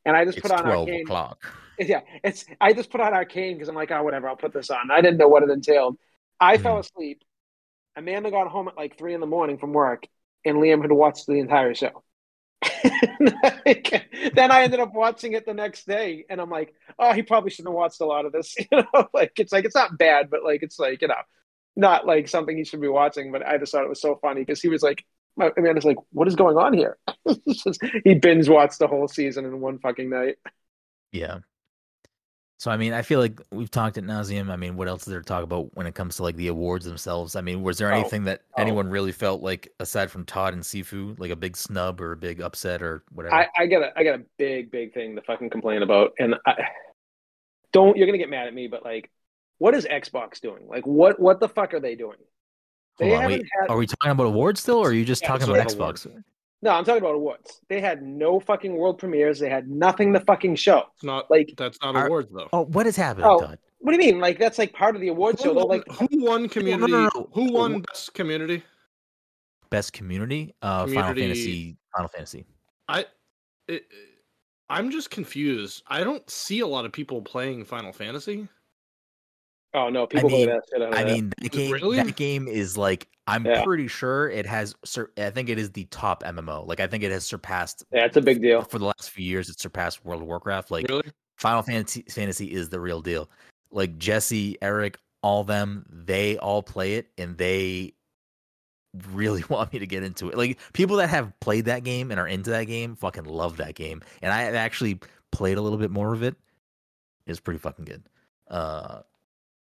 and 0.06 0.18
I 0.18 0.26
just 0.26 0.41
put 0.41 0.51
on 0.51 0.64
twelve 0.64 0.88
Arcane. 0.89 1.01
o'clock. 1.03 1.45
Yeah, 1.80 2.01
it's 2.24 2.45
I 2.60 2.74
just 2.74 2.89
put 2.89 2.99
on 3.01 3.14
Arcane 3.14 3.53
because 3.56 3.70
I'm 3.70 3.76
like, 3.76 3.91
oh, 3.91 4.03
whatever, 4.03 4.28
I'll 4.30 4.36
put 4.36 4.53
this 4.53 4.70
on. 4.70 4.91
I 4.91 4.99
didn't 5.01 5.18
know 5.18 5.28
what 5.30 5.43
it 5.43 5.49
entailed. 5.49 5.97
I 6.39 6.58
Mhm. 6.58 6.64
fell 6.64 6.80
asleep. 6.80 7.22
Amanda 7.96 8.32
got 8.32 8.48
home 8.48 8.68
at 8.68 8.78
like 8.78 8.98
three 8.98 9.14
in 9.14 9.22
the 9.22 9.28
morning 9.28 9.58
from 9.58 9.74
work, 9.74 10.08
and 10.43 10.58
Liam 10.58 10.82
had 10.82 10.91
watched 10.91 11.28
the 11.28 11.39
entire 11.39 11.74
show. 11.74 12.04
then 13.22 14.52
I 14.52 14.64
ended 14.64 14.80
up 14.80 14.93
watching 14.93 15.34
it 15.34 15.46
the 15.46 15.54
next 15.54 15.86
day, 15.86 16.26
and 16.30 16.41
I'm 16.41 16.50
like, 16.50 16.74
oh, 17.00 17.14
he 17.14 17.22
probably 17.22 17.52
shouldn't 17.52 17.74
have 17.74 17.78
watched 17.78 18.02
a 18.02 18.06
lot 18.06 18.26
of 18.26 18.32
this. 18.32 18.56
You 18.72 18.84
know, 18.93 19.08
like 19.14 19.39
it's 19.39 19.52
like 19.54 19.66
it's 19.66 19.76
not 19.76 19.98
bad, 19.98 20.30
but 20.30 20.43
like 20.43 20.64
it's 20.64 20.80
like 20.80 21.02
you 21.02 21.08
know, 21.08 21.16
not 21.76 22.06
like 22.06 22.28
something 22.28 22.58
he 22.58 22.64
should 22.64 22.82
be 22.82 22.88
watching. 22.88 23.32
But 23.32 23.46
I 23.46 23.58
just 23.58 23.72
thought 23.72 23.84
it 23.84 23.89
was 23.89 24.02
so 24.02 24.18
funny 24.22 24.41
because 24.41 24.62
he 24.62 24.70
was 24.70 24.82
like, 24.82 25.06
Amanda's 25.58 25.86
like, 25.86 25.98
what 26.12 26.28
is 26.28 26.36
going 26.36 26.58
on 26.58 26.74
here? 26.74 26.98
He 28.04 28.16
binge 28.16 28.48
watched 28.48 28.80
the 28.80 28.88
whole 28.88 29.08
season 29.08 29.46
in 29.46 29.60
one 29.60 29.80
fucking 29.80 30.10
night. 30.10 30.36
Yeah. 31.12 31.39
So 32.58 32.72
I 32.72 32.78
mean, 32.78 32.93
I 32.93 33.01
feel 33.01 33.20
like 33.20 33.41
we've 33.51 33.70
talked 33.70 33.97
at 33.97 34.06
nauseum. 34.06 34.49
I 34.49 34.56
mean, 34.56 34.78
what 34.78 34.88
else 34.88 35.01
is 35.01 35.08
there 35.08 35.20
to 35.20 35.26
talk 35.26 35.43
about 35.43 35.76
when 35.76 35.88
it 35.88 35.93
comes 35.93 36.16
to 36.18 36.24
like 36.24 36.38
the 36.38 36.47
awards 36.47 36.86
themselves? 36.86 37.36
I 37.36 37.41
mean, 37.41 37.62
was 37.64 37.78
there 37.78 37.91
Oh, 37.91 37.99
anything 37.99 38.24
that 38.26 38.43
oh. 38.58 38.62
anyone 38.62 38.88
really 38.89 39.12
felt 39.12 39.41
like 39.41 39.68
aside 39.82 40.10
from 40.10 40.24
Todd 40.26 40.53
and 40.53 40.64
Sifu, 40.64 41.20
like 41.20 41.32
a 41.32 41.36
big 41.36 41.58
snub 41.58 41.99
or 41.99 42.14
a 42.14 42.18
big 42.18 42.39
upset 42.41 42.82
or 42.82 43.03
whatever? 43.12 43.36
I, 43.36 43.47
I 43.58 43.66
got 43.68 43.84
a 43.84 43.99
I 43.99 44.03
got 44.06 44.16
a 44.20 44.24
big 44.38 44.72
big 44.72 44.93
thing 44.93 45.16
to 45.18 45.22
fucking 45.24 45.49
complain 45.49 45.82
about, 45.84 46.14
and 46.18 46.36
I 46.45 46.56
don't. 47.74 47.97
You're 47.97 48.08
gonna 48.08 48.18
get 48.18 48.30
mad 48.30 48.47
at 48.47 48.53
me, 48.53 48.68
but 48.68 48.86
like, 48.86 49.12
what 49.58 49.76
is 49.76 49.86
Xbox 49.86 50.39
doing? 50.39 50.66
Like, 50.68 50.88
what 50.88 51.20
what 51.20 51.41
the 51.41 51.49
fuck 51.49 51.74
are 51.74 51.82
they 51.82 51.95
doing? 51.95 52.18
They 52.99 53.14
on, 53.14 53.26
wait, 53.26 53.45
had. 53.60 53.70
are 53.70 53.76
we 53.78 53.86
talking 53.86 54.12
about 54.12 54.28
awards 54.28 54.62
still, 54.62 54.78
or 54.78 54.88
are 54.88 54.93
you 54.93 55.03
just 55.03 55.24
Yeah, 55.24 55.28
talking 55.28 55.49
about 55.49 55.68
Xbox? 55.68 56.06
awards. 56.06 56.08
No, 56.66 56.72
I'm 56.72 56.84
talking 56.84 57.01
about 57.03 57.13
awards. 57.13 57.61
They 57.70 57.80
had 57.80 58.01
no 58.01 58.39
fucking 58.39 58.76
world 58.76 58.97
premieres. 58.97 59.39
They 59.39 59.49
had 59.49 59.70
nothing 59.70 60.11
to 60.13 60.20
fucking 60.22 60.55
show. 60.55 60.84
It's 60.95 61.03
not 61.03 61.30
Like, 61.30 61.53
that's 61.55 61.78
not 61.84 61.95
Are- 61.95 62.07
awards 62.07 62.32
though. 62.34 62.49
Oh, 62.51 62.66
what 62.66 62.88
is 62.88 62.95
happening, 62.95 63.28
Oh, 63.28 63.39
Todd? 63.39 63.59
what 63.80 63.91
do 63.95 64.03
you 64.03 64.11
mean? 64.13 64.20
Like, 64.20 64.39
that's 64.39 64.57
like 64.57 64.74
part 64.74 64.95
of 64.95 65.01
the 65.01 65.09
award 65.09 65.39
show. 65.39 65.49
Who 65.53 65.59
Though, 65.59 65.66
like, 65.68 65.88
who 65.89 66.07
won 66.11 66.49
community? 66.49 66.91
no. 66.91 67.09
Who 67.34 67.53
won 67.53 67.82
best 67.82 68.16
community? 68.16 68.63
Best 69.70 69.93
community, 69.93 70.55
uh, 70.63 70.88
Final 70.88 71.13
Fantasy, 71.16 71.78
Final 71.95 72.07
Fantasy. 72.09 72.45
I, 72.88 73.05
it, 73.68 73.84
I'm 74.70 74.89
just 74.89 75.11
confused. 75.11 75.84
I 75.88 76.03
don't 76.03 76.28
see 76.30 76.61
a 76.61 76.68
lot 76.68 76.86
of 76.86 76.91
people 76.91 77.22
playing 77.22 77.63
Final 77.66 77.91
Fantasy. 77.93 78.47
Oh 79.76 79.90
no, 79.90 80.08
people 80.08 80.30
mean- 80.30 80.48
that 80.50 80.64
shit 80.72 80.82
out 80.82 80.96
I 80.96 81.04
that. 81.04 81.14
mean, 81.14 81.34
that 81.42 81.52
game, 81.52 81.72
Really? 81.72 81.98
that 81.98 82.16
game 82.16 82.48
is 82.48 82.78
like 82.78 83.08
I'm 83.28 83.46
Yeah. 83.46 83.64
pretty 83.64 83.88
sure 83.88 84.30
it 84.30 84.46
has. 84.46 84.76
sur- 84.86 85.12
I 85.18 85.30
think 85.32 85.50
it 85.50 85.58
is 85.58 85.72
the 85.72 85.86
top 85.86 86.24
MMO. 86.24 86.64
Like 86.68 86.80
I 86.80 86.88
think 86.88 87.04
it 87.04 87.12
has 87.12 87.26
surpassed 87.26 87.84
yeah, 87.92 88.06
it's 88.06 88.18
a 88.18 88.22
big 88.22 88.42
deal. 88.42 88.62
for 88.64 88.78
the 88.80 88.86
last 88.86 89.10
few 89.10 89.26
years. 89.26 89.50
It 89.50 89.60
surpassed 89.60 90.06
World 90.06 90.22
of 90.22 90.28
Warcraft. 90.28 90.70
Like 90.72 90.88
Really? 90.88 91.12
Final 91.38 91.62
Fantasy, 91.64 92.04
Fantasy 92.10 92.54
is 92.54 92.70
the 92.70 92.80
real 92.80 93.02
deal. 93.02 93.30
Like 93.72 93.98
Jesse, 93.98 94.58
Eric, 94.62 94.98
all 95.24 95.44
them, 95.44 95.86
they 95.90 96.38
all 96.38 96.62
play 96.64 96.94
it, 96.96 97.08
and 97.18 97.36
they 97.38 97.94
really 99.12 99.44
want 99.50 99.74
me 99.74 99.80
to 99.80 99.88
get 99.88 100.04
into 100.04 100.30
it. 100.30 100.38
Like 100.38 100.60
people 100.74 100.98
that 100.98 101.10
have 101.10 101.38
played 101.40 101.66
that 101.66 101.84
game 101.84 102.12
and 102.12 102.20
are 102.20 102.28
into 102.28 102.52
that 102.52 102.66
game, 102.66 102.96
fucking 102.96 103.26
love 103.26 103.58
that 103.58 103.74
game. 103.76 104.02
And 104.22 104.32
I 104.32 104.44
have 104.44 104.56
actually 104.56 105.00
played 105.32 105.58
a 105.58 105.62
little 105.62 105.80
bit 105.80 105.92
more 105.92 106.14
of 106.14 106.22
it. 106.24 106.36
It's 107.28 107.40
pretty 107.40 107.58
fucking 107.60 107.86
good. 107.86 108.04
Uh, 108.50 109.02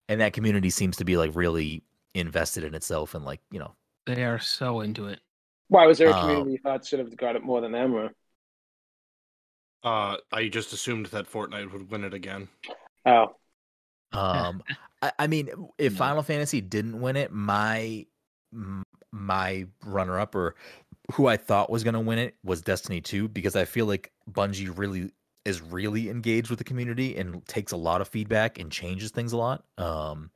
and 0.09 0.21
that 0.21 0.33
community 0.33 0.71
seems 0.71 0.97
to 0.99 1.05
be 1.05 1.17
like 1.17 1.35
really 1.35 1.83
invested 2.15 2.65
in 2.65 2.75
itself 2.75 3.15
and 3.15 3.25
like 3.25 3.41
you 3.51 3.59
know 3.59 3.75
They 4.07 4.25
are 4.25 4.39
so 4.39 4.81
into 4.81 5.09
it. 5.09 5.21
Why 5.69 5.87
was 5.87 5.99
there 5.99 6.11
a 6.11 6.15
Um, 6.15 6.15
community 6.15 6.53
you 6.53 6.59
thought 6.59 6.87
should 6.87 6.99
have 7.01 7.15
got 7.17 7.37
it 7.37 7.43
more 7.43 7.61
than 7.61 7.73
them? 7.73 7.95
Or 7.95 8.13
Uh, 9.85 10.17
I 10.33 10.49
just 10.49 10.73
assumed 10.73 11.07
that 11.07 11.31
Fortnite 11.31 11.71
would 11.73 11.91
win 11.91 12.03
it 12.05 12.13
again. 12.15 12.49
oh, 13.07 13.37
Um, 14.13 14.63
I, 15.03 15.13
I 15.21 15.27
mean, 15.27 15.51
if 15.79 15.95
No. 15.95 15.95
Final 15.95 16.23
Fantasy 16.23 16.61
didn't 16.61 17.01
win 17.01 17.17
it, 17.17 17.33
my 17.33 18.07
my 19.13 19.67
runner 19.85 20.19
up 20.19 20.35
or 20.35 20.55
who 21.13 21.27
I 21.27 21.37
thought 21.37 21.71
was 21.71 21.85
going 21.85 21.95
to 21.95 22.01
win 22.01 22.19
it 22.19 22.35
was 22.45 22.63
Destiny 22.63 23.01
2 23.01 23.29
because 23.29 23.57
I 23.57 23.65
feel 23.65 23.87
like 23.87 24.13
Bungie 24.31 24.77
really 24.77 25.11
is 25.45 25.61
really 25.61 26.09
engaged 26.09 26.51
with 26.51 26.59
the 26.59 26.65
community 26.65 27.17
and 27.17 27.45
takes 27.47 27.73
a 27.73 27.77
lot 27.77 28.01
of 28.01 28.09
feedback 28.09 28.59
and 28.59 28.71
changes 28.71 29.11
things 29.11 29.33
a 29.33 29.37
lot. 29.37 29.65
Um 29.79 30.31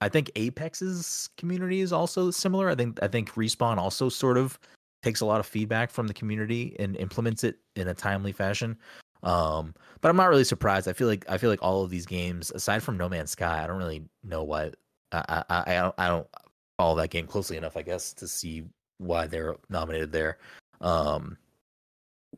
I 0.00 0.08
think 0.08 0.30
Apex's 0.34 1.28
community 1.36 1.80
is 1.80 1.92
also 1.92 2.30
similar. 2.30 2.70
I 2.70 2.74
think 2.74 2.98
I 3.02 3.08
think 3.08 3.30
Respawn 3.34 3.76
also 3.76 4.08
sort 4.08 4.38
of 4.38 4.58
takes 5.02 5.20
a 5.20 5.26
lot 5.26 5.40
of 5.40 5.46
feedback 5.46 5.90
from 5.90 6.06
the 6.06 6.14
community 6.14 6.76
and 6.78 6.96
implements 6.96 7.44
it 7.44 7.58
in 7.76 7.88
a 7.88 7.94
timely 7.94 8.32
fashion. 8.32 8.76
Um, 9.22 9.74
but 10.00 10.08
I'm 10.08 10.16
not 10.16 10.28
really 10.30 10.44
surprised. 10.44 10.88
I 10.88 10.94
feel 10.94 11.08
like 11.08 11.24
I 11.28 11.36
feel 11.36 11.50
like 11.50 11.62
all 11.62 11.82
of 11.82 11.90
these 11.90 12.06
games, 12.06 12.50
aside 12.52 12.82
from 12.82 12.96
No 12.96 13.08
Man's 13.08 13.32
Sky, 13.32 13.62
I 13.62 13.66
don't 13.66 13.76
really 13.76 14.02
know 14.24 14.42
why. 14.42 14.72
I 15.12 15.44
I, 15.50 15.62
I 15.66 15.74
don't 15.74 15.94
I 15.98 16.08
don't 16.08 16.26
follow 16.78 16.96
that 16.96 17.10
game 17.10 17.26
closely 17.26 17.56
enough, 17.58 17.76
I 17.76 17.82
guess, 17.82 18.14
to 18.14 18.26
see 18.26 18.64
why 18.98 19.26
they're 19.26 19.56
nominated 19.68 20.12
there. 20.12 20.38
Um, 20.80 21.36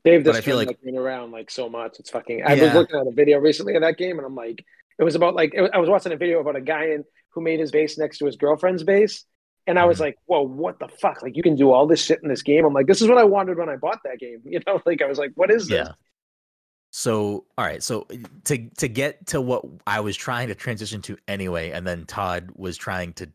They've 0.05 0.25
just 0.25 0.43
feel 0.43 0.57
like- 0.57 0.79
around 0.97 1.31
like 1.33 1.51
so 1.51 1.69
much. 1.69 1.99
It's 2.01 2.11
fucking. 2.11 2.43
I 2.45 2.53
was 2.55 2.63
Yeah. 2.63 2.75
looking 2.75 2.99
at 2.99 3.07
a 3.07 3.13
video 3.13 3.39
recently 3.39 3.75
of 3.75 3.83
that 3.83 3.97
game, 3.99 4.19
and 4.19 4.27
I'm 4.27 4.35
like, 4.35 4.65
it 4.99 5.05
was 5.05 5.15
about 5.15 5.35
like 5.35 5.55
I 5.57 5.79
was 5.79 5.89
watching 5.89 6.13
a 6.13 6.17
video 6.17 6.41
about 6.41 6.57
a 6.57 6.61
guy 6.61 6.87
in, 6.87 7.05
who 7.31 7.41
made 7.41 7.61
his 7.61 7.71
base 7.71 7.99
next 7.99 8.19
to 8.19 8.27
his 8.27 8.37
girlfriend's 8.37 8.83
base, 8.85 9.25
and 9.67 9.79
I 9.79 9.85
was 9.85 9.99
Mhm. 9.99 10.01
like, 10.01 10.17
whoa, 10.27 10.43
what 10.43 10.79
the 10.79 10.89
fuck? 10.89 11.23
Like 11.23 11.37
you 11.37 11.43
can 11.43 11.57
do 11.57 11.71
all 11.71 11.87
this 11.87 12.03
shit 12.03 12.21
in 12.23 12.29
this 12.29 12.43
game. 12.43 12.65
I'm 12.65 12.73
like, 12.75 12.87
this 12.87 13.01
is 13.01 13.09
what 13.09 13.19
I 13.19 13.25
wanted 13.25 13.59
when 13.59 13.69
I 13.69 13.77
bought 13.77 14.01
that 14.05 14.19
game. 14.19 14.41
You 14.45 14.61
know, 14.67 14.81
like 14.87 15.03
I 15.03 15.07
was 15.07 15.19
like, 15.19 15.33
what 15.35 15.51
is 15.51 15.69
this? 15.69 15.87
yeah. 15.87 15.93
So 16.91 17.47
all 17.57 17.65
right, 17.65 17.83
so 17.83 18.07
to 18.45 18.69
to 18.79 18.89
get 18.89 19.27
to 19.29 19.41
what 19.41 19.65
I 19.87 20.01
was 20.01 20.17
trying 20.17 20.49
to 20.49 20.55
transition 20.55 21.01
to 21.03 21.17
anyway, 21.27 21.71
and 21.71 21.87
then 21.87 22.05
Todd 22.07 22.51
was 22.55 22.77
trying 22.77 23.15
to 23.15 23.31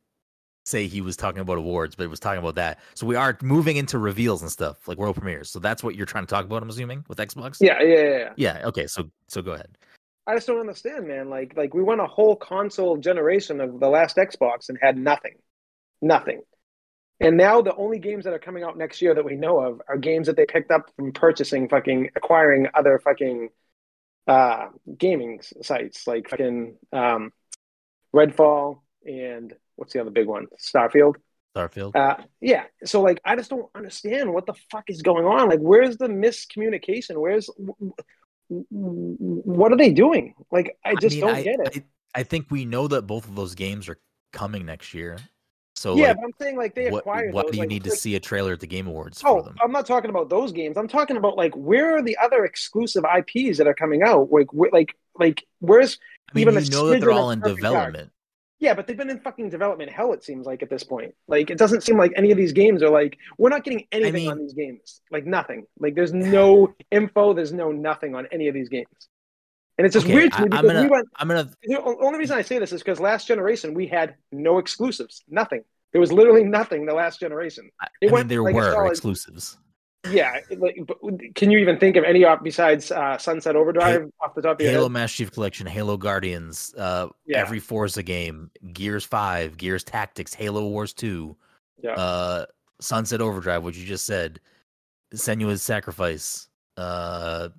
say 0.68 0.88
he 0.88 1.02
was 1.02 1.16
talking 1.16 1.40
about 1.40 1.58
awards, 1.58 1.96
but 1.96 2.04
it 2.04 2.10
was 2.10 2.20
talking 2.20 2.40
about 2.40 2.56
that. 2.56 2.80
So 2.94 3.08
we 3.08 3.16
are 3.16 3.38
moving 3.42 3.78
into 3.78 3.98
reveals 3.98 4.42
and 4.42 4.52
stuff 4.52 4.88
like 4.88 4.98
world 4.98 5.16
premieres. 5.16 5.50
So 5.50 5.60
that's 5.60 5.84
what 5.84 5.96
you're 5.96 6.06
trying 6.06 6.26
to 6.26 6.30
talk 6.30 6.46
about. 6.46 6.62
I'm 6.62 6.70
assuming 6.70 7.06
with 7.08 7.18
Xbox. 7.18 7.58
Yeah, 7.62 7.82
yeah, 7.82 7.96
yeah, 7.96 8.18
yeah. 8.18 8.34
Yeah. 8.36 8.68
Okay. 8.68 8.88
So 8.88 9.10
so 9.28 9.42
go 9.42 9.54
ahead. 9.54 9.78
I 10.28 10.36
just 10.36 10.46
don't 10.46 10.60
understand, 10.60 11.08
man. 11.08 11.30
Like, 11.30 11.54
like 11.56 11.74
we 11.74 11.82
went 11.82 12.02
a 12.02 12.06
whole 12.06 12.36
console 12.36 12.98
generation 12.98 13.62
of 13.62 13.80
the 13.80 13.88
last 13.88 14.18
Xbox 14.18 14.68
and 14.68 14.78
had 14.82 14.98
nothing, 14.98 15.36
nothing. 16.02 16.42
And 17.22 17.38
now 17.38 17.62
the 17.62 17.74
only 17.76 17.98
games 17.98 18.26
that 18.26 18.34
are 18.34 18.40
coming 18.40 18.64
out 18.64 18.78
next 18.78 19.02
year 19.02 19.16
that 19.16 19.24
we 19.24 19.36
know 19.36 19.60
of 19.60 19.82
are 19.88 19.98
games 19.98 20.28
that 20.28 20.36
they 20.36 20.46
picked 20.46 20.70
up 20.70 20.92
from 20.98 21.14
purchasing, 21.14 21.70
fucking 21.70 22.10
acquiring 22.16 22.68
other 22.74 23.00
fucking 23.00 23.50
uh, 24.28 24.68
gaming 24.98 25.40
sites 25.62 26.06
like 26.06 26.30
fucking 26.30 26.76
um, 26.92 27.32
Redfall 28.14 28.82
and 29.06 29.54
what's 29.78 29.94
the 29.94 30.02
other 30.02 30.12
big 30.12 30.28
one? 30.28 30.48
Starfield. 30.60 31.16
Starfield. 31.56 31.96
Uh, 31.96 32.18
yeah. 32.42 32.64
So 32.84 33.02
like, 33.02 33.22
I 33.26 33.36
just 33.36 33.50
don't 33.50 33.70
understand 33.74 34.34
what 34.34 34.46
the 34.46 34.54
fuck 34.70 34.84
is 34.90 35.02
going 35.02 35.26
on. 35.26 35.50
Like, 35.50 35.60
where's 35.60 35.98
the 35.98 36.08
miscommunication? 36.08 37.18
Where's 37.18 37.50
what 38.50 39.72
are 39.72 39.78
they 39.78 39.92
doing? 39.92 40.36
Like, 40.52 40.78
I 40.86 40.96
just 40.96 41.16
mean, 41.16 41.22
don't 41.26 41.36
I, 41.36 41.44
get 41.44 41.60
it. 41.60 41.84
I, 42.16 42.20
I 42.20 42.24
think 42.24 42.48
we 42.50 42.66
know 42.66 42.88
that 42.88 43.04
both 43.04 43.28
of 43.28 43.36
those 43.36 43.56
games 43.56 43.90
are 43.90 44.00
coming 44.34 44.66
next 44.66 44.94
year. 44.94 45.18
So 45.76 45.96
yeah, 45.96 46.08
like, 46.08 46.18
but 46.18 46.24
I'm 46.26 46.32
saying 46.42 46.58
like 46.58 46.74
they 46.74 46.90
what, 46.90 47.00
acquired. 47.00 47.34
why 47.34 47.44
those, 47.44 47.52
do 47.52 47.58
you 47.58 47.62
like, 47.64 47.70
need 47.70 47.84
to 47.84 47.92
see 47.92 48.16
a 48.16 48.20
trailer 48.20 48.54
at 48.54 48.60
the 48.60 48.68
Game 48.68 48.88
Awards 48.88 49.22
for 49.22 49.28
Oh, 49.28 49.42
them? 49.44 49.56
I'm 49.64 49.72
not 49.72 49.86
talking 49.86 50.10
about 50.10 50.28
those 50.28 50.52
games. 50.52 50.76
I'm 50.76 50.88
talking 50.88 51.18
about 51.18 51.38
like 51.38 51.54
where 51.56 51.98
are 51.98 52.02
the 52.02 52.18
other 52.18 52.46
exclusive 52.46 53.04
IPs 53.04 53.60
that 53.60 53.68
are 53.68 53.76
coming 53.76 54.02
out? 54.02 54.32
Like, 54.32 54.52
where, 54.52 54.72
like, 54.74 54.96
like 55.20 55.46
where's 55.60 56.00
I 56.32 56.34
mean, 56.34 56.42
even 56.44 56.58
a 56.58 56.62
you 56.62 56.72
know 56.72 56.88
that 56.88 57.00
they're 57.00 57.12
all 57.12 57.30
in 57.30 57.42
development. 57.42 58.12
Yeah, 58.60 58.74
but 58.74 58.88
they've 58.88 58.98
been 58.98 59.10
in 59.12 59.20
fucking 59.20 59.50
development 59.50 59.92
hell. 59.92 60.14
It 60.14 60.24
seems 60.24 60.48
like 60.48 60.64
at 60.64 60.70
this 60.70 60.84
point, 60.84 61.14
like 61.28 61.52
it 61.52 61.58
doesn't 61.60 61.82
seem 61.84 61.98
like 61.98 62.12
any 62.16 62.32
of 62.32 62.38
these 62.38 62.54
games 62.54 62.82
are 62.82 62.90
like 62.90 63.18
we're 63.38 63.50
not 63.50 63.64
getting 63.64 63.86
anything 63.92 64.28
on 64.28 64.38
mean- 64.38 64.46
these 64.48 64.54
games. 64.54 65.02
Like 65.12 65.26
nothing. 65.26 65.66
Like 65.80 65.94
there's 65.96 66.14
no 66.40 66.74
info. 66.92 67.34
There's 67.34 67.54
no 67.54 67.72
nothing 67.72 68.16
on 68.16 68.28
any 68.32 68.48
of 68.48 68.56
these 68.56 68.70
games, 68.70 68.88
and 69.78 69.86
it's 69.86 69.94
just 69.94 70.06
Okay, 70.08 70.16
weird 70.16 70.34
to 70.34 70.42
me 70.42 70.48
I- 70.52 70.58
I'm 70.60 70.66
gonna- 70.66 70.82
we 70.82 70.88
went. 70.90 71.08
I'm 71.18 71.28
gonna 71.28 71.52
The 71.64 71.82
only 71.84 72.18
reason 72.20 72.38
I 72.38 72.42
say 72.42 72.58
this 72.58 72.72
is 72.74 72.82
because 72.82 73.00
last 73.00 73.28
generation 73.28 73.74
we 73.76 73.86
had 73.88 74.16
no 74.32 74.58
exclusives. 74.58 75.24
Nothing. 75.30 75.64
There 75.92 76.02
was 76.02 76.12
literally 76.12 76.44
nothing 76.44 76.86
the 76.86 76.94
last 76.94 77.20
generation. 77.20 77.70
I, 77.80 77.86
It 77.86 77.90
I 77.92 78.06
mean, 78.08 78.14
went 78.14 78.30
there 78.30 78.42
like 78.42 78.56
were 78.56 78.72
solid- 78.72 78.90
exclusives. 78.92 79.58
Yeah, 80.12 80.40
like, 80.58 80.78
but 80.88 80.98
can 81.36 81.52
you 81.52 81.58
even 81.60 81.78
think 81.80 81.96
of 81.96 82.04
any 82.04 82.26
besides 82.44 82.92
uh, 82.92 83.18
Sunset 83.18 83.56
Overdrive 83.56 84.10
off 84.22 84.36
the 84.36 84.42
top 84.42 84.60
of 84.60 84.62
your 84.62 84.72
Halo 84.72 84.84
head? 84.84 84.92
Master 84.92 85.18
Chief 85.18 85.32
Collection, 85.32 85.68
Halo 85.68 85.98
Guardians, 85.98 86.74
uh, 86.78 87.08
Yeah. 87.26 87.40
every 87.40 87.60
Forza 87.60 88.04
game, 88.04 88.52
Gears 88.74 89.04
Five, 89.06 89.58
Gears 89.58 89.84
Tactics, 89.84 90.34
Halo 90.34 90.68
Wars 90.68 90.94
Two, 90.94 91.36
Yeah. 91.84 91.94
uh, 91.94 92.46
Sunset 92.80 93.22
Overdrive, 93.22 93.64
which 93.64 93.78
you 93.78 93.86
just 93.86 94.06
said, 94.06 94.40
Senua's 95.14 95.62
Sacrifice, 95.62 96.48
uh, 96.78 97.50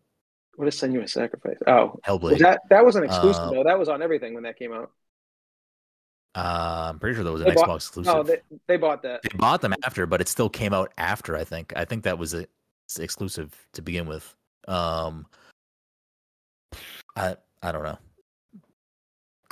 What 0.57 0.69
is 0.69 0.75
Senua's 0.75 1.13
Sacrifice? 1.13 1.57
Oh, 1.67 1.99
Hellblade. 2.07 2.33
was 2.33 2.39
that 2.41 2.61
that 2.71 2.85
was 2.85 2.97
an 2.97 3.05
exclusive 3.05 3.45
Uh, 3.45 3.51
though. 3.51 3.65
That 3.65 3.79
was 3.79 3.89
on 3.89 4.03
everything 4.03 4.35
when 4.35 4.43
that 4.45 4.59
came 4.59 4.73
out. 4.73 4.91
Uh, 6.39 6.91
I'm 6.91 6.99
pretty 6.99 7.15
sure 7.17 7.25
that 7.25 7.33
was 7.33 7.41
an 7.43 7.49
They 7.49 7.55
bought- 7.55 7.69
Xbox 7.69 7.77
exclusive. 7.77 8.15
No, 8.15 8.23
they, 8.23 8.39
they 8.67 8.77
bought 8.77 9.03
that. 9.03 9.23
they 9.23 9.37
bought 9.37 9.61
them 9.61 9.75
after, 9.85 10.07
but 10.07 10.21
it 10.21 10.29
still 10.29 10.49
came 10.49 10.73
out 10.73 10.93
after. 10.99 11.37
I 11.37 11.45
think. 11.45 11.73
I 11.77 11.85
think 11.85 12.05
that 12.05 12.19
was 12.19 12.35
a 12.35 12.47
exclusive 12.99 13.55
to 13.73 13.83
begin 13.83 14.07
with. 14.07 14.35
Um, 14.67 15.27
I 17.17 17.37
I 17.63 17.73
don't 17.73 17.83
know. 17.83 17.99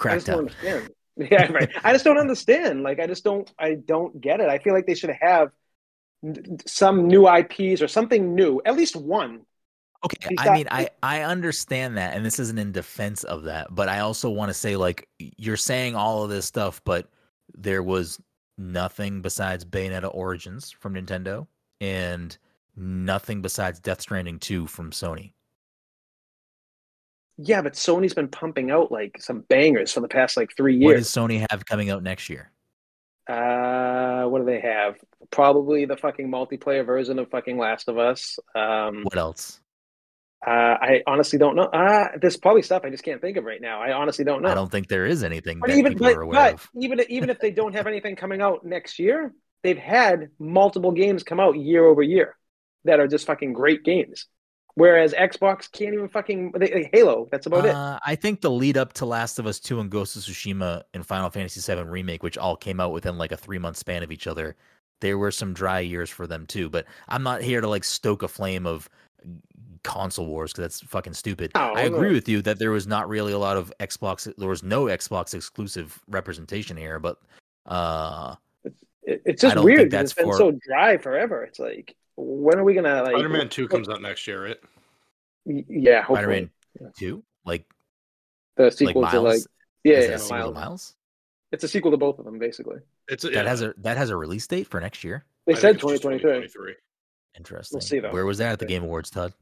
I 0.05 0.15
just 0.15 0.27
don't 0.27 0.37
Crackdown. 0.37 0.39
understand. 0.39 0.91
Yeah, 1.19 1.51
right. 1.51 1.71
I 1.83 1.93
just 1.95 2.05
don't 2.05 2.19
understand. 2.19 2.83
Like, 2.83 3.01
I 3.01 3.07
just 3.07 3.25
don't. 3.25 3.51
I 3.59 3.73
don't 3.77 4.21
get 4.21 4.41
it. 4.41 4.51
I 4.51 4.59
feel 4.59 4.75
like 4.75 4.87
they 4.87 4.95
should 4.95 5.17
have 5.19 5.51
some 6.67 7.07
new 7.09 7.27
IPs 7.27 7.81
or 7.81 7.89
something 7.89 8.35
new. 8.35 8.61
At 8.67 8.77
least 8.77 8.97
one. 8.97 9.47
Okay, 10.05 10.35
I 10.39 10.53
mean, 10.55 10.69
I 10.71 10.89
I 11.03 11.23
understand 11.23 11.97
that, 11.97 12.15
and 12.15 12.25
this 12.25 12.39
isn't 12.39 12.59
in 12.59 12.73
defense 12.73 13.25
of 13.25 13.45
that, 13.45 13.75
but 13.75 13.89
I 13.89 14.01
also 14.01 14.31
want 14.31 14.51
to 14.51 14.55
say, 14.55 14.77
like, 14.77 15.09
you're 15.19 15.57
saying 15.57 15.97
all 15.97 16.23
of 16.23 16.31
this 16.31 16.47
stuff, 16.47 16.81
but 16.85 17.09
there 17.55 17.83
was 17.83 18.21
nothing 18.59 19.23
besides 19.23 19.65
Bayonetta 19.65 20.15
Origins 20.15 20.71
from 20.71 20.95
Nintendo, 20.95 21.47
and 21.81 22.37
nothing 22.77 23.43
besides 23.43 23.81
Death 23.81 24.01
Stranding 24.03 24.39
two 24.39 24.67
from 24.67 24.91
Sony. 24.91 25.33
Yeah, 27.39 27.61
but 27.63 27.75
Sony's 27.75 28.15
been 28.15 28.29
pumping 28.29 28.71
out 28.71 28.91
like 28.91 29.21
some 29.21 29.41
bangers 29.49 29.93
for 29.93 30.01
the 30.01 30.09
past 30.09 30.37
like 30.37 30.51
three 30.57 30.77
years. 30.77 30.85
What 30.85 30.97
does 30.97 31.09
Sony 31.09 31.47
have 31.51 31.67
coming 31.67 31.91
out 31.91 32.03
next 32.03 32.31
year? 32.31 32.51
Uh, 33.29 34.25
what 34.27 34.39
do 34.39 34.45
they 34.45 34.61
have? 34.61 34.97
Probably 35.31 35.85
the 35.85 35.97
fucking 35.97 36.29
multiplayer 36.29 36.87
version 36.87 37.19
of 37.19 37.29
fucking 37.29 37.59
Last 37.59 37.89
of 37.89 37.99
Us. 37.99 38.39
Um, 38.55 39.03
What 39.03 39.19
else? 39.19 39.61
Uh, 40.45 40.51
I 40.51 41.03
honestly 41.07 41.39
don't 41.39 41.57
know. 41.57 41.65
Uh, 41.65 42.09
there's 42.21 42.37
probably 42.37 42.63
stuff 42.63 42.83
I 42.85 42.91
just 42.91 43.05
can't 43.05 43.21
think 43.21 43.37
of 43.37 43.45
right 43.45 43.61
now. 43.61 43.81
I 43.81 43.93
honestly 43.93 44.25
don't 44.25 44.43
know. 44.43 44.51
I 44.51 44.55
don't 44.55 44.71
think 44.71 44.89
there 44.89 45.07
is 45.07 45.25
anything 45.25 45.61
But 45.61 45.71
that 45.71 45.79
even 45.79 45.93
people 45.93 46.09
but, 46.09 46.17
are 46.17 46.23
aware 46.23 46.41
but 46.41 46.55
of. 46.55 46.71
even 46.79 47.01
even 47.09 47.31
if 47.31 47.41
they 47.41 47.51
don't 47.51 47.75
have 47.75 47.87
anything 47.87 48.17
coming 48.17 48.43
out 48.43 48.65
next 48.65 48.99
year, 48.99 49.33
they've 49.63 49.79
had 49.79 50.29
multiple 50.39 50.93
games 50.93 51.23
come 51.23 51.41
out 51.41 51.57
year 51.57 51.85
over 51.87 52.03
year 52.03 52.37
that 52.85 53.01
are 53.01 53.09
just 53.09 53.27
fucking 53.27 53.53
great 53.53 53.83
games. 53.83 54.27
Whereas 54.75 55.15
Xbox 55.15 55.73
can't 55.73 55.95
even 55.95 56.09
fucking 56.09 56.53
they, 56.53 56.91
Halo. 56.93 57.29
That's 57.33 57.47
about 57.47 57.65
it. 57.65 57.75
Uh, 57.75 57.99
I 58.05 58.15
think 58.15 58.43
the 58.43 58.51
lead 58.51 58.77
up 58.77 58.93
to 58.95 59.07
Last 59.07 59.39
of 59.39 59.47
Us 59.47 59.59
2 59.59 59.81
and 59.81 59.91
Ghost 59.91 60.17
of 60.17 60.23
Tsushima 60.23 60.83
and 60.93 61.05
Final 61.05 61.31
Fantasy 61.31 61.61
7 61.61 61.89
Remake, 61.89 62.23
which 62.23 62.37
all 62.37 62.57
came 62.57 62.79
out 62.79 62.93
within 62.93 63.17
like 63.17 63.33
a 63.33 63.39
three 63.39 63.59
month 63.59 63.79
span 63.79 64.03
of 64.03 64.13
each 64.13 64.27
other, 64.27 64.55
there 65.01 65.17
were 65.17 65.31
some 65.31 65.55
dry 65.55 65.81
years 65.81 66.11
for 66.11 66.27
them 66.27 66.45
too. 66.45 66.69
But 66.69 66.85
I'm 67.09 67.23
not 67.23 67.41
here 67.41 67.63
to 67.63 67.69
like 67.69 67.85
stoke 67.85 68.23
a 68.23 68.29
flame 68.29 68.67
of 68.67 68.91
console 69.83 70.27
wars 70.27 70.53
because 70.53 70.63
that's 70.63 70.81
fucking 70.91 71.15
stupid. 71.15 71.53
No, 71.55 71.73
I 71.75 71.83
agree 71.83 72.09
no. 72.09 72.15
with 72.15 72.29
you 72.29 72.43
that 72.43 72.59
there 72.59 72.71
was 72.71 72.87
not 72.87 73.09
really 73.09 73.33
a 73.33 73.39
lot 73.39 73.57
of 73.57 73.73
Xbox, 73.81 74.33
there 74.37 74.49
was 74.49 74.63
no 74.63 74.85
Xbox 74.85 75.35
exclusive 75.35 76.01
representation 76.09 76.77
here, 76.77 76.99
but 76.99 77.19
uh, 77.67 78.37
It- 79.03 79.23
it's 79.25 79.43
just 79.43 79.57
weird. 79.63 79.79
think 79.79 79.91
'cause 79.91 79.93
that's 79.93 80.11
It's 80.13 80.15
been 80.15 80.27
for- 80.27 80.37
so 80.37 80.53
dry 80.67 80.97
forever. 80.99 81.43
It's 81.45 81.59
like 81.59 81.95
when 82.17 82.59
are 82.59 82.65
we 82.65 82.75
gonna 82.75 83.03
like? 83.03 83.13
Spider-Man 83.13 83.49
Two 83.49 83.69
comes 83.69 83.89
out 83.89 84.01
next 84.03 84.27
year, 84.27 84.45
right? 84.47 84.57
Yeah, 85.45 86.03
hopefully 86.03 86.17
Spider 86.17 86.51
Man 86.83 86.93
2, 86.99 87.23
like, 87.45 87.67
the 88.57 88.65
like 88.65 88.73
sequel 88.73 89.03
Miles, 89.03 89.13
to 89.13 89.21
like 89.21 89.41
yeah, 89.85 89.95
is 89.99 90.05
yeah, 90.05 90.11
that 90.11 90.15
a 90.17 90.19
sequel 90.19 90.37
to 90.39 90.43
Miles. 90.45 90.55
Miles? 90.55 90.95
It's 91.53 91.65
a 91.65 91.69
sequel 91.69 91.91
to 91.93 91.97
both 91.97 92.19
of 92.19 92.25
them, 92.25 92.39
basically. 92.39 92.79
It's 93.09 93.23
That 93.23 93.33
yeah, 93.33 93.43
has 93.45 93.63
a 93.63 93.75
that 93.79 93.97
has 93.97 94.11
a 94.11 94.17
release 94.17 94.47
date 94.47 94.67
for 94.67 94.81
next 94.81 95.05
year. 95.05 95.25
They 95.47 95.53
I 95.53 95.57
said 95.57 95.63
think 95.81 95.85
it's 95.85 95.93
just 95.93 96.03
2023. 96.03 96.49
2023. 96.49 96.75
Interesting. 97.39 97.81
see, 97.81 98.01
though. 98.01 98.11
Where 98.11 98.27
was 98.27 98.39
that 98.39 98.53
at 98.53 98.59
the 98.59 98.67
Game 98.67 98.83
Awards, 98.83 99.11
Todd? 99.11 99.33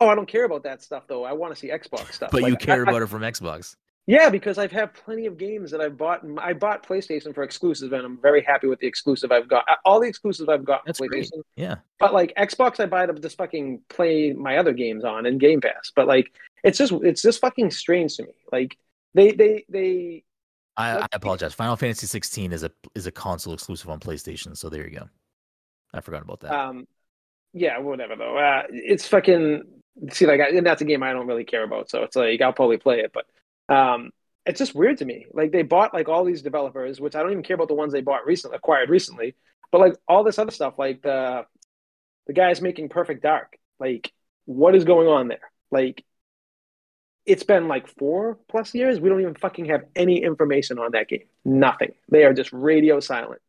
Oh, 0.00 0.08
I 0.08 0.14
don't 0.14 0.26
care 0.28 0.44
about 0.44 0.62
that 0.64 0.82
stuff 0.82 1.04
though. 1.06 1.24
I 1.24 1.32
want 1.32 1.52
to 1.54 1.58
see 1.58 1.68
Xbox 1.68 2.12
stuff. 2.14 2.30
But 2.30 2.44
you 2.48 2.56
care 2.56 2.76
I- 2.76 2.78
I- 2.78 2.90
about 2.90 3.02
it 3.02 3.06
from 3.08 3.22
Xbox. 3.22 3.76
Yeah, 4.06 4.28
because 4.30 4.58
I've 4.58 4.72
had 4.72 4.92
plenty 4.94 5.26
of 5.26 5.36
games 5.36 5.70
that 5.70 5.80
I've 5.80 5.96
bought. 5.96 6.22
I 6.38 6.52
bought 6.52 6.84
PlayStation 6.84 7.32
for 7.32 7.42
exclusives, 7.44 7.92
and 7.92 8.02
I'm 8.04 8.16
very 8.20 8.42
happy 8.42 8.66
with 8.66 8.80
the 8.80 8.86
exclusive 8.86 9.30
I've 9.30 9.46
got. 9.46 9.64
All 9.84 10.00
the 10.00 10.08
exclusives 10.08 10.48
I've 10.48 10.64
got 10.64 10.84
That's 10.84 10.98
for 10.98 11.06
great. 11.06 11.26
PlayStation. 11.26 11.42
Yeah. 11.54 11.76
But 12.00 12.12
like 12.14 12.34
Xbox, 12.36 12.80
I 12.80 12.86
buy 12.86 13.06
to 13.06 13.12
just 13.12 13.36
fucking 13.36 13.82
play 13.88 14.32
my 14.32 14.56
other 14.56 14.72
games 14.72 15.04
on 15.04 15.26
and 15.26 15.38
Game 15.38 15.60
Pass. 15.60 15.92
But 15.94 16.08
like, 16.08 16.32
it's 16.64 16.78
just 16.78 16.92
it's 17.04 17.22
just 17.22 17.40
fucking 17.40 17.70
strange 17.70 18.16
to 18.16 18.24
me. 18.24 18.32
Like, 18.50 18.76
They 19.14 19.30
they 19.32 19.64
they 19.68 20.24
I, 20.76 21.00
I 21.00 21.06
apologize. 21.12 21.52
Final 21.54 21.76
Fantasy 21.76 22.06
16 22.06 22.52
is 22.52 22.64
a 22.64 22.72
is 22.96 23.06
a 23.06 23.12
console 23.12 23.52
exclusive 23.54 23.90
on 23.90 24.00
PlayStation, 24.00 24.56
so 24.56 24.68
there 24.70 24.88
you 24.88 24.98
go. 24.98 25.08
I 25.92 26.00
forgot 26.00 26.22
about 26.22 26.40
that. 26.40 26.52
um 26.52 26.88
yeah 27.52 27.78
whatever 27.78 28.16
though. 28.16 28.36
Uh, 28.36 28.62
it's 28.70 29.06
fucking 29.06 29.62
see 30.10 30.26
like 30.26 30.40
I, 30.40 30.60
that's 30.60 30.82
a 30.82 30.86
game 30.86 31.02
I 31.02 31.12
don't 31.12 31.26
really 31.26 31.44
care 31.44 31.64
about, 31.64 31.90
so 31.90 32.02
it's 32.02 32.16
like 32.16 32.40
I'll 32.40 32.52
probably 32.52 32.78
play 32.78 33.00
it, 33.00 33.12
but 33.12 33.74
um 33.74 34.10
it's 34.46 34.58
just 34.58 34.74
weird 34.74 34.98
to 34.98 35.04
me. 35.04 35.26
Like 35.32 35.52
they 35.52 35.62
bought 35.62 35.94
like 35.94 36.08
all 36.08 36.24
these 36.24 36.42
developers, 36.42 37.00
which 37.00 37.14
I 37.14 37.22
don't 37.22 37.32
even 37.32 37.44
care 37.44 37.54
about 37.54 37.68
the 37.68 37.74
ones 37.74 37.92
they 37.92 38.00
bought 38.00 38.26
recently, 38.26 38.56
acquired 38.56 38.88
recently, 38.88 39.34
but 39.70 39.80
like 39.80 39.94
all 40.08 40.24
this 40.24 40.38
other 40.38 40.50
stuff, 40.50 40.78
like 40.78 41.02
the 41.02 41.44
the 42.26 42.32
guys 42.32 42.60
making 42.60 42.88
Perfect 42.88 43.22
Dark. 43.22 43.58
Like, 43.78 44.12
what 44.44 44.74
is 44.74 44.84
going 44.84 45.08
on 45.08 45.28
there? 45.28 45.50
Like, 45.70 46.04
it's 47.26 47.42
been 47.42 47.68
like 47.68 47.88
four 47.88 48.38
plus 48.48 48.74
years. 48.74 49.00
We 49.00 49.08
don't 49.08 49.20
even 49.20 49.34
fucking 49.34 49.66
have 49.66 49.82
any 49.96 50.22
information 50.22 50.78
on 50.78 50.92
that 50.92 51.08
game. 51.08 51.24
Nothing. 51.44 51.92
They 52.08 52.24
are 52.24 52.32
just 52.32 52.52
radio 52.52 53.00
silent. 53.00 53.40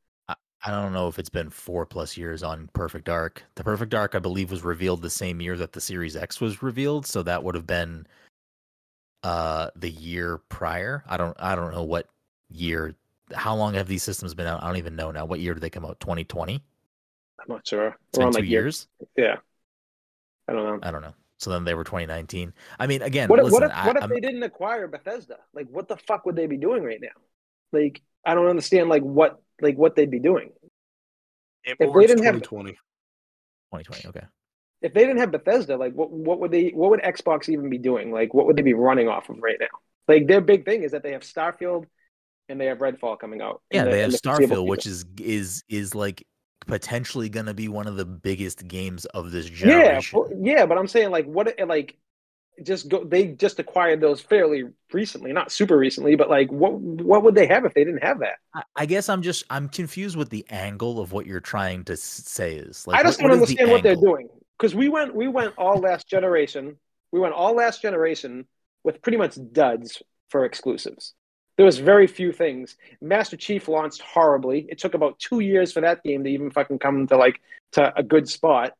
I 0.63 0.69
don't 0.69 0.93
know 0.93 1.07
if 1.07 1.17
it's 1.17 1.29
been 1.29 1.49
four 1.49 1.85
plus 1.85 2.17
years 2.17 2.43
on 2.43 2.69
Perfect 2.73 3.05
Dark. 3.05 3.43
The 3.55 3.63
Perfect 3.63 3.91
Dark, 3.91 4.13
I 4.13 4.19
believe, 4.19 4.51
was 4.51 4.63
revealed 4.63 5.01
the 5.01 5.09
same 5.09 5.41
year 5.41 5.57
that 5.57 5.73
the 5.73 5.81
Series 5.81 6.15
X 6.15 6.39
was 6.39 6.61
revealed, 6.61 7.05
so 7.05 7.23
that 7.23 7.43
would 7.43 7.55
have 7.55 7.67
been 7.67 8.05
uh 9.23 9.69
the 9.75 9.89
year 9.89 10.39
prior. 10.49 11.03
I 11.07 11.17
don't 11.17 11.35
I 11.39 11.55
don't 11.55 11.71
know 11.73 11.83
what 11.83 12.07
year 12.49 12.95
how 13.33 13.55
long 13.55 13.73
have 13.75 13.87
these 13.87 14.03
systems 14.03 14.33
been 14.33 14.47
out? 14.47 14.63
I 14.63 14.67
don't 14.67 14.77
even 14.77 14.95
know 14.95 15.11
now. 15.11 15.25
What 15.25 15.39
year 15.39 15.53
did 15.53 15.61
they 15.61 15.69
come 15.69 15.85
out? 15.85 15.99
2020? 15.99 16.55
I'm 17.39 17.45
not 17.47 17.67
sure. 17.67 17.95
It's 18.09 18.17
been 18.17 18.31
two 18.31 18.39
like, 18.39 18.43
year- 18.43 18.61
years? 18.63 18.87
Yeah. 19.17 19.37
I 20.47 20.53
don't 20.53 20.65
know. 20.65 20.87
I 20.87 20.91
don't 20.91 21.01
know. 21.01 21.13
So 21.37 21.49
then 21.49 21.63
they 21.63 21.73
were 21.73 21.83
2019. 21.83 22.53
I 22.79 22.87
mean, 22.87 23.01
again, 23.01 23.27
What, 23.27 23.39
listen, 23.43 23.53
what 23.53 23.63
if 23.63 23.71
I, 23.71 23.87
what 23.87 23.97
if 23.97 24.09
they 24.09 24.19
didn't 24.19 24.43
acquire 24.43 24.87
Bethesda? 24.87 25.37
Like, 25.53 25.67
what 25.69 25.87
the 25.87 25.97
fuck 25.97 26.25
would 26.25 26.35
they 26.35 26.45
be 26.45 26.57
doing 26.57 26.83
right 26.83 26.99
now? 27.01 27.07
Like, 27.71 28.01
I 28.23 28.35
don't 28.35 28.47
understand. 28.47 28.89
Like, 28.89 29.01
what 29.01 29.41
like 29.61 29.77
what 29.77 29.95
they'd 29.95 30.11
be 30.11 30.19
doing 30.19 30.51
Game 31.63 31.75
they 31.79 32.07
didn't 32.07 32.23
have- 32.23 32.41
2020. 32.41 32.71
2020. 32.71 34.07
Okay. 34.09 34.27
if 34.81 34.93
they 34.93 35.01
didn't 35.01 35.19
have 35.19 35.31
Bethesda. 35.31 35.77
Like, 35.77 35.93
what 35.93 36.11
what 36.11 36.39
would 36.39 36.51
they? 36.51 36.69
What 36.69 36.89
would 36.89 37.01
Xbox 37.01 37.49
even 37.49 37.69
be 37.69 37.77
doing? 37.77 38.11
Like, 38.11 38.33
what 38.33 38.47
would 38.47 38.55
they 38.57 38.63
be 38.63 38.73
running 38.73 39.07
off 39.07 39.29
of 39.29 39.37
right 39.39 39.57
now? 39.59 39.67
Like, 40.07 40.27
their 40.27 40.41
big 40.41 40.65
thing 40.65 40.83
is 40.83 40.91
that 40.91 41.03
they 41.03 41.11
have 41.11 41.21
Starfield 41.21 41.85
and 42.49 42.59
they 42.59 42.65
have 42.65 42.79
Redfall 42.79 43.19
coming 43.19 43.41
out. 43.41 43.61
Yeah, 43.71 43.85
the- 43.85 43.91
they 43.91 43.99
have 44.01 44.11
the 44.11 44.17
Starfield, 44.17 44.67
which 44.67 44.85
is 44.87 45.05
is 45.19 45.63
is 45.69 45.93
like 45.95 46.25
potentially 46.67 47.29
going 47.29 47.45
to 47.45 47.53
be 47.53 47.67
one 47.67 47.87
of 47.87 47.95
the 47.95 48.05
biggest 48.05 48.67
games 48.67 49.05
of 49.05 49.31
this 49.31 49.49
yeah, 49.49 49.55
generation. 49.55 50.19
well, 50.19 50.31
yeah. 50.41 50.65
But 50.65 50.77
I'm 50.77 50.87
saying 50.87 51.11
like, 51.11 51.25
what 51.25 51.53
like. 51.67 51.97
Just 52.63 52.89
go. 52.89 53.03
They 53.03 53.27
just 53.27 53.59
acquired 53.59 54.01
those 54.01 54.21
fairly 54.21 54.65
recently, 54.93 55.33
not 55.33 55.51
super 55.51 55.77
recently, 55.77 56.15
but 56.15 56.29
like, 56.29 56.51
what 56.51 56.73
what 56.73 57.23
would 57.23 57.35
they 57.35 57.47
have 57.47 57.65
if 57.65 57.73
they 57.73 57.83
didn't 57.83 58.03
have 58.03 58.19
that? 58.19 58.35
I, 58.53 58.63
I 58.75 58.85
guess 58.85 59.09
I'm 59.09 59.21
just 59.21 59.43
I'm 59.49 59.69
confused 59.69 60.15
with 60.15 60.29
the 60.29 60.45
angle 60.49 60.99
of 60.99 61.11
what 61.11 61.25
you're 61.25 61.39
trying 61.39 61.83
to 61.85 61.97
say 61.97 62.55
is 62.55 62.87
like. 62.87 62.99
I 62.99 63.03
just 63.03 63.21
what- 63.21 63.29
don't 63.29 63.39
what 63.39 63.49
is 63.49 63.55
the 63.55 63.61
understand 63.61 63.71
what 63.71 63.83
they're 63.83 63.95
doing 63.95 64.29
because 64.57 64.75
we 64.75 64.89
went 64.89 65.15
we 65.15 65.27
went 65.27 65.53
all 65.57 65.79
last 65.79 66.07
generation. 66.07 66.77
We 67.11 67.19
went 67.19 67.33
all 67.33 67.55
last 67.55 67.81
generation 67.81 68.45
with 68.83 69.01
pretty 69.01 69.17
much 69.17 69.37
duds 69.51 70.01
for 70.29 70.45
exclusives. 70.45 71.13
There 71.57 71.65
was 71.65 71.77
very 71.77 72.07
few 72.07 72.31
things. 72.31 72.77
Master 73.01 73.37
Chief 73.37 73.67
launched 73.67 74.01
horribly. 74.01 74.65
It 74.69 74.79
took 74.79 74.93
about 74.93 75.19
two 75.19 75.41
years 75.41 75.73
for 75.73 75.81
that 75.81 76.03
game 76.03 76.23
to 76.23 76.29
even 76.29 76.49
fucking 76.51 76.79
come 76.79 77.07
to 77.07 77.17
like 77.17 77.41
to 77.73 77.93
a 77.95 78.03
good 78.03 78.29
spot. 78.29 78.73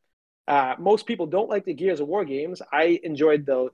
Uh, 0.52 0.74
most 0.78 1.06
people 1.06 1.24
don't 1.24 1.48
like 1.48 1.64
the 1.64 1.72
Gears 1.72 2.00
of 2.00 2.08
War 2.08 2.26
games. 2.26 2.60
I 2.70 3.00
enjoyed 3.02 3.46
the 3.46 3.70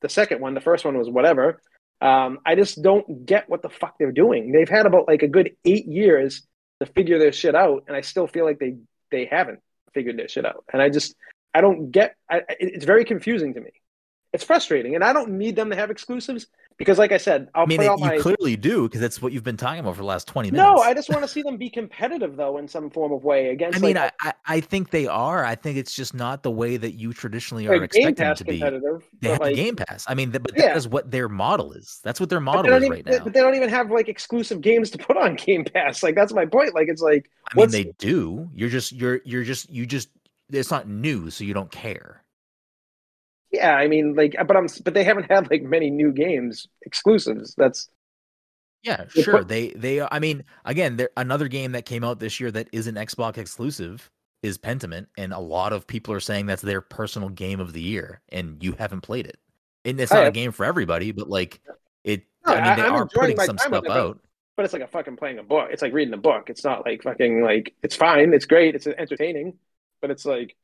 the 0.00 0.08
second 0.08 0.40
one. 0.40 0.54
The 0.54 0.60
first 0.60 0.84
one 0.84 0.98
was 0.98 1.08
whatever. 1.08 1.62
Um, 2.00 2.40
I 2.44 2.56
just 2.56 2.82
don't 2.82 3.24
get 3.24 3.48
what 3.48 3.62
the 3.62 3.70
fuck 3.70 3.94
they're 3.96 4.10
doing. 4.10 4.50
They've 4.50 4.68
had 4.68 4.86
about 4.86 5.06
like 5.06 5.22
a 5.22 5.28
good 5.28 5.52
eight 5.64 5.86
years 5.86 6.42
to 6.80 6.86
figure 6.86 7.20
their 7.20 7.30
shit 7.30 7.54
out, 7.54 7.84
and 7.86 7.96
I 7.96 8.00
still 8.00 8.26
feel 8.26 8.44
like 8.44 8.58
they 8.58 8.74
they 9.12 9.26
haven't 9.26 9.60
figured 9.94 10.18
their 10.18 10.26
shit 10.26 10.44
out. 10.44 10.64
And 10.72 10.82
I 10.82 10.88
just 10.88 11.14
I 11.54 11.60
don't 11.60 11.92
get. 11.92 12.16
I, 12.28 12.42
it's 12.58 12.84
very 12.84 13.04
confusing 13.04 13.54
to 13.54 13.60
me. 13.60 13.70
It's 14.32 14.42
frustrating, 14.42 14.96
and 14.96 15.04
I 15.04 15.12
don't 15.12 15.38
need 15.38 15.54
them 15.54 15.70
to 15.70 15.76
have 15.76 15.92
exclusives 15.92 16.48
because, 16.78 16.98
like 16.98 17.12
I 17.12 17.16
said, 17.16 17.48
I'll 17.54 17.62
I 17.64 17.66
mean, 17.66 17.78
play 17.78 17.84
they, 17.86 17.88
all 17.88 17.98
you 17.98 18.04
my. 18.06 18.18
clearly 18.18 18.56
do 18.56 18.82
because 18.82 19.00
that's 19.00 19.22
what 19.22 19.32
you've 19.32 19.42
been 19.42 19.56
talking 19.56 19.80
about 19.80 19.94
for 19.94 20.02
the 20.02 20.06
last 20.06 20.28
20 20.28 20.50
minutes. 20.50 20.66
No, 20.66 20.82
I 20.82 20.92
just 20.92 21.08
want 21.08 21.22
to 21.22 21.28
see 21.28 21.42
them 21.42 21.56
be 21.56 21.70
competitive 21.70 22.36
though 22.36 22.58
in 22.58 22.68
some 22.68 22.90
form 22.90 23.12
of 23.12 23.24
way 23.24 23.48
against. 23.48 23.78
I 23.78 23.80
mean, 23.80 23.96
like, 23.96 24.12
I, 24.20 24.32
I 24.46 24.60
think 24.60 24.90
they 24.90 25.06
are. 25.06 25.44
I 25.44 25.54
think 25.54 25.78
it's 25.78 25.94
just 25.94 26.12
not 26.14 26.42
the 26.42 26.50
way 26.50 26.76
that 26.76 26.92
you 26.92 27.12
traditionally 27.12 27.66
are 27.66 27.82
expecting 27.82 28.14
them 28.14 28.36
to 28.36 28.44
be. 28.44 28.58
competitive. 28.58 29.02
They 29.20 29.28
have 29.30 29.40
like, 29.40 29.50
the 29.54 29.56
Game 29.56 29.76
Pass. 29.76 30.04
I 30.06 30.14
mean, 30.14 30.30
but 30.30 30.42
Yeah. 30.54 30.66
that 30.68 30.76
is 30.76 30.86
what 30.86 31.10
their 31.10 31.28
model 31.28 31.72
is. 31.72 32.00
That's 32.04 32.20
what 32.20 32.28
their 32.28 32.40
model 32.40 32.70
is 32.72 32.82
even, 32.82 32.90
right 32.90 33.06
now. 33.06 33.24
But 33.24 33.32
they 33.32 33.40
don't 33.40 33.54
even 33.54 33.68
have 33.70 33.90
like 33.90 34.08
exclusive 34.08 34.60
games 34.60 34.90
to 34.90 34.98
put 34.98 35.16
on 35.16 35.36
Game 35.36 35.64
Pass. 35.64 36.02
Like 36.02 36.14
that's 36.14 36.32
my 36.34 36.44
point. 36.46 36.74
Like 36.74 36.88
it's 36.88 37.02
like 37.02 37.30
I 37.50 37.54
mean, 37.56 37.60
what's- 37.62 37.72
they 37.72 37.92
do. 37.98 38.50
You're 38.54 38.68
just 38.68 38.92
you're 38.92 39.20
you're 39.24 39.44
just 39.44 39.70
you 39.70 39.86
just 39.86 40.08
it's 40.50 40.70
not 40.70 40.86
new, 40.88 41.30
so 41.30 41.42
you 41.42 41.54
don't 41.54 41.72
care. 41.72 42.22
Yeah. 43.56 43.74
I 43.74 43.88
mean, 43.88 44.14
like, 44.14 44.36
but 44.46 44.56
I'm 44.56 44.68
but 44.84 44.94
they 44.94 45.04
haven't 45.04 45.30
had 45.30 45.50
like 45.50 45.62
many 45.62 45.90
new 45.90 46.12
games 46.12 46.68
exclusives. 46.82 47.54
That's 47.56 47.88
Yeah, 48.82 49.06
sure. 49.08 49.44
They 49.44 49.70
they 49.70 50.00
I 50.00 50.18
mean, 50.18 50.44
again, 50.64 50.96
there 50.96 51.10
another 51.16 51.48
game 51.48 51.72
that 51.72 51.86
came 51.86 52.04
out 52.04 52.20
this 52.20 52.40
year 52.40 52.50
that 52.52 52.68
is 52.72 52.86
an 52.86 52.94
Xbox 52.96 53.38
exclusive 53.38 54.10
is 54.42 54.58
Pentiment, 54.58 55.06
and 55.18 55.32
a 55.32 55.38
lot 55.40 55.72
of 55.72 55.86
people 55.86 56.14
are 56.14 56.20
saying 56.20 56.46
that's 56.46 56.62
their 56.62 56.80
personal 56.80 57.28
game 57.28 57.60
of 57.60 57.72
the 57.72 57.82
year, 57.82 58.20
and 58.30 58.62
you 58.62 58.72
haven't 58.72 59.00
played 59.02 59.26
it. 59.26 59.38
And 59.84 60.00
it's 60.00 60.12
not 60.12 60.26
a 60.26 60.32
game 60.32 60.52
for 60.52 60.64
everybody, 60.64 61.12
but 61.12 61.28
like 61.28 61.60
it. 62.04 62.24
No, 62.46 62.54
I 62.54 62.62
mean, 62.62 62.76
they 62.76 62.88
I'm 62.88 62.94
are 62.94 63.06
putting 63.06 63.38
some 63.40 63.58
stuff 63.58 63.84
it, 63.84 63.90
out. 63.90 64.20
but 64.56 64.64
it's 64.64 64.72
like 64.72 64.82
a 64.82 64.88
fucking 64.88 65.16
playing 65.16 65.38
a 65.38 65.42
book. 65.42 65.68
It's 65.72 65.82
like 65.82 65.92
reading 65.92 66.14
a 66.14 66.18
book. 66.18 66.50
It's 66.50 66.64
not 66.64 66.84
like 66.84 67.02
fucking 67.02 67.42
like 67.42 67.74
it's 67.82 67.96
fine. 67.96 68.34
It's 68.34 68.46
great. 68.46 68.74
It's 68.74 68.86
entertaining, 68.86 69.54
but 70.00 70.10
it's 70.10 70.24
like 70.24 70.56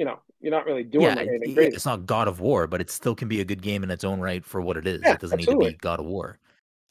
you 0.00 0.06
know 0.06 0.18
you're 0.40 0.50
not 0.50 0.64
really 0.64 0.82
doing 0.82 1.04
Yeah, 1.04 1.20
anything 1.20 1.54
great. 1.54 1.74
it's 1.74 1.84
not 1.86 2.06
God 2.06 2.26
of 2.26 2.40
War, 2.40 2.66
but 2.66 2.80
it 2.80 2.90
still 2.90 3.14
can 3.14 3.28
be 3.28 3.40
a 3.42 3.44
good 3.44 3.60
game 3.62 3.84
in 3.84 3.90
its 3.90 4.04
own 4.04 4.20
right 4.20 4.44
for 4.44 4.60
what 4.62 4.78
it 4.78 4.86
is. 4.86 5.02
Yeah, 5.04 5.12
it 5.12 5.20
doesn't 5.20 5.36
need 5.36 5.50
to 5.50 5.56
be 5.56 5.74
God 5.74 6.00
of 6.00 6.06
War. 6.06 6.38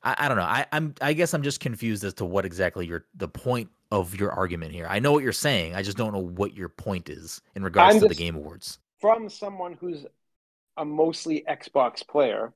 I, 0.03 0.15
I 0.19 0.27
don't 0.27 0.37
know. 0.37 0.43
I, 0.43 0.65
I'm 0.71 0.93
I 1.01 1.13
guess 1.13 1.33
I'm 1.33 1.43
just 1.43 1.59
confused 1.59 2.03
as 2.03 2.13
to 2.15 2.25
what 2.25 2.45
exactly 2.45 2.85
your 2.85 3.05
the 3.15 3.27
point 3.27 3.69
of 3.91 4.15
your 4.19 4.31
argument 4.31 4.71
here. 4.71 4.85
I 4.87 4.99
know 4.99 5.11
what 5.11 5.23
you're 5.23 5.33
saying. 5.33 5.75
I 5.75 5.81
just 5.81 5.97
don't 5.97 6.13
know 6.13 6.19
what 6.19 6.55
your 6.55 6.69
point 6.69 7.09
is 7.09 7.41
in 7.55 7.63
regards 7.63 7.95
I'm 7.95 7.99
to 8.01 8.05
the 8.05 8.15
Game 8.15 8.35
Awards. 8.35 8.79
From 9.01 9.29
someone 9.29 9.73
who's 9.73 10.05
a 10.77 10.85
mostly 10.85 11.43
Xbox 11.49 12.07
player, 12.07 12.53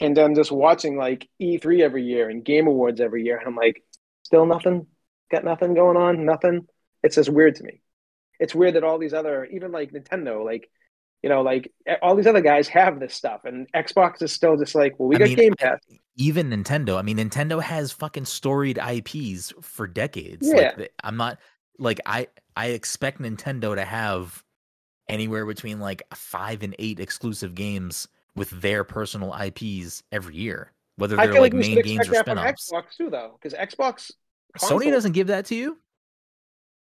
and 0.00 0.16
then 0.16 0.34
just 0.34 0.52
watching 0.52 0.96
like 0.96 1.28
E3 1.40 1.82
every 1.82 2.04
year 2.04 2.30
and 2.30 2.44
Game 2.44 2.66
Awards 2.66 3.00
every 3.00 3.24
year, 3.24 3.38
and 3.38 3.46
I'm 3.46 3.56
like, 3.56 3.82
still 4.24 4.46
nothing. 4.46 4.86
Got 5.30 5.44
nothing 5.44 5.74
going 5.74 5.96
on. 5.96 6.24
Nothing. 6.24 6.66
It's 7.02 7.16
just 7.16 7.30
weird 7.30 7.56
to 7.56 7.64
me. 7.64 7.80
It's 8.42 8.54
weird 8.54 8.74
that 8.74 8.84
all 8.84 8.98
these 8.98 9.14
other, 9.14 9.44
even 9.46 9.70
like 9.72 9.92
Nintendo, 9.92 10.44
like 10.44 10.68
you 11.22 11.28
know, 11.30 11.42
like 11.42 11.72
all 12.02 12.16
these 12.16 12.26
other 12.26 12.40
guys 12.40 12.66
have 12.68 12.98
this 12.98 13.14
stuff, 13.14 13.42
and 13.44 13.70
Xbox 13.72 14.20
is 14.22 14.32
still 14.32 14.56
just 14.56 14.74
like, 14.74 14.98
well, 14.98 15.08
we 15.08 15.14
I 15.14 15.20
got 15.20 15.28
mean, 15.28 15.36
Game 15.36 15.54
Pass. 15.56 15.78
even 16.16 16.50
Nintendo. 16.50 16.98
I 16.98 17.02
mean, 17.02 17.18
Nintendo 17.18 17.62
has 17.62 17.92
fucking 17.92 18.24
storied 18.24 18.78
IPs 18.78 19.52
for 19.62 19.86
decades. 19.86 20.52
Yeah. 20.52 20.72
Like, 20.76 20.92
I'm 21.04 21.16
not 21.16 21.38
like 21.78 22.00
I 22.04 22.26
I 22.56 22.68
expect 22.68 23.20
Nintendo 23.20 23.76
to 23.76 23.84
have 23.84 24.42
anywhere 25.08 25.46
between 25.46 25.78
like 25.78 26.02
five 26.14 26.62
and 26.64 26.74
eight 26.80 26.98
exclusive 26.98 27.54
games 27.54 28.08
with 28.34 28.50
their 28.50 28.82
personal 28.82 29.32
IPs 29.34 30.02
every 30.10 30.36
year, 30.36 30.72
whether 30.96 31.16
they're 31.16 31.38
like 31.38 31.40
like 31.40 31.52
main 31.52 31.80
games 31.82 32.08
or 32.08 32.14
spin-offs. 32.14 32.70
Xbox 32.72 32.96
too, 32.96 33.10
though, 33.10 33.38
because 33.40 33.56
Xbox 33.56 34.10
Sony 34.58 34.90
doesn't 34.90 35.12
give 35.12 35.28
that 35.28 35.46
to 35.46 35.54
you. 35.54 35.78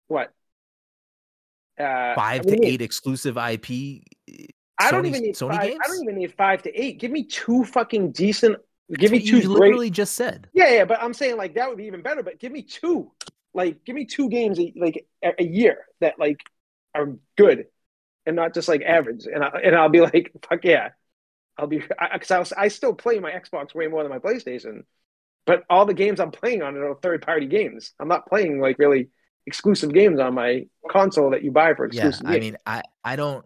what 0.07 0.31
uh, 1.79 2.15
Five 2.15 2.45
do 2.45 2.53
you 2.53 2.57
to 2.57 2.65
eight 2.67 2.81
exclusive 2.81 3.37
IP. 3.37 4.03
I 4.79 4.91
don't 4.91 5.05
even 5.05 5.21
need 5.21 5.35
Sony 5.35 5.51
five. 5.51 5.73
I 5.83 5.87
don't 5.87 6.03
even 6.03 6.15
need 6.15 6.33
five 6.35 6.63
to 6.63 6.71
eight. 6.81 6.99
Give 6.99 7.11
me 7.11 7.23
two 7.25 7.63
fucking 7.63 8.11
decent. 8.11 8.57
That's 8.89 9.01
give 9.01 9.11
me 9.11 9.19
what 9.19 9.25
two 9.25 9.37
you 9.37 9.49
great. 9.53 9.71
literally 9.71 9.89
just 9.89 10.15
said. 10.15 10.49
Yeah, 10.53 10.69
yeah, 10.73 10.85
but 10.85 11.01
I'm 11.01 11.13
saying 11.13 11.37
like 11.37 11.55
that 11.55 11.69
would 11.69 11.77
be 11.77 11.85
even 11.85 12.01
better. 12.01 12.23
But 12.23 12.39
give 12.39 12.51
me 12.51 12.63
two, 12.63 13.11
like 13.53 13.83
give 13.85 13.95
me 13.95 14.05
two 14.05 14.29
games 14.29 14.59
a, 14.59 14.73
like 14.75 15.05
a, 15.23 15.31
a 15.39 15.43
year 15.43 15.85
that 16.01 16.19
like 16.19 16.41
are 16.95 17.15
good, 17.37 17.67
and 18.25 18.35
not 18.35 18.53
just 18.53 18.67
like 18.67 18.81
average. 18.81 19.25
And 19.25 19.43
I, 19.43 19.49
and 19.63 19.75
I'll 19.75 19.89
be 19.89 20.01
like, 20.01 20.31
fuck 20.49 20.63
yeah, 20.63 20.89
I'll 21.57 21.67
be 21.67 21.79
because 21.79 22.31
I, 22.31 22.39
was- 22.39 22.53
I 22.53 22.67
still 22.69 22.93
play 22.93 23.19
my 23.19 23.31
Xbox 23.31 23.73
way 23.75 23.87
more 23.87 24.03
than 24.03 24.11
my 24.11 24.19
PlayStation. 24.19 24.83
But 25.45 25.63
all 25.69 25.85
the 25.85 25.93
games 25.93 26.19
I'm 26.19 26.31
playing 26.31 26.61
on 26.61 26.75
are 26.77 26.95
third 26.95 27.21
party 27.21 27.47
games. 27.47 27.93
I'm 27.99 28.07
not 28.07 28.27
playing 28.29 28.59
like 28.59 28.79
really 28.79 29.09
exclusive 29.45 29.93
games 29.93 30.19
on 30.19 30.33
my 30.33 30.65
console 30.89 31.29
that 31.31 31.43
you 31.43 31.51
buy 31.51 31.73
for 31.73 31.85
exclusive. 31.85 32.21
Yeah, 32.23 32.29
I 32.29 32.33
games. 32.33 32.43
mean, 32.43 32.57
I 32.65 32.83
I 33.03 33.15
don't. 33.15 33.45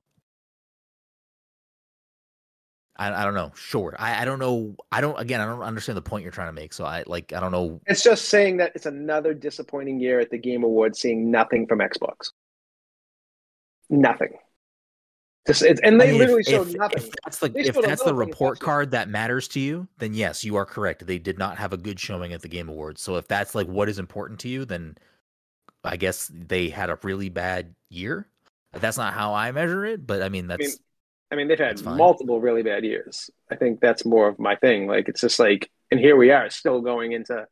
I, 2.99 3.21
I 3.21 3.25
don't 3.25 3.35
know. 3.35 3.51
Sure, 3.55 3.95
I, 3.99 4.23
I 4.23 4.25
don't 4.25 4.39
know. 4.39 4.75
I 4.91 5.01
don't. 5.01 5.19
Again, 5.19 5.39
I 5.39 5.45
don't 5.45 5.61
understand 5.61 5.97
the 5.97 6.01
point 6.01 6.23
you're 6.23 6.31
trying 6.31 6.49
to 6.49 6.59
make. 6.59 6.73
So 6.73 6.83
I 6.83 7.03
like. 7.05 7.31
I 7.33 7.39
don't 7.39 7.51
know. 7.51 7.79
It's 7.85 8.03
just 8.03 8.25
saying 8.25 8.57
that 8.57 8.71
it's 8.75 8.87
another 8.87 9.33
disappointing 9.33 9.99
year 9.99 10.19
at 10.19 10.31
the 10.31 10.37
Game 10.37 10.63
Awards, 10.63 10.99
seeing 10.99 11.29
nothing 11.29 11.67
from 11.67 11.79
Xbox. 11.79 12.31
Nothing. 13.89 14.33
Just, 15.47 15.61
and 15.61 16.01
they 16.01 16.09
I 16.09 16.11
mean, 16.11 16.17
literally 16.17 16.41
if, 16.41 16.47
showed 16.47 16.67
if, 16.67 16.75
nothing. 16.75 17.03
if 17.03 17.09
that's 17.23 17.39
the 17.39 17.51
if 17.55 17.81
that's 17.81 18.03
the 18.03 18.13
report 18.13 18.59
card 18.59 18.91
that 18.91 19.07
matters 19.07 19.47
to 19.49 19.61
you, 19.61 19.87
then 19.97 20.13
yes, 20.13 20.43
you 20.43 20.57
are 20.57 20.65
correct. 20.65 21.07
They 21.07 21.19
did 21.19 21.37
not 21.37 21.57
have 21.57 21.71
a 21.71 21.77
good 21.77 21.99
showing 21.99 22.33
at 22.33 22.41
the 22.41 22.49
Game 22.49 22.67
Awards. 22.67 23.01
So 23.01 23.15
if 23.15 23.29
that's 23.29 23.55
like 23.55 23.67
what 23.67 23.87
is 23.87 23.97
important 23.97 24.41
to 24.41 24.49
you, 24.49 24.65
then 24.65 24.97
I 25.87 25.97
guess 25.97 26.31
they 26.33 26.69
had 26.69 26.89
a 26.89 26.99
really 27.03 27.29
bad 27.29 27.75
year. 27.89 28.27
That's 28.73 28.97
not 28.97 29.13
how 29.13 29.33
I 29.33 29.51
measure 29.51 29.85
it, 29.85 30.05
but 30.05 30.21
I 30.21 30.29
mean 30.29 30.45
I 30.45 30.57
that's 30.57 30.67
mean, 30.67 30.77
I 31.31 31.35
mean, 31.35 31.47
they've 31.47 31.59
had 31.59 31.83
multiple 31.83 32.39
really 32.39 32.63
bad 32.63 32.85
years. 32.85 33.29
I 33.51 33.55
think 33.55 33.81
that's 33.81 34.05
more 34.05 34.27
of 34.27 34.39
my 34.39 34.55
thing. 34.55 34.87
Like, 34.87 35.09
it's 35.09 35.21
just 35.21 35.39
like, 35.39 35.69
and 35.91 35.99
here 35.99 36.15
we 36.15 36.31
are, 36.31 36.49
still 36.49 36.79
going 36.81 37.11
into, 37.11 37.45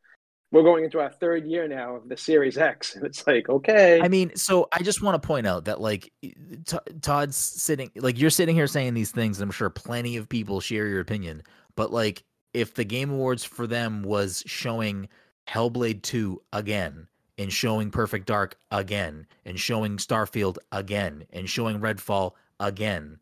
we're 0.50 0.62
going 0.62 0.84
into 0.84 0.98
our 0.98 1.10
third 1.10 1.46
year 1.46 1.68
now 1.68 1.96
of 1.96 2.08
the 2.08 2.16
Series 2.16 2.56
X, 2.56 2.96
and 2.96 3.04
it's 3.04 3.26
like, 3.26 3.48
okay, 3.48 4.00
I 4.00 4.08
mean, 4.08 4.34
so 4.34 4.68
I 4.72 4.82
just 4.82 5.02
want 5.02 5.20
to 5.20 5.26
point 5.26 5.46
out 5.46 5.66
that 5.66 5.80
like 5.80 6.10
T- 6.22 6.78
Todd's 7.02 7.36
sitting, 7.36 7.90
like 7.96 8.18
you're 8.18 8.30
sitting 8.30 8.54
here 8.54 8.66
saying 8.66 8.94
these 8.94 9.10
things. 9.10 9.38
And 9.38 9.48
I'm 9.48 9.52
sure 9.52 9.68
plenty 9.68 10.16
of 10.16 10.28
people 10.28 10.60
share 10.60 10.86
your 10.86 11.00
opinion, 11.00 11.42
but 11.74 11.92
like 11.92 12.22
if 12.54 12.74
the 12.74 12.84
Game 12.84 13.10
Awards 13.10 13.44
for 13.44 13.66
them 13.66 14.02
was 14.02 14.42
showing 14.46 15.08
Hellblade 15.48 16.02
2 16.02 16.40
again, 16.52 17.08
and 17.38 17.52
showing 17.52 17.90
Perfect 17.90 18.26
Dark 18.26 18.56
again, 18.70 19.26
and 19.44 19.58
showing 19.58 19.98
Starfield 19.98 20.58
again, 20.72 21.24
and 21.32 21.48
showing 21.48 21.80
Redfall 21.80 22.32
again, 22.58 23.18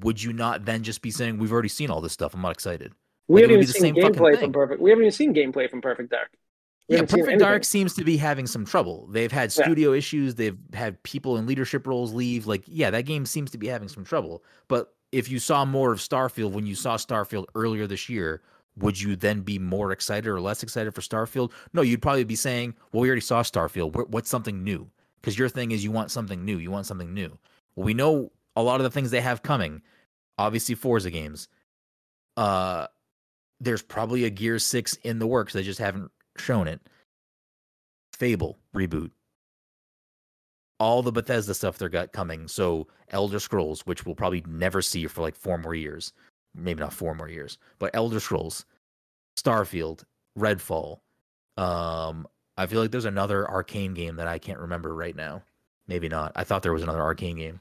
would 0.00 0.22
you 0.22 0.32
not 0.32 0.64
then 0.64 0.82
just 0.82 1.02
be 1.02 1.10
saying 1.10 1.38
we've 1.38 1.52
already 1.52 1.68
seen 1.68 1.90
all 1.90 2.00
this 2.00 2.12
stuff? 2.12 2.34
I'm 2.34 2.42
not 2.42 2.52
excited. 2.52 2.92
we 3.28 3.42
like, 3.42 3.50
haven't 3.50 3.62
even 3.62 3.74
seen 3.74 3.94
gameplay 3.94 4.38
from 4.38 4.52
Perfect. 4.52 4.80
We 4.80 4.90
haven't 4.90 5.04
even 5.04 5.12
seen 5.12 5.34
gameplay 5.34 5.68
from 5.68 5.80
Perfect 5.80 6.10
Dark. 6.10 6.30
We 6.88 6.96
Yeah, 6.96 7.02
Perfect 7.02 7.38
Dark 7.38 7.64
seems 7.64 7.94
to 7.94 8.04
be 8.04 8.16
having 8.16 8.46
some 8.46 8.64
trouble. 8.64 9.06
They've 9.10 9.32
had 9.32 9.52
Yeah. 9.56 9.64
studio 9.64 9.92
issues. 9.92 10.34
They've 10.34 10.58
had 10.74 11.02
people 11.02 11.36
in 11.36 11.46
leadership 11.46 11.86
roles 11.86 12.12
leave. 12.12 12.46
Like, 12.46 12.62
yeah, 12.66 12.90
that 12.90 13.02
game 13.02 13.26
seems 13.26 13.50
to 13.52 13.58
be 13.58 13.66
having 13.66 13.88
some 13.88 14.04
trouble. 14.04 14.42
But 14.68 14.94
if 15.10 15.30
you 15.30 15.38
saw 15.38 15.64
more 15.64 15.92
of 15.92 15.98
Starfield 15.98 16.52
when 16.52 16.66
you 16.66 16.74
saw 16.74 16.96
Starfield 16.96 17.46
earlier 17.54 17.86
this 17.86 18.08
year, 18.08 18.42
would 18.76 19.00
you 19.00 19.16
then 19.16 19.40
be 19.40 19.58
more 19.58 19.92
excited 19.92 20.28
or 20.28 20.40
less 20.40 20.62
excited 20.62 20.94
for 20.94 21.00
Starfield? 21.00 21.52
No, 21.72 21.82
you'd 21.82 22.02
probably 22.02 22.24
be 22.24 22.36
saying, 22.36 22.74
"Well, 22.92 23.02
we 23.02 23.08
already 23.08 23.20
saw 23.20 23.42
Starfield. 23.42 24.08
What's 24.10 24.30
something 24.30 24.64
new?" 24.64 24.90
Because 25.20 25.38
your 25.38 25.48
thing 25.48 25.70
is 25.70 25.84
you 25.84 25.92
want 25.92 26.10
something 26.10 26.44
new. 26.44 26.58
You 26.58 26.70
want 26.70 26.86
something 26.86 27.12
new. 27.14 27.38
Well, 27.76 27.84
we 27.84 27.94
know 27.94 28.32
a 28.56 28.62
lot 28.62 28.80
of 28.80 28.84
the 28.84 28.90
things 28.90 29.10
they 29.10 29.20
have 29.20 29.42
coming. 29.42 29.82
Obviously, 30.38 30.74
Forza 30.74 31.10
games. 31.10 31.48
Uh, 32.36 32.86
there's 33.60 33.82
probably 33.82 34.24
a 34.24 34.30
Gear 34.30 34.58
Six 34.58 34.94
in 35.04 35.18
the 35.18 35.26
works. 35.26 35.52
They 35.52 35.62
just 35.62 35.78
haven't 35.78 36.10
shown 36.36 36.66
it. 36.66 36.80
Fable 38.14 38.58
reboot. 38.74 39.10
All 40.80 41.02
the 41.02 41.12
Bethesda 41.12 41.54
stuff 41.54 41.78
they've 41.78 41.90
got 41.90 42.12
coming. 42.12 42.48
So 42.48 42.88
Elder 43.10 43.38
Scrolls, 43.38 43.82
which 43.86 44.04
we'll 44.04 44.16
probably 44.16 44.42
never 44.48 44.82
see 44.82 45.06
for 45.06 45.22
like 45.22 45.36
four 45.36 45.58
more 45.58 45.74
years, 45.74 46.12
maybe 46.54 46.80
not 46.80 46.92
four 46.92 47.14
more 47.14 47.28
years, 47.28 47.58
but 47.78 47.90
Elder 47.94 48.20
Scrolls, 48.20 48.64
Starfield, 49.38 50.04
Redfall. 50.38 51.00
Um, 51.56 52.26
I 52.56 52.66
feel 52.66 52.80
like 52.80 52.90
there's 52.90 53.04
another 53.04 53.46
Arkane 53.50 53.94
game 53.94 54.16
that 54.16 54.26
I 54.26 54.38
can't 54.38 54.58
remember 54.58 54.94
right 54.94 55.16
now. 55.16 55.42
Maybe 55.88 56.08
not. 56.08 56.32
I 56.36 56.44
thought 56.44 56.62
there 56.62 56.72
was 56.72 56.82
another 56.82 57.00
Arkane 57.00 57.36
game, 57.36 57.60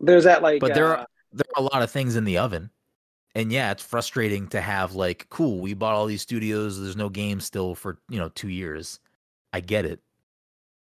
There's 0.00 0.24
that 0.24 0.42
like, 0.42 0.60
but 0.60 0.74
there 0.74 0.86
uh, 0.86 1.00
are 1.00 1.06
there 1.32 1.46
are 1.56 1.62
a 1.62 1.64
lot 1.64 1.82
of 1.82 1.90
things 1.90 2.16
in 2.16 2.24
the 2.24 2.38
oven. 2.38 2.70
And 3.36 3.52
yeah, 3.52 3.70
it's 3.70 3.84
frustrating 3.84 4.48
to 4.48 4.60
have 4.60 4.94
like, 4.94 5.28
cool, 5.30 5.60
we 5.60 5.74
bought 5.74 5.94
all 5.94 6.06
these 6.06 6.22
studios. 6.22 6.80
There's 6.80 6.96
no 6.96 7.08
game 7.08 7.40
still 7.40 7.74
for 7.74 7.98
you 8.08 8.18
know 8.18 8.28
two 8.30 8.48
years. 8.48 8.98
I 9.52 9.60
get 9.60 9.84
it, 9.84 10.00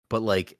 but 0.10 0.22
like, 0.22 0.58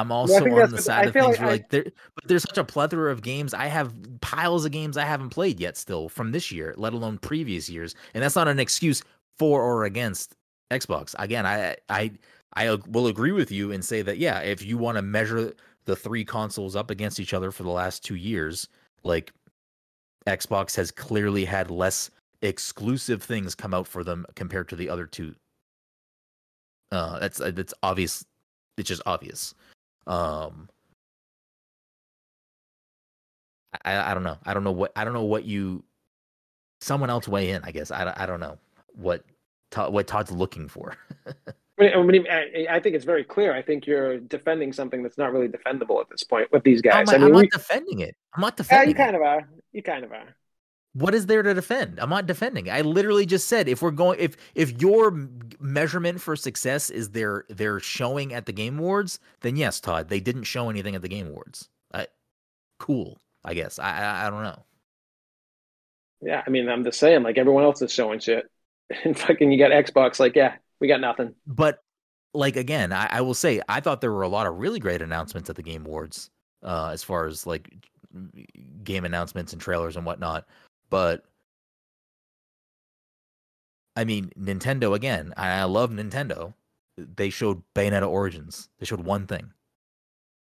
I'm 0.00 0.12
also 0.12 0.34
think 0.44 0.54
on 0.56 0.70
the 0.70 0.82
side 0.82 1.06
of 1.08 1.12
things 1.12 1.26
like 1.26 1.38
where 1.40 1.48
I- 1.48 1.52
like 1.52 1.68
there, 1.70 1.84
but 2.14 2.28
there's 2.28 2.42
such 2.42 2.58
a 2.58 2.64
plethora 2.64 3.10
of 3.10 3.22
games. 3.22 3.54
I 3.54 3.66
have 3.66 3.94
piles 4.20 4.64
of 4.64 4.72
games 4.72 4.96
I 4.96 5.04
haven't 5.04 5.30
played 5.30 5.58
yet 5.60 5.76
still 5.76 6.08
from 6.08 6.32
this 6.32 6.52
year, 6.52 6.74
let 6.76 6.92
alone 6.92 7.18
previous 7.18 7.68
years, 7.68 7.94
and 8.14 8.22
that's 8.22 8.36
not 8.36 8.48
an 8.48 8.58
excuse 8.58 9.02
for 9.38 9.62
or 9.62 9.84
against 9.84 10.34
Xbox. 10.70 11.14
Again, 11.18 11.46
I 11.46 11.76
I 11.88 12.12
I 12.54 12.74
will 12.88 13.06
agree 13.06 13.32
with 13.32 13.50
you 13.50 13.72
and 13.72 13.84
say 13.84 14.02
that 14.02 14.18
yeah, 14.18 14.40
if 14.40 14.64
you 14.64 14.78
want 14.78 14.96
to 14.96 15.02
measure 15.02 15.52
the 15.84 15.96
three 15.96 16.24
consoles 16.24 16.74
up 16.76 16.90
against 16.90 17.20
each 17.20 17.32
other 17.34 17.50
for 17.50 17.62
the 17.62 17.70
last 17.70 18.04
two 18.04 18.16
years, 18.16 18.68
like 19.04 19.32
Xbox 20.26 20.74
has 20.76 20.90
clearly 20.90 21.44
had 21.44 21.70
less 21.70 22.10
exclusive 22.42 23.22
things 23.22 23.54
come 23.54 23.72
out 23.72 23.86
for 23.86 24.02
them 24.04 24.26
compared 24.34 24.68
to 24.68 24.76
the 24.76 24.88
other 24.90 25.06
two. 25.06 25.34
Uh, 26.92 27.18
that's 27.18 27.40
uh, 27.40 27.50
that's 27.52 27.74
obvious. 27.82 28.24
It's 28.76 28.88
just 28.88 29.02
obvious. 29.06 29.54
Um, 30.06 30.68
I 33.84 34.10
I 34.10 34.14
don't 34.14 34.22
know. 34.22 34.38
I 34.44 34.54
don't 34.54 34.64
know 34.64 34.72
what 34.72 34.92
I 34.96 35.04
don't 35.04 35.14
know 35.14 35.24
what 35.24 35.44
you. 35.44 35.84
Someone 36.80 37.10
else 37.10 37.26
weigh 37.26 37.50
in. 37.50 37.62
I 37.64 37.70
guess 37.70 37.90
I 37.90 38.04
don't- 38.04 38.18
I 38.20 38.26
don't 38.26 38.40
know 38.40 38.58
what 38.94 39.24
Todd, 39.70 39.92
what 39.92 40.06
Todd's 40.06 40.30
looking 40.30 40.68
for. 40.68 40.94
I, 41.78 42.02
mean, 42.02 42.26
I, 42.30 42.80
think 42.80 42.96
it's 42.96 43.04
very 43.04 43.22
clear. 43.22 43.54
I 43.54 43.60
think 43.60 43.86
you're 43.86 44.18
defending 44.18 44.72
something 44.72 45.02
that's 45.02 45.18
not 45.18 45.32
really 45.32 45.48
defendable 45.48 46.00
at 46.00 46.08
this 46.08 46.22
point 46.22 46.50
with 46.50 46.64
these 46.64 46.80
guys. 46.80 47.08
am 47.10 47.14
I, 47.14 47.18
mean, 47.18 47.34
we, 47.34 47.42
not 47.42 47.50
defending 47.50 48.00
it. 48.00 48.16
I'm 48.34 48.40
not 48.40 48.56
defending 48.56 48.94
it. 48.94 48.98
yeah, 48.98 49.04
you 49.04 49.08
it. 49.08 49.12
kind 49.12 49.16
of 49.16 49.22
are. 49.22 49.48
You 49.72 49.82
kind 49.82 50.04
of 50.04 50.12
are. 50.12 50.34
What 50.96 51.14
is 51.14 51.26
there 51.26 51.42
to 51.42 51.52
defend? 51.52 51.98
I'm 52.00 52.08
not 52.08 52.26
defending. 52.26 52.70
I 52.70 52.80
literally 52.80 53.26
just 53.26 53.48
said 53.48 53.68
if 53.68 53.82
we're 53.82 53.90
going 53.90 54.18
if 54.18 54.36
if 54.54 54.80
your 54.80 55.28
measurement 55.60 56.20
for 56.20 56.36
success 56.36 56.88
is 56.88 57.10
their 57.10 57.44
their 57.50 57.80
showing 57.80 58.32
at 58.32 58.46
the 58.46 58.52
game 58.52 58.78
awards 58.78 59.20
then 59.40 59.56
yes 59.56 59.78
todd 59.80 60.08
they 60.08 60.20
didn't 60.20 60.44
show 60.44 60.70
anything 60.70 60.94
at 60.94 61.02
the 61.02 61.08
game 61.08 61.26
awards. 61.28 61.68
I, 61.92 62.06
cool 62.78 63.18
i 63.44 63.54
guess. 63.54 63.78
I, 63.78 63.90
I 63.90 64.26
i 64.26 64.30
don't 64.30 64.42
know. 64.42 64.62
Yeah, 66.22 66.42
I 66.46 66.50
mean, 66.50 66.68
I'm 66.68 66.82
just 66.82 66.98
saying, 66.98 67.22
like 67.22 67.36
everyone 67.36 67.64
else 67.64 67.82
is 67.82 67.92
showing 67.92 68.20
shit, 68.20 68.50
and 69.04 69.16
fucking 69.18 69.52
you 69.52 69.58
got 69.58 69.70
Xbox. 69.70 70.18
Like, 70.18 70.34
yeah, 70.34 70.54
we 70.80 70.88
got 70.88 71.00
nothing. 71.00 71.34
but 71.46 71.80
like 72.34 72.56
again 72.56 72.92
I, 72.92 73.08
I 73.10 73.20
will 73.22 73.34
say 73.34 73.62
i 73.68 73.80
thought 73.80 74.00
there 74.02 74.12
were 74.12 74.22
a 74.22 74.28
lot 74.28 74.46
of 74.46 74.56
really 74.56 74.78
great 74.78 75.00
announcements 75.00 75.48
at 75.48 75.56
the 75.56 75.62
game 75.62 75.86
awards 75.86 76.30
uh 76.62 76.90
as 76.92 77.02
far 77.02 77.26
as 77.26 77.46
like 77.46 77.70
game 78.84 79.04
announcements 79.04 79.52
and 79.52 79.60
trailers 79.60 79.96
and 79.96 80.04
whatnot 80.04 80.46
but 80.90 81.24
i 83.96 84.04
mean 84.04 84.30
nintendo 84.38 84.94
again 84.94 85.32
i, 85.36 85.62
love 85.64 85.90
nintendo. 85.90 86.54
They 86.98 87.28
showed 87.28 87.62
bayonetta 87.74 88.08
origins. 88.08 88.70
They 88.78 88.86
showed 88.86 89.00
one 89.00 89.26
thing. 89.26 89.52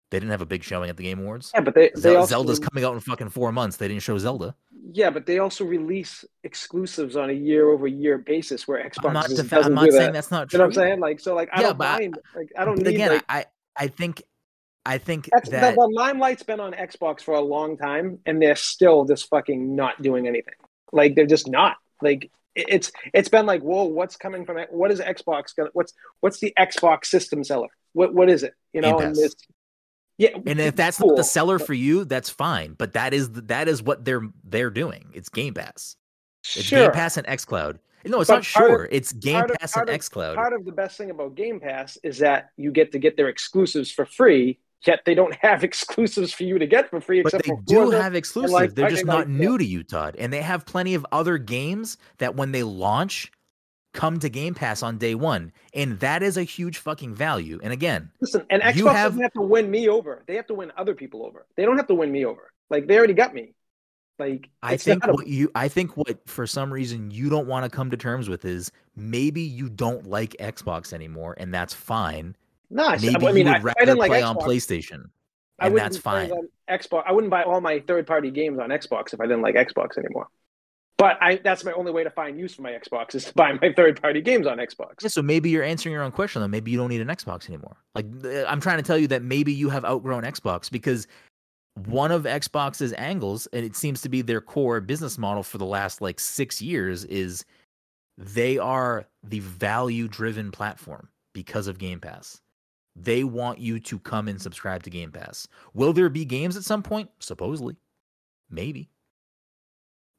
They 0.09 0.19
didn't 0.19 0.31
have 0.31 0.41
a 0.41 0.45
big 0.45 0.63
showing 0.63 0.89
at 0.89 0.95
the 0.95 1.03
game 1.03 1.19
awards. 1.19 1.51
Yeah, 1.53 1.59
but 1.61 1.75
they 1.75 1.91
they 1.95 2.15
also 2.15 2.29
zelda's 2.29 2.59
coming 2.59 2.85
out 2.85 2.93
in 2.93 3.01
fucking 3.01 3.29
four 3.29 3.51
months. 3.51 3.75
They 3.75 3.89
didn't 3.89 4.03
show 4.03 4.17
zelda. 4.17 4.55
Yeah, 4.91 5.09
but 5.09 5.25
they 5.25 5.39
also 5.39 5.65
release 5.65 6.23
exclusives 6.45 7.17
on 7.17 7.29
a 7.29 7.33
year 7.33 7.69
over 7.69 7.87
year 7.87 8.17
basis 8.17 8.67
where 8.69 8.81
Xbox 8.89 9.05
i'm 9.05 9.13
not, 9.13 9.29
I'm 9.65 9.73
not 9.75 9.91
saying 9.91 9.93
that. 9.97 10.13
that's 10.13 10.31
not 10.31 10.43
You 10.43 10.47
true 10.47 10.57
know 10.59 10.63
what 10.63 10.67
I'm 10.69 10.73
saying? 10.73 10.99
Like, 11.01 11.19
so 11.19 11.35
like 11.35 11.49
I 11.51 11.59
Yeah, 11.59 11.67
don't 11.67 11.77
but 11.77 11.87
I- 11.87 11.97
mind. 11.99 12.19
Like, 12.35 12.51
I 12.57 12.63
don't 12.65 12.77
need 12.77 12.87
again 12.87 13.11
like 13.11 13.25
i 13.27 13.45
i 13.75 13.87
think 13.87 14.23
i 14.93 14.97
think 14.97 15.29
that 15.31 15.45
the, 15.45 15.51
the 15.51 15.87
limelight's 15.93 16.43
been 16.43 16.59
on 16.59 16.73
Xbox 16.73 17.21
for 17.21 17.33
a 17.35 17.41
long 17.41 17.77
time, 17.77 18.19
and 18.25 18.41
they're 18.41 18.55
still 18.55 19.05
just 19.05 19.29
fucking 19.29 19.75
not 19.75 20.01
doing 20.01 20.27
anything. 20.27 20.53
Like 20.91 21.15
they're 21.15 21.25
just 21.25 21.47
not. 21.47 21.77
Like 22.01 22.31
it- 22.55 22.65
it's 22.75 22.91
it's 23.13 23.29
been 23.29 23.45
like, 23.45 23.61
whoa, 23.61 23.83
what's 23.83 24.15
coming 24.15 24.45
from 24.45 24.57
it? 24.57 24.67
What 24.71 24.91
is 24.91 24.99
Xbox 24.99 25.55
gonna? 25.55 25.69
What's 25.73 25.93
what's 26.21 26.39
the 26.39 26.53
Xbox 26.57 27.05
system 27.05 27.43
seller? 27.43 27.67
What 27.93 28.13
what 28.13 28.29
is 28.29 28.43
it? 28.43 28.53
You 28.73 28.81
know, 28.81 28.97
and 28.99 29.15
Pass. 29.15 29.23
it's 29.25 29.35
yeah. 30.17 30.29
And 30.45 30.59
if 30.59 30.75
that's 30.75 30.97
cool, 30.97 31.09
not 31.09 31.17
the 31.17 31.23
seller 31.23 31.59
for 31.59 31.73
you, 31.73 32.03
that's 32.05 32.29
fine. 32.29 32.73
But 32.77 32.93
that 32.93 33.13
is 33.13 33.29
that 33.31 33.67
is 33.67 33.81
what 33.83 34.03
they're 34.03 34.27
they're 34.43 34.69
doing. 34.71 35.11
It's 35.13 35.29
Game 35.29 35.53
Pass. 35.53 35.95
It's 36.43 36.65
sure. 36.65 36.83
Game 36.85 36.91
Pass 36.91 37.17
and 37.17 37.27
XCloud. 37.27 37.77
No, 38.05 38.21
it's 38.21 38.29
But 38.29 38.35
not 38.37 38.45
part 38.45 38.71
of- 38.71 38.77
sure. 38.77 38.87
it's 38.91 39.11
Game 39.11 39.33
part 39.35 39.51
of- 39.51 39.57
Pass 39.59 39.75
and 39.77 39.87
XCloud. 39.89 40.35
Part 40.35 40.53
of 40.53 40.65
the 40.65 40.71
best 40.71 40.97
thing 40.97 41.09
about 41.11 41.35
Game 41.35 41.59
Pass 41.59 41.97
is 42.03 42.17
that 42.19 42.49
you 42.57 42.71
get 42.71 42.91
to 42.93 42.99
get 42.99 43.15
their 43.17 43.27
exclusives 43.29 43.91
for 43.91 44.05
free. 44.05 44.57
Yet 44.85 45.01
they 45.05 45.13
don't 45.13 45.35
have 45.35 45.63
exclusives 45.65 46.33
for 46.33 46.43
you 46.43 46.57
to 46.59 46.65
get 46.67 46.89
for 46.89 47.01
free. 47.01 47.21
but 47.21 47.33
except 47.33 47.43
they 47.45 47.49
for 47.49 47.61
do 47.65 47.89
have 47.91 48.15
exclusives. 48.15 48.53
like, 48.53 48.75
They're 48.75 48.89
just 48.89 49.05
not 49.05 49.19
like, 49.19 49.27
new 49.27 49.57
to 49.57 49.65
you, 49.65 49.83
Todd. 49.83 50.15
And 50.17 50.31
they 50.31 50.41
have 50.41 50.65
plenty 50.65 50.93
of 50.95 51.05
other 51.11 51.37
games 51.37 51.97
that 52.19 52.35
when 52.35 52.51
they 52.51 52.63
launch 52.63 53.31
come 53.93 54.19
to 54.19 54.29
Game 54.29 54.53
Pass 54.53 54.81
on 54.83 54.97
day 54.97 55.15
one. 55.15 55.51
And 55.73 55.99
that 55.99 56.23
is 56.23 56.37
a 56.37 56.43
huge 56.43 56.77
fucking 56.77 57.15
value. 57.15 57.59
And 57.63 57.73
again, 57.73 58.11
Listen, 58.21 58.45
and 58.49 58.61
You 58.75 58.85
Xbox 58.85 58.93
have- 58.93 59.11
doesn't 59.11 59.21
have 59.23 59.33
to 59.33 59.41
win 59.41 59.69
me 59.69 59.89
over. 59.89 60.23
They 60.27 60.35
have 60.35 60.47
to 60.47 60.53
win 60.53 60.71
other 60.77 60.93
people 60.95 61.25
over. 61.25 61.45
They 61.57 61.65
don't 61.65 61.77
have 61.77 61.87
to 61.87 61.95
win 61.95 62.11
me 62.11 62.23
over. 62.25 62.53
Like 62.69 62.87
they 62.87 62.97
already 62.97 63.13
got 63.15 63.33
me. 63.33 63.55
Like 64.19 64.49
I 64.61 64.77
think 64.77 65.05
a- 65.07 65.11
what 65.13 65.27
you 65.27 65.49
I 65.55 65.67
think 65.69 65.97
what 65.97 66.19
for 66.27 66.45
some 66.45 66.71
reason 66.71 67.09
you 67.09 67.29
don't 67.29 67.47
want 67.47 67.63
to 67.69 67.75
come 67.75 67.89
to 67.89 67.97
terms 67.97 68.29
with 68.29 68.45
is 68.45 68.71
maybe 68.95 69.41
you 69.41 69.69
don't 69.69 70.05
like 70.07 70.35
Xbox 70.39 70.93
anymore, 70.93 71.35
and 71.37 71.53
that's 71.53 71.73
fine. 71.73 72.35
No, 72.69 72.85
I, 72.85 72.97
Maybe 72.97 73.15
I 73.15 73.31
mean, 73.31 73.47
you 73.47 73.51
I, 73.51 73.57
would 73.57 73.61
I 73.61 73.63
rather 73.63 73.79
didn't 73.79 73.97
like 73.97 74.09
play 74.09 74.21
Xbox, 74.21 74.27
on 74.27 74.35
PlayStation, 74.37 75.03
and 75.59 75.77
that's 75.77 75.97
fine. 75.97 76.31
Xbox, 76.69 77.03
I 77.05 77.11
wouldn't 77.11 77.31
buy 77.31 77.43
all 77.43 77.61
my 77.61 77.79
third-party 77.79 78.31
games 78.31 78.59
on 78.59 78.69
Xbox 78.69 79.13
if 79.13 79.19
I 79.19 79.25
didn't 79.25 79.41
like 79.41 79.55
Xbox 79.55 79.97
anymore. 79.97 80.27
But 80.99 81.17
I, 81.21 81.37
that's 81.37 81.63
my 81.63 81.71
only 81.71 81.93
way 81.93 82.03
to 82.03 82.09
find 82.09 82.37
use 82.37 82.53
for 82.53 82.61
my 82.61 82.71
Xbox 82.71 83.15
is 83.15 83.25
to 83.25 83.33
buy 83.33 83.53
my 83.53 83.71
third-party 83.75 84.21
games 84.21 84.45
on 84.45 84.57
Xbox. 84.57 85.01
Yeah, 85.01 85.07
so 85.07 85.21
maybe 85.21 85.49
you're 85.49 85.63
answering 85.63 85.93
your 85.93 86.03
own 86.03 86.11
question. 86.11 86.41
Though 86.41 86.47
maybe 86.47 86.71
you 86.71 86.77
don't 86.77 86.89
need 86.89 87.01
an 87.01 87.07
Xbox 87.07 87.47
anymore. 87.47 87.77
Like 87.95 88.05
I'm 88.47 88.59
trying 88.59 88.77
to 88.77 88.83
tell 88.83 88.97
you 88.97 89.07
that 89.07 89.23
maybe 89.23 89.53
you 89.53 89.69
have 89.69 89.85
outgrown 89.85 90.23
Xbox 90.23 90.69
because 90.69 91.07
one 91.85 92.11
of 92.11 92.23
Xbox's 92.23 92.93
angles, 92.97 93.47
and 93.53 93.65
it 93.65 93.77
seems 93.77 94.01
to 94.01 94.09
be 94.09 94.21
their 94.21 94.41
core 94.41 94.81
business 94.81 95.17
model 95.17 95.41
for 95.41 95.57
the 95.57 95.65
last 95.65 96.01
like 96.01 96.19
six 96.19 96.61
years, 96.61 97.05
is 97.05 97.45
they 98.17 98.57
are 98.57 99.07
the 99.23 99.39
value 99.39 100.09
driven 100.09 100.51
platform 100.51 101.07
because 101.33 101.67
of 101.67 101.77
Game 101.77 102.01
Pass. 102.01 102.41
They 102.95 103.23
want 103.23 103.59
you 103.59 103.79
to 103.79 103.99
come 103.99 104.27
and 104.27 104.41
subscribe 104.41 104.83
to 104.83 104.89
Game 104.89 105.11
Pass. 105.11 105.47
Will 105.73 105.93
there 105.93 106.09
be 106.09 106.25
games 106.25 106.57
at 106.57 106.63
some 106.63 106.83
point? 106.83 107.09
Supposedly. 107.19 107.77
Maybe. 108.49 108.89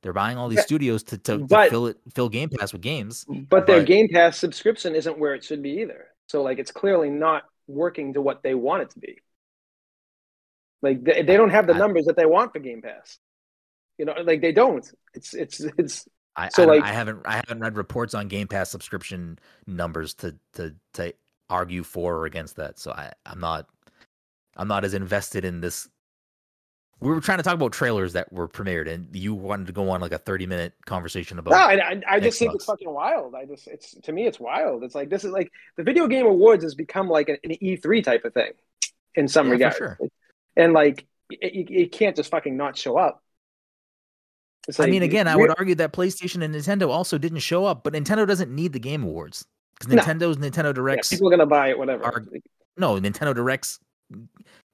They're 0.02 0.14
buying 0.14 0.38
all 0.38 0.48
these 0.48 0.62
studios 0.62 1.02
to, 1.04 1.18
to, 1.18 1.46
to 1.46 1.68
fill 1.68 1.88
it 1.88 1.98
fill 2.14 2.30
Game 2.30 2.48
Pass 2.48 2.72
with 2.72 2.80
games. 2.80 3.26
But 3.28 3.66
their 3.66 3.80
But- 3.80 3.86
Game 3.86 4.08
Pass 4.08 4.38
subscription 4.38 4.94
isn't 4.94 5.18
where 5.18 5.34
it 5.34 5.44
should 5.44 5.62
be 5.62 5.80
either. 5.82 6.06
So 6.28 6.42
like 6.42 6.58
it's 6.58 6.70
clearly 6.70 7.10
not 7.10 7.42
working 7.66 8.14
to 8.14 8.22
what 8.22 8.42
they 8.42 8.54
want 8.54 8.82
it 8.82 8.90
to 8.90 8.98
be. 8.98 9.18
Like 10.82 11.04
they, 11.04 11.22
they 11.22 11.36
don't 11.36 11.50
have 11.50 11.66
the 11.66 11.74
I- 11.74 11.78
numbers 11.78 12.06
that 12.06 12.16
they 12.16 12.24
want 12.26 12.52
for 12.52 12.60
Game 12.60 12.80
Pass. 12.82 13.18
You 13.98 14.06
know, 14.06 14.14
like 14.24 14.40
they 14.40 14.52
don't. 14.52 14.90
It's 15.12 15.34
it's 15.34 15.60
it's 15.60 16.08
I, 16.34 16.48
So, 16.48 16.62
I, 16.62 16.66
like- 16.66 16.84
I 16.84 16.92
haven't 16.92 17.20
I 17.26 17.34
haven't 17.34 17.60
read 17.60 17.76
reports 17.76 18.14
on 18.14 18.28
Game 18.28 18.48
Pass 18.48 18.70
subscription 18.70 19.38
numbers 19.66 20.14
to 20.14 20.36
to 20.54 20.74
to 20.94 21.12
argue 21.50 21.82
for 21.82 22.16
or 22.16 22.26
against 22.26 22.56
that. 22.56 22.78
So 22.78 22.92
I 22.92 23.12
I'm 23.26 23.40
not 23.40 23.66
I'm 24.56 24.68
not 24.68 24.84
as 24.84 24.94
invested 24.94 25.44
in 25.44 25.60
this. 25.60 25.88
We 27.00 27.08
were 27.08 27.20
trying 27.20 27.38
to 27.38 27.44
talk 27.44 27.54
about 27.54 27.72
trailers 27.72 28.12
that 28.12 28.30
were 28.30 28.46
premiered, 28.46 28.86
and 28.86 29.08
you 29.16 29.34
wanted 29.34 29.66
to 29.68 29.72
go 29.72 29.88
on 29.88 30.02
like 30.02 30.12
a 30.12 30.18
30 30.18 30.46
minute 30.46 30.74
conversation 30.84 31.38
about. 31.38 31.52
no, 31.52 31.56
I, 31.56 31.92
I, 31.92 32.02
I 32.16 32.20
just 32.20 32.38
think 32.38 32.54
it's 32.54 32.66
fucking 32.66 32.90
wild. 32.92 33.34
I 33.34 33.46
just 33.46 33.66
it's 33.68 33.94
to 34.02 34.12
me 34.12 34.26
it's 34.26 34.38
wild. 34.38 34.84
It's 34.84 34.94
like 34.94 35.08
this 35.08 35.24
is 35.24 35.32
like 35.32 35.50
the 35.76 35.82
video 35.82 36.06
game 36.06 36.26
awards 36.26 36.62
has 36.62 36.74
become 36.74 37.08
like 37.08 37.28
an, 37.28 37.38
an 37.44 37.50
E3 37.62 38.04
type 38.04 38.24
of 38.24 38.34
thing 38.34 38.52
in 39.14 39.28
some 39.28 39.50
Yeah, 39.56 39.70
for 39.70 39.84
regards. 39.84 39.96
sure. 39.98 39.98
And 40.56 40.72
like 40.74 41.06
it, 41.30 41.70
you 41.70 41.88
can't 41.88 42.16
just 42.16 42.30
fucking 42.30 42.56
not 42.56 42.76
show 42.76 42.98
up. 42.98 43.22
It's 44.68 44.78
I 44.78 44.86
mean, 44.86 45.02
again, 45.02 45.26
I 45.26 45.36
would 45.36 45.50
argue 45.58 45.74
that 45.76 45.92
PlayStation 45.92 46.44
and 46.44 46.54
Nintendo 46.54 46.88
also 46.88 47.16
didn't 47.16 47.38
show 47.38 47.64
up, 47.64 47.82
but 47.82 47.94
Nintendo 47.94 48.26
doesn't 48.26 48.54
need 48.54 48.72
the 48.74 48.78
Game 48.78 49.02
Awards 49.04 49.46
because 49.80 49.94
No. 49.94 50.02
Nintendo's 50.02 50.36
Nintendo 50.36 50.66
yeah, 50.66 50.72
Directs. 50.72 51.08
people 51.08 51.28
are 51.28 51.30
gonna 51.30 51.46
buy 51.46 51.70
it, 51.70 51.78
whatever. 51.78 52.04
are- 52.04 52.24
no, 52.76 52.94
Nintendo 53.00 53.34
Directs 53.34 53.80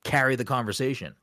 carry 0.05 0.37
the 0.37 0.45
conversation. 0.45 1.15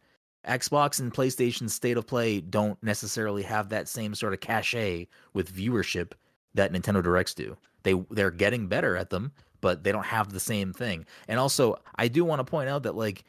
Xbox 0.47 0.99
and 0.99 1.13
PlayStation 1.13 1.69
State 1.69 1.95
of 1.97 2.05
Play 2.07 2.41
don't 2.41 2.81
necessarily 2.83 3.43
have 3.43 3.69
that 3.69 3.87
same 3.87 4.13
sort 4.15 4.33
of 4.33 4.39
cachet 4.41 5.07
with 5.33 5.53
viewership 5.55 6.11
that 6.53 6.71
Nintendo 6.71 7.01
Directs 7.03 7.33
do. 7.33 7.55
They 7.83 7.93
they're 8.11 8.31
getting 8.31 8.67
better 8.67 8.95
at 8.97 9.09
them, 9.09 9.31
but 9.61 9.83
they 9.83 9.91
don't 9.91 10.05
have 10.05 10.31
the 10.31 10.39
same 10.39 10.73
thing. 10.73 11.05
And 11.27 11.39
also, 11.39 11.77
I 11.95 12.07
do 12.07 12.25
want 12.25 12.39
to 12.39 12.43
point 12.43 12.69
out 12.69 12.83
that 12.83 12.95
like 12.95 13.23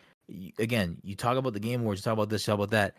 again, 0.59 0.98
you 1.02 1.14
talk 1.14 1.36
about 1.36 1.52
the 1.52 1.60
Game 1.60 1.81
Awards, 1.82 2.01
you 2.01 2.05
talk 2.05 2.14
about 2.14 2.31
this, 2.31 2.47
you 2.47 2.52
talk 2.52 2.59
about 2.59 2.70
that. 2.70 2.97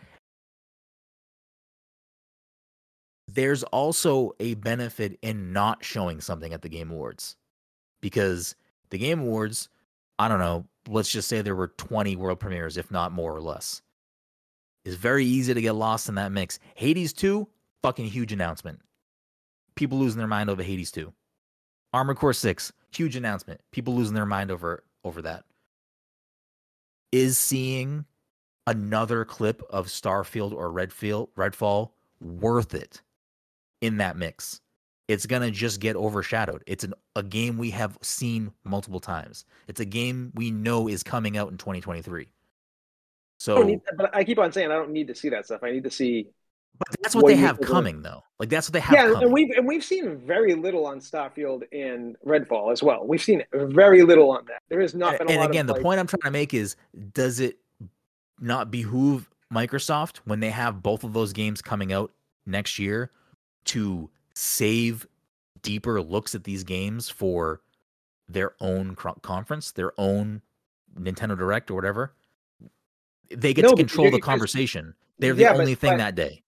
There's 3.27 3.63
also 3.63 4.33
a 4.39 4.53
benefit 4.55 5.17
in 5.21 5.51
not 5.51 5.83
showing 5.83 6.21
something 6.21 6.53
at 6.53 6.61
the 6.61 6.69
Game 6.69 6.91
Awards 6.91 7.35
because 8.05 8.55
the 8.91 8.99
Game 8.99 9.21
Awards, 9.21 9.67
I 10.19 10.27
don't 10.27 10.37
know, 10.37 10.65
let's 10.87 11.09
just 11.09 11.27
say 11.27 11.41
there 11.41 11.55
were 11.55 11.69
20 11.69 12.15
world 12.17 12.39
premieres, 12.39 12.77
if 12.77 12.91
not 12.91 13.11
more 13.11 13.35
or 13.35 13.41
less. 13.41 13.81
It's 14.83 14.95
very 14.95 15.25
easy 15.25 15.55
to 15.55 15.59
get 15.59 15.73
lost 15.73 16.07
in 16.07 16.13
that 16.13 16.31
mix. 16.31 16.59
Hades 16.75 17.13
2, 17.13 17.47
fucking 17.81 18.05
huge 18.05 18.31
announcement. 18.31 18.79
People 19.73 19.97
losing 19.97 20.19
their 20.19 20.27
mind 20.27 20.51
over 20.51 20.61
Hades 20.61 20.91
2. 20.91 21.11
Armored 21.93 22.17
Core 22.17 22.31
6, 22.31 22.71
huge 22.91 23.15
announcement. 23.15 23.59
People 23.71 23.95
losing 23.95 24.13
their 24.13 24.27
mind 24.27 24.51
over 24.51 24.83
over 25.03 25.23
that. 25.23 25.43
Is 27.11 27.39
seeing 27.39 28.05
another 28.67 29.25
clip 29.25 29.63
of 29.71 29.87
Starfield 29.87 30.53
or 30.53 30.71
Redfield 30.71 31.29
Redfall 31.35 31.89
worth 32.21 32.75
it 32.75 33.01
in 33.81 33.97
that 33.97 34.15
mix? 34.15 34.61
It's 35.07 35.25
gonna 35.25 35.51
just 35.51 35.79
get 35.79 35.95
overshadowed. 35.95 36.63
It's 36.65 36.83
an, 36.83 36.93
a 37.15 37.21
game 37.23 37.57
we 37.57 37.69
have 37.71 37.97
seen 38.01 38.51
multiple 38.63 38.99
times. 38.99 39.45
It's 39.67 39.79
a 39.79 39.85
game 39.85 40.31
we 40.35 40.49
know 40.51 40.87
is 40.87 41.03
coming 41.03 41.37
out 41.37 41.51
in 41.51 41.57
2023. 41.57 42.23
I 42.23 42.27
So, 43.37 43.55
don't 43.57 43.67
need, 43.67 43.81
but 43.97 44.15
I 44.15 44.23
keep 44.23 44.39
on 44.39 44.51
saying 44.51 44.71
I 44.71 44.75
don't 44.75 44.91
need 44.91 45.07
to 45.07 45.15
see 45.15 45.29
that 45.29 45.45
stuff. 45.45 45.61
I 45.63 45.71
need 45.71 45.83
to 45.83 45.91
see. 45.91 46.29
but 46.79 46.87
that's 47.03 47.13
what 47.13 47.23
what 47.25 47.29
they 47.29 47.35
have 47.35 47.61
coming, 47.61 48.01
though. 48.01 48.23
Like 48.39 48.49
that's 48.49 48.67
what 48.67 48.73
they 48.73 48.79
have 48.79 48.93
Yeah, 48.95 49.07
coming. 49.09 49.23
and 49.25 49.31
we've 49.33 49.49
and 49.55 49.67
we've 49.67 49.83
seen 49.83 50.17
very 50.25 50.55
little 50.55 50.87
on 50.87 50.99
Starfield 50.99 51.63
and 51.71 52.15
Redfall 52.25 52.71
as 52.71 52.81
well. 52.81 53.05
We've 53.05 53.21
seen 53.21 53.43
very 53.53 54.01
little 54.01 54.31
on 54.31 54.45
that. 54.47 54.63
There 54.69 54.81
is 54.81 54.95
not 54.95 55.21
and 55.21 55.29
again, 55.43 55.67
the 55.67 55.73
like- 55.73 55.83
point 55.83 55.99
I'm 55.99 56.07
trying 56.07 56.21
to 56.23 56.31
make 56.31 56.53
is: 56.55 56.75
does 57.13 57.39
it 57.39 57.59
not 58.39 58.71
behoove 58.71 59.29
Microsoft 59.53 60.17
when 60.25 60.39
they 60.39 60.49
have 60.49 60.81
both 60.81 61.03
of 61.03 61.13
those 61.13 61.31
games 61.31 61.61
coming 61.61 61.93
out 61.93 62.11
next 62.47 62.79
year 62.79 63.11
to 63.65 64.09
save 64.35 65.07
deeper 65.61 66.01
looks 66.01 66.35
at 66.35 66.43
these 66.43 66.63
games 66.63 67.09
for 67.09 67.61
their 68.27 68.53
own 68.59 68.95
conference, 68.95 69.71
their 69.71 69.91
own 69.99 70.41
Nintendo 70.99 71.37
Direct 71.37 71.71
or 71.71 71.75
whatever? 71.75 72.13
They 73.29 73.53
get 73.53 73.63
No, 73.63 73.71
to 73.71 73.75
control 73.75 74.11
the 74.11 74.19
conversation. 74.19 74.93
They're 75.17 75.33
the 75.33 75.41
Yeah, 75.43 75.53
but- 75.53 75.61
only 75.61 75.75
thing 75.75 75.93
but- 75.93 75.97
that 75.97 76.15
day. 76.15 76.43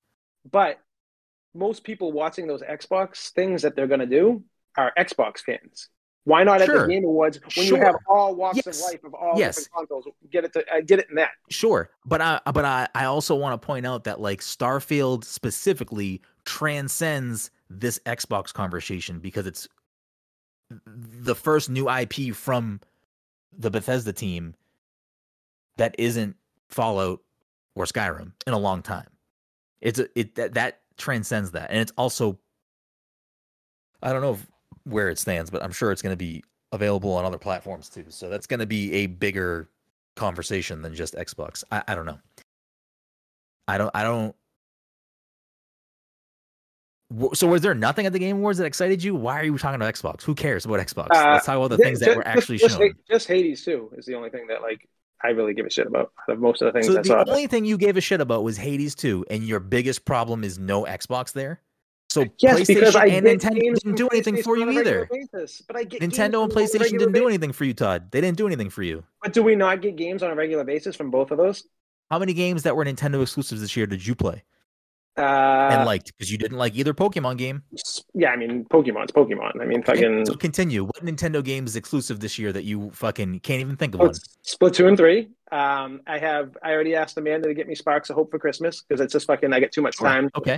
But 0.50 0.80
most 1.54 1.84
people 1.84 2.12
watching 2.12 2.48
those 2.48 2.62
Xbox 2.62 3.32
things 3.32 3.62
that 3.64 3.76
they're 3.76 3.88
going 3.88 4.00
to 4.00 4.06
do 4.06 4.44
are 4.78 4.94
Xbox 4.98 5.40
fans. 5.40 5.90
Why 6.24 6.44
not 6.44 6.62
at 6.62 6.68
the 6.68 6.86
Game 6.86 7.06
Awards 7.06 7.40
when 7.56 7.66
you 7.68 7.76
have 7.78 7.96
all 8.08 8.36
walks 8.36 8.58
Yes. 8.66 8.68
of 8.68 8.92
life 8.92 9.04
of 9.06 9.14
all 9.14 9.40
Yes. 9.40 9.56
different 9.58 9.90
consoles? 9.90 10.06
Get 10.30 10.44
it 10.44 10.54
to 10.54 10.60
uh, 10.74 10.82
get 10.82 11.00
it 11.00 11.08
in 11.10 11.16
that. 11.16 11.32
Sure, 11.50 11.90
but 12.06 12.20
I 12.22 12.42
but 12.54 12.66
I 12.66 12.88
I 12.94 13.06
also 13.06 13.34
want 13.36 13.60
to 13.60 13.66
point 13.66 13.86
out 13.86 14.04
that 14.04 14.20
like 14.20 14.42
Starfield 14.42 15.24
specifically 15.24 16.22
transcends 16.44 17.50
this 17.70 18.00
Xbox 18.06 18.54
conversation 18.54 19.20
because 19.20 19.48
it's 19.48 19.68
the 20.86 21.36
first 21.36 21.70
new 21.70 21.90
IP 21.90 22.36
from 22.36 22.80
the 23.58 23.70
Bethesda 23.70 24.14
team 24.14 24.56
that 25.78 25.96
isn't 25.98 26.36
Fallout 26.70 27.22
or 27.76 27.86
Skyrim 27.86 28.32
in 28.46 28.54
a 28.54 28.58
long 28.58 28.82
time. 28.82 29.08
It's 29.82 30.00
a, 30.00 30.08
it 30.20 30.36
that 30.36 30.56
that 30.56 30.82
transcends 30.98 31.52
that, 31.52 31.70
and 31.70 31.80
it's 31.80 31.94
also 31.98 32.38
I 34.02 34.12
don't 34.12 34.22
know 34.22 34.34
if, 34.34 34.48
where 34.84 35.10
it 35.10 35.20
stands, 35.20 35.50
but 35.50 35.64
I'm 35.64 35.72
sure 35.72 35.92
it's 35.92 36.02
going 36.02 36.14
to 36.14 36.18
be 36.18 36.44
available 36.72 37.14
on 37.14 37.26
other 37.26 37.38
platforms 37.38 37.90
too. 37.90 38.06
So 38.10 38.30
that's 38.30 38.48
going 38.48 38.60
to 38.60 38.66
be 38.66 38.94
a 38.94 39.08
bigger 39.08 39.70
conversation 40.16 40.82
than 40.82 40.94
just 40.96 41.16
Xbox. 41.16 41.64
I, 41.72 41.84
I 41.88 41.96
don't 41.96 42.06
know. 42.06 42.20
I 43.68 43.78
don't. 43.78 43.92
I 43.94 44.04
don't. 44.04 44.36
So 47.34 47.48
was 47.48 47.62
there 47.62 47.74
nothing 47.74 48.06
at 48.06 48.12
the 48.14 48.20
Game 48.20 48.38
Awards 48.38 48.58
that 48.58 48.66
excited 48.66 49.02
you? 49.02 49.16
Why 49.16 49.40
are 49.40 49.46
you 49.46 49.58
talking 49.58 49.76
about 49.76 49.94
Xbox? 49.94 50.24
Who 50.24 50.36
cares 50.36 50.66
about 50.66 50.80
Xbox? 50.80 51.08
Uh, 51.16 51.32
Let's 51.34 51.46
talk 51.46 51.56
about 51.56 51.70
the 51.70 51.78
things 51.78 52.00
ju- 52.00 52.06
that 52.06 52.18
were 52.18 52.28
actually 52.28 52.58
just, 52.58 52.78
shown. 52.78 52.94
Just 53.10 53.28
Hades 53.30 53.64
2 53.64 53.94
is 53.98 54.06
the 54.06 54.14
only 54.16 54.30
thing 54.30 54.48
that 54.48 54.62
like 54.62 54.88
I 55.24 55.30
really 55.30 55.54
give 55.54 55.66
a 55.66 55.70
shit 55.70 55.88
about. 55.88 56.12
Out 56.30 56.40
most 56.40 56.62
of 56.62 56.66
the 56.74 56.74
things 56.74 56.94
So 56.94 57.00
I 57.00 57.02
saw. 57.04 57.24
the 57.24 57.32
only 57.32 57.48
thing 57.48 57.64
you 57.64 57.78
gave 57.78 57.96
a 57.96 58.02
shit 58.02 58.20
about 58.20 58.44
was 58.44 58.58
Hades 58.58 58.94
2, 58.94 59.26
and 59.30 59.44
your 59.44 59.62
biggest 59.62 60.04
problem 60.04 60.44
is 60.44 60.60
no 60.60 60.84
Xbox 60.84 61.32
there. 61.32 61.62
So 62.10 62.26
Yes, 62.40 62.68
because 62.68 62.94
PlayStation 62.94 63.00
I 63.00 63.08
and 63.08 63.26
Nintendo 63.26 63.60
didn't 63.62 63.96
do 63.96 64.08
anything 64.10 64.42
for 64.44 64.58
you 64.58 64.70
either. 64.72 65.08
basis, 65.10 65.62
but 65.66 65.78
I 65.78 65.84
get 65.86 66.02
Nintendo 66.02 66.04
and 66.04 66.12
from 66.14 66.32
them 66.32 66.42
on 66.42 66.52
a 66.52 66.54
PlayStation 66.54 67.00
didn't 67.00 67.12
do 67.14 67.28
anything 67.28 67.52
for 67.54 67.64
you, 67.64 67.74
Todd. 67.74 68.12
They 68.12 68.22
didn't 68.22 68.38
do 68.38 68.48
anything 68.48 68.70
for 68.70 68.84
you. 68.84 69.04
But 69.22 69.34
do 69.34 69.44
we 69.44 69.56
not 69.56 69.82
get 69.82 69.96
games 69.96 70.24
on 70.24 70.32
a 70.32 70.36
regular 70.36 70.64
basis 70.66 70.96
from 70.96 71.10
both 71.10 71.32
of 71.32 71.38
those? 71.38 71.64
How 72.12 72.20
many 72.20 72.34
games 72.34 72.64
that 72.64 72.76
were 72.76 72.86
Nintendo 72.86 73.22
exclusives 73.22 73.62
this 73.62 73.76
year 73.78 73.88
did 73.88 74.06
you 74.06 74.14
play 74.16 74.44
Uh, 75.18 75.70
and 75.72 75.86
liked? 75.86 76.12
Because 76.16 76.32
you 76.32 76.38
didn't 76.38 76.58
like 76.58 76.76
either 76.76 76.94
Pokemon 76.94 77.38
game. 77.38 77.64
yeah, 78.14 78.30
I 78.30 78.36
mean 78.36 78.66
Pokemon's 78.66 79.12
Pokemon. 79.12 79.60
I 79.62 79.66
mean 79.66 79.80
Okay, 79.80 79.94
fucking 79.94 80.26
So 80.28 80.36
continue. 80.36 80.84
What 80.84 81.04
Nintendo 81.04 81.44
game 81.44 81.66
is 81.66 81.76
exclusive 81.76 82.20
this 82.20 82.38
year 82.38 82.54
that 82.54 82.64
you 82.66 82.92
fucking 82.92 83.40
can't 83.40 83.62
even 83.62 83.76
think 83.78 83.96
of 83.96 84.02
oh, 84.02 84.06
one? 84.06 84.14
Splatoon 84.46 84.96
three. 84.96 85.30
Um, 85.52 86.02
I 86.06 86.20
have 86.20 86.56
I 86.62 86.72
already 86.74 86.94
asked 86.96 87.18
Amanda 87.18 87.48
to 87.48 87.54
get 87.54 87.68
me 87.68 87.74
Sparks 87.76 88.10
of 88.10 88.16
Hope 88.16 88.30
for 88.32 88.38
Christmas 88.40 88.82
because 88.84 89.02
it's 89.02 89.14
just 89.14 89.26
fucking 89.28 89.54
I 89.54 89.60
get 89.60 89.72
too 89.72 89.82
much 89.82 89.96
Sure, 89.98 90.08
time. 90.08 90.30
okay. 90.38 90.58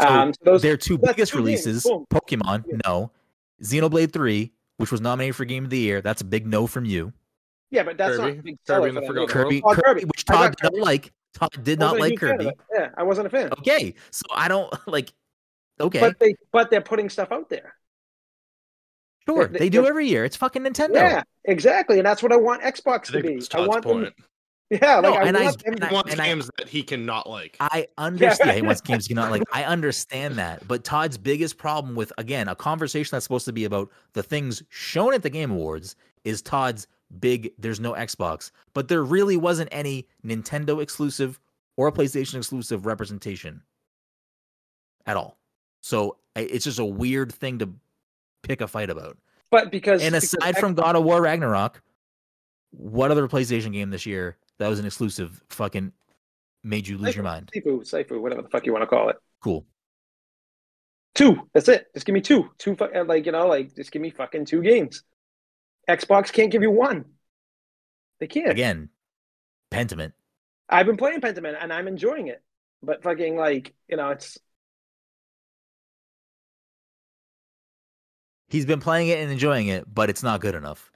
Um, 0.00 0.32
so 0.32 0.38
those 0.44 0.62
their 0.62 0.76
two 0.76 0.96
biggest 0.96 1.32
two 1.32 1.38
releases, 1.38 1.82
boom. 1.84 2.06
Pokemon, 2.10 2.64
Yeah. 2.68 2.76
no. 2.86 3.10
Xenoblade 3.62 4.12
3, 4.12 4.52
which 4.76 4.92
was 4.92 5.00
nominated 5.00 5.34
for 5.34 5.44
Game 5.44 5.64
of 5.64 5.70
the 5.70 5.78
Year, 5.78 6.00
that's 6.00 6.20
a 6.22 6.24
big 6.24 6.46
no 6.46 6.66
from 6.68 6.84
you. 6.84 7.12
yeah, 7.70 7.82
but 7.82 7.98
that's 7.98 8.16
Kirby. 8.16 8.30
not 8.30 8.38
a 8.38 8.42
big 8.42 8.56
Kirby 8.66 9.06
for 9.06 9.12
the 9.12 9.26
Kirby, 9.26 9.62
Oh, 9.64 9.70
Kirby, 9.74 9.82
Kirby. 9.82 10.04
which 10.04 10.24
Todd 10.24 10.54
did 10.62 10.72
not 10.72 10.80
like. 10.80 11.12
Todd 11.38 11.64
did 11.64 11.78
not 11.78 11.98
like 11.98 12.10
huge 12.12 12.20
Kirby. 12.20 12.50
Yeah, 12.74 12.90
I 12.96 13.02
wasn't 13.02 13.26
a 13.26 13.30
fan. 13.30 13.50
Okay, 13.58 13.94
so 14.10 14.22
I 14.32 14.48
don't 14.48 14.72
like. 14.86 15.12
Okay, 15.80 16.00
But 16.00 16.18
they 16.18 16.34
but 16.52 16.70
they're 16.70 16.80
putting 16.80 17.08
stuff 17.08 17.30
out 17.30 17.48
there. 17.48 17.74
sure, 19.28 19.46
they- 19.46 19.58
they 19.58 19.68
do 19.68 19.82
they're- 19.82 19.90
every 19.90 20.08
year. 20.08 20.24
It's 20.24 20.36
fucking 20.36 20.62
Nintendo. 20.62 20.94
Yeah, 20.94 21.22
exactly, 21.44 21.98
and 21.98 22.06
that's 22.06 22.22
what 22.22 22.32
I 22.32 22.36
want 22.36 22.62
Xbox 22.62 23.10
I 23.14 23.20
to 23.20 23.22
be. 23.22 23.36
I 23.36 23.38
Todd's 23.40 23.68
want 23.68 23.82
them. 23.84 23.92
point. 24.02 24.14
Yeah, 24.70 25.00
No, 25.00 25.12
like 25.12 25.20
I 25.20 25.28
and 25.28 25.36
I- 25.36 25.44
want 25.44 25.64
them. 25.64 25.72
and 25.72 25.80
to- 25.82 25.86
He 25.88 25.94
wants 25.94 26.12
and 26.12 26.20
I- 26.20 26.26
games 26.26 26.50
that 26.58 26.68
he 26.68 26.82
cannot 26.82 27.28
like. 27.28 27.56
I 27.60 27.86
understand. 27.96 28.50
he 28.56 28.62
wants 28.62 28.80
games 28.82 29.08
you 29.08 29.14
cannot 29.16 29.30
like. 29.30 29.42
I 29.52 29.64
understand 29.64 30.34
that, 30.36 30.66
but 30.68 30.84
Todd's 30.84 31.16
biggest 31.16 31.56
problem 31.56 31.94
with 31.94 32.12
again 32.18 32.48
a 32.48 32.54
conversation 32.54 33.10
that's 33.16 33.24
supposed 33.24 33.46
to 33.46 33.52
be 33.52 33.64
about 33.64 33.88
the 34.12 34.22
things 34.22 34.62
shown 34.68 35.14
at 35.14 35.22
the 35.22 35.30
Game 35.30 35.50
Awards 35.52 35.96
is 36.24 36.42
Todd's 36.42 36.86
big. 37.20 37.52
There's 37.58 37.80
no 37.80 37.92
Xbox, 37.92 38.50
but 38.74 38.88
there 38.88 39.02
really 39.02 39.36
wasn't 39.36 39.68
any 39.72 40.06
Nintendo 40.24 40.82
exclusive 40.82 41.40
or 41.76 41.88
a 41.88 41.92
PlayStation 41.92 42.34
exclusive 42.34 42.86
representation 42.86 43.62
at 45.06 45.16
all. 45.16 45.38
So 45.80 46.16
it's 46.36 46.64
just 46.64 46.78
a 46.78 46.84
weird 46.84 47.32
thing 47.32 47.58
to 47.60 47.70
pick 48.42 48.60
a 48.60 48.68
fight 48.68 48.90
about. 48.90 49.16
But 49.50 49.70
because 49.70 50.02
And 50.02 50.12
because 50.12 50.34
aside 50.34 50.58
from 50.58 50.74
God 50.74 50.96
of 50.96 51.04
War 51.04 51.22
Ragnarok, 51.22 51.82
what 52.70 53.10
other 53.10 53.26
PlayStation 53.28 53.72
game 53.72 53.90
this 53.90 54.04
year 54.04 54.36
that 54.58 54.68
was 54.68 54.78
an 54.78 54.86
exclusive 54.86 55.42
fucking 55.48 55.92
made 56.62 56.86
you 56.86 56.98
lose 56.98 57.14
your 57.14 57.24
mind? 57.24 57.50
Sifu, 57.54 57.80
Sifu, 57.80 58.20
whatever 58.20 58.42
the 58.42 58.48
fuck 58.48 58.66
you 58.66 58.72
want 58.72 58.82
to 58.82 58.86
call 58.86 59.08
it. 59.08 59.16
Cool. 59.42 59.64
Two. 61.14 61.48
That's 61.54 61.68
it. 61.68 61.86
Just 61.94 62.06
give 62.06 62.12
me 62.12 62.20
two. 62.20 62.50
Two. 62.58 62.76
uh, 62.78 63.04
Like 63.04 63.24
you 63.24 63.32
know, 63.32 63.46
like 63.46 63.74
just 63.74 63.90
give 63.90 64.02
me 64.02 64.10
fucking 64.10 64.44
two 64.44 64.62
games. 64.62 65.02
Xbox 65.88 66.32
can't 66.32 66.52
give 66.52 66.62
you 66.62 66.70
one. 66.70 67.04
They 68.20 68.26
can't. 68.26 68.50
Again, 68.50 68.90
Pentiment. 69.70 70.12
I've 70.68 70.86
been 70.86 70.96
playing 70.96 71.20
Pentiment 71.20 71.56
and 71.60 71.72
I'm 71.72 71.88
enjoying 71.88 72.28
it, 72.28 72.42
but 72.82 73.02
fucking 73.02 73.36
like 73.36 73.74
you 73.88 73.96
know, 73.96 74.10
it's 74.10 74.38
He's 78.48 78.64
been 78.64 78.80
playing 78.80 79.08
it 79.08 79.18
and 79.18 79.30
enjoying 79.30 79.68
it, 79.68 79.84
but 79.92 80.08
it's 80.08 80.22
not 80.22 80.40
good 80.40 80.54
enough. 80.54 80.90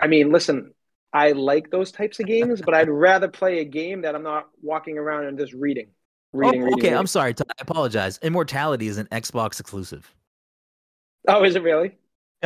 I 0.00 0.08
mean, 0.08 0.32
listen, 0.32 0.74
I 1.12 1.32
like 1.32 1.70
those 1.70 1.92
types 1.92 2.18
of 2.20 2.26
games, 2.26 2.60
but 2.60 2.74
I'd 2.74 2.88
rather 2.88 3.28
play 3.28 3.60
a 3.60 3.64
game 3.64 4.02
that 4.02 4.14
I'm 4.14 4.22
not 4.22 4.48
walking 4.62 4.98
around 4.98 5.26
and 5.26 5.38
just 5.38 5.52
reading. 5.52 5.88
Reading, 6.32 6.62
oh, 6.62 6.64
reading, 6.64 6.74
okay, 6.74 6.86
reading. 6.88 6.98
I'm 6.98 7.06
sorry. 7.06 7.34
I 7.38 7.52
apologize. 7.60 8.18
Immortality 8.22 8.88
is 8.88 8.98
an 8.98 9.06
Xbox 9.06 9.60
exclusive. 9.60 10.12
Oh, 11.26 11.44
is 11.44 11.56
it 11.56 11.62
really? 11.62 11.96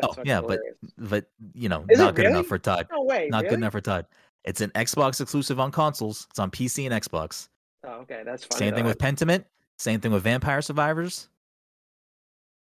Oh, 0.02 0.14
yeah, 0.24 0.40
but 0.40 0.52
hilarious. 0.60 0.76
but 0.98 1.26
you 1.54 1.68
know, 1.68 1.84
Is 1.88 1.98
not 1.98 2.14
good 2.14 2.22
really? 2.22 2.34
enough 2.38 2.46
for 2.46 2.58
Todd. 2.58 2.86
no 2.90 3.02
way. 3.02 3.28
Not 3.30 3.44
good 3.44 3.54
enough 3.54 3.72
for 3.72 3.80
Todd. 3.80 4.06
It's 4.44 4.60
an 4.60 4.70
Xbox 4.70 5.20
exclusive 5.20 5.60
on 5.60 5.70
consoles. 5.70 6.26
It's 6.30 6.38
on 6.38 6.50
PC 6.50 6.90
and 6.90 7.02
Xbox. 7.02 7.48
Oh, 7.84 8.00
okay, 8.00 8.22
that's 8.24 8.44
fine. 8.44 8.58
Same 8.58 8.74
thing 8.74 8.84
with 8.84 8.98
Pentiment. 8.98 9.44
Same 9.78 10.00
thing 10.00 10.12
with 10.12 10.22
Vampire 10.22 10.62
Survivors. 10.62 11.28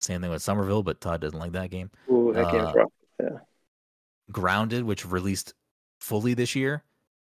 Same 0.00 0.20
thing 0.20 0.30
with 0.30 0.42
Somerville, 0.42 0.82
but 0.82 1.00
Todd 1.00 1.20
doesn't 1.20 1.38
like 1.38 1.52
that 1.52 1.70
game. 1.70 1.90
Ooh, 2.10 2.32
that 2.34 2.50
game's 2.52 2.68
uh, 2.68 2.72
rough. 2.74 3.40
Grounded, 4.30 4.84
which 4.84 5.06
released 5.06 5.54
fully 6.00 6.34
this 6.34 6.54
year, 6.54 6.82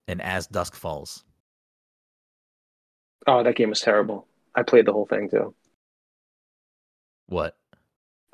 and 0.07 0.21
As 0.21 0.47
Dusk 0.47 0.73
Falls. 0.73 1.23
Oh, 3.27 3.43
that 3.43 3.55
game 3.55 3.69
was 3.69 3.81
terrible. 3.81 4.25
I 4.55 4.63
played 4.63 4.85
the 4.85 4.93
whole 4.93 5.05
thing 5.05 5.29
too. 5.29 5.53
What? 7.27 7.57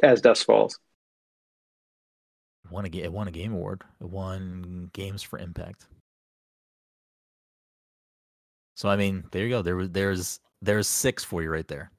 As 0.01 0.21
Dust 0.21 0.45
Falls. 0.45 0.79
Won 2.69 2.85
a 2.85 2.89
it 2.97 3.11
won 3.11 3.27
a 3.27 3.31
game 3.31 3.53
award. 3.53 3.83
It 4.01 4.09
won 4.09 4.89
games 4.93 5.21
for 5.21 5.37
impact. 5.37 5.85
So 8.75 8.89
I 8.89 8.95
mean, 8.95 9.25
there 9.31 9.43
you 9.43 9.49
go. 9.49 9.61
There 9.61 9.75
was 9.75 9.89
there's 9.91 10.39
there's 10.61 10.87
six 10.87 11.23
for 11.23 11.43
you 11.43 11.49
right 11.51 11.67
there. 11.67 11.91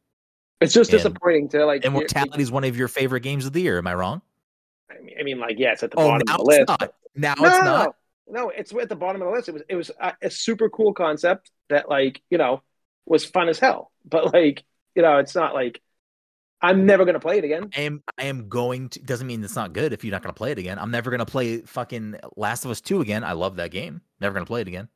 It's 0.60 0.72
just 0.72 0.90
And 0.90 0.98
disappointing 0.98 1.48
to 1.50 1.66
like. 1.66 1.84
Immortality 1.84 2.42
is 2.42 2.50
one 2.50 2.64
of 2.64 2.76
your 2.76 2.88
favorite 2.88 3.20
games 3.20 3.46
of 3.46 3.52
the 3.52 3.60
year. 3.60 3.78
Am 3.78 3.86
I 3.86 3.94
wrong? 3.94 4.22
I 4.90 5.00
mean, 5.00 5.16
I 5.20 5.22
mean, 5.22 5.38
like, 5.38 5.58
yeah, 5.58 5.72
it's 5.72 5.82
at 5.82 5.90
the 5.90 5.98
Oh, 5.98 6.08
bottom 6.08 6.28
of 6.28 6.36
the 6.38 6.42
list. 6.44 6.68
not. 6.68 6.94
Now 7.14 7.34
No, 7.38 7.46
it's 7.46 7.62
not. 7.62 7.96
no, 8.26 8.42
no, 8.44 8.48
it's 8.50 8.72
at 8.74 8.88
the 8.88 8.96
bottom 8.96 9.20
of 9.22 9.28
the 9.28 9.32
list. 9.34 9.48
It 9.48 9.52
was, 9.52 9.62
it 9.68 9.74
was 9.76 9.90
a, 10.00 10.14
a 10.22 10.30
super 10.30 10.68
cool 10.70 10.94
concept 10.94 11.50
that, 11.68 11.88
like, 11.88 12.22
you 12.30 12.38
know, 12.38 12.62
was 13.06 13.24
fun 13.24 13.48
as 13.48 13.58
hell. 13.58 13.92
But 14.04 14.32
like, 14.32 14.64
you 14.94 15.02
know, 15.02 15.18
it's 15.18 15.34
not 15.34 15.54
like 15.54 15.80
I'm 16.64 16.86
never 16.86 17.04
gonna 17.04 17.20
play 17.20 17.36
it 17.36 17.44
again. 17.44 17.68
I 17.76 17.80
am 17.82 18.02
I 18.18 18.24
am 18.24 18.48
going 18.48 18.88
to 18.90 19.00
doesn't 19.00 19.26
mean 19.26 19.44
it's 19.44 19.54
not 19.54 19.74
good 19.74 19.92
if 19.92 20.02
you're 20.02 20.12
not 20.12 20.22
gonna 20.22 20.32
play 20.32 20.50
it 20.50 20.58
again. 20.58 20.78
I'm 20.78 20.90
never 20.90 21.10
gonna 21.10 21.26
play 21.26 21.60
fucking 21.60 22.16
Last 22.36 22.64
of 22.64 22.70
Us 22.70 22.80
2 22.80 23.02
again. 23.02 23.22
I 23.22 23.32
love 23.32 23.56
that 23.56 23.70
game. 23.70 24.00
Never 24.18 24.32
gonna 24.32 24.46
play 24.46 24.62
it 24.62 24.68
again. 24.68 24.88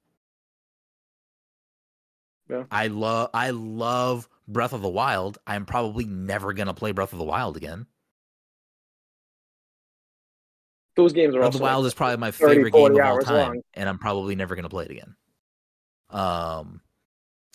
Yeah. 2.49 2.65
I 2.71 2.87
love 2.87 3.29
I 3.35 3.51
love 3.51 4.31
Breath 4.49 4.73
of 4.73 4.81
the 4.81 4.89
Wild. 4.89 5.37
I'm 5.47 5.67
probably 5.67 6.07
never 6.07 6.55
gonna 6.55 6.73
play 6.73 6.93
Breath 6.93 7.13
of 7.13 7.19
the 7.19 7.25
Wild 7.27 7.59
again. 7.59 7.87
Those 10.97 11.13
games 11.13 11.35
are 11.35 11.41
Breath 11.41 11.49
of 11.55 11.59
the 11.59 11.65
Wild 11.65 11.85
like, 11.85 11.89
is 11.89 11.95
probably 11.95 12.17
my 12.17 12.31
30, 12.31 12.55
favorite 12.55 12.73
game 12.73 12.99
of 12.99 13.07
all 13.07 13.21
time, 13.21 13.35
long. 13.35 13.63
and 13.75 13.91
I'm 13.91 13.99
probably 13.99 14.35
never 14.37 14.57
gonna 14.57 14.71
play 14.71 14.87
it 14.87 14.91
again. 14.91 15.15
Um, 16.09 16.81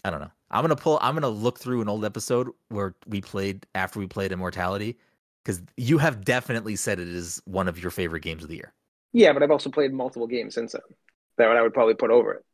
I 0.03 0.11
don't 0.11 0.21
know. 0.21 0.31
I'm 0.53 0.63
gonna 0.63 0.75
pull. 0.77 0.99
I'm 1.01 1.15
gonna 1.15 1.29
look 1.29 1.59
through 1.59 1.81
an 1.81 1.89
old 1.89 2.05
episode 2.05 2.49
where 2.69 2.95
we 3.07 3.21
played 3.21 3.65
after 3.75 3.99
we 3.99 4.07
played 4.07 4.31
Immortality, 4.31 4.97
because 5.43 5.61
you 5.77 5.97
have 5.97 6.23
definitely 6.23 6.75
said 6.77 6.99
it 6.99 7.07
is 7.09 7.41
one 7.45 7.67
of 7.67 7.79
your 7.81 7.91
favorite 7.91 8.21
games 8.21 8.43
of 8.43 8.49
the 8.49 8.55
year. 8.55 8.73
yeah, 9.13 9.33
but 9.33 9.43
I've 9.43 9.51
also 9.51 9.69
played 9.69 9.93
multiple 9.93 10.27
games 10.27 10.55
since 10.55 10.73
then. 10.73 10.81
That 11.37 11.49
I 11.57 11.61
would 11.61 11.73
probably 11.73 11.95
put 11.95 12.11
over 12.11 12.33
it. 12.35 12.45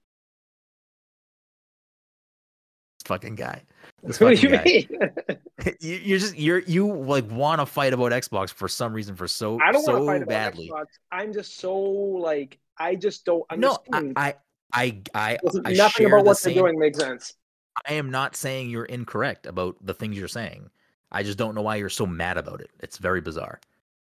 Fucking 3.06 3.36
guy. 3.36 3.64
This 4.04 4.20
What 4.20 4.36
do 4.36 4.42
you 4.42 4.50
guy. 4.50 4.64
mean? 4.66 4.88
you, 5.80 5.96
you're 5.96 6.20
just 6.20 6.38
you're 6.38 6.60
you 6.60 6.94
like 6.94 7.30
want 7.32 7.60
to 7.60 7.66
fight 7.66 7.94
about 7.94 8.12
Xbox 8.12 8.52
for 8.54 8.68
some 8.68 8.94
reason 8.94 9.16
for 9.16 9.28
so 9.28 9.60
I 9.60 9.72
don't 9.72 9.84
so 9.84 10.06
fight 10.06 10.22
about 10.22 10.28
badly. 10.28 10.70
Xbox. 10.70 10.86
I'm 11.12 11.34
just 11.34 11.58
so 11.60 11.74
like 11.80 12.60
I 12.78 12.96
just 12.96 13.26
don't 13.26 13.46
No, 13.56 13.78
I. 13.92 14.12
I 14.16 14.36
I 14.72 15.02
I, 15.14 15.38
I 15.66 15.74
nothing 15.74 16.06
about 16.06 16.26
the 16.26 16.30
what 16.30 16.38
same. 16.38 16.54
they're 16.56 16.64
doing 16.64 16.80
makes 16.80 17.00
sense. 17.00 17.34
I 17.88 17.94
am 17.94 18.12
not 18.12 18.36
saying 18.36 18.70
you're 18.70 18.86
incorrect 18.86 19.46
about 19.46 19.78
the 19.82 19.94
things 19.94 20.18
you're 20.18 20.28
saying. 20.28 20.70
I 21.12 21.24
just 21.24 21.38
don't 21.38 21.56
know 21.56 21.62
why 21.62 21.78
you're 21.78 21.90
so 21.90 22.06
mad 22.06 22.38
about 22.38 22.62
it. 22.62 22.70
It's 22.80 22.98
very 22.98 23.22
bizarre. 23.22 23.60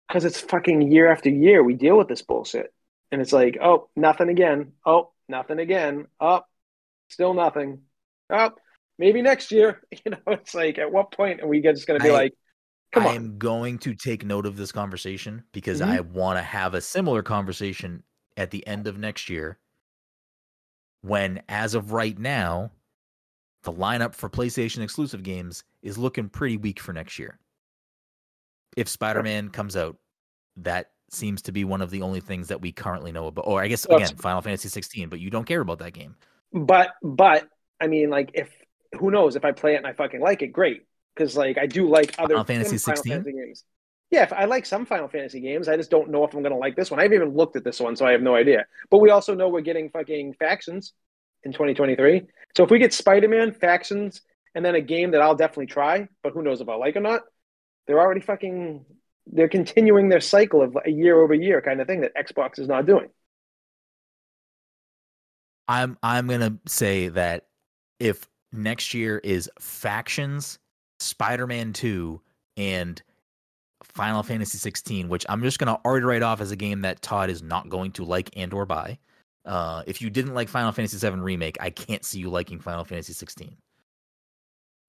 Because 0.07 0.25
it's 0.25 0.41
fucking 0.41 0.91
year 0.91 1.09
after 1.11 1.29
year 1.29 1.63
we 1.63 1.73
deal 1.73 1.97
with 1.97 2.07
this 2.09 2.21
bullshit. 2.21 2.73
And 3.11 3.21
it's 3.21 3.33
like, 3.33 3.57
oh, 3.61 3.87
nothing 3.95 4.29
again. 4.29 4.73
Oh, 4.85 5.11
nothing 5.29 5.59
again. 5.59 6.07
Oh, 6.19 6.41
still 7.09 7.33
nothing. 7.33 7.81
Oh, 8.29 8.51
maybe 8.97 9.21
next 9.21 9.51
year. 9.51 9.81
You 10.05 10.11
know, 10.11 10.17
it's 10.27 10.53
like 10.53 10.77
at 10.79 10.91
what 10.91 11.11
point 11.11 11.41
are 11.41 11.47
we 11.47 11.61
just 11.61 11.87
gonna 11.87 11.99
be 11.99 12.09
I- 12.09 12.13
like, 12.13 12.33
come 12.91 13.03
I 13.03 13.09
on. 13.09 13.15
am 13.15 13.37
going 13.37 13.77
to 13.79 13.93
take 13.93 14.25
note 14.25 14.45
of 14.45 14.57
this 14.57 14.71
conversation 14.71 15.43
because 15.53 15.79
Mhm. 15.81 15.87
I 15.87 15.99
want 16.01 16.39
to 16.39 16.43
have 16.43 16.73
a 16.73 16.81
similar 16.81 17.21
conversation 17.23 18.03
at 18.35 18.51
the 18.51 18.65
end 18.67 18.87
of 18.87 18.97
next 18.97 19.29
year. 19.29 19.59
When, 21.01 21.41
as 21.49 21.73
of 21.73 21.91
right 21.93 22.17
now, 22.17 22.71
the 23.63 23.73
lineup 23.73 24.13
for 24.13 24.29
PlayStation 24.29 24.83
exclusive 24.83 25.23
games 25.23 25.63
is 25.81 25.97
looking 25.97 26.29
pretty 26.29 26.57
weak 26.57 26.79
for 26.79 26.93
next 26.93 27.19
year. 27.19 27.37
If 28.75 28.87
Spider 28.87 29.21
Man 29.21 29.49
comes 29.49 29.75
out, 29.75 29.97
that 30.57 30.91
seems 31.09 31.41
to 31.43 31.51
be 31.51 31.63
one 31.63 31.81
of 31.81 31.89
the 31.89 32.01
only 32.01 32.21
things 32.21 32.47
that 32.47 32.61
we 32.61 32.71
currently 32.71 33.11
know 33.11 33.27
about. 33.27 33.45
Or 33.45 33.61
I 33.61 33.67
guess 33.67 33.85
again, 33.85 34.15
Final 34.17 34.41
Fantasy 34.41 34.69
16, 34.69 35.09
but 35.09 35.19
you 35.19 35.29
don't 35.29 35.45
care 35.45 35.61
about 35.61 35.79
that 35.79 35.93
game. 35.93 36.15
But 36.53 36.91
but 37.03 37.47
I 37.79 37.87
mean 37.87 38.09
like 38.09 38.31
if 38.33 38.49
who 38.97 39.11
knows 39.11 39.35
if 39.35 39.45
I 39.45 39.51
play 39.51 39.75
it 39.75 39.77
and 39.77 39.87
I 39.87 39.93
fucking 39.93 40.21
like 40.21 40.41
it, 40.41 40.47
great. 40.47 40.85
Because 41.15 41.35
like 41.35 41.57
I 41.57 41.67
do 41.67 41.89
like 41.89 42.15
other 42.17 42.35
Final 42.35 42.45
Fantasy 42.45 42.77
some 42.77 42.93
Final 42.93 43.03
16? 43.03 43.11
Fantasy 43.13 43.45
games. 43.45 43.63
Yeah, 44.09 44.23
if 44.23 44.33
I 44.33 44.45
like 44.45 44.65
some 44.65 44.85
Final 44.85 45.07
Fantasy 45.07 45.39
games. 45.39 45.67
I 45.67 45.77
just 45.77 45.91
don't 45.91 46.09
know 46.09 46.23
if 46.23 46.33
I'm 46.33 46.41
gonna 46.41 46.57
like 46.57 46.75
this 46.75 46.89
one. 46.89 46.99
I 46.99 47.03
haven't 47.03 47.15
even 47.15 47.35
looked 47.35 47.55
at 47.55 47.63
this 47.63 47.79
one, 47.79 47.95
so 47.95 48.05
I 48.05 48.11
have 48.11 48.21
no 48.21 48.35
idea. 48.35 48.65
But 48.89 48.99
we 48.99 49.09
also 49.09 49.35
know 49.35 49.49
we're 49.49 49.61
getting 49.61 49.89
fucking 49.89 50.33
factions 50.33 50.93
in 51.43 51.51
2023. 51.51 52.23
So 52.55 52.63
if 52.63 52.69
we 52.69 52.79
get 52.79 52.93
Spider-Man 52.93 53.53
factions 53.53 54.21
and 54.55 54.63
then 54.63 54.75
a 54.75 54.81
game 54.81 55.11
that 55.11 55.21
I'll 55.21 55.35
definitely 55.35 55.67
try, 55.67 56.07
but 56.23 56.33
who 56.33 56.41
knows 56.41 56.61
if 56.61 56.69
I 56.69 56.75
like 56.75 56.95
or 56.95 57.01
not, 57.01 57.21
they're 57.87 57.99
already 57.99 58.21
fucking 58.21 58.85
they're 59.27 59.49
continuing 59.49 60.09
their 60.09 60.19
cycle 60.19 60.61
of 60.61 60.77
a 60.85 60.89
year 60.89 61.21
over 61.21 61.33
year 61.33 61.61
kind 61.61 61.79
of 61.79 61.87
thing 61.87 62.01
that 62.01 62.15
Xbox 62.15 62.59
is 62.59 62.67
not 62.67 62.85
doing. 62.85 63.09
I'm 65.67 65.97
I'm 66.03 66.27
gonna 66.27 66.57
say 66.67 67.07
that 67.09 67.45
if 67.99 68.27
next 68.51 68.93
year 68.93 69.19
is 69.19 69.49
factions, 69.59 70.59
Spider-Man 70.99 71.73
2, 71.73 72.19
and 72.57 73.01
Final 73.83 74.23
Fantasy 74.23 74.57
16, 74.57 75.07
which 75.07 75.25
I'm 75.29 75.41
just 75.43 75.59
gonna 75.59 75.79
already 75.85 76.05
write 76.05 76.23
off 76.23 76.41
as 76.41 76.51
a 76.51 76.55
game 76.55 76.81
that 76.81 77.01
Todd 77.01 77.29
is 77.29 77.41
not 77.41 77.69
going 77.69 77.91
to 77.93 78.03
like 78.03 78.29
and 78.35 78.53
or 78.53 78.65
buy. 78.65 78.97
Uh, 79.45 79.83
if 79.87 80.01
you 80.01 80.09
didn't 80.09 80.33
like 80.33 80.49
Final 80.49 80.71
Fantasy 80.71 80.97
VII 80.97 81.17
remake, 81.17 81.57
I 81.59 81.69
can't 81.69 82.05
see 82.05 82.19
you 82.19 82.29
liking 82.29 82.59
Final 82.59 82.85
Fantasy 82.85 83.13
16. 83.13 83.57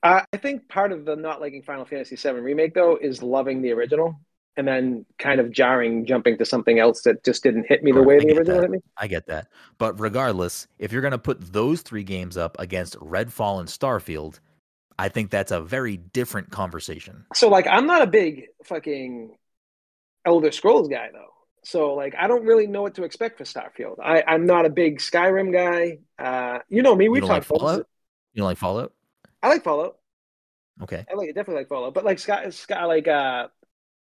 Uh, 0.03 0.21
I 0.33 0.37
think 0.37 0.69
part 0.69 0.93
of 0.93 1.05
the 1.05 1.17
not 1.17 1.41
liking 1.41 1.63
Final 1.63 1.85
Fantasy 1.85 2.17
VII 2.17 2.41
remake 2.41 2.75
though 2.75 2.97
is 2.97 3.23
loving 3.23 3.63
the 3.63 3.73
original, 3.73 4.21
and 4.57 4.67
then 4.67 5.07
kind 5.19 5.41
of 5.41 5.53
jarring 5.53 6.05
jumping 6.05 6.37
to 6.39 6.45
something 6.45 6.79
else 6.79 7.03
that 7.03 7.25
just 7.25 7.43
didn't 7.43 7.67
hit 7.69 7.85
me 7.85 7.93
the 7.93 8.03
way 8.03 8.19
the 8.19 8.37
original 8.37 8.57
that. 8.57 8.63
hit 8.63 8.71
me. 8.71 8.79
I 8.97 9.07
get 9.07 9.27
that, 9.27 9.49
but 9.79 9.99
regardless, 10.01 10.67
if 10.79 10.91
you're 10.91 11.03
gonna 11.03 11.19
put 11.19 11.53
those 11.53 11.83
three 11.83 12.03
games 12.03 12.37
up 12.37 12.57
against 12.59 12.99
Redfall 12.99 13.61
and 13.61 13.69
Starfield, 13.69 14.41
I 14.99 15.09
think 15.09 15.31
that's 15.31 15.53
a 15.53 15.61
very 15.61 15.97
different 15.97 16.51
conversation. 16.51 17.25
So 17.35 17.49
like, 17.49 17.69
I'm 17.69 17.87
not 17.87 18.03
a 18.03 18.07
big 18.09 18.47
fucking 18.65 19.37
Elder 20.25 20.51
Scrolls 20.51 20.89
guy 20.89 21.11
though. 21.13 21.33
So 21.65 21.95
like, 21.95 22.15
I 22.19 22.27
don't 22.27 22.45
really 22.45 22.67
know 22.67 22.83
what 22.83 22.95
to 22.97 23.05
expect 23.05 23.39
for 23.39 23.45
Starfield. 23.45 23.99
I, 24.03 24.23
I'm 24.27 24.47
not 24.47 24.67
a 24.67 24.71
big 24.71 24.99
Skyrim 24.99 25.53
guy. 25.53 25.99
Uh, 26.23 26.59
you 26.69 26.83
know 26.83 26.95
me. 26.95 27.09
Like 27.09 27.21
talked 27.23 27.47
about. 27.47 27.61
Fallout? 27.61 27.87
You 28.35 28.41
don't 28.41 28.47
like 28.47 28.59
Fallout? 28.59 28.93
I 29.43 29.49
like 29.49 29.63
Fallout. 29.63 29.99
Okay. 30.83 31.05
I 31.11 31.15
like 31.15 31.29
it. 31.29 31.35
Definitely 31.35 31.61
like 31.61 31.69
Fallout. 31.69 31.95
But 31.95 32.05
like 32.05 32.19
Sky, 32.19 32.51
Sky 32.51 32.85
like 32.85 33.07
uh, 33.07 33.49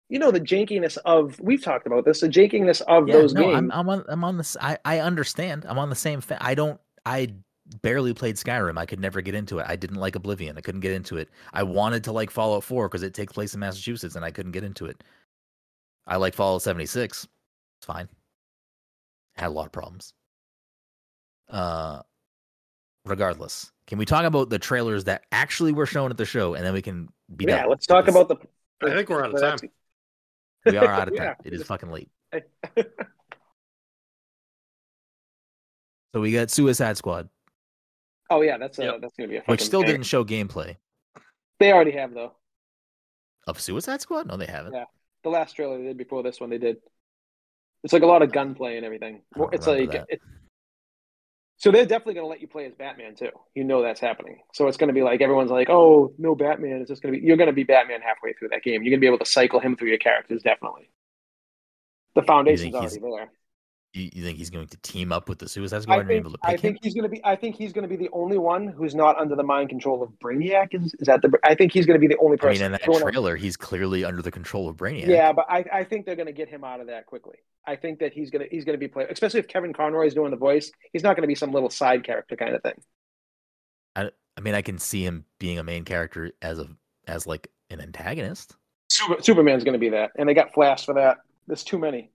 you 0.10 0.20
know 0.20 0.32
the 0.32 0.42
jankiness 0.42 0.98
of. 1.06 1.40
We've 1.40 1.62
talked 1.64 1.86
about 1.88 2.06
this. 2.06 2.22
The 2.22 2.30
jankiness 2.30 2.82
of 2.82 3.08
Yeah, 3.08 3.14
those 3.16 3.34
no, 3.34 3.42
games. 3.42 3.56
I'm 3.56 3.72
I'm 3.72 3.90
on 3.90 4.06
I'm 4.08 4.24
on 4.24 4.38
this. 4.38 4.58
I 4.60 4.78
I 4.86 5.00
understand. 5.00 5.66
I'm 5.68 5.78
on 5.78 5.90
the 5.90 5.96
same. 5.96 6.22
Fa- 6.22 6.38
I 6.42 6.56
don't 6.56 6.80
I 7.06 7.34
barely 7.82 8.14
played 8.14 8.36
Skyrim. 8.36 8.78
I 8.78 8.86
could 8.86 9.00
never 9.00 9.22
get 9.22 9.36
into 9.36 9.60
it. 9.60 9.66
I 9.68 9.76
didn't 9.76 9.98
like 9.98 10.16
Oblivion. 10.16 10.58
I 10.58 10.62
couldn't 10.62 10.82
get 10.82 10.92
into 10.94 11.18
it. 11.18 11.30
I 11.54 11.64
wanted 11.64 12.04
to 12.06 12.12
like 12.12 12.30
Fallout 12.30 12.64
4 12.64 12.90
because 12.90 13.04
it 13.04 13.14
takes 13.14 13.34
place 13.34 13.54
in 13.54 13.60
Massachusetts 13.60 14.16
and 14.16 14.26
I 14.26 14.32
couldn't 14.32 14.52
get 14.52 14.64
into 14.64 14.86
it. 14.86 15.04
I 16.06 16.18
like 16.18 16.34
Fallout 16.34 16.62
76. 16.62 17.28
It's 17.84 17.86
fine. 17.86 18.08
Had 19.36 19.48
a 19.48 19.50
lot 19.50 19.66
of 19.66 19.74
problems. 19.74 20.14
Uh 21.50 22.02
regardless. 23.04 23.74
Can 23.88 23.98
we 23.98 24.06
talk 24.06 24.24
about 24.24 24.50
the 24.50 24.58
trailers 24.58 25.04
that 25.04 25.24
actually 25.34 25.74
were 25.74 25.86
shown 25.86 26.10
at 26.10 26.16
the 26.16 26.24
show 26.24 26.54
and 26.54 26.66
then 26.66 26.72
we 26.72 26.82
can 26.82 27.10
be 27.36 27.44
yeah, 27.46 27.64
done? 27.64 27.70
let's 27.72 27.86
talk 27.86 28.06
Because 28.06 28.22
about 28.22 28.40
the. 28.80 28.88
I 28.90 28.96
think 28.96 29.10
we're 29.10 29.22
out 29.26 29.34
of 29.36 29.42
time. 29.42 29.70
we 30.66 30.78
are 30.78 30.88
out 30.88 31.10
of 31.10 31.18
time. 31.18 31.26
Yeah. 31.26 31.34
It 31.44 31.54
is 31.54 31.64
fucking 31.64 31.92
late. 31.92 32.10
So 36.16 36.22
we 36.22 36.32
got 36.32 36.52
Suicide 36.52 36.96
Squad, 36.96 37.28
Oh 38.30 38.42
yeah, 38.44 38.58
that's 38.60 38.78
a, 38.78 38.84
Yep. 38.84 39.02
that's 39.02 39.16
gonna 39.18 39.30
be 39.30 39.38
a 39.38 39.40
which 39.40 39.62
fucking 39.62 39.66
still 39.66 39.82
banger. 39.82 39.94
didn't 39.94 40.06
show 40.06 40.24
gameplay 40.24 40.78
They 41.60 41.74
already 41.74 41.92
have 41.94 42.14
though. 42.14 42.34
of 43.48 43.60
Suicide 43.60 44.00
Squad. 44.00 44.28
No, 44.28 44.38
they 44.38 44.46
haven't. 44.46 44.74
Yeah. 44.74 44.86
The 45.24 45.30
last 45.30 45.54
trailer 45.56 45.78
they 45.80 45.86
did 45.86 45.98
before 45.98 46.22
this 46.22 46.40
one, 46.40 46.50
they 46.52 46.60
did. 46.60 46.78
It's 47.84 47.94
like 47.94 48.04
a 48.04 48.08
lot 48.08 48.22
of 48.22 48.32
gunplay 48.32 48.78
and 48.78 48.86
everything. 48.86 49.22
It's 49.52 49.68
like 49.68 49.94
it, 49.94 50.22
so 51.58 51.72
they're 51.72 51.86
definitely 51.86 52.16
going 52.16 52.26
to 52.26 52.30
let 52.30 52.42
you 52.42 52.48
play 52.48 52.66
as 52.66 52.74
Batman 52.74 53.16
too. 53.16 53.30
You 53.56 53.64
know 53.64 53.82
that's 53.82 54.02
happening. 54.02 54.40
So 54.54 54.68
it's 54.68 54.78
going 54.78 54.90
to 54.90 54.94
be 54.94 55.02
like 55.02 55.22
everyone's 55.22 55.52
like, 55.52 55.70
"Oh, 55.70 56.14
no 56.18 56.36
Batman." 56.36 56.82
It's 56.82 56.90
just 56.90 57.02
going 57.02 57.14
to 57.14 57.20
be 57.20 57.26
you're 57.26 57.38
going 57.38 57.48
to 57.48 57.54
be 57.54 57.64
Batman 57.64 58.02
halfway 58.02 58.34
through 58.34 58.50
that 58.50 58.64
game. 58.64 58.84
You're 58.84 58.92
going 58.92 59.00
to 59.00 59.02
be 59.02 59.08
able 59.08 59.20
to 59.20 59.26
cycle 59.26 59.60
him 59.60 59.76
through 59.76 59.90
your 59.90 59.98
characters 59.98 60.42
definitely. 60.44 60.90
The 62.16 62.24
foundation's 62.24 62.76
already 62.76 63.00
there. 63.00 63.32
You, 63.94 64.10
you 64.12 64.24
think 64.24 64.40
he's 64.40 64.50
going 64.50 64.68
to 64.68 64.78
team 64.78 65.12
up 65.12 65.30
with 65.30 65.38
the 65.38 65.48
Suicide 65.48 65.84
Squad 65.84 65.96
I 65.96 66.00
and 66.00 66.08
be 66.08 66.16
think, 66.16 66.26
able 66.26 66.32
to 66.32 66.40
I 66.44 66.58
think 66.58 66.80
he's 66.82 66.96
going 66.96 67.04
to 67.04 67.10
be. 67.10 67.22
I 67.24 67.36
think 67.36 67.56
he's 67.56 67.72
going 67.74 67.84
to 67.84 67.88
be 67.88 67.96
the 67.96 68.10
only 68.12 68.40
one 68.40 68.68
who's 68.68 68.96
not 68.96 69.18
under 69.20 69.36
the 69.36 69.44
mind 69.44 69.70
control 69.70 70.02
of 70.02 70.10
Brainiac. 70.20 70.74
Is, 70.74 70.96
is 70.96 71.06
that 71.06 71.22
the? 71.22 71.32
I 71.44 71.54
think 71.54 71.72
he's 71.74 71.86
going 71.86 72.00
to 72.00 72.08
be 72.08 72.08
the 72.08 72.20
only 72.20 72.38
person. 72.38 72.64
I 72.64 72.66
mean, 72.66 72.66
in 72.66 72.72
that 72.72 73.02
trailer, 73.12 73.36
he's 73.36 73.56
clearly 73.56 74.04
under 74.04 74.24
the 74.24 74.32
control 74.32 74.68
of 74.68 74.78
Brainiac. 74.78 75.08
Yeah, 75.08 75.32
but 75.32 75.46
I, 75.48 75.64
I 75.72 75.84
think 75.84 76.08
they're 76.08 76.16
going 76.16 76.26
to 76.26 76.34
get 76.34 76.50
him 76.50 76.64
out 76.64 76.82
of 76.82 76.88
that 76.88 77.06
quickly. 77.06 77.38
I 77.68 77.76
think 77.76 78.00
that 78.00 78.14
he's 78.14 78.32
going 78.32 78.44
to 78.44 78.50
he's 78.50 78.66
going 78.66 78.74
to 78.74 78.80
be 78.80 78.88
played, 78.88 79.10
especially 79.12 79.42
if 79.42 79.48
Kevin 79.48 79.74
Conroy 79.74 80.08
is 80.08 80.16
doing 80.16 80.32
the 80.32 80.38
voice. 80.38 80.72
He's 80.92 81.04
not 81.04 81.16
going 81.16 81.24
to 81.24 81.28
be 81.28 81.36
some 81.36 81.52
little 81.52 81.70
side 81.70 82.04
character 82.04 82.36
kind 82.36 82.56
of 82.56 82.64
thing. 82.64 82.82
I, 83.96 84.10
I 84.36 84.42
mean, 84.42 84.56
I 84.56 84.64
can 84.64 84.80
see 84.80 85.06
him 85.06 85.26
being 85.40 85.60
a 85.60 85.64
main 85.64 85.86
character 85.86 86.32
as 86.42 86.58
a 86.58 86.68
as 87.08 87.28
like 87.28 87.50
an 87.70 87.80
antagonist. 87.80 88.56
Super, 88.90 89.22
Superman's 89.22 89.64
going 89.64 89.74
to 89.74 89.80
be 89.80 89.90
that, 89.90 90.12
and 90.18 90.28
they 90.28 90.34
got 90.34 90.54
Flash 90.54 90.86
for 90.86 90.96
that. 90.96 91.18
There's 91.48 91.64
too 91.64 91.78
many. 91.78 92.10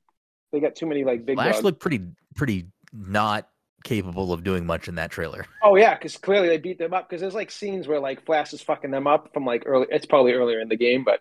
They 0.52 0.60
got 0.60 0.74
too 0.76 0.86
many 0.86 1.04
like 1.04 1.24
big. 1.24 1.36
Flash 1.36 1.54
dogs. 1.54 1.64
looked 1.64 1.80
pretty 1.80 2.02
pretty 2.34 2.66
not 2.92 3.48
capable 3.84 4.32
of 4.32 4.42
doing 4.42 4.66
much 4.66 4.88
in 4.88 4.96
that 4.96 5.10
trailer. 5.10 5.46
Oh 5.62 5.76
yeah, 5.76 5.94
because 5.94 6.16
clearly 6.16 6.48
they 6.48 6.56
beat 6.56 6.78
them 6.78 6.94
up. 6.94 7.08
Because 7.08 7.20
there's 7.20 7.34
like 7.34 7.50
scenes 7.50 7.86
where 7.86 8.00
like 8.00 8.24
Flash 8.24 8.52
is 8.52 8.62
fucking 8.62 8.90
them 8.90 9.06
up 9.06 9.34
from 9.34 9.44
like 9.44 9.64
early. 9.66 9.86
It's 9.90 10.06
probably 10.06 10.32
earlier 10.32 10.60
in 10.60 10.68
the 10.68 10.76
game, 10.76 11.04
but 11.04 11.20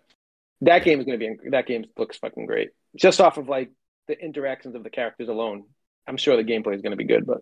that 0.62 0.84
game 0.84 1.00
is 1.00 1.06
going 1.06 1.20
to 1.20 1.28
be 1.44 1.50
that 1.50 1.68
game 1.68 1.86
looks 1.98 2.18
fucking 2.18 2.46
great. 2.46 2.70
Just 2.96 3.20
off 3.20 3.38
of 3.38 3.50
like 3.50 3.72
the 4.08 4.18
interactions 4.18 4.76
of 4.76 4.84
the 4.84 4.90
characters 4.90 5.28
alone, 5.28 5.66
I'm 6.08 6.18
sure 6.18 6.38
the 6.38 6.44
gameplay 6.44 6.76
is 6.76 6.82
going 6.82 6.92
to 6.92 6.98
be 6.98 7.04
good. 7.04 7.26
But 7.26 7.42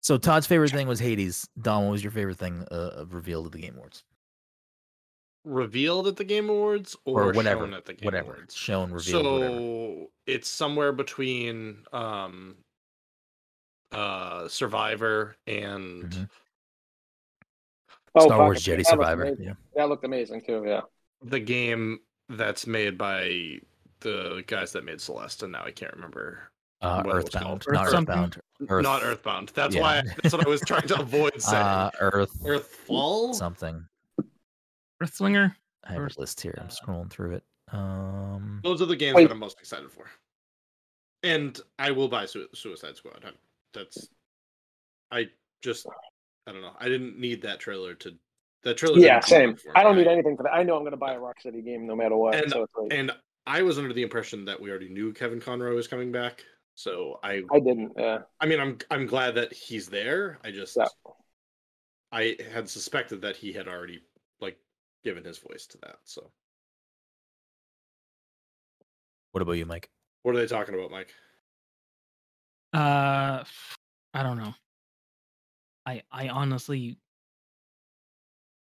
So 0.00 0.18
Todd's 0.18 0.46
favorite 0.46 0.72
thing 0.72 0.88
was 0.88 0.98
Hades. 0.98 1.46
Dom, 1.60 1.84
what 1.84 1.92
was 1.92 2.02
your 2.02 2.10
favorite 2.10 2.38
thing 2.38 2.66
uh, 2.70 3.04
revealed 3.08 3.46
at 3.46 3.52
the 3.52 3.58
Game 3.58 3.76
Awards? 3.76 4.02
Revealed 5.44 6.06
at 6.06 6.16
the 6.16 6.24
Game 6.24 6.48
Awards 6.48 6.96
or, 7.04 7.22
Or 7.24 7.32
whatever, 7.32 7.64
shown 7.64 7.74
at 7.74 7.84
the 7.84 7.94
Game 7.94 8.04
whatever. 8.04 8.32
Awards? 8.34 8.54
Shown, 8.54 8.92
revealed, 8.92 9.24
so 9.24 9.32
whatever. 9.40 10.06
it's 10.26 10.48
somewhere 10.48 10.92
between 10.92 11.78
um 11.92 12.56
uh 13.92 14.46
Survivor 14.48 15.36
and 15.46 16.04
Mhm. 16.10 16.28
oh, 18.14 18.20
Star 18.26 18.28
fuck, 18.38 18.38
Wars 18.46 18.64
Jedi 18.64 18.84
Survivor. 18.86 19.22
amazing. 19.24 19.44
Yeah. 19.46 19.54
That 19.74 19.88
looked 19.88 20.04
amazing 20.04 20.42
too. 20.42 20.62
Yeah. 20.66 20.82
the 21.24 21.38
game 21.40 22.00
that's 22.28 22.66
made 22.66 22.98
by 22.98 23.60
the 24.00 24.42
guys 24.48 24.72
that 24.72 24.84
made 24.84 25.00
Celeste, 25.00 25.44
and 25.44 25.52
now 25.52 25.62
I 25.64 25.70
can't 25.70 25.92
remember. 25.94 26.50
Uh, 26.80 27.02
What 27.04 27.14
Earthbound, 27.14 27.64
called. 27.64 27.74
not 27.74 27.86
Earth? 27.86 27.94
Earthbound. 27.94 28.40
Earth, 28.68 28.82
Not 28.82 29.02
Earthbound. 29.04 29.48
That's 29.54 29.74
yeah. 29.76 29.80
why 29.82 30.02
that's 30.20 30.32
what 30.34 30.44
I 30.44 30.50
was 30.50 30.60
trying 30.62 30.88
to 30.88 30.98
avoid 31.00 31.40
saying. 31.40 31.62
Uh, 31.62 31.90
Earth, 32.00 32.32
Earthfall. 32.42 33.34
something. 33.36 33.86
Earthslinger. 35.02 35.54
I 35.84 35.92
have 35.94 36.02
a 36.02 36.20
list 36.20 36.40
here. 36.40 36.54
I'm 36.60 36.68
scrolling 36.68 37.10
through 37.10 37.32
it. 37.32 37.44
Um, 37.72 38.60
Those 38.62 38.80
are 38.82 38.86
the 38.86 38.96
games 38.96 39.16
Wait. 39.16 39.24
that 39.24 39.32
I'm 39.32 39.38
most 39.38 39.58
excited 39.58 39.90
for. 39.90 40.06
And 41.22 41.58
I 41.78 41.90
will 41.90 42.08
buy 42.08 42.26
Sui- 42.26 42.48
Suicide 42.54 42.96
Squad. 42.96 43.24
I'm- 43.24 43.34
That's 43.74 44.08
I 45.10 45.28
just 45.62 45.86
I 46.46 46.52
don't 46.52 46.62
know. 46.62 46.74
I 46.78 46.88
didn't 46.88 47.18
need 47.18 47.42
that 47.42 47.60
trailer 47.60 47.94
to 47.94 48.14
that 48.64 48.76
trailer. 48.76 48.98
Yeah, 48.98 49.20
same. 49.20 49.50
up 49.50 49.58
I 49.74 49.82
don't 49.82 49.96
need 49.96 50.06
anything 50.06 50.36
for 50.36 50.42
that. 50.44 50.52
I 50.54 50.62
know 50.62 50.74
I'm 50.76 50.82
going 50.82 50.92
to 50.92 50.96
buy 50.96 51.14
a 51.14 51.18
Rocksteady 51.18 51.64
game 51.64 51.86
no 51.86 51.94
matter 51.96 52.16
what. 52.16 52.34
And- 52.34 52.50
so 52.50 52.62
it's 52.62 52.74
like, 52.76 52.92
And 52.92 53.10
I 53.46 53.62
was 53.62 53.78
under 53.78 53.92
the 53.92 54.02
impression 54.02 54.44
that 54.44 54.60
we 54.60 54.70
already 54.70 54.88
knew 54.88 55.12
Kevin 55.12 55.40
Conroy 55.40 55.74
was 55.74 55.88
coming 55.88 56.12
back. 56.12 56.44
So 56.74 57.18
I 57.22 57.42
I 57.52 57.60
didn't. 57.60 57.92
Yeah. 57.96 58.20
I 58.40 58.46
mean 58.46 58.60
I'm 58.60 58.78
I'm 58.90 59.06
glad 59.06 59.34
that 59.36 59.52
he's 59.52 59.88
there. 59.88 60.38
I 60.44 60.50
just 60.50 60.76
Yeah. 60.76 60.86
I 62.12 62.36
had 62.52 62.68
suspected 62.68 63.20
that 63.22 63.36
he 63.36 63.52
had 63.52 63.68
already 63.68 63.94
like 63.94 64.02
given 65.04 65.24
his 65.24 65.38
voice 65.38 65.66
to 65.68 65.78
that. 65.78 65.96
So 66.04 66.30
what 69.32 69.42
about 69.42 69.52
you, 69.52 69.66
Mike? 69.66 69.90
what 70.22 70.36
are 70.36 70.38
they 70.38 70.46
talking 70.46 70.74
about, 70.74 70.90
Mike? 70.90 71.12
Uh, 72.72 73.42
I 74.14 74.22
don't 74.22 74.38
know. 74.38 74.54
I 75.84 76.02
I 76.10 76.28
honestly 76.28 76.98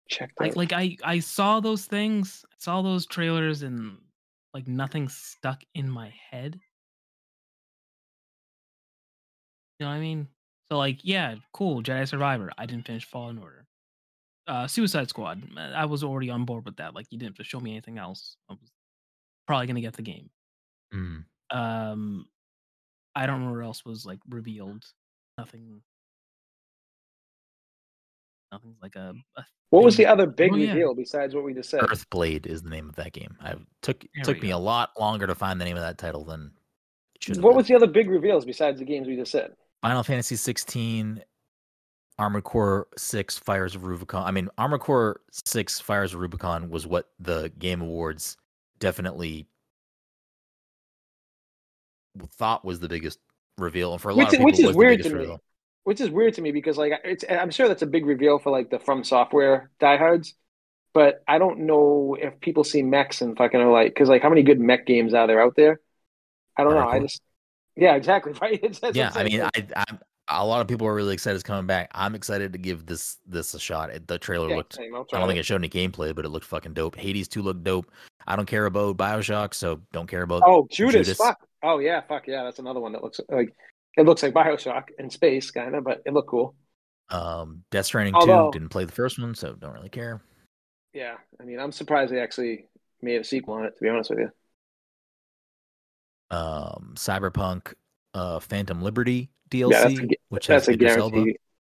Check 0.09 0.31
like 0.39 0.55
like 0.55 0.73
I 0.73 0.97
I 1.03 1.19
saw 1.19 1.59
those 1.59 1.85
things, 1.85 2.43
I 2.51 2.55
saw 2.57 2.81
those 2.81 3.05
trailers, 3.05 3.61
and 3.61 3.97
like 4.53 4.67
nothing 4.67 5.07
stuck 5.07 5.63
in 5.75 5.89
my 5.89 6.13
head. 6.31 6.59
You 9.79 9.85
know 9.85 9.91
what 9.91 9.97
I 9.97 9.99
mean? 9.99 10.27
So 10.67 10.77
like, 10.77 10.99
yeah, 11.03 11.35
cool, 11.53 11.83
Jedi 11.83 12.07
Survivor. 12.07 12.51
I 12.57 12.65
didn't 12.65 12.85
finish 12.85 13.05
Fallen 13.05 13.37
Order. 13.37 13.58
Uh, 14.49 14.65
Suicide 14.67 15.07
Squad. 15.09 15.43
I 15.57 15.85
was 15.85 16.03
already 16.03 16.29
on 16.31 16.43
board 16.43 16.65
with 16.65 16.77
that. 16.77 16.95
Like, 16.95 17.05
you 17.11 17.19
didn't 17.19 17.31
have 17.37 17.37
to 17.37 17.43
show 17.43 17.59
me 17.59 17.71
anything 17.71 17.99
else. 17.99 18.35
I 18.49 18.53
was 18.53 18.71
probably 19.47 19.67
gonna 19.67 19.81
get 19.81 19.93
the 19.93 20.01
game. 20.01 20.29
Mm. 20.93 21.23
Um, 21.51 22.25
I 23.15 23.27
don't 23.27 23.45
know 23.45 23.51
what 23.53 23.63
else 23.63 23.85
was 23.85 24.05
like 24.05 24.19
revealed. 24.27 24.83
Nothing. 25.37 25.81
Nothing's 28.51 28.81
like 28.81 28.95
a, 28.95 29.13
a 29.37 29.43
what 29.69 29.83
was 29.83 29.95
the 29.95 30.07
other 30.07 30.25
big 30.25 30.51
Oh, 30.51 30.55
yeah. 30.55 30.69
reveal 30.71 30.95
besides 30.95 31.35
what 31.35 31.43
we 31.43 31.53
just 31.53 31.69
said? 31.69 31.81
Earthblade 31.81 32.47
is 32.47 32.63
the 32.63 32.69
name 32.71 32.89
of 32.89 32.95
that 32.95 33.13
game. 33.13 33.37
I 33.39 33.53
took 33.83 34.03
There 34.15 34.23
took 34.23 34.41
me 34.41 34.49
go. 34.49 34.55
a 34.55 34.57
lot 34.57 34.89
longer 34.99 35.27
to 35.27 35.35
find 35.35 35.61
the 35.61 35.65
name 35.65 35.77
of 35.77 35.83
that 35.83 35.99
title 35.99 36.23
than 36.25 36.51
it 37.13 37.23
should 37.23 37.35
have. 37.35 37.43
What 37.43 37.51
been. 37.51 37.57
was 37.57 37.67
the 37.67 37.75
other 37.75 37.85
big 37.85 38.09
reveals 38.09 38.45
besides 38.45 38.79
the 38.79 38.85
games 38.85 39.07
we 39.07 39.15
just 39.15 39.31
said? 39.31 39.51
Final 39.83 40.01
Fantasy 40.03 40.35
16, 40.35 41.21
Armored 42.19 42.43
Core 42.43 42.87
6, 42.97 43.37
Fires 43.39 43.75
of 43.75 43.85
Rubicon. 43.85 44.27
I 44.27 44.31
mean, 44.31 44.49
Armored 44.57 44.81
Core 44.81 45.21
6, 45.31 45.79
Fires 45.79 46.13
of 46.13 46.19
Rubicon 46.19 46.69
was 46.69 46.85
what 46.85 47.09
the 47.19 47.51
Game 47.57 47.81
Awards 47.81 48.37
definitely 48.79 49.47
thought 52.33 52.65
was 52.65 52.79
the 52.81 52.89
biggest 52.89 53.19
reveal, 53.57 53.93
and 53.93 54.01
for 54.01 54.09
a 54.09 54.13
lot 54.13 54.19
Which- 54.19 54.27
of 54.27 54.31
people, 54.33 54.45
which 54.45 54.59
is 54.59 54.75
weird 54.75 55.03
to 55.03 55.09
me. 55.09 55.15
reveal. 55.15 55.41
Which 55.85 56.01
is 56.01 56.09
weird 56.09 56.33
to 56.35 56.41
me 56.41 56.51
because 56.51 56.77
like 56.77 56.91
it's 57.03 57.23
I'm 57.29 57.49
sure 57.49 57.67
that's 57.67 57.81
a 57.81 57.87
big 57.87 58.05
reveal 58.05 58.37
for 58.37 58.51
like 58.51 58.69
the 58.69 58.79
From 58.79 59.03
Software 59.03 59.71
diehards, 59.79 60.35
but 60.93 61.23
I 61.27 61.37
don't 61.39 61.61
know 61.61 62.15
if 62.19 62.39
people 62.41 62.63
see 62.63 62.83
mechs 62.83 63.21
and 63.21 63.35
fucking 63.37 63.59
are 63.59 63.71
like 63.71 63.93
because 63.93 64.09
like 64.09 64.21
how 64.21 64.29
many 64.29 64.43
good 64.43 64.59
mech 64.59 64.85
games 64.85 65.13
are 65.13 65.25
there 65.25 65.41
out 65.41 65.55
there? 65.55 65.79
I 66.57 66.63
don't 66.63 66.73
know. 66.75 66.87
I 66.87 66.99
just 66.99 67.21
yeah, 67.75 67.95
exactly 67.95 68.33
right. 68.41 68.53
It's- 68.55 68.79
that's 68.79 68.95
Yeah, 68.97 69.11
I 69.15 69.23
mean, 69.23 69.41
I, 69.41 69.85
a 70.29 70.45
lot 70.45 70.61
of 70.61 70.67
people 70.67 70.85
are 70.87 70.93
really 70.93 71.13
excited 71.13 71.35
it's 71.35 71.43
coming 71.43 71.65
back. 71.65 71.89
I'm 71.93 72.15
excited 72.15 72.53
to 72.53 72.59
give 72.59 72.85
this 72.85 73.17
this 73.25 73.53
a 73.53 73.59
shot. 73.59 73.89
The 74.07 74.17
trailer 74.17 74.49
yeah, 74.49 74.57
looked. 74.57 74.75
same, 74.75 74.93
I 74.95 75.03
don't 75.11 75.27
think 75.27 75.39
it 75.39 75.45
showed 75.45 75.55
any 75.55 75.69
gameplay, 75.69 76.13
but 76.15 76.25
it 76.25 76.29
looked 76.29 76.45
fucking 76.45 76.73
dope. 76.73 76.95
Hades 76.95 77.27
2 77.27 77.41
looked 77.41 77.63
dope. 77.63 77.91
I 78.27 78.35
don't 78.35 78.45
care 78.45 78.65
about 78.65 78.97
Bioshock, 78.97 79.53
so 79.53 79.81
don't 79.91 80.07
care 80.07 80.21
about. 80.21 80.43
Oh, 80.45 80.67
Judas, 80.71 81.07
Judas. 81.07 81.17
Fuck. 81.17 81.39
Oh 81.63 81.79
yeah, 81.79 82.01
fuck 82.01 82.27
yeah. 82.27 82.43
That's 82.43 82.59
another 82.59 82.79
one 82.79 82.91
that 82.93 83.03
looks 83.03 83.19
like 83.29 83.53
it 83.97 84.05
looks 84.05 84.23
like 84.23 84.33
Bioshock 84.33 84.83
in 84.99 85.09
space, 85.09 85.51
kind 85.51 85.75
of, 85.75 85.83
but 85.83 86.01
it 86.05 86.13
looked 86.13 86.29
cool. 86.29 86.55
Um, 87.09 87.63
Death 87.71 87.87
Stranding 87.87 88.13
Although- 88.13 88.51
2 88.51 88.59
didn't 88.59 88.69
play 88.69 88.85
the 88.85 88.91
first 88.91 89.19
one, 89.19 89.33
so 89.33 89.53
don't 89.53 89.73
really 89.73 89.89
care. 89.89 90.21
Yeah, 90.93 91.15
I 91.39 91.43
mean, 91.43 91.59
I'm 91.59 91.71
surprised 91.71 92.11
they 92.11 92.19
actually 92.19 92.65
made 93.01 93.19
a 93.21 93.23
sequel 93.23 93.55
on 93.55 93.65
it. 93.65 93.75
To 93.77 93.83
be 93.83 93.89
honest 93.89 94.09
with 94.11 94.19
you. 94.19 94.31
um, 96.31 96.93
Cyberpunk, 96.95 97.73
uh, 98.13 98.39
Phantom 98.39 98.81
Liberty 98.81 99.29
Yeah, 99.51 99.67
DLC, 99.67 99.71
that's 99.71 99.99
a 99.99 100.07
which 100.29 100.47
has 100.47 100.65
That's 100.65 100.67
a 100.67 100.71
Idris 100.73 100.97
Elba. 100.97 101.25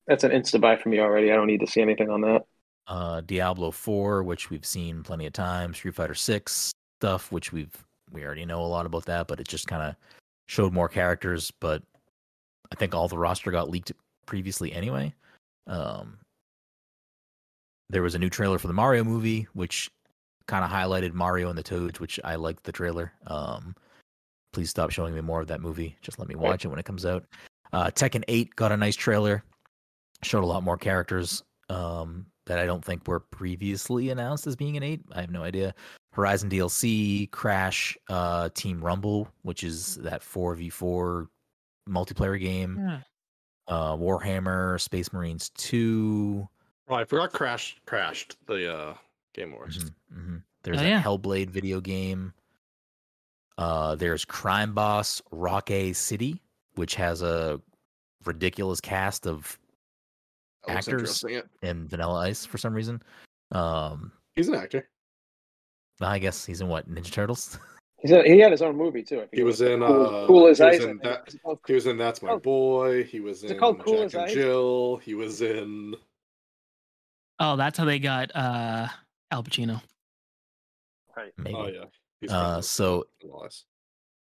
That's 0.06 0.24
an 0.24 0.30
insta 0.30 0.60
buy 0.60 0.76
for 0.76 0.88
me 0.88 1.00
already. 1.00 1.32
I 1.32 1.34
don't 1.34 1.48
need 1.48 1.60
to 1.60 1.66
see 1.66 1.80
anything 1.80 2.10
on 2.10 2.20
that. 2.20 2.42
Uh, 2.86 3.20
Diablo 3.22 3.72
4, 3.72 4.22
which 4.22 4.50
we've 4.50 4.64
seen 4.64 5.02
plenty 5.02 5.26
of 5.26 5.32
times. 5.32 5.78
Street 5.78 5.94
Fighter 5.94 6.14
6 6.14 6.72
stuff, 7.00 7.32
which 7.32 7.52
we've 7.52 7.74
we 8.12 8.24
already 8.24 8.44
know 8.44 8.62
a 8.62 8.66
lot 8.66 8.86
about 8.86 9.06
that, 9.06 9.26
but 9.26 9.40
it 9.40 9.48
just 9.48 9.66
kind 9.66 9.82
of 9.82 9.96
showed 10.46 10.72
more 10.72 10.88
characters. 10.88 11.50
But 11.60 11.82
I 12.70 12.76
think 12.76 12.94
all 12.94 13.08
the 13.08 13.18
roster 13.18 13.50
got 13.50 13.68
leaked 13.68 13.92
previously 14.26 14.72
anyway. 14.72 15.12
Um, 15.66 16.18
there 17.90 18.02
was 18.02 18.14
a 18.14 18.18
new 18.18 18.30
trailer 18.30 18.58
for 18.58 18.68
the 18.68 18.72
Mario 18.72 19.02
movie, 19.02 19.48
which 19.52 19.90
kind 20.46 20.64
of 20.64 20.70
highlighted 20.70 21.12
Mario 21.12 21.48
and 21.48 21.58
the 21.58 21.62
Toads, 21.62 21.98
which 21.98 22.20
I 22.22 22.36
liked 22.36 22.64
the 22.64 22.72
trailer. 22.72 23.12
Um, 23.26 23.74
please 24.52 24.70
stop 24.70 24.90
showing 24.90 25.14
me 25.14 25.20
more 25.20 25.40
of 25.40 25.48
that 25.48 25.60
movie. 25.60 25.96
Just 26.02 26.18
let 26.18 26.28
me 26.28 26.34
watch 26.34 26.64
it 26.64 26.68
when 26.68 26.78
it 26.78 26.84
comes 26.84 27.04
out. 27.06 27.24
Uh, 27.72 27.86
Tekken 27.86 28.24
8 28.28 28.54
got 28.56 28.72
a 28.72 28.76
nice 28.76 28.96
trailer, 28.96 29.42
showed 30.22 30.44
a 30.44 30.46
lot 30.46 30.62
more 30.62 30.76
characters 30.78 31.42
um, 31.68 32.26
that 32.46 32.58
I 32.58 32.64
don't 32.66 32.84
think 32.84 33.06
were 33.08 33.20
previously 33.20 34.10
announced 34.10 34.46
as 34.46 34.56
being 34.56 34.76
an 34.76 34.82
8. 34.82 35.00
I 35.12 35.20
have 35.22 35.30
no 35.30 35.42
idea. 35.42 35.74
Horizon 36.12 36.48
DLC, 36.48 37.30
Crash, 37.30 37.98
uh, 38.08 38.48
Team 38.54 38.82
Rumble, 38.82 39.28
which 39.42 39.62
is 39.64 39.96
that 39.96 40.22
4v4 40.22 41.26
multiplayer 41.88 42.40
game. 42.40 42.78
Yeah. 42.80 43.00
Uh, 43.68 43.96
Warhammer, 43.96 44.80
Space 44.80 45.12
Marines 45.12 45.50
2. 45.58 46.48
Oh, 46.88 46.94
I 46.94 47.04
forgot 47.04 47.32
Crash 47.32 47.76
crashed 47.84 48.36
the 48.46 48.72
uh, 48.72 48.94
Game 49.34 49.52
Awards. 49.52 49.78
Mhm, 49.84 49.90
mhm. 50.16 50.42
There's 50.62 50.80
Oh, 50.80 50.84
a 50.84 50.88
yeah. 50.88 51.02
Hellblade 51.02 51.50
video 51.50 51.80
game. 51.80 52.32
Uh, 53.58 53.94
there's 53.94 54.24
Crime 54.24 54.74
Boss 54.74 55.22
Rockay 55.30 55.92
City, 55.92 56.40
which 56.74 56.94
has 56.96 57.22
a 57.22 57.60
ridiculous 58.24 58.80
cast 58.80 59.26
of 59.26 59.58
That 60.66 60.78
Actors? 60.78 60.92
interesting. 61.24 61.30
Yeah. 61.62 61.70
in 61.70 61.88
Vanilla 61.88 62.20
Ice 62.26 62.44
for 62.44 62.58
some 62.58 62.74
reason. 62.74 63.02
Um, 63.52 64.12
He's 64.34 64.48
an 64.48 64.54
actor. 64.56 64.88
I 66.00 66.18
guess 66.18 66.44
he's 66.44 66.60
in 66.60 66.68
what 66.68 66.90
Ninja 66.90 67.10
Turtles. 67.10 67.58
He's 68.02 68.10
a, 68.10 68.22
he 68.24 68.38
had 68.38 68.52
his 68.52 68.60
own 68.60 68.76
movie 68.76 69.02
too. 69.02 69.20
I 69.20 69.20
He 69.32 69.40
forget 69.40 69.44
was 69.46 69.60
in, 69.62 69.80
Cool, 69.80 70.06
uh, 70.06 70.26
cool 70.26 70.46
as 70.48 70.58
he 70.58 70.64
Ice. 70.64 70.80
I 70.80 70.82
in 70.82 70.88
think. 70.90 71.02
that- 71.04 71.28
Is 71.28 71.38
called- 71.42 71.58
He 71.66 71.72
was 71.72 71.86
in 71.86 71.96
That's 71.96 72.20
My 72.20 72.32
Oh. 72.32 72.38
Boy. 72.38 73.04
He 73.04 73.20
was 73.20 73.42
in 73.42 73.58
called 73.58 73.78
Cool 73.82 74.02
as 74.02 74.12
and 74.14 74.24
Ice? 74.24 74.34
Jill. 74.34 74.98
He 74.98 75.14
was 75.14 75.40
in. 75.40 75.94
Oh, 77.40 77.56
that's 77.56 77.78
how 77.78 77.86
they 77.86 77.98
got 77.98 78.30
uh 78.36 78.88
Al 79.30 79.42
Pacino. 79.42 79.80
Maybe. 81.38 81.56
Oh 81.56 81.68
yeah. 81.68 81.84
Uh, 82.28 82.60
so 82.60 83.04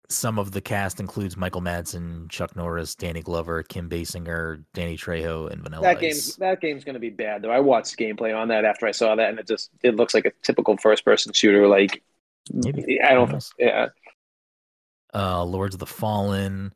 some 0.08 0.38
of 0.38 0.52
the 0.52 0.60
cast 0.60 1.00
includes 1.00 1.36
Michael 1.36 1.60
Madsen, 1.60 2.28
Chuck 2.28 2.54
Norris, 2.56 2.94
Danny 2.94 3.22
Glover, 3.22 3.62
Kim 3.62 3.88
Basinger, 3.88 4.62
Danny 4.74 4.96
Trejo, 4.96 5.50
and 5.50 5.62
Vanilla 5.62 5.82
that 5.82 5.96
Ice. 5.96 6.00
game's 6.00 6.36
that 6.36 6.60
game's 6.60 6.84
going 6.84 6.94
to 6.94 7.00
be 7.00 7.10
bad 7.10 7.42
though. 7.42 7.50
I 7.50 7.60
watched 7.60 7.96
gameplay 7.98 8.36
on 8.36 8.48
that 8.48 8.64
after 8.64 8.86
I 8.86 8.90
saw 8.90 9.14
that, 9.14 9.30
and 9.30 9.38
it 9.38 9.46
just 9.46 9.70
it 9.82 9.96
looks 9.96 10.14
like 10.14 10.26
a 10.26 10.32
typical 10.42 10.76
first 10.76 11.04
person 11.04 11.32
shooter. 11.32 11.66
Like 11.66 12.02
Maybe. 12.52 13.00
I 13.00 13.14
don't. 13.14 13.44
Yeah, 13.58 13.88
uh, 15.14 15.44
Lords 15.44 15.74
of 15.74 15.78
the 15.78 15.86
Fallen, 15.86 16.74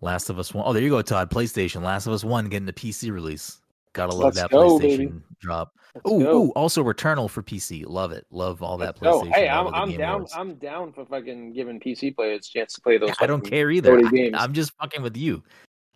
Last 0.00 0.30
of 0.30 0.38
Us 0.38 0.52
One. 0.52 0.64
Oh, 0.66 0.72
there 0.72 0.82
you 0.82 0.90
go, 0.90 1.02
Todd. 1.02 1.30
PlayStation, 1.30 1.82
Last 1.82 2.06
of 2.06 2.12
Us 2.12 2.24
One 2.24 2.48
getting 2.48 2.66
the 2.66 2.72
PC 2.72 3.12
release. 3.12 3.60
Gotta 3.94 4.12
love 4.12 4.34
Let's 4.34 4.36
that 4.42 4.50
go, 4.50 4.78
PlayStation 4.78 4.98
baby. 4.98 5.12
drop. 5.40 5.72
let's 5.94 6.10
Ooh, 6.10 6.20
ooh, 6.28 6.48
also 6.50 6.82
Returnal 6.84 7.30
for 7.30 7.42
PC. 7.42 7.84
Love 7.86 8.10
it. 8.12 8.26
Love 8.30 8.62
all 8.62 8.76
that 8.78 9.00
Let's 9.00 9.00
go. 9.00 9.22
PlayStation. 9.22 9.34
Hey, 9.34 9.48
I'm, 9.48 9.68
I'm 9.72 9.96
down. 9.96 10.14
Awards. 10.16 10.32
I'm 10.36 10.54
down 10.56 10.92
for 10.92 11.06
fucking 11.06 11.52
giving 11.52 11.78
PC 11.80 12.14
players 12.14 12.46
a 12.48 12.58
chance 12.58 12.74
to 12.74 12.80
play 12.80 12.98
those. 12.98 13.12
I 13.20 13.26
don't 13.26 13.48
care 13.48 13.70
either. 13.70 13.98
I, 13.98 14.30
I'm 14.34 14.52
just 14.52 14.72
fucking 14.80 15.00
with 15.02 15.16
you. 15.16 15.42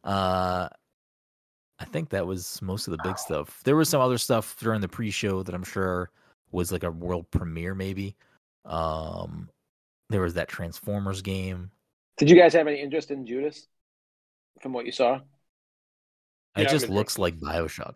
Uh, 0.04 0.68
I 1.80 1.84
think 1.84 2.08
that 2.10 2.26
was 2.26 2.62
most 2.62 2.86
of 2.86 2.92
the 2.92 3.00
big 3.02 3.18
stuff. 3.18 3.60
There 3.64 3.76
was 3.76 3.88
some 3.88 4.00
other 4.00 4.18
stuff 4.18 4.56
during 4.60 4.80
the 4.80 4.88
pre-show 4.88 5.42
that 5.42 5.54
I'm 5.54 5.64
sure 5.64 6.10
was 6.52 6.72
like 6.72 6.84
a 6.84 6.90
world 6.90 7.30
premiere, 7.30 7.74
maybe. 7.74 8.16
Um, 8.64 9.48
there 10.08 10.20
was 10.20 10.34
that 10.34 10.48
Transformers 10.48 11.20
game. 11.20 11.70
Did 12.16 12.30
you 12.30 12.36
guys 12.36 12.52
have 12.54 12.66
any 12.68 12.80
interest 12.80 13.10
in 13.10 13.26
Judas? 13.26 13.66
From 14.60 14.72
what 14.72 14.86
you 14.86 14.92
saw, 14.92 15.20
It 16.56 16.62
Yeah, 16.62 16.68
I'm 16.68 16.70
just 16.72 16.88
looks 16.88 17.18
like 17.18 17.38
Bioshock. 17.38 17.94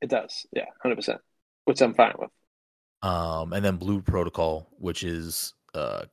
it 0.00 0.10
does. 0.10 0.46
Yeah, 0.52 0.66
hundred 0.82 0.96
percent. 0.96 1.20
Which 1.64 1.80
I'm 1.80 1.94
fine 1.94 2.14
with. 2.18 2.30
um, 3.02 3.52
and 3.52 3.64
then 3.64 3.76
Blue 3.76 4.00
Protocol, 4.02 4.68
which 4.78 5.02
is 5.02 5.54
uh, 5.74 6.04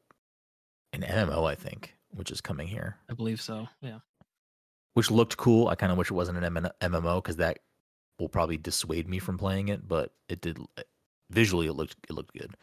an 0.93 1.01
MMO, 1.01 1.49
I 1.49 1.55
think, 1.55 1.95
which 2.09 2.31
is 2.31 2.41
coming 2.41 2.67
here, 2.67 2.97
I 3.09 3.13
believe 3.13 3.41
so. 3.41 3.67
Yeah. 3.81 3.99
which 4.93 5.09
looked 5.11 5.37
cool. 5.37 5.67
I 5.67 5.75
kind 5.75 5.91
of 5.91 5.97
wish 5.97 6.09
it 6.11 6.15
wasn't 6.15 6.43
an 6.43 6.69
MMO 6.81 7.21
because 7.23 7.37
that 7.37 7.59
will 8.19 8.29
probably 8.29 8.57
dissuade 8.57 9.07
me 9.07 9.19
from 9.19 9.37
playing 9.37 9.67
it, 9.69 9.87
but 9.87 10.11
it 10.29 10.41
did. 10.41 10.57
Visually, 11.29 11.67
it 11.67 11.73
looked 11.73 11.95
it 12.09 12.13
looked 12.13 12.33
good. 12.33 12.55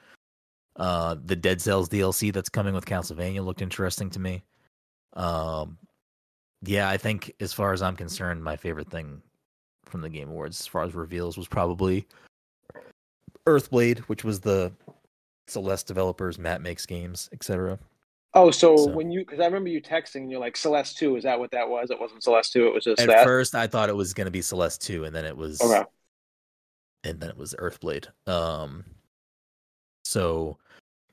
Uh, 0.76 1.14
the 1.24 1.36
Dead 1.36 1.60
Cells 1.60 1.88
DLC 1.88 2.32
that's 2.32 2.48
coming 2.48 2.74
with 2.74 2.84
Castlevania 2.86 3.44
looked 3.44 3.62
interesting 3.62 4.10
to 4.10 4.18
me. 4.18 4.42
Um, 5.12 5.78
yeah, 6.64 6.88
I 6.88 6.96
think 6.96 7.32
as 7.40 7.52
far 7.52 7.72
as 7.72 7.82
I'm 7.82 7.96
concerned, 7.96 8.42
my 8.42 8.56
favorite 8.56 8.90
thing 8.90 9.22
from 9.84 10.00
the 10.00 10.08
Game 10.08 10.28
Awards, 10.30 10.60
as 10.60 10.66
far 10.66 10.82
as 10.82 10.94
reveals, 10.94 11.36
was 11.36 11.48
probably 11.48 12.06
Earthblade, 13.46 13.98
which 14.00 14.24
was 14.24 14.40
the 14.40 14.72
Celeste 15.46 15.86
developers, 15.86 16.38
Matt 16.38 16.62
makes 16.62 16.86
games, 16.86 17.28
etc. 17.32 17.78
Oh, 18.32 18.50
so, 18.50 18.76
So- 18.76 18.90
when 18.90 19.10
you 19.10 19.20
because 19.20 19.40
I 19.40 19.44
remember 19.44 19.68
you 19.68 19.80
texting, 19.82 20.16
and 20.22 20.30
you're 20.30 20.40
like 20.40 20.56
Celeste 20.56 20.96
two. 20.96 21.16
Is 21.16 21.24
that 21.24 21.38
what 21.38 21.50
that 21.52 21.68
was? 21.68 21.90
It 21.90 22.00
wasn't 22.00 22.22
Celeste 22.22 22.52
two. 22.52 22.66
It 22.66 22.74
was 22.74 22.84
just 22.84 23.00
At 23.00 23.08
that. 23.08 23.24
first, 23.24 23.54
I 23.54 23.66
thought 23.66 23.88
it 23.88 23.96
was 23.96 24.14
going 24.14 24.24
to 24.26 24.30
be 24.30 24.42
Celeste 24.42 24.82
two, 24.82 25.04
and 25.04 25.14
then 25.14 25.24
it 25.24 25.36
was, 25.36 25.60
Okay. 25.60 25.84
and 27.04 27.20
then 27.20 27.28
it 27.30 27.36
was 27.36 27.54
Earthblade. 27.58 28.08
Um, 28.26 28.84
so 30.04 30.56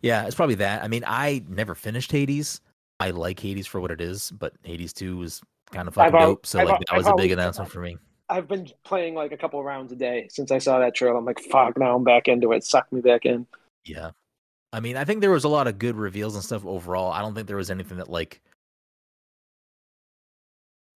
yeah, 0.02 0.26
it's 0.26 0.36
probably 0.36 0.56
that. 0.56 0.84
I 0.84 0.88
mean, 0.88 1.04
I 1.06 1.44
never 1.48 1.76
finished 1.76 2.12
Hades. 2.12 2.62
I 3.02 3.10
like 3.12 3.40
Hades 3.40 3.68
for 3.68 3.82
what 3.82 3.92
it 3.92 4.00
is, 4.00 4.32
but 4.32 4.54
Hades 4.64 4.94
two 4.94 5.18
was 5.18 5.42
kind 5.72 5.88
of 5.88 5.98
I've 5.98 6.12
dope. 6.12 6.46
So 6.46 6.60
I've 6.60 6.70
like 6.70 6.82
that 6.88 6.98
was 6.98 7.08
I've 7.08 7.14
a 7.14 7.18
big 7.18 7.32
announcement 7.32 7.72
for 7.72 7.82
me. 7.82 7.98
I've 8.30 8.48
been 8.48 8.68
playing 8.84 9.16
like 9.16 9.32
a 9.32 9.38
couple 9.38 9.62
rounds 9.64 9.92
a 9.92 9.96
day 9.96 10.28
since 10.30 10.52
I 10.52 10.60
saw 10.60 10.80
that 10.80 10.96
trailer. 10.96 11.18
I'm 11.18 11.26
like, 11.26 11.40
fuck, 11.40 11.78
now 11.78 11.96
I'm 11.96 12.04
back 12.04 12.28
into 12.28 12.54
it. 12.54 12.64
Suck 12.64 12.92
me 12.94 13.02
back 13.02 13.26
in. 13.26 13.46
Yeah. 13.84 14.12
I 14.72 14.80
mean, 14.80 14.96
I 14.96 15.04
think 15.04 15.20
there 15.20 15.32
was 15.32 15.44
a 15.44 15.50
lot 15.50 15.68
of 15.68 15.80
good 15.80 15.98
reveals 15.98 16.36
and 16.36 16.44
stuff 16.44 16.66
overall. 16.66 17.12
I 17.12 17.22
don't 17.22 17.36
think 17.36 17.48
there 17.48 17.58
was 17.58 17.72
anything 17.72 17.98
that 17.98 18.10
like 18.10 18.42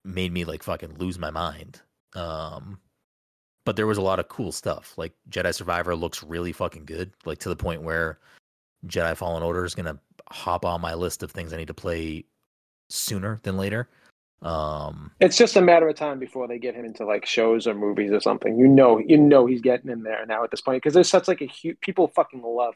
made 0.06 0.32
me 0.32 0.46
like 0.46 0.64
fucking 0.64 0.98
lose 0.98 1.20
my 1.20 1.32
mind. 1.32 1.82
Um 2.14 2.80
but 3.66 3.76
there 3.76 3.88
was 3.88 3.98
a 3.98 4.02
lot 4.02 4.20
of 4.20 4.30
cool 4.30 4.52
stuff. 4.52 4.94
Like 4.96 5.14
Jedi 5.30 5.54
Survivor 5.54 5.96
looks 5.96 6.24
really 6.24 6.54
fucking 6.54 6.86
good, 6.86 7.12
like 7.26 7.40
to 7.40 7.50
the 7.50 7.56
point 7.56 7.82
where 7.82 8.20
Jedi 8.88 9.16
Fallen 9.16 9.44
Order 9.44 9.66
is 9.66 9.76
going 9.76 9.86
to 9.86 10.00
hop 10.30 10.66
on 10.66 10.82
my 10.82 10.94
list 10.94 11.24
of 11.24 11.32
things 11.32 11.54
I 11.54 11.58
need 11.58 11.68
to 11.68 11.74
play 11.74 12.26
sooner 12.90 13.40
than 13.44 13.58
later. 13.58 13.90
Um 14.42 15.12
It's 15.20 15.38
just 15.38 15.56
a 15.56 15.62
matter 15.62 15.88
of 15.88 15.96
time 15.96 16.20
before 16.20 16.48
they 16.48 16.60
get 16.60 16.76
him 16.76 16.86
into 16.86 17.06
like 17.06 17.26
shows 17.26 17.68
or 17.68 17.74
movies 17.74 18.12
or 18.12 18.20
something. 18.20 18.58
You 18.60 18.68
know, 18.68 19.00
you 19.00 19.18
know 19.18 19.46
he's 19.46 19.62
getting 19.62 19.90
in 19.90 20.04
there 20.04 20.26
now 20.26 20.44
at 20.44 20.52
this 20.52 20.62
point 20.62 20.84
because 20.84 20.94
there's 20.94 21.10
such 21.10 21.28
like 21.28 21.42
a 21.42 21.46
huge 21.48 21.80
people 21.80 22.08
fucking 22.10 22.44
love 22.44 22.76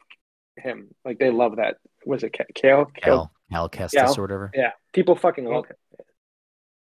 him. 0.56 0.88
Like 1.04 1.18
they 1.18 1.30
love 1.30 1.56
that. 1.56 1.76
Was 2.06 2.24
it 2.24 2.36
Ca- 2.36 2.44
Kale? 2.54 2.86
Kale? 2.96 3.30
Cal 3.50 3.68
Cal 3.68 3.68
Kestis 3.68 3.92
Yeah. 3.92 4.12
or 4.16 4.22
whatever. 4.22 4.50
Yeah, 4.54 4.72
people 4.92 5.14
fucking 5.16 5.44
love 5.44 5.66
him. 5.66 5.76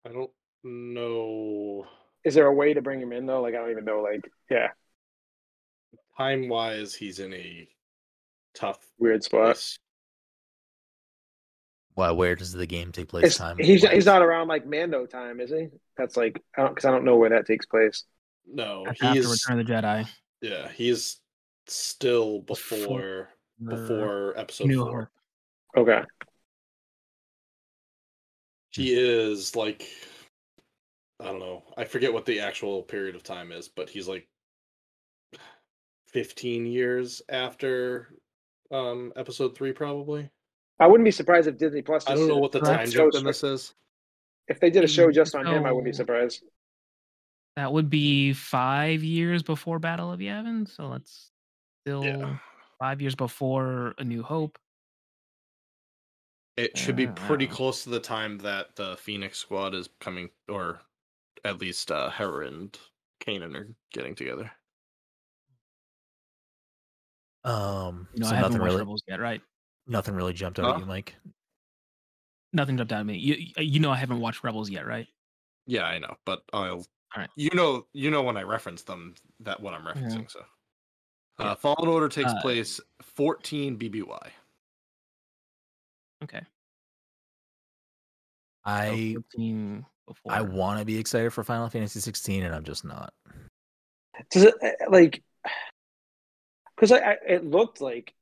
I 0.06 0.10
don't 0.10 0.32
know. 0.64 1.86
Is 2.24 2.36
there 2.36 2.46
a 2.46 2.54
way 2.54 2.74
to 2.74 2.82
bring 2.82 3.02
him 3.02 3.12
in 3.12 3.26
though? 3.26 3.42
Like 3.42 3.56
I 3.56 3.58
don't 3.58 3.72
even 3.72 3.86
know. 3.86 4.02
Like 4.02 4.22
yeah, 4.50 4.70
Time 6.18 6.50
wise, 6.50 6.94
he's 6.94 7.20
in 7.20 7.34
a 7.34 7.68
tough 8.54 8.80
weird 9.00 9.24
spot. 9.24 9.46
place. 9.46 9.80
Why 11.96 12.12
where 12.12 12.36
does 12.36 12.54
the 12.54 12.66
game 12.66 12.92
take 12.92 13.10
place 13.10 13.26
It's, 13.26 13.38
time? 13.38 13.58
he's 13.60 13.88
he's 13.88 14.06
not 14.06 14.22
around 14.22 14.48
like 14.48 14.66
Mando 14.66 15.06
time, 15.06 15.40
is 15.42 15.50
he? 15.52 15.68
That's 15.98 16.16
like 16.16 16.42
because 16.56 16.86
I 16.86 16.92
don't 16.92 17.04
know 17.06 17.18
where 17.18 17.30
that 17.32 17.46
takes 17.46 17.66
place. 17.66 18.06
No, 18.48 18.84
That's 18.86 19.02
after 19.04 19.14
he's 19.16 19.28
Return 19.30 19.60
of 19.60 19.68
the 19.68 19.74
Jedi. 19.74 20.08
yeah, 20.42 20.70
he's 20.70 21.20
still 21.68 22.40
Before- 22.42 22.78
before 22.88 23.30
before 23.64 24.34
episode 24.38 24.68
New 24.68 24.84
four. 24.86 25.12
Hope. 25.76 25.88
Okay, 25.90 26.02
He 28.72 28.94
is 28.94 29.56
like 29.56 29.88
I 31.20 31.26
don't 31.26 31.40
know. 31.40 31.64
I 31.78 31.84
forget 31.84 32.14
what 32.14 32.26
the 32.26 32.40
actual 32.40 32.82
period 32.84 33.16
of 33.16 33.22
time 33.24 33.52
is, 33.52 33.68
but 33.70 33.90
he's 33.90 34.08
like 34.08 34.28
15 36.08 36.66
years 36.66 37.22
after 37.30 38.16
um 38.72 39.14
episode 39.16 39.56
3 39.56 39.74
probably. 39.74 40.30
I 40.80 40.88
wouldn't 40.88 41.06
be 41.06 41.12
surprised 41.12 41.48
if 41.48 41.58
Disney 41.58 41.82
Plus. 41.82 42.08
I 42.10 42.16
don't 42.16 42.28
know 42.28 42.38
what 42.38 42.52
the 42.52 42.60
time 42.62 42.90
jump 42.90 43.14
in 43.16 43.24
this 43.24 43.44
is. 43.44 43.76
If 44.48 44.60
they 44.60 44.70
did 44.70 44.84
a 44.84 44.88
show 44.88 45.08
Mm, 45.08 45.14
just 45.14 45.36
on 45.36 45.46
him, 45.46 45.66
I 45.66 45.72
wouldn't 45.72 45.86
be 45.86 45.96
surprised. 45.96 46.44
That 47.56 47.72
would 47.72 47.90
be 47.90 48.34
five 48.34 49.04
years 49.04 49.44
before 49.44 49.78
Battle 49.78 50.12
of 50.12 50.20
Yavin, 50.20 50.68
so 50.68 50.90
that's 50.90 51.32
still 51.84 52.04
Yeah. 52.06 52.38
five 52.80 53.02
years 53.02 53.14
before 53.16 53.94
A 53.98 54.04
New 54.04 54.24
Hope. 54.24 54.58
It 56.58 56.78
should 56.78 56.96
be 56.96 57.08
Uh, 57.08 57.14
pretty 57.14 57.48
close 57.48 57.84
to 57.84 57.90
the 57.90 58.00
time 58.00 58.38
that 58.40 58.76
the 58.76 58.98
Phoenix 58.98 59.38
Squad 59.38 59.74
is 59.74 59.90
coming 60.00 60.30
or 60.50 60.82
at 61.44 61.60
least 61.60 61.92
uh 61.92 62.10
Hera 62.10 62.48
and 62.48 62.78
Kanan 63.20 63.56
are 63.56 63.74
getting 63.94 64.16
together. 64.16 64.52
Um 67.44 68.08
You 68.14 68.22
know, 68.22 68.28
so 68.28 68.34
I 68.34 68.36
haven't 68.36 68.52
nothing 68.52 68.62
watched 68.62 68.70
really 68.72 68.78
Rebels 68.82 69.04
yet, 69.08 69.20
right? 69.20 69.42
nothing 69.88 70.16
really 70.16 70.34
jumped 70.34 70.60
out 70.60 70.66
Huh? 70.66 70.72
at 70.74 70.80
you, 70.80 70.86
Mike. 70.86 71.16
Nothing 72.54 72.78
jumped 72.78 72.94
out 72.94 73.00
at 73.00 73.06
me. 73.06 73.18
You, 73.18 73.48
you 73.58 73.80
know, 73.80 73.92
I 73.92 73.96
haven't 73.98 74.20
watched 74.20 74.44
Rebels 74.44 74.70
yet, 74.70 74.86
right? 74.86 75.08
Yeah, 75.66 75.84
I 75.84 75.98
know, 76.00 76.16
but 76.26 76.44
I'll 76.54 76.86
Alright. 77.16 77.30
you 77.36 77.50
know 77.54 77.88
you 77.94 78.10
know 78.12 78.22
when 78.22 78.38
I 78.38 78.44
reference 78.44 78.84
them 78.84 79.16
that 79.42 79.60
what 79.60 79.74
I'm 79.74 79.86
referencing. 79.86 80.30
So, 80.32 80.40
uh, 81.40 81.44
Yeah. 81.44 81.56
Fallen 81.56 81.88
Order 81.90 82.10
takes 82.10 82.32
Uh, 82.32 82.42
place 82.42 82.80
14 83.02 83.78
BBY. 83.78 84.32
Okay. 86.24 86.42
I 88.64 89.16
14 89.34 89.86
before. 90.08 90.32
I 90.32 90.42
want 90.42 90.80
to 90.80 90.86
be 90.86 90.98
excited 90.98 91.32
for 91.34 91.44
Final 91.44 91.68
Fantasy 91.70 92.00
16, 92.00 92.44
and 92.44 92.54
I'm 92.54 92.64
just 92.64 92.86
not. 92.86 93.14
Does 94.30 94.44
it 94.44 94.54
uh, 94.62 94.90
like? 94.92 95.24
Because 96.82 97.00
it 97.28 97.46
looked 97.46 97.80
like 97.80 98.16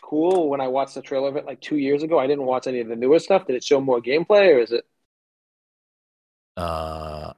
cool 0.00 0.48
when 0.48 0.62
I 0.62 0.68
watched 0.68 0.94
the 0.94 1.02
trailer 1.02 1.28
of 1.28 1.36
it 1.36 1.44
like 1.44 1.60
two 1.60 1.76
years 1.76 2.02
ago. 2.02 2.18
I 2.18 2.26
didn't 2.26 2.46
watch 2.46 2.66
any 2.66 2.80
of 2.80 2.88
the 2.88 2.96
newer 2.96 3.18
stuff. 3.18 3.46
Did 3.46 3.56
it 3.56 3.62
show 3.62 3.78
more 3.78 4.00
gameplay, 4.00 4.54
or 4.54 4.58
is 4.60 4.72
it? 4.72 4.86
Uh, 6.56 7.34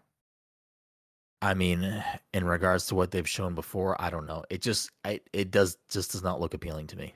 I 1.43 1.55
mean, 1.55 2.05
in 2.33 2.45
regards 2.45 2.87
to 2.87 2.95
what 2.95 3.11
they've 3.11 3.29
shown 3.29 3.57
before, 3.57 4.01
I 4.01 4.09
don't 4.11 4.27
know. 4.27 4.45
It 4.51 4.63
just, 4.63 4.91
I, 5.05 5.21
it 5.33 5.51
does 5.51 5.79
just 5.91 6.13
does 6.13 6.23
not 6.23 6.41
look 6.41 6.55
appealing 6.55 6.87
to 6.89 6.97
me. 6.97 7.13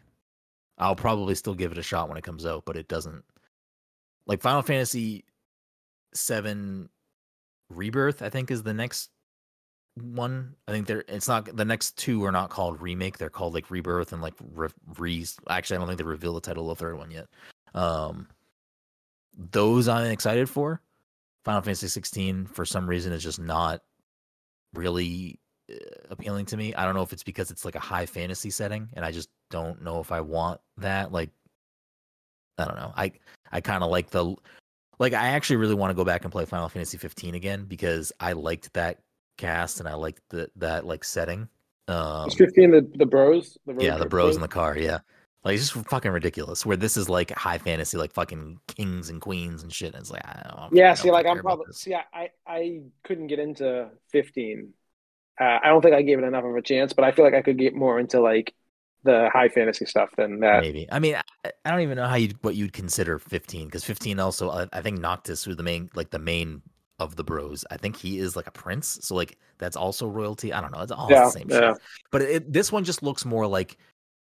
I'll 0.77 0.97
probably 0.97 1.37
still 1.37 1.55
give 1.55 1.71
it 1.71 1.79
a 1.79 1.85
shot 1.85 2.09
when 2.09 2.19
it 2.19 2.25
comes 2.25 2.45
out, 2.45 2.65
but 2.67 2.77
it 2.77 2.89
doesn't. 2.89 3.23
Like 4.27 4.43
Final 4.43 4.63
Fantasy 4.63 5.25
Seven 6.15 6.89
Rebirth, 7.71 8.23
I 8.23 8.29
think 8.29 8.51
is 8.51 8.65
the 8.65 8.75
next 8.75 9.11
one. 10.01 10.55
I 10.69 10.73
think 10.73 10.87
they're. 10.87 11.05
It's 11.09 11.29
not 11.29 11.57
the 11.57 11.65
next 11.65 11.97
two 11.97 12.25
are 12.25 12.33
not 12.33 12.51
called 12.51 12.81
remake. 12.81 13.19
They're 13.19 13.31
called 13.31 13.55
like 13.55 13.71
Rebirth 13.71 14.13
and 14.13 14.23
like 14.23 14.35
re. 14.55 14.69
re 14.99 15.27
actually, 15.49 15.77
I 15.77 15.79
don't 15.79 15.89
think 15.89 15.99
they 15.99 16.05
reveal 16.05 16.35
the 16.35 16.41
title 16.41 16.71
of 16.71 16.79
the 16.79 16.85
third 16.85 16.99
one 16.99 17.11
yet. 17.11 17.27
Um, 17.75 18.29
those 19.37 19.89
I'm 19.89 20.11
excited 20.11 20.49
for. 20.49 20.81
Final 21.45 21.63
Fantasy 21.63 21.87
16 21.87 22.47
for 22.47 22.65
some 22.65 22.89
reason 22.89 23.13
is 23.13 23.23
just 23.23 23.39
not 23.39 23.81
really 24.75 25.39
uh, 25.71 25.77
appealing 26.11 26.45
to 26.47 26.57
me. 26.57 26.75
I 26.75 26.85
don't 26.85 26.97
know 26.97 27.03
if 27.03 27.13
it's 27.13 27.23
because 27.23 27.53
it's 27.53 27.65
like 27.65 27.77
a 27.77 27.81
high 27.81 28.07
fantasy 28.07 28.51
setting 28.51 28.89
and 28.95 29.05
I 29.05 29.13
just 29.13 29.29
don't 29.51 29.81
know 29.83 30.01
if 30.01 30.11
I 30.11 30.21
want 30.21 30.61
that 30.79 31.13
like 31.13 31.31
I 32.59 32.65
don't 32.65 32.77
know. 32.77 32.93
I 32.97 33.13
I 33.53 33.61
kind 33.61 33.85
of 33.85 33.91
like 33.91 34.11
the 34.11 34.35
like 34.99 35.13
I 35.13 35.29
actually 35.29 35.57
really 35.57 35.75
want 35.75 35.91
to 35.91 35.95
go 35.95 36.05
back 36.05 36.25
and 36.25 36.33
play 36.33 36.45
Final 36.47 36.69
Fantasy 36.69 36.99
15 36.99 37.37
again 37.37 37.65
because 37.65 38.13
I 38.19 38.33
liked 38.33 38.73
that 38.73 39.01
cast 39.37 39.81
and 39.81 39.89
I 39.89 39.95
like 39.95 40.21
the, 40.31 40.51
that 40.57 40.87
like 40.87 41.05
setting. 41.05 41.49
Um 41.89 42.29
Is 42.29 42.35
fifteen 42.35 42.71
the 42.71 42.89
the 42.95 43.07
bros? 43.07 43.57
The 43.67 43.77
yeah, 43.79 43.97
the 43.97 44.07
bros 44.07 44.31
thing? 44.31 44.37
in 44.37 44.41
the 44.43 44.49
car, 44.49 44.77
yeah. 44.77 44.99
Like 45.47 45.55
it's 45.55 45.71
just 45.71 45.89
fucking 45.89 46.11
ridiculous. 46.11 46.67
Where 46.67 46.77
this 46.77 46.97
is 46.97 47.09
like 47.09 47.31
high 47.31 47.59
fantasy, 47.59 47.97
like 47.97 48.13
fucking 48.13 48.59
kings 48.67 49.11
and 49.11 49.21
queens 49.21 49.63
and 49.63 49.73
shit. 49.73 49.95
And 49.95 50.01
it's 50.01 50.11
like, 50.11 50.27
I 50.27 50.51
don't, 50.57 50.75
Yeah, 50.75 50.91
I 50.91 50.95
see, 50.95 51.13
like 51.13 51.25
I'm 51.25 51.39
probably 51.39 51.67
see, 51.71 51.95
I, 51.95 52.31
I 52.45 52.81
couldn't 53.05 53.29
get 53.29 53.39
into 53.39 53.89
15. 54.11 54.73
Uh, 55.41 55.45
I 55.63 55.69
don't 55.69 55.83
think 55.83 55.95
I 55.95 56.03
gave 56.03 56.19
it 56.19 56.25
enough 56.25 56.43
of 56.43 56.57
a 56.57 56.63
chance, 56.63 56.93
but 56.93 57.05
I 57.05 57.13
feel 57.13 57.25
like 57.25 57.35
I 57.35 57.43
could 57.43 57.59
get 57.59 57.77
more 57.77 58.01
into 58.01 58.21
like 58.21 58.55
the 59.05 59.31
high 59.33 59.49
fantasy 59.49 59.87
stuff 59.87 60.11
than 60.17 60.41
that. 60.41 60.63
Maybe. 60.63 60.89
I 60.91 60.99
mean, 60.99 61.15
I, 61.45 61.53
I 61.65 61.71
don't 61.71 61.83
even 61.83 61.97
know 61.97 62.09
how 62.09 62.17
you 62.17 62.35
what 62.43 62.57
you'd 62.57 62.73
consider 62.73 63.21
15 63.21 63.67
because 63.67 63.85
15 63.85 64.19
also 64.19 64.51
I, 64.51 64.67
I 64.73 64.83
think 64.83 64.99
Noctis, 64.99 65.45
who's 65.45 65.57
the 65.57 65.63
main 65.63 65.91
like 65.95 66.11
the 66.11 66.19
main 66.19 66.61
of 66.99 67.17
the 67.17 67.25
bros, 67.25 67.65
I 67.71 67.77
think 67.77 67.97
he 67.97 68.19
is 68.19 68.37
like 68.37 68.47
a 68.47 68.51
prince. 68.51 68.99
So 69.03 69.15
like 69.15 69.39
that's 69.59 69.77
also 69.77 70.07
royalty. 70.09 70.53
I 70.53 70.61
don't 70.61 70.73
know. 70.73 70.81
It's 70.81 70.93
all 70.93 71.11
Yeah, 71.11 71.25
the 71.25 71.31
same 71.31 71.49
yeah. 71.51 71.73
shit. 71.75 71.83
But 72.11 72.23
it, 72.23 72.53
this 72.53 72.73
one 72.73 72.85
just 72.85 73.03
looks 73.03 73.25
more 73.25 73.47
like 73.47 73.77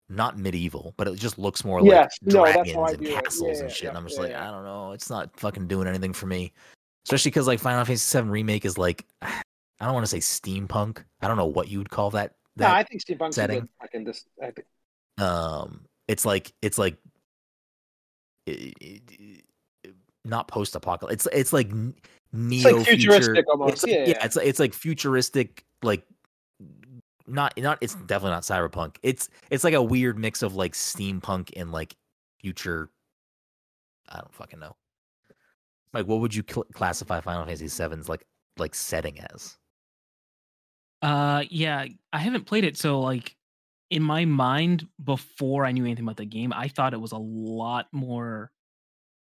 not 0.10 0.38
medieval, 0.38 0.94
but 0.98 1.08
it 1.08 1.16
just 1.16 1.38
looks 1.38 1.64
more 1.64 1.82
Yes, 1.82 2.18
like 2.22 2.34
no, 2.34 2.44
dragons 2.46 2.94
and 2.94 3.06
castles 3.08 3.58
Yeah, 3.60 3.64
and 3.64 3.72
shit. 3.72 3.84
yeah, 3.84 3.90
and 3.90 3.98
I'm 3.98 4.06
just 4.06 4.18
yeah, 4.18 4.24
like, 4.24 4.32
yeah. 4.32 4.48
I 4.50 4.52
don't 4.52 4.64
know. 4.66 4.92
It's 4.92 5.10
not 5.10 5.40
fucking 5.40 5.68
doing 5.68 5.88
anything 5.88 6.14
for 6.14 6.26
me. 6.26 6.52
Especially 7.06 7.32
because 7.32 7.48
like 7.48 7.60
Final 7.60 7.86
Fantasy 7.86 7.98
7 8.02 8.30
remake 8.30 8.66
is 8.66 8.78
like 8.78 9.06
I 9.22 9.86
don't 9.86 9.94
want 9.94 10.06
to 10.06 10.10
say 10.10 10.18
steampunk. 10.20 11.04
I 11.22 11.28
don't 11.30 11.38
know 11.38 11.46
what 11.46 11.70
you 11.70 11.78
would 11.78 11.90
call 11.90 12.10
that. 12.12 12.34
No, 12.58 12.68
I 12.68 12.84
think 12.84 13.02
steampunk 13.02 13.34
setting. 13.34 13.70
good 13.94 14.16
I 14.42 14.52
think 14.52 14.66
um 15.18 15.86
it's 16.08 16.26
like 16.26 16.52
it's 16.62 16.78
like 16.78 16.98
i- 18.48 18.74
i- 18.82 19.02
i- 19.20 19.90
not 20.26 20.48
post 20.48 20.76
apocalypse 20.76 21.26
it's 21.26 21.36
it's 21.36 21.54
like 21.54 21.70
neo 22.32 22.78
like 22.78 22.86
futuristic 22.88 23.46
almost. 23.50 23.74
it's 23.74 23.84
like- 23.84 23.92
Yeah, 23.92 24.06
yeah. 24.10 24.26
it's 24.26 24.36
like 24.36 24.48
it's 24.48 24.60
like 24.60 24.74
futuristic 24.74 25.66
like 25.84 26.06
not 27.28 27.54
not 27.58 27.78
it's 27.82 27.96
definitely 27.96 28.32
not 28.32 28.44
cyberpunk 28.44 28.96
it's 29.04 29.30
it's 29.52 29.64
like 29.64 29.74
a 29.74 29.82
weird 29.84 30.18
mix 30.18 30.42
of 30.42 30.56
like 30.56 30.74
steampunk 30.74 31.52
and 31.56 31.72
like 31.72 31.96
future 32.40 32.90
i 34.10 34.18
don't 34.18 34.34
fucking 34.34 34.60
know 34.60 34.76
like 35.94 36.08
what 36.08 36.20
would 36.22 36.34
you 36.34 36.44
cl- 36.50 36.66
classify 36.74 37.20
final 37.22 37.46
fantasy 37.46 37.66
7's 37.66 38.10
like 38.10 38.26
like 38.58 38.74
setting 38.76 39.20
as 39.34 39.58
Uh, 41.02 41.44
yeah, 41.50 41.86
I 42.12 42.18
haven't 42.18 42.46
played 42.46 42.64
it, 42.66 42.78
so 42.78 43.00
like 43.00 43.36
in 43.90 44.04
my 44.04 44.26
mind, 44.26 44.86
before 45.04 45.66
I 45.66 45.72
knew 45.72 45.86
anything 45.86 46.04
about 46.04 46.18
the 46.18 46.26
game, 46.26 46.52
I 46.54 46.68
thought 46.68 46.94
it 46.94 47.00
was 47.02 47.12
a 47.14 47.18
lot 47.18 47.88
more 47.92 48.52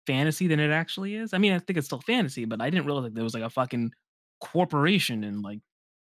fantasy 0.09 0.47
than 0.48 0.59
it 0.59 0.70
actually 0.70 1.14
is. 1.14 1.32
I 1.35 1.39
mean, 1.39 1.52
I 1.52 1.59
think 1.59 1.76
it's 1.76 1.86
still 1.86 2.01
fantasy, 2.01 2.44
but 2.47 2.60
I 2.60 2.70
didn't 2.70 2.86
realize 2.86 3.05
like 3.05 3.14
there 3.14 3.22
was 3.24 3.35
like 3.35 3.43
a 3.44 3.51
fucking 3.51 3.93
corporation 4.40 5.22
and 5.24 5.43
like 5.43 5.60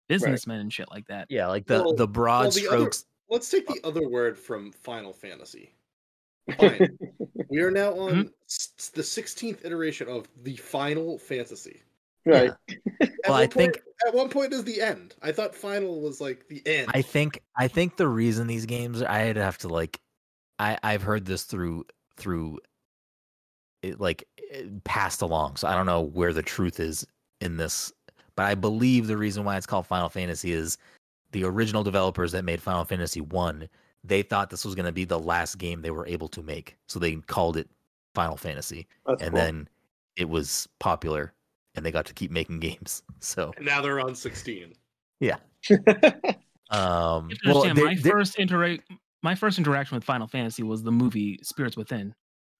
businessmen 0.08 0.60
and 0.60 0.72
shit 0.72 0.90
like 0.90 1.06
that. 1.06 1.26
yeah 1.30 1.46
like 1.46 1.66
the 1.66 1.82
Well- 1.82 1.94
the 1.94 2.06
broad 2.08 2.42
well, 2.42 2.50
the 2.50 2.68
other- 2.68 2.76
strokes 2.78 3.04
Let's 3.30 3.48
take 3.50 3.66
the 3.66 3.80
other 3.84 4.06
word 4.06 4.38
from 4.38 4.70
Final 4.70 5.12
Fantasy. 5.14 5.74
Fine. 6.58 6.98
we 7.48 7.60
are 7.60 7.70
now 7.70 7.92
mm-hmm. 7.92 8.18
on 8.18 8.30
s- 8.46 8.90
the 8.94 9.00
16th 9.00 9.64
iteration 9.64 10.08
of 10.08 10.28
the 10.42 10.56
Final 10.56 11.16
Fantasy. 11.18 11.80
right. 12.26 12.52
Yeah. 12.68 13.08
Well, 13.26 13.34
I 13.34 13.46
point- 13.46 13.74
think- 13.74 13.80
at 14.06 14.14
one 14.14 14.28
point 14.28 14.52
is 14.52 14.64
the 14.64 14.80
end. 14.82 15.14
I 15.22 15.32
thought 15.32 15.54
final 15.54 16.02
was 16.02 16.20
like 16.20 16.46
the 16.48 16.62
end. 16.66 16.90
I 16.92 17.00
think 17.00 17.40
I 17.56 17.68
think 17.68 17.96
the 17.96 18.08
reason 18.08 18.46
these 18.46 18.66
games 18.66 19.02
I'd 19.02 19.36
have 19.36 19.56
to 19.58 19.68
like 19.68 19.98
I 20.58 20.76
I've 20.82 21.02
heard 21.02 21.24
this 21.24 21.44
through 21.44 21.86
through 22.18 22.58
it 23.88 24.00
like 24.00 24.26
eh, 24.52 24.62
passed 24.84 25.22
along. 25.22 25.56
So 25.56 25.68
I 25.68 25.74
don't 25.74 25.86
know 25.86 26.02
where 26.02 26.32
the 26.32 26.42
truth 26.42 26.80
is 26.80 27.06
in 27.40 27.56
this, 27.56 27.92
but 28.36 28.44
I 28.46 28.54
believe 28.54 29.06
the 29.06 29.16
reason 29.16 29.44
why 29.44 29.56
it's 29.56 29.66
called 29.66 29.86
Final 29.86 30.08
Fantasy 30.08 30.52
is 30.52 30.78
the 31.32 31.44
original 31.44 31.82
developers 31.82 32.32
that 32.32 32.44
made 32.44 32.62
Final 32.62 32.84
Fantasy 32.84 33.20
1, 33.20 33.68
they 34.04 34.22
thought 34.22 34.50
this 34.50 34.64
was 34.64 34.74
going 34.74 34.86
to 34.86 34.92
be 34.92 35.04
the 35.04 35.18
last 35.18 35.58
game 35.58 35.82
they 35.82 35.90
were 35.90 36.06
able 36.06 36.28
to 36.28 36.42
make. 36.42 36.76
So 36.88 36.98
they 36.98 37.16
called 37.16 37.56
it 37.56 37.68
Final 38.14 38.36
Fantasy 38.36 38.86
That's 39.06 39.22
and 39.22 39.32
cool. 39.32 39.40
then 39.40 39.68
it 40.16 40.28
was 40.28 40.68
popular 40.78 41.32
and 41.74 41.84
they 41.84 41.90
got 41.90 42.06
to 42.06 42.14
keep 42.14 42.30
making 42.30 42.60
games. 42.60 43.02
So 43.20 43.52
And 43.56 43.66
now 43.66 43.80
they're 43.80 44.00
on 44.00 44.14
16. 44.14 44.72
um 45.22 45.30
You 45.30 45.30
have 45.30 46.28
to 46.70 47.48
well 47.48 47.62
understand, 47.62 47.76
there- 47.78 47.84
my 47.86 47.94
there- 47.96 48.12
first 48.12 48.36
intera- 48.36 48.80
my 49.22 49.34
first 49.34 49.58
interaction 49.58 49.94
with 49.94 50.04
Final 50.04 50.26
Fantasy 50.26 50.62
was 50.62 50.82
the 50.82 50.92
movie 50.92 51.38
Spirits 51.42 51.76
Within. 51.78 52.14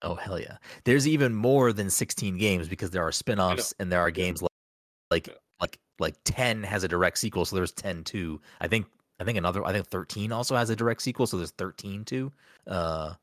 Oh 0.05 0.15
hell 0.15 0.39
yeah! 0.39 0.59
There's 0.85 1.09
even 1.09 1.35
more 1.35 1.73
than 1.73 1.91
16 1.91 2.37
games 2.39 2.69
because 2.69 2.91
there 2.91 3.03
are 3.03 3.11
spin-offs 3.13 3.75
and 3.81 3.91
there 3.91 4.01
are 4.01 4.11
games 4.11 4.43
like 4.43 4.51
like 5.11 5.29
like 5.61 5.79
like 5.99 6.15
10 6.25 6.63
has 6.63 6.85
a 6.85 6.89
direct 6.89 7.19
sequel, 7.19 7.45
so 7.45 7.57
there's 7.57 7.73
10 7.73 8.05
too. 8.05 8.41
I 8.61 8.69
think 8.69 8.87
I 9.19 9.25
think 9.25 9.39
another 9.39 9.65
I 9.65 9.73
think 9.73 9.87
13 9.87 10.31
also 10.33 10.57
has 10.57 10.71
a 10.71 10.77
direct 10.77 11.03
sequel, 11.03 11.27
so 11.27 11.37
there's 11.39 11.53
13 11.53 12.05
too. 12.05 12.33
Uh, 12.67 13.15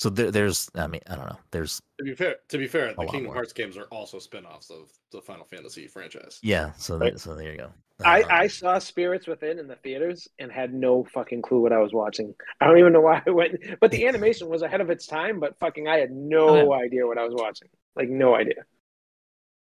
so 0.00 0.10
there, 0.10 0.30
there's 0.32 0.70
I 0.74 0.86
mean 0.88 1.02
I 1.08 1.16
don't 1.16 1.26
know. 1.28 1.38
There's 1.52 1.80
To 1.98 2.04
be 2.04 2.14
fair, 2.14 2.36
to 2.48 2.58
be 2.58 2.66
fair, 2.66 2.94
the 2.94 3.04
lot 3.04 3.10
Kingdom 3.12 3.32
more. 3.32 3.34
Hearts 3.34 3.52
games 3.52 3.76
are 3.76 3.84
also 3.92 4.18
spin-offs 4.18 4.70
of 4.70 4.90
the 5.12 5.20
Final 5.22 5.44
Fantasy 5.44 5.86
franchise. 5.86 6.42
yeah. 6.42 6.72
So 6.78 6.98
Right. 6.98 7.12
there, 7.12 7.18
so 7.18 7.34
there 7.34 7.52
you 7.52 7.58
go. 7.58 7.72
I, 8.02 8.24
I 8.30 8.46
saw 8.46 8.78
Spirits 8.78 9.26
Within 9.26 9.58
in 9.58 9.68
the 9.68 9.76
theaters 9.76 10.26
and 10.38 10.50
had 10.50 10.72
no 10.72 11.04
fucking 11.04 11.42
clue 11.42 11.60
what 11.60 11.72
I 11.72 11.78
was 11.80 11.92
watching. 11.92 12.34
I 12.60 12.66
don't 12.66 12.78
even 12.78 12.92
know 12.94 13.02
why 13.02 13.22
I 13.26 13.30
went, 13.30 13.56
but 13.80 13.90
the 13.90 14.06
animation 14.06 14.48
was 14.48 14.62
ahead 14.62 14.80
of 14.80 14.90
its 14.90 15.06
time. 15.06 15.38
But 15.40 15.58
fucking, 15.60 15.86
I 15.88 15.98
had 15.98 16.10
no 16.10 16.72
Oh, 16.72 16.72
idea 16.72 17.06
what 17.06 17.18
I 17.18 17.24
was 17.24 17.34
watching. 17.34 17.68
Like 17.96 18.08
no 18.08 18.34
idea. 18.34 18.64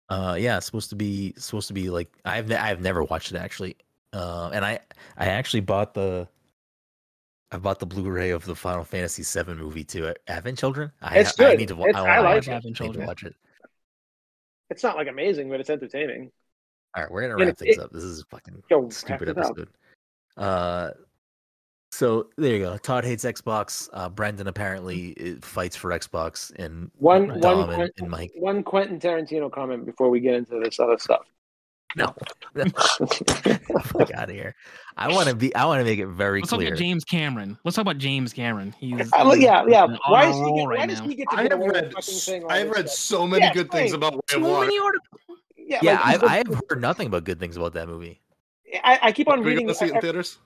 Uh, 0.10 0.35
yeah, 0.39 0.57
it's 0.57 0.65
supposed 0.65 0.89
to 0.89 0.95
be 0.95 1.34
supposed 1.38 1.68
to 1.69 1.73
be 1.73 1.89
like 1.89 2.11
I've 2.26 2.48
ne- 2.49 2.56
I've 2.57 2.81
never 2.81 3.03
watched 3.03 3.31
it 3.31 3.38
actually. 3.38 3.77
Uh, 4.14 4.49
and 4.53 4.65
I 4.65 4.80
I 5.18 5.27
actually 5.27 5.61
bought 5.61 5.93
the 5.93 6.27
I 7.53 7.57
bought 7.57 7.80
the 7.80 7.86
Blu-ray 7.86 8.30
of 8.32 8.45
the 8.45 8.56
Final 8.56 8.84
Fantasy 8.84 9.23
VII 9.23 9.53
movie 9.56 9.84
too. 9.84 10.14
Advent 10.28 10.57
Children. 10.57 10.91
I, 11.02 11.19
It's 11.19 11.38
I 11.40 11.52
good. 11.52 11.60
need 11.60 11.68
to. 11.69 11.76
I, 11.76 11.78
I 11.78 12.02
wanna 12.02 12.22
like 12.22 12.23
watch. 12.36 12.48
Advent 12.48 12.49
I 12.49 12.56
need 12.56 12.61
to 12.76 12.84
Children. 12.84 13.07
watch 13.07 13.23
it. 13.23 13.36
It's 14.69 14.84
not 14.84 14.95
like 14.95 15.07
amazing, 15.10 15.49
but 15.49 15.60
it's 15.60 15.69
entertaining. 15.69 16.32
All 16.95 17.03
right, 17.03 17.11
we're 17.11 17.22
gonna 17.22 17.36
wrap 17.36 17.49
it- 17.49 17.57
things 17.57 17.78
it- 17.78 17.84
up. 17.84 17.91
This 17.91 18.03
is 18.03 18.22
a 18.22 18.26
fucking 18.26 18.64
Yo, 18.69 18.90
stupid 18.90 19.30
episode. 19.30 19.68
Uh, 20.38 20.91
so 21.91 22.30
there 22.38 22.53
you 22.56 22.60
go. 22.60 22.78
Todd 22.78 23.03
hates 23.03 23.26
Xbox. 23.26 23.90
Uh, 23.91 24.07
Brendan 24.07 24.48
apparently 24.48 25.14
uh, 25.19 25.45
fights 25.45 25.76
for 25.76 25.91
Xbox, 25.91 26.53
and 26.57 26.90
One, 26.99 27.40
Dom 27.41 27.57
one, 27.57 27.69
and, 27.69 27.76
Quentin, 27.76 27.91
and 27.99 28.10
Mike. 28.10 28.32
one 28.36 28.64
Quentin 28.64 28.98
Tarantino 28.98 29.52
comment 29.52 29.86
before 29.86 30.10
we 30.10 30.22
get 30.22 30.36
into 30.36 30.57
this 30.64 30.80
other 30.80 30.98
stuff. 30.98 31.26
No, 31.96 32.14
fuck 33.84 34.12
out 34.12 34.30
of 34.30 34.36
here. 34.36 34.56
I 34.98 35.10
want 35.10 35.30
to 35.30 35.36
be. 35.36 35.54
I 35.56 35.66
want 35.66 35.80
to 35.80 35.84
make 35.86 36.00
it 36.00 36.08
very 36.08 36.42
Let's 36.42 36.50
talk 36.50 36.58
clear. 36.60 36.70
about 36.70 36.80
James 36.80 37.04
Cameron. 37.04 37.58
Let's 37.64 37.76
talk 37.76 37.84
about 37.84 37.98
James 37.98 38.34
Cameron. 38.34 38.74
He's, 38.80 39.12
I, 39.14 39.34
yeah, 39.36 39.64
yeah. 39.68 39.88
Why, 40.08 40.30
is 40.30 40.36
he 40.36 40.42
roll 40.42 40.56
get, 40.58 40.78
why 40.80 40.86
does 40.86 41.00
he 41.00 41.16
get 41.16 41.30
to 41.32 41.38
I 41.38 41.44
have 41.44 41.60
read, 41.60 41.86
fucking 41.94 41.98
s- 41.98 42.24
saying 42.24 42.44
all 42.44 42.52
I 42.52 42.60
have 42.60 42.70
read 42.70 42.90
stuff? 42.90 43.20
so 43.20 43.28
many 43.28 43.46
Yeah, 43.46 43.54
good 43.54 43.72
things 43.72 43.94
about 43.94 44.14
Way 44.14 44.20
of 44.34 44.42
So 44.44 44.50
Water. 44.50 44.66
many 44.66 44.80
articles. 44.80 45.22
Yeah, 45.58 45.80
Yeah, 45.82 46.00
like, 46.02 46.24
I, 46.24 46.34
I 46.34 46.38
have 46.38 46.62
heard 46.70 46.82
nothing 46.82 47.10
but 47.10 47.24
good 47.24 47.40
things 47.40 47.58
about 47.58 47.74
that 47.74 47.88
movie. 47.88 48.20
I, 48.84 49.00
I 49.04 49.12
keep 49.12 49.28
on 49.28 49.40
Are 49.40 49.44
reading. 49.44 49.66
gonna 49.68 49.76
see 49.76 49.86
it 49.88 49.96
in 49.96 50.02
theaters? 50.02 50.38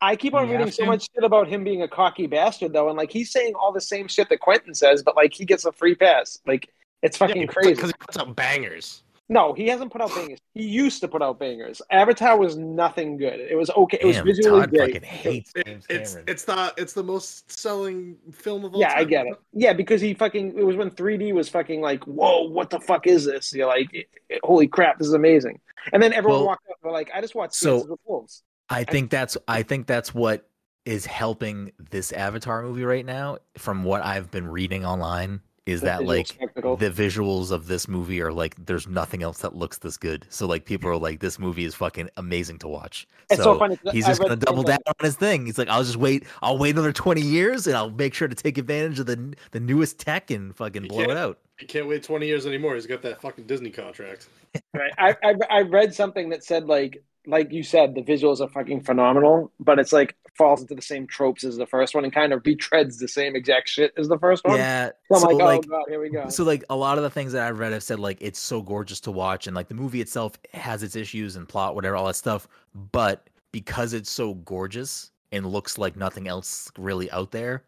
I 0.00 0.16
keep 0.16 0.34
on 0.34 0.44
You 0.46 0.52
reading 0.52 0.66
have 0.66 0.74
so 0.74 0.82
to? 0.84 0.86
much 0.90 1.08
shit 1.14 1.24
about 1.24 1.48
him 1.48 1.64
being 1.64 1.82
a 1.82 1.88
cocky 1.88 2.26
bastard, 2.26 2.72
though, 2.72 2.88
and 2.88 2.96
like 2.96 3.10
he's 3.10 3.30
saying 3.32 3.54
all 3.54 3.72
the 3.72 3.80
same 3.80 4.06
shit 4.06 4.28
that 4.28 4.40
Quentin 4.40 4.74
says, 4.74 5.02
but 5.02 5.16
like 5.16 5.32
he 5.32 5.44
gets 5.44 5.64
a 5.64 5.72
free 5.72 5.94
pass. 5.94 6.38
Like 6.46 6.68
it's 7.02 7.16
fucking 7.16 7.46
crazy. 7.46 7.74
because 7.74 7.90
he 7.90 7.94
puts 8.00 8.18
out 8.18 8.34
bangers. 8.36 9.02
No, 9.30 9.54
he 9.54 9.66
hasn't 9.68 9.90
put 9.90 10.02
out 10.02 10.14
bangers. 10.14 10.38
He 10.52 10.64
used 10.64 11.00
to 11.00 11.08
put 11.08 11.22
out 11.22 11.38
bangers. 11.38 11.80
Avatar 11.90 12.36
was 12.38 12.56
nothing 12.58 13.16
good. 13.16 13.40
It 13.40 13.56
was 13.56 13.70
okay. 13.70 13.98
It 14.02 14.06
was 14.06 14.16
Damn, 14.16 14.26
visually 14.26 14.60
Todd 14.60 14.70
great. 14.70 14.92
fucking 14.94 15.08
hates 15.08 15.52
It- 15.56 15.66
James 15.66 15.86
it's 15.88 16.10
Cameron. 16.12 16.24
it's 16.28 16.44
the 16.44 16.74
it's 16.76 16.92
the 16.92 17.02
most 17.02 17.50
selling 17.50 18.16
film 18.32 18.66
of 18.66 18.74
all 18.74 18.80
Yeah, 18.80 18.90
time. 18.90 18.98
I 18.98 19.04
get 19.04 19.26
it. 19.26 19.34
Yeah, 19.54 19.72
because 19.72 20.02
he 20.02 20.12
fucking 20.12 20.58
it 20.58 20.62
was 20.62 20.76
when 20.76 20.90
3D 20.90 21.32
was 21.32 21.48
fucking 21.48 21.80
like, 21.80 22.04
whoa, 22.04 22.42
what 22.50 22.68
the 22.68 22.80
fuck 22.80 23.06
is 23.06 23.24
this? 23.24 23.52
You're 23.54 23.66
like, 23.66 23.88
it- 23.94 24.08
it- 24.28 24.40
holy 24.44 24.68
crap, 24.68 24.98
this 24.98 25.08
is 25.08 25.14
amazing. 25.14 25.58
And 25.94 26.02
then 26.02 26.12
everyone 26.12 26.40
Well, 26.40 26.46
walked 26.48 26.68
up. 26.70 26.76
They're 26.82 26.92
like, 26.92 27.10
I 27.14 27.20
just 27.22 27.34
watched 27.34 27.54
so- 27.54 27.70
Dances 27.76 27.90
with 27.90 28.00
Wolves. 28.04 28.42
I 28.68 28.84
think 28.84 29.10
that's 29.10 29.36
I 29.48 29.62
think 29.62 29.86
that's 29.86 30.14
what 30.14 30.48
is 30.84 31.06
helping 31.06 31.72
this 31.90 32.12
Avatar 32.12 32.62
movie 32.62 32.84
right 32.84 33.06
now. 33.06 33.38
From 33.56 33.84
what 33.84 34.04
I've 34.04 34.30
been 34.30 34.46
reading 34.46 34.84
online, 34.84 35.40
is 35.66 35.80
The 35.80 35.86
that 35.86 36.04
like 36.04 36.26
spectacle. 36.26 36.76
the 36.76 36.90
visuals 36.90 37.50
of 37.50 37.66
this 37.68 37.88
movie 37.88 38.20
are 38.20 38.32
like 38.32 38.54
there's 38.66 38.86
nothing 38.86 39.22
else 39.22 39.38
that 39.38 39.54
looks 39.54 39.78
this 39.78 39.96
good. 39.96 40.26
So 40.28 40.46
like 40.46 40.64
people 40.66 40.90
are 40.90 40.96
like 40.96 41.20
this 41.20 41.38
movie 41.38 41.64
is 41.64 41.74
fucking 41.74 42.10
amazing 42.16 42.58
to 42.58 42.68
watch. 42.68 43.06
It's 43.30 43.42
so 43.42 43.58
funny, 43.58 43.76
'cause 43.78 43.92
He's 43.92 44.06
just 44.06 44.20
gonna 44.20 44.36
the 44.36 44.46
same 44.46 44.54
double 44.56 44.62
thing. 44.62 44.72
down 44.76 44.78
on 44.86 44.94
his 45.06 45.16
thing. 45.16 45.46
He's 45.46 45.56
like, 45.56 45.68
I'll 45.68 45.82
just 45.84 45.96
wait. 45.96 46.24
I'll 46.42 46.58
wait 46.58 46.74
another 46.74 46.92
twenty 46.92 47.22
years, 47.22 47.66
and 47.66 47.76
I'll 47.76 47.90
make 47.90 48.12
sure 48.14 48.28
to 48.28 48.34
take 48.34 48.58
advantage 48.58 48.98
of 49.00 49.06
the 49.06 49.34
the 49.52 49.60
newest 49.60 49.98
tech 49.98 50.30
and 50.30 50.54
fucking 50.54 50.82
You 50.84 50.88
blow 50.90 51.02
it 51.04 51.16
out. 51.16 51.38
He 51.58 51.66
can't 51.66 51.86
wait 51.88 52.02
twenty 52.02 52.26
years 52.26 52.46
anymore. 52.46 52.74
He's 52.74 52.86
got 52.86 53.00
that 53.02 53.20
fucking 53.22 53.44
Disney 53.46 53.70
contract. 53.70 54.28
Right. 54.74 54.92
I, 54.98 55.16
I 55.22 55.34
I 55.50 55.60
read 55.62 55.94
something 55.94 56.28
that 56.30 56.44
said 56.44 56.66
like 56.66 57.02
like 57.26 57.52
you 57.52 57.62
said 57.62 57.94
the 57.94 58.02
visuals 58.02 58.40
are 58.40 58.48
fucking 58.48 58.82
phenomenal, 58.82 59.50
but 59.58 59.78
it's 59.78 59.92
like 59.92 60.16
falls 60.36 60.60
into 60.60 60.74
the 60.74 60.82
same 60.82 61.06
tropes 61.06 61.44
as 61.44 61.56
the 61.56 61.66
first 61.66 61.94
one 61.94 62.04
and 62.04 62.12
kind 62.12 62.32
of 62.32 62.42
retreads 62.42 62.98
the 62.98 63.08
same 63.08 63.36
exact 63.36 63.68
shit 63.68 63.92
as 63.96 64.08
the 64.08 64.18
first 64.18 64.44
one. 64.44 64.58
Yeah. 64.58 64.90
So 65.12 65.18
so 65.18 65.28
like, 65.28 65.34
oh 65.34 65.46
like, 65.46 65.68
god, 65.68 65.84
here 65.88 66.00
we 66.00 66.10
go. 66.10 66.28
So 66.28 66.44
like 66.44 66.64
a 66.70 66.76
lot 66.76 66.98
of 66.98 67.04
the 67.04 67.10
things 67.10 67.32
that 67.32 67.46
I've 67.46 67.58
read 67.58 67.72
have 67.72 67.82
said 67.82 67.98
like 67.98 68.18
it's 68.20 68.38
so 68.38 68.60
gorgeous 68.60 69.00
to 69.00 69.10
watch 69.10 69.46
and 69.46 69.54
like 69.54 69.68
the 69.68 69.74
movie 69.74 70.00
itself 70.00 70.38
has 70.52 70.82
its 70.82 70.96
issues 70.96 71.36
and 71.36 71.48
plot, 71.48 71.74
whatever, 71.74 71.96
all 71.96 72.06
that 72.06 72.16
stuff. 72.16 72.48
But 72.92 73.28
because 73.52 73.92
it's 73.92 74.10
so 74.10 74.34
gorgeous 74.34 75.10
and 75.32 75.46
looks 75.46 75.78
like 75.78 75.96
nothing 75.96 76.28
else 76.28 76.70
really 76.78 77.10
out 77.10 77.30
there, 77.30 77.64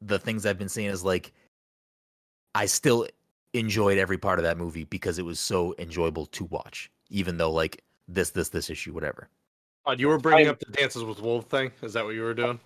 the 0.00 0.18
things 0.18 0.46
I've 0.46 0.58
been 0.58 0.68
seeing 0.68 0.90
is 0.90 1.04
like 1.04 1.32
I 2.54 2.66
still 2.66 3.06
enjoyed 3.52 3.98
every 3.98 4.18
part 4.18 4.38
of 4.38 4.44
that 4.44 4.58
movie 4.58 4.84
because 4.84 5.18
it 5.18 5.24
was 5.24 5.40
so 5.40 5.74
enjoyable 5.78 6.26
to 6.26 6.44
watch, 6.44 6.90
even 7.10 7.36
though 7.36 7.50
like 7.50 7.82
this, 8.08 8.30
this, 8.30 8.48
this 8.48 8.70
issue, 8.70 8.92
whatever. 8.92 9.28
Uh, 9.86 9.94
you 9.98 10.08
were 10.08 10.18
bringing 10.18 10.46
I- 10.48 10.50
up 10.50 10.58
the 10.58 10.66
Dances 10.72 11.04
with 11.04 11.20
Wolves 11.20 11.46
thing. 11.46 11.70
Is 11.82 11.92
that 11.94 12.04
what 12.04 12.14
you 12.14 12.22
were 12.22 12.34
doing? 12.34 12.58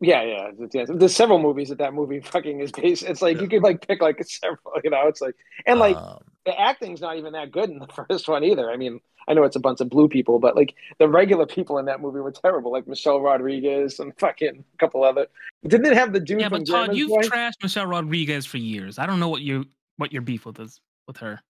yeah, 0.00 0.22
yeah, 0.22 0.48
it's- 0.48 0.70
yeah. 0.72 0.84
There's 0.88 1.14
several 1.14 1.38
movies 1.38 1.68
that 1.68 1.78
that 1.78 1.92
movie 1.94 2.20
fucking 2.24 2.60
is 2.60 2.72
based. 2.72 3.02
It's 3.04 3.22
like 3.22 3.40
you 3.40 3.48
could 3.48 3.62
like 3.62 3.86
pick 3.86 4.00
like 4.00 4.22
several, 4.24 4.74
you 4.82 4.90
know. 4.90 5.06
It's 5.06 5.20
like 5.20 5.34
and 5.66 5.78
like 5.78 5.96
Um, 5.96 6.18
the 6.46 6.58
acting's 6.58 7.00
not 7.02 7.16
even 7.18 7.34
that 7.34 7.50
good 7.52 7.68
in 7.70 7.78
the 7.78 7.86
first 8.08 8.26
one 8.28 8.42
either. 8.42 8.70
I 8.70 8.76
mean, 8.76 9.00
I 9.28 9.34
know 9.34 9.42
it's 9.44 9.56
a 9.56 9.60
bunch 9.60 9.80
of 9.82 9.90
blue 9.90 10.08
people, 10.08 10.38
but 10.38 10.56
like 10.56 10.74
the 10.98 11.06
regular 11.06 11.44
people 11.46 11.76
in 11.78 11.84
that 11.84 12.00
movie 12.00 12.18
were 12.20 12.32
terrible, 12.32 12.72
like 12.72 12.88
Michelle 12.88 13.20
Rodriguez 13.20 14.00
and 14.00 14.12
fucking 14.18 14.64
a 14.74 14.76
couple 14.78 15.04
other. 15.04 15.26
Didn't 15.68 15.86
it 15.86 15.92
have 15.96 16.12
the 16.14 16.20
dude 16.20 16.40
Yeah, 16.40 16.48
from 16.48 16.60
but 16.60 16.66
Todd, 16.66 16.74
Grandma's 16.86 16.98
you've 16.98 17.10
Boy? 17.10 17.20
trashed 17.22 17.62
Michelle 17.62 17.86
Rodriguez 17.86 18.46
for 18.46 18.56
years. 18.56 18.98
I 18.98 19.04
don't 19.06 19.20
know 19.20 19.28
what 19.28 19.42
you 19.42 19.66
what 19.98 20.12
your 20.12 20.22
beef 20.22 20.46
with 20.46 20.58
is 20.58 20.80
with 21.06 21.18
her. 21.18 21.40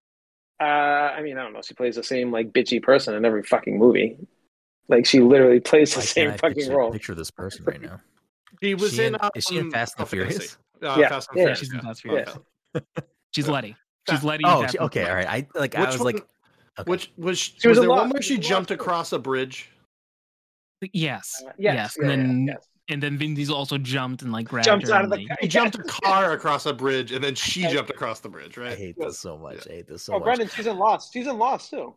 Uh, 0.60 0.64
I 0.64 1.22
mean, 1.22 1.38
I 1.38 1.42
don't 1.42 1.52
know. 1.54 1.62
She 1.62 1.74
plays 1.74 1.96
the 1.96 2.02
same 2.02 2.30
like 2.30 2.52
bitchy 2.52 2.82
person 2.82 3.14
in 3.14 3.24
every 3.24 3.42
fucking 3.42 3.78
movie. 3.78 4.16
Like 4.88 5.06
she 5.06 5.20
literally 5.20 5.60
plays 5.60 5.94
the 5.94 6.00
why 6.00 6.04
same 6.04 6.30
I 6.32 6.36
fucking 6.36 6.56
picture, 6.56 6.76
role. 6.76 6.90
picture 6.92 7.14
this 7.14 7.30
person 7.30 7.64
right 7.64 7.80
now? 7.80 8.00
He 8.60 8.74
was 8.74 8.92
She 8.92 9.04
in. 9.04 9.14
in- 9.14 9.20
is 9.34 9.44
she 9.44 9.56
in 9.56 9.66
um, 9.66 9.70
Fast 9.70 9.94
and 9.98 10.06
Furious? 10.08 10.58
Uh, 10.82 10.96
Yeah, 10.98 11.08
Fast 11.08 11.28
and 11.30 11.38
yeah. 11.38 11.42
Furious. 11.44 11.58
She's 11.60 11.72
in. 11.72 11.80
Fast 11.80 12.04
and 12.04 12.12
Furious. 12.12 12.38
Okay. 12.76 12.84
She's 13.34 13.48
Letty. 13.48 13.76
She's 14.10 14.22
Letty. 14.24 14.44
Oh, 14.46 14.66
she- 14.66 14.78
okay, 14.78 15.08
all 15.08 15.14
right. 15.14 15.26
I 15.28 15.46
like 15.54 15.74
I 15.76 15.80
Which 15.82 15.90
was 15.92 15.98
one? 16.00 16.06
like, 16.14 16.26
okay. 16.80 16.90
Which 16.90 17.12
was 17.16 17.38
She 17.38 17.68
was, 17.68 17.78
was 17.78 17.78
there 17.78 17.84
in 17.84 17.88
one 17.96 18.10
where 18.10 18.20
She 18.20 18.34
she 18.34 18.36
was 18.38 18.44
in 18.46 18.50
jumped 18.50 18.70
across 18.72 19.12
a 19.12 19.18
bridge? 19.18 19.70
Yes. 20.92 21.42
Uh, 21.46 21.52
yes. 21.58 21.74
yes, 21.74 21.96
And 21.96 22.04
yeah, 22.04 22.10
yeah, 22.10 22.16
then 22.16 22.46
yes. 22.48 22.66
And 22.90 23.02
then 23.02 23.16
Vin 23.16 23.34
Diesel 23.34 23.54
also 23.56 23.78
jumped 23.78 24.22
and 24.22 24.32
like 24.32 24.48
grabbed 24.48 24.66
Jumped 24.66 24.88
her 24.88 24.94
out 24.94 25.04
of 25.04 25.10
the 25.10 25.16
like- 25.16 25.38
He 25.40 25.48
jumped 25.48 25.76
a 25.78 25.82
car 25.84 26.32
across 26.32 26.66
a 26.66 26.72
bridge, 26.74 27.12
and 27.12 27.22
then 27.24 27.34
she 27.34 27.62
jumped 27.68 27.90
across 27.90 28.20
the 28.20 28.28
bridge, 28.28 28.56
Right? 28.56 28.72
I 28.72 28.74
hate 28.76 28.96
Yeah. 28.98 29.06
this 29.06 29.18
so 29.18 29.38
much. 29.38 29.66
I 29.68 29.72
hate 29.74 29.86
this 29.88 30.02
so 30.02 30.12
much. 30.12 30.16
Oh, 30.16 30.18
much. 30.20 30.24
Brendan, 30.36 30.48
she's 30.54 30.66
in 30.66 30.76
Lost. 30.78 31.12
She's 31.12 31.26
in 31.26 31.38
Lost 31.38 31.70
too. 31.70 31.94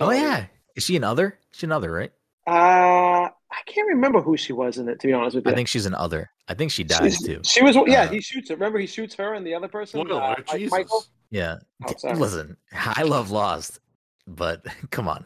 Rodriguez. 0.00 0.22
yeah, 0.22 0.46
is 0.76 0.84
she 0.84 0.96
another? 0.96 1.38
She's 1.52 1.64
another, 1.64 1.90
right? 1.92 2.12
Uh, 2.46 3.28
I 3.28 3.60
can't 3.66 3.88
remember 3.88 4.20
who 4.20 4.36
she 4.36 4.52
was 4.52 4.78
in 4.78 4.88
it. 4.88 5.00
To 5.00 5.06
be 5.06 5.12
honest 5.12 5.34
with 5.36 5.46
you, 5.46 5.52
I 5.52 5.54
think 5.54 5.68
she's 5.68 5.86
an 5.86 5.94
other. 5.94 6.30
I 6.48 6.54
think 6.54 6.70
she 6.70 6.84
dies 6.84 7.16
She's- 7.16 7.22
too. 7.22 7.40
She 7.44 7.62
was. 7.62 7.74
Yeah, 7.86 8.02
Uh, 8.02 8.08
he 8.08 8.20
shoots 8.20 8.48
her. 8.50 8.54
Remember, 8.56 8.78
he 8.78 8.86
shoots 8.86 9.14
her 9.16 9.34
and 9.34 9.46
the 9.46 9.54
other 9.54 9.68
person. 9.68 10.00
Spoiler, 10.00 10.22
uh, 10.22 10.28
Mike- 10.38 10.46
Jesus. 10.58 10.70
Michael. 10.72 11.04
Yeah. 11.30 11.56
Oh, 11.86 12.10
Listen, 12.12 12.56
I 12.72 13.02
love 13.02 13.30
Lost, 13.30 13.80
but 14.26 14.64
come 14.90 15.08
on. 15.08 15.24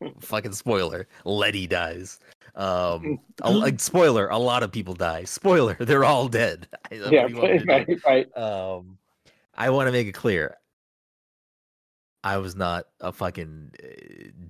Fucking 0.20 0.52
spoiler. 0.52 1.08
Letty 1.24 1.66
dies. 1.66 2.18
Um, 2.56 3.20
a, 3.42 3.50
like, 3.52 3.80
spoiler. 3.80 4.28
A 4.28 4.38
lot 4.38 4.62
of 4.62 4.72
people 4.72 4.94
die. 4.94 5.24
Spoiler. 5.24 5.74
They're 5.80 6.04
all 6.04 6.28
dead. 6.28 6.68
Yeah, 6.90 7.28
do 7.28 7.36
want 7.36 7.52
to 7.52 7.58
do? 7.58 7.64
right, 7.66 8.04
right. 8.06 8.36
Um, 8.36 8.98
I 9.54 9.70
want 9.70 9.88
to 9.88 9.92
make 9.92 10.06
it 10.06 10.12
clear. 10.12 10.56
I 12.24 12.38
was 12.38 12.56
not 12.56 12.86
a 13.00 13.12
fucking 13.12 13.72
uh, 13.82 13.86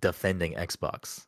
defending 0.00 0.54
Xbox. 0.54 1.26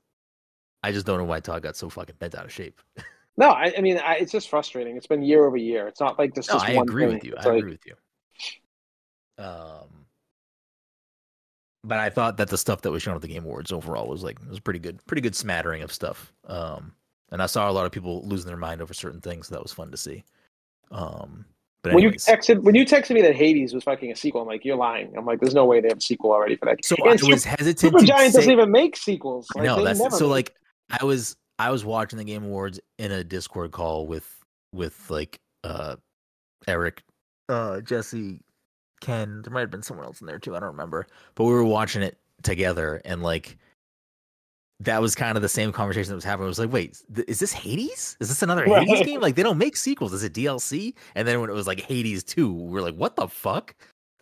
I 0.82 0.92
just 0.92 1.04
don't 1.06 1.18
know 1.18 1.24
why 1.24 1.40
Todd 1.40 1.62
got 1.62 1.76
so 1.76 1.88
fucking 1.90 2.14
bent 2.18 2.34
out 2.34 2.44
of 2.44 2.52
shape. 2.52 2.80
No, 3.36 3.50
I, 3.50 3.72
I 3.78 3.80
mean, 3.82 3.98
I, 3.98 4.14
it's 4.16 4.32
just 4.32 4.48
frustrating. 4.48 4.96
It's 4.96 5.06
been 5.06 5.22
year 5.22 5.46
over 5.46 5.56
year. 5.56 5.86
It's 5.86 6.00
not 6.00 6.18
like 6.18 6.34
this. 6.34 6.48
No, 6.48 6.56
I 6.56 6.72
agree 6.72 7.04
thing. 7.04 7.14
with 7.14 7.24
you. 7.24 7.34
It's 7.36 7.46
I 7.46 7.50
like- 7.50 7.58
agree 7.58 7.70
with 7.70 7.86
you. 7.86 7.94
Um, 9.38 10.06
but 11.84 11.98
I 11.98 12.10
thought 12.10 12.36
that 12.38 12.48
the 12.48 12.58
stuff 12.58 12.80
that 12.82 12.90
was 12.90 13.02
shown 13.02 13.14
at 13.14 13.22
the 13.22 13.28
Game 13.28 13.44
Awards 13.44 13.72
overall 13.72 14.08
was 14.08 14.22
like 14.22 14.38
it 14.40 14.48
was 14.48 14.60
pretty 14.60 14.78
good, 14.80 15.04
pretty 15.06 15.20
good 15.22 15.34
smattering 15.36 15.82
of 15.82 15.92
stuff. 15.92 16.32
Um, 16.46 16.92
and 17.30 17.42
I 17.42 17.46
saw 17.46 17.70
a 17.70 17.72
lot 17.72 17.86
of 17.86 17.92
people 17.92 18.22
losing 18.26 18.48
their 18.48 18.56
mind 18.56 18.80
over 18.82 18.94
certain 18.94 19.20
things. 19.20 19.48
So 19.48 19.54
that 19.54 19.62
was 19.62 19.72
fun 19.72 19.90
to 19.90 19.96
see. 19.96 20.24
Um, 20.90 21.44
but 21.82 21.94
When 21.94 22.02
you 22.02 22.10
texted 22.10 22.62
when 22.62 22.74
you 22.74 22.84
texted 22.84 23.10
me 23.10 23.22
that 23.22 23.36
Hades 23.36 23.72
was 23.72 23.84
fucking 23.84 24.10
a 24.10 24.16
sequel, 24.16 24.40
I'm 24.42 24.48
like, 24.48 24.64
you're 24.64 24.76
lying. 24.76 25.14
I'm 25.16 25.24
like, 25.24 25.38
there's 25.40 25.54
no 25.54 25.64
way 25.64 25.80
they 25.80 25.88
have 25.88 25.98
a 25.98 26.00
sequel 26.00 26.32
already 26.32 26.56
for 26.56 26.64
that. 26.66 26.84
so 26.84 26.96
And 26.98 27.10
I 27.10 27.16
Super- 27.16 27.32
was 27.32 27.44
hesitant 27.44 27.78
Super 27.78 27.98
to 28.00 28.06
Giant 28.06 28.32
say, 28.32 28.38
doesn't 28.40 28.52
even 28.52 28.70
make 28.72 28.96
sequels. 28.96 29.46
Like, 29.54 29.76
they 29.76 29.84
that's 29.84 30.00
never 30.00 30.16
so. 30.16 30.24
make- 30.26 30.32
Like 30.90 31.00
I 31.00 31.04
was, 31.04 31.36
I 31.58 31.70
was 31.70 31.84
watching 31.84 32.18
the 32.18 32.24
Game 32.24 32.44
Awards 32.44 32.80
in 32.98 33.12
a 33.12 33.22
Discord 33.22 33.70
call 33.72 34.06
with 34.06 34.26
with 34.72 35.08
like 35.10 35.38
uh 35.64 35.96
Eric, 36.66 37.02
uh 37.48 37.80
Jesse, 37.80 38.40
Ken. 39.00 39.42
There 39.42 39.52
might 39.52 39.60
have 39.60 39.70
been 39.70 39.82
someone 39.82 40.06
else 40.06 40.20
in 40.20 40.26
there 40.26 40.38
too. 40.38 40.56
I 40.56 40.60
don't 40.60 40.70
remember, 40.70 41.06
but 41.34 41.44
we 41.44 41.52
were 41.52 41.64
watching 41.64 42.02
it 42.02 42.18
together, 42.42 43.00
and 43.04 43.22
like 43.22 43.56
that 44.80 45.00
was 45.02 45.14
kind 45.14 45.36
of 45.36 45.42
the 45.42 45.48
same 45.48 45.72
conversation 45.72 46.10
that 46.10 46.14
was 46.16 46.24
happening. 46.24 46.44
I 46.44 46.48
was 46.48 46.58
like, 46.60 46.72
wait, 46.72 47.02
th- 47.14 47.26
is 47.28 47.40
this 47.40 47.52
Hades? 47.52 48.16
Is 48.20 48.28
this 48.28 48.42
another 48.42 48.64
Hades 48.64 49.02
game? 49.04 49.20
Like 49.20 49.34
they 49.34 49.42
don't 49.42 49.58
make 49.58 49.76
sequels. 49.76 50.12
Is 50.12 50.22
it 50.22 50.32
DLC? 50.34 50.94
And 51.16 51.26
then 51.26 51.40
when 51.40 51.50
it 51.50 51.54
was 51.54 51.66
like 51.66 51.80
Hades 51.80 52.22
two, 52.22 52.52
we 52.52 52.70
were 52.70 52.82
like, 52.82 52.94
what 52.94 53.16
the 53.16 53.26
fuck? 53.28 53.74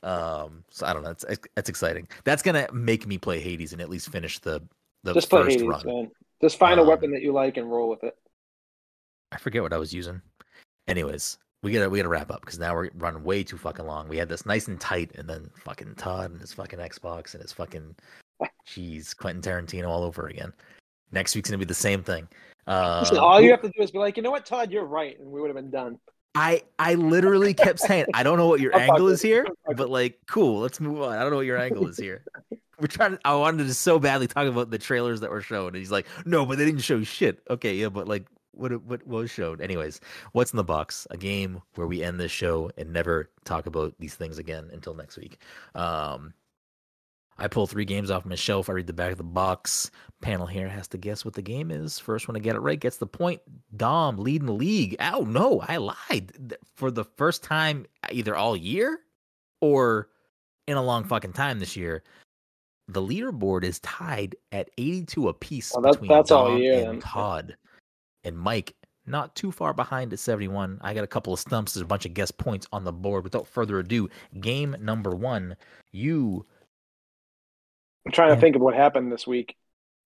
Um, 0.03 0.65
so 0.71 0.87
I 0.87 0.93
don't 0.93 1.03
know. 1.03 1.09
That's 1.15 1.39
that's 1.55 1.69
exciting. 1.69 2.09
That's 2.25 2.43
gonna 2.43 2.69
make 2.73 3.07
me 3.07 3.19
play 3.19 3.41
Hades 3.41 3.73
and 3.73 3.83
at 3.83 3.91
least 3.91 4.09
finish 4.11 4.39
the 4.39 4.63
the 5.05 5.13
just 5.15 5.29
first 5.31 5.51
Hades, 5.51 5.63
run. 5.67 5.83
man. 5.87 6.11
Just 6.41 6.59
find 6.59 6.79
a 6.79 6.83
Um, 6.83 6.89
weapon 6.89 7.11
that 7.13 7.23
you 7.23 7.33
like 7.33 7.57
and 7.57 7.71
roll 7.71 7.89
with 7.91 8.03
it. 8.05 8.17
I 9.33 9.39
forget 9.39 9.63
what 9.63 9.73
I 9.73 9.79
was 9.79 9.93
using. 9.93 10.23
Anyways, 10.89 11.39
we 11.67 11.73
gotta 11.73 11.91
we 11.91 11.99
gotta 11.99 12.09
wrap 12.09 12.31
up 12.31 12.43
because 12.43 12.61
now 12.61 12.73
we're 12.75 12.91
running 12.95 13.25
way 13.25 13.43
too 13.43 13.59
fucking 13.59 13.87
long. 13.87 14.09
We 14.09 14.17
had 14.17 14.29
this 14.29 14.47
nice 14.47 14.69
and 14.69 14.81
tight, 14.81 15.11
and 15.17 15.29
then 15.29 15.51
fucking 15.65 15.97
Todd 15.97 16.31
and 16.31 16.41
his 16.41 16.53
fucking 16.53 16.79
Xbox 16.79 17.35
and 17.35 17.43
his 17.43 17.53
fucking 17.53 17.97
jeez 18.69 19.17
Quentin 19.17 19.43
Tarantino 19.43 19.89
all 19.89 20.05
over 20.05 20.29
again. 20.29 20.53
Next 21.11 21.35
week's 21.35 21.51
gonna 21.51 21.59
be 21.59 21.65
the 21.65 21.75
same 21.75 22.05
thing. 22.05 22.29
Uh, 22.69 23.01
Listen, 23.01 23.19
all 23.19 23.41
you 23.41 23.51
have 23.51 23.63
to 23.63 23.69
do 23.69 23.83
is 23.83 23.91
be 23.91 23.99
like, 23.99 24.17
you 24.17 24.23
know 24.23 24.31
what, 24.31 24.47
Todd, 24.47 24.71
you're 24.71 24.85
right, 24.85 25.19
and 25.19 25.29
we 25.29 25.41
would 25.41 25.49
have 25.49 25.57
been 25.57 25.71
done. 25.71 25.99
I 26.37 26.63
I 26.79 26.95
literally 26.95 27.53
kept 27.53 27.81
saying 27.81 28.07
I 28.15 28.23
don't 28.23 28.39
know 28.39 28.47
what 28.47 28.61
your 28.61 28.73
I'll 28.75 28.93
angle 28.93 29.09
is 29.09 29.21
here, 29.21 29.45
but 29.77 29.91
like 29.91 30.21
cool, 30.29 30.61
let's 30.61 30.81
move 30.81 31.03
on. 31.03 31.17
I 31.17 31.23
don't 31.23 31.31
know 31.31 31.39
what 31.39 31.47
your 31.47 31.59
angle 31.59 31.89
is 31.89 31.99
here. 31.99 32.23
We're 32.79 32.89
trying 32.89 33.13
to. 33.13 33.21
I 33.25 33.35
wanted 33.35 33.67
to 33.67 33.75
so 33.75 33.99
badly 33.99 34.27
talk 34.29 34.47
about 34.47 34.71
the 34.71 34.79
trailers 34.79 35.21
that 35.21 35.31
were 35.31 35.41
shown, 35.41 35.69
and 35.69 35.77
he's 35.77 35.91
like, 35.91 36.07
"No, 36.27 36.45
but 36.45 36.59
they 36.59 36.67
didn't 36.67 36.83
show 36.83 37.03
shit." 37.03 37.41
Okay, 37.49 37.75
yeah, 37.75 37.89
but 37.89 38.07
like, 38.07 38.27
what 38.57 38.73
what 38.85 39.07
was 39.07 39.31
shown? 39.31 39.61
Anyways, 39.61 40.01
what's 40.33 40.53
in 40.53 40.57
the 40.57 40.65
box? 40.65 41.07
A 41.11 41.17
game 41.17 41.61
where 41.75 41.87
we 41.87 42.03
end 42.03 42.19
this 42.21 42.33
show 42.33 42.71
and 42.77 42.93
never 42.93 43.31
talk 43.45 43.67
about 43.67 43.95
these 43.99 44.15
things 44.15 44.39
again 44.39 44.69
until 44.73 44.95
next 44.95 45.17
week. 45.17 45.39
Um, 45.75 46.33
I 47.39 47.49
pull 47.49 47.67
three 47.67 47.85
games 47.85 48.11
off 48.11 48.25
my 48.25 48.35
shelf. 48.35 48.71
I 48.71 48.73
read 48.73 48.87
the 48.87 48.95
back 48.95 49.13
of 49.13 49.19
the 49.19 49.25
box. 49.25 49.91
Panel 50.23 50.47
here 50.47 50.69
has 50.69 50.89
to 50.89 50.99
guess 50.99 51.23
what 51.25 51.35
the 51.35 51.43
game 51.43 51.71
is. 51.71 51.99
First 51.99 52.29
one 52.29 52.35
to 52.35 52.41
get 52.41 52.57
it 52.57 52.61
right 52.61 52.81
gets 52.81 52.97
the 52.97 53.07
point. 53.07 53.43
Dom 53.77 54.17
leading 54.17 54.47
the 54.47 54.53
league. 54.55 54.97
Oh 55.01 55.21
no, 55.29 55.63
I 55.69 55.77
lied. 55.77 56.57
For 56.77 56.91
the 56.91 57.05
first 57.05 57.43
time 57.43 57.85
either 58.11 58.35
all 58.35 58.57
year 58.57 59.01
or 59.61 60.09
in 60.67 60.77
a 60.77 60.83
long 60.83 61.05
fucking 61.05 61.33
time 61.35 61.59
this 61.59 61.77
year. 61.77 62.03
The 62.89 63.03
leaderboard 63.03 63.65
is 63.65 63.81
tied 63.81 64.37
at 64.53 64.71
82 64.79 65.29
apiece 65.29 65.73
Well, 65.75 65.83
that- 65.83 65.93
between 65.95 66.09
that's 66.09 66.31
all 66.31 66.51
Dom 66.51 66.59
year, 66.59 66.79
and 66.79 66.87
then. 66.89 67.01
Todd 67.01 67.57
and 68.27 68.39
Mike. 68.39 68.75
Not 69.09 69.37
too 69.37 69.53
far 69.53 69.73
behind 69.73 70.13
at 70.13 70.19
71. 70.19 70.81
I 70.83 70.93
got 70.93 71.05
a 71.05 71.07
couple 71.07 71.33
of 71.33 71.39
stumps. 71.39 71.75
There's 71.75 71.83
a 71.83 71.87
bunch 71.87 72.07
of 72.07 72.13
guest 72.15 72.37
points 72.39 72.67
on 72.73 72.83
the 72.83 72.93
board. 72.93 73.23
Without 73.23 73.47
further 73.47 73.79
ado, 73.79 74.09
game 74.41 74.75
number 74.81 75.15
one. 75.15 75.57
You 75.93 76.45
I'm 78.05 78.13
trying 78.13 78.31
Yeah. 78.31 78.35
to 78.35 78.41
think 78.41 78.57
of 78.57 78.63
what 78.63 78.75
happened 78.75 79.13
this 79.13 79.27
week 79.27 79.57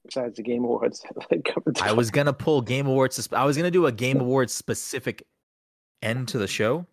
besides 0.05 0.37
the 0.37 0.43
Game 0.43 0.65
Awards. 0.65 1.03
I 1.83 1.93
was 1.93 2.11
gonna 2.11 2.33
pull 2.33 2.61
Game 2.61 2.87
Awards. 2.87 3.29
I 3.33 3.45
was 3.45 3.57
gonna 3.57 3.71
do 3.71 3.87
a 3.87 3.93
Game 3.93 4.21
Awards 4.21 4.53
specific 4.53 5.27
end 6.03 6.29
to 6.29 6.39
the 6.39 6.47
show, 6.47 6.87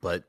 but 0.00 0.24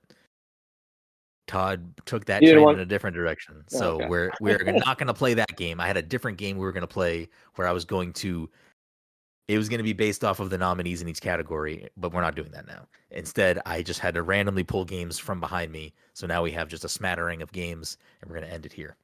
Todd 1.47 1.93
took 2.05 2.25
that 2.25 2.41
train 2.43 2.61
want- 2.61 2.77
in 2.77 2.81
a 2.81 2.85
different 2.85 3.15
direction. 3.15 3.63
So 3.67 3.95
okay. 3.95 4.07
we're 4.07 4.31
we're 4.41 4.63
not 4.85 4.97
gonna 4.97 5.13
play 5.13 5.35
that 5.35 5.55
game. 5.55 5.79
I 5.79 5.87
had 5.87 5.97
a 5.97 6.01
different 6.03 6.37
game 6.37 6.57
we 6.57 6.65
were 6.65 6.71
gonna 6.71 6.87
play 6.87 7.27
where 7.55 7.67
I 7.67 7.71
was 7.71 7.85
going 7.85 8.13
to. 8.13 8.49
It 9.49 9.57
was 9.57 9.67
going 9.67 9.79
to 9.79 9.83
be 9.83 9.93
based 9.93 10.23
off 10.23 10.39
of 10.39 10.51
the 10.51 10.59
nominees 10.59 11.01
in 11.01 11.09
each 11.09 11.21
category, 11.21 11.89
but 11.97 12.13
we're 12.13 12.21
not 12.21 12.35
doing 12.35 12.51
that 12.51 12.67
now. 12.67 12.85
Instead, 13.09 13.59
I 13.65 13.81
just 13.81 13.99
had 13.99 14.13
to 14.13 14.21
randomly 14.21 14.63
pull 14.63 14.85
games 14.85 15.17
from 15.17 15.39
behind 15.39 15.71
me. 15.71 15.91
So 16.13 16.27
now 16.27 16.43
we 16.43 16.51
have 16.51 16.67
just 16.67 16.85
a 16.85 16.89
smattering 16.89 17.41
of 17.41 17.51
games, 17.51 17.97
and 18.21 18.29
we're 18.29 18.37
going 18.37 18.47
to 18.47 18.53
end 18.53 18.67
it 18.67 18.73
here. 18.73 18.95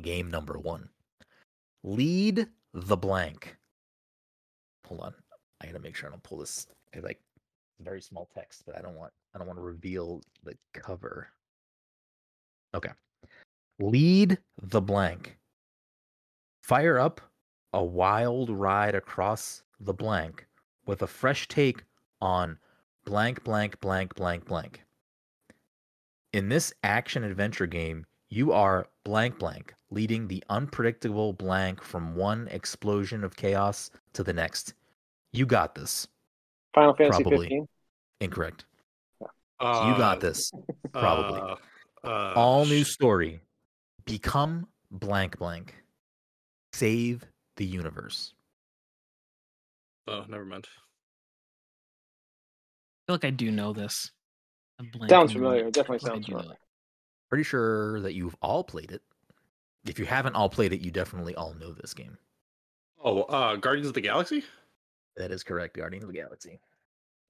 Game 0.00 0.30
number 0.30 0.60
one. 0.60 0.88
Lead 1.82 2.46
the 2.72 2.96
blank. 2.96 3.56
Hold 4.86 5.00
on. 5.00 5.14
I 5.60 5.66
gotta 5.66 5.80
make 5.80 5.96
sure 5.96 6.08
I 6.08 6.12
don't 6.12 6.22
pull 6.22 6.38
this. 6.38 6.68
Like 7.02 7.20
very 7.80 8.00
small 8.00 8.28
text, 8.32 8.62
but 8.64 8.76
I 8.76 8.80
don't 8.80 8.94
want 8.94 9.12
I 9.34 9.38
don't 9.38 9.46
want 9.46 9.58
to 9.58 9.64
reveal 9.64 10.22
the 10.44 10.54
cover. 10.72 11.28
Okay. 12.74 12.90
Lead 13.80 14.38
the 14.62 14.80
blank. 14.80 15.36
Fire 16.62 16.98
up 16.98 17.20
a 17.72 17.84
wild 17.84 18.50
ride 18.50 18.94
across 18.94 19.62
the 19.80 19.94
blank 19.94 20.46
with 20.86 21.02
a 21.02 21.06
fresh 21.06 21.48
take 21.48 21.84
on 22.20 22.58
blank 23.04 23.44
blank 23.44 23.80
blank 23.80 24.14
blank 24.14 24.44
blank. 24.46 24.82
In 26.32 26.48
this 26.48 26.72
action 26.82 27.24
adventure 27.24 27.66
game, 27.66 28.04
you 28.28 28.52
are 28.52 28.88
blank 29.04 29.38
blank, 29.38 29.74
leading 29.90 30.28
the 30.28 30.42
unpredictable 30.50 31.32
blank 31.32 31.82
from 31.82 32.14
one 32.14 32.48
explosion 32.48 33.24
of 33.24 33.36
chaos 33.36 33.90
to 34.12 34.22
the 34.22 34.32
next. 34.32 34.74
You 35.32 35.46
got 35.46 35.74
this. 35.74 36.06
Final 36.74 36.94
Fantasy 36.94 37.22
Probably. 37.22 37.46
15. 37.46 37.68
Incorrect. 38.20 38.64
Uh, 39.60 39.90
you 39.90 39.98
got 39.98 40.20
this. 40.20 40.52
probably. 40.92 41.40
Uh, 41.40 42.06
uh, 42.06 42.32
All 42.36 42.64
new 42.66 42.84
story. 42.84 43.40
Become 44.04 44.66
blank 44.90 45.38
blank. 45.38 45.74
Save 46.72 47.24
the 47.58 47.66
universe. 47.66 48.32
Oh, 50.06 50.24
never 50.28 50.44
mind. 50.46 50.66
I 52.96 53.00
feel 53.06 53.14
like 53.14 53.24
I 53.26 53.30
do 53.30 53.50
know 53.50 53.74
this. 53.74 54.10
Sounds 55.08 55.32
familiar. 55.32 55.66
It 55.66 55.74
definitely 55.74 55.96
I 55.96 55.98
feel 55.98 56.08
like 56.08 56.12
I 56.12 56.14
sounds 56.14 56.26
do 56.26 56.32
know 56.32 56.38
familiar. 56.38 56.58
Pretty 57.28 57.44
sure 57.44 58.00
that 58.00 58.14
you've 58.14 58.36
all 58.40 58.64
played 58.64 58.90
it. 58.90 59.02
If 59.86 59.98
you 59.98 60.06
haven't 60.06 60.34
all 60.34 60.48
played 60.48 60.72
it, 60.72 60.80
you 60.80 60.90
definitely 60.90 61.34
all 61.34 61.52
know 61.54 61.72
this 61.72 61.92
game. 61.92 62.16
Oh, 63.04 63.22
uh, 63.22 63.56
Guardians 63.56 63.88
of 63.88 63.94
the 63.94 64.00
Galaxy. 64.00 64.44
That 65.16 65.30
is 65.30 65.42
correct. 65.42 65.76
Guardians 65.76 66.04
of 66.04 66.12
the 66.12 66.18
Galaxy. 66.18 66.58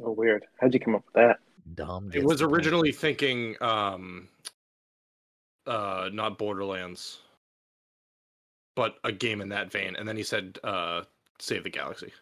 Oh, 0.03 0.13
weird. 0.13 0.47
How'd 0.61 0.73
you 0.75 0.81
come 0.81 0.95
up 0.95 1.05
with 1.07 1.15
that? 1.15 1.39
Dom. 1.75 2.11
It 2.15 2.23
was 2.23 2.39
the 2.39 2.47
point. 2.47 2.57
originally 2.57 2.93
thinking, 2.93 3.57
um, 3.61 4.29
uh, 5.67 6.09
not 6.13 6.39
Borderlands, 6.39 7.19
but 8.79 8.95
a 9.03 9.11
game 9.11 9.41
in 9.41 9.49
that 9.49 9.73
vein, 9.73 9.97
and 9.97 10.07
then 10.07 10.17
he 10.17 10.23
said, 10.23 10.57
uh, 10.63 11.03
Save 11.41 11.65
the 11.65 11.71
Galaxy. 11.71 12.13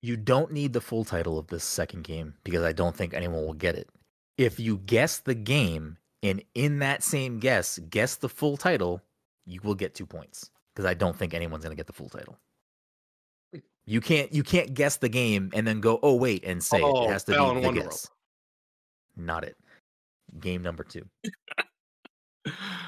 You 0.00 0.16
don't 0.16 0.50
need 0.50 0.72
the 0.72 0.80
full 0.80 1.04
title 1.04 1.38
of 1.38 1.48
this 1.48 1.62
second 1.62 2.04
game 2.04 2.32
because 2.42 2.62
I 2.62 2.72
don't 2.72 2.96
think 2.96 3.12
anyone 3.12 3.44
will 3.44 3.52
get 3.52 3.74
it. 3.76 3.90
If 4.38 4.58
you 4.58 4.78
guess 4.78 5.18
the 5.18 5.34
game 5.34 5.98
and 6.22 6.42
in 6.54 6.78
that 6.78 7.02
same 7.02 7.38
guess, 7.38 7.78
guess 7.90 8.16
the 8.16 8.30
full 8.30 8.56
title, 8.56 9.02
you 9.44 9.60
will 9.62 9.74
get 9.74 9.94
two 9.94 10.06
points 10.06 10.50
because 10.74 10.86
I 10.86 10.94
don't 10.94 11.14
think 11.14 11.34
anyone's 11.34 11.64
going 11.64 11.76
to 11.76 11.80
get 11.80 11.86
the 11.86 11.92
full 11.92 12.08
title. 12.08 12.38
You 13.84 14.00
can't 14.00 14.32
you 14.32 14.42
can't 14.42 14.72
guess 14.72 14.96
the 14.96 15.08
game 15.10 15.50
and 15.52 15.66
then 15.66 15.80
go, 15.80 15.98
"Oh 16.02 16.14
wait," 16.14 16.44
and 16.44 16.62
say 16.62 16.78
it. 16.78 16.84
Oh, 16.84 17.04
It 17.04 17.12
has 17.12 17.24
to 17.24 17.32
Balan 17.32 17.56
be 17.56 17.60
the 17.62 17.68
Wonderworld. 17.68 17.84
guess. 17.90 18.08
Not 19.16 19.44
it. 19.44 19.56
Game 20.38 20.62
number 20.62 20.84
2. 20.84 21.04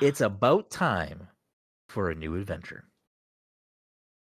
It's 0.00 0.20
about 0.20 0.70
time 0.70 1.28
for 1.88 2.10
a 2.10 2.14
new 2.14 2.34
adventure. 2.36 2.84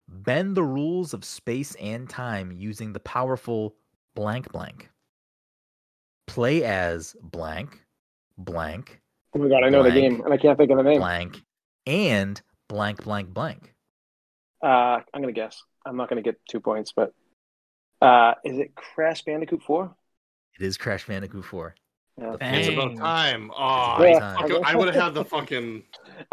Bend 0.08 0.56
the 0.56 0.62
rules 0.64 1.14
of 1.14 1.24
space 1.24 1.74
and 1.76 2.08
time 2.08 2.52
using 2.52 2.92
the 2.92 3.00
powerful 3.00 3.76
blank 4.14 4.50
blank. 4.52 4.90
Play 6.26 6.64
as 6.64 7.16
blank, 7.20 7.84
blank, 8.36 9.00
Oh 9.34 9.38
my 9.38 9.48
god, 9.48 9.62
I 9.64 9.68
know 9.68 9.82
the 9.82 9.90
game 9.92 10.20
and 10.24 10.32
I 10.34 10.36
can't 10.36 10.58
think 10.58 10.70
of 10.70 10.76
the 10.76 10.82
name. 10.82 10.98
blank, 10.98 11.42
and 11.86 12.40
blank 12.68 13.02
blank 13.04 13.32
blank. 13.32 13.74
Uh, 14.62 15.00
I'm 15.14 15.20
gonna 15.20 15.32
guess. 15.32 15.62
I'm 15.86 15.96
not 15.96 16.08
gonna 16.08 16.22
get 16.22 16.40
two 16.48 16.60
points, 16.60 16.92
but 16.94 17.12
uh, 18.02 18.34
is 18.44 18.58
it 18.58 18.74
Crash 18.74 19.24
Bandicoot 19.24 19.62
4? 19.62 19.94
It 20.54 20.62
is 20.64 20.76
Crash 20.76 21.06
Bandicoot 21.06 21.44
4. 21.44 21.74
Yeah. 22.18 22.36
It's 22.40 22.68
about 22.68 22.96
time. 22.96 23.50
Oh, 23.56 24.02
It's 24.02 24.18
I, 24.18 24.20
time. 24.20 24.36
fucking- 24.48 24.64
I 24.64 24.74
would 24.76 24.94
have 24.94 25.02
had 25.04 25.14
the 25.14 25.24
fucking. 25.36 25.82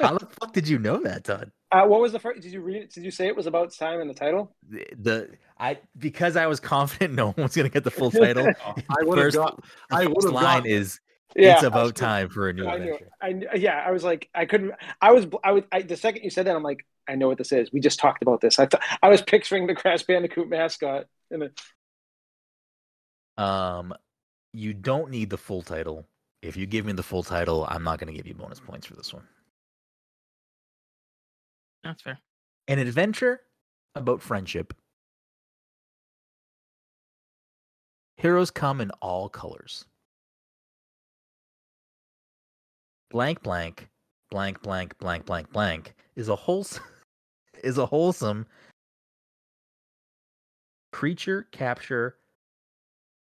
How 0.00 0.16
the 0.18 0.26
fuck 0.40 0.52
did 0.52 0.66
you 0.68 0.78
know 0.78 0.98
that, 1.02 1.24
Todd? 1.24 1.50
uh, 1.72 1.84
what 1.84 2.00
was 2.00 2.12
the 2.12 2.18
first? 2.18 2.40
Did 2.40 2.52
you 2.52 2.62
read 2.62 2.76
it? 2.76 2.92
Did 2.92 3.04
you 3.04 3.10
say 3.10 3.26
it 3.26 3.36
was 3.36 3.46
about 3.46 3.72
time 3.72 4.00
in 4.00 4.08
the 4.08 4.14
title? 4.14 4.56
The, 4.68 4.86
the 4.98 5.28
I 5.58 5.78
because 5.98 6.36
I 6.36 6.46
was 6.46 6.58
confident 6.58 7.14
no 7.14 7.26
one 7.32 7.42
was 7.44 7.54
gonna 7.54 7.68
get 7.68 7.84
the 7.84 7.90
full 7.90 8.10
title. 8.10 8.46
I 8.66 9.04
would 9.04 9.18
have 9.18 9.26
first, 9.26 9.36
got. 9.36 9.62
I 9.92 10.04
first 10.04 10.16
would've 10.16 10.32
line 10.32 10.62
got- 10.62 10.66
is 10.68 11.00
Yeah, 11.36 11.54
it's 11.54 11.62
about 11.64 11.82
was- 11.84 11.92
time 11.92 12.28
for 12.30 12.48
a 12.48 12.52
new 12.54 12.66
I 12.66 12.78
knew. 12.78 12.98
I 13.20 13.32
kn- 13.32 13.48
yeah. 13.56 13.84
I 13.86 13.90
was 13.90 14.02
like, 14.02 14.28
I 14.34 14.46
couldn't. 14.46 14.72
I 15.02 15.12
was. 15.12 15.26
I 15.44 15.52
was. 15.52 15.64
I, 15.70 15.82
the 15.82 15.96
second 15.96 16.22
you 16.24 16.30
said 16.30 16.46
that, 16.46 16.56
I'm 16.56 16.62
like, 16.62 16.86
I 17.06 17.14
know 17.14 17.28
what 17.28 17.36
this 17.38 17.52
is. 17.52 17.70
We 17.72 17.80
just 17.80 17.98
talked 18.00 18.22
about 18.22 18.40
this. 18.40 18.58
I 18.58 18.66
thought 18.66 18.82
I 19.02 19.08
was 19.10 19.20
picturing 19.20 19.66
the 19.66 19.74
Crash 19.74 20.02
Bandicoot 20.04 20.48
mascot. 20.48 21.06
And 21.30 21.42
it, 21.44 21.60
Um, 23.36 23.94
you 24.52 24.74
don't 24.74 25.10
need 25.10 25.30
the 25.30 25.38
full 25.38 25.62
title. 25.62 26.06
If 26.42 26.56
you 26.56 26.66
give 26.66 26.86
me 26.86 26.92
the 26.92 27.02
full 27.02 27.22
title, 27.22 27.66
I'm 27.68 27.84
not 27.84 27.98
going 27.98 28.12
to 28.12 28.16
give 28.16 28.26
you 28.26 28.34
bonus 28.34 28.60
points 28.60 28.86
for 28.86 28.94
this 28.94 29.12
one. 29.12 29.24
That's 31.84 32.02
fair. 32.02 32.18
An 32.68 32.78
adventure 32.78 33.40
about 33.94 34.22
friendship. 34.22 34.74
Heroes 38.16 38.50
come 38.50 38.80
in 38.80 38.90
all 39.02 39.28
colors. 39.28 39.84
Blank 43.10 43.42
blank 43.42 43.88
blank 44.30 44.62
blank 44.62 44.96
blank 44.98 45.26
blank 45.26 45.50
blank 45.52 45.94
is 46.14 46.28
a 46.28 46.36
wholesome 46.36 46.84
is 47.64 47.78
a 47.78 47.86
wholesome 47.86 48.46
creature 50.92 51.48
capture 51.50 52.16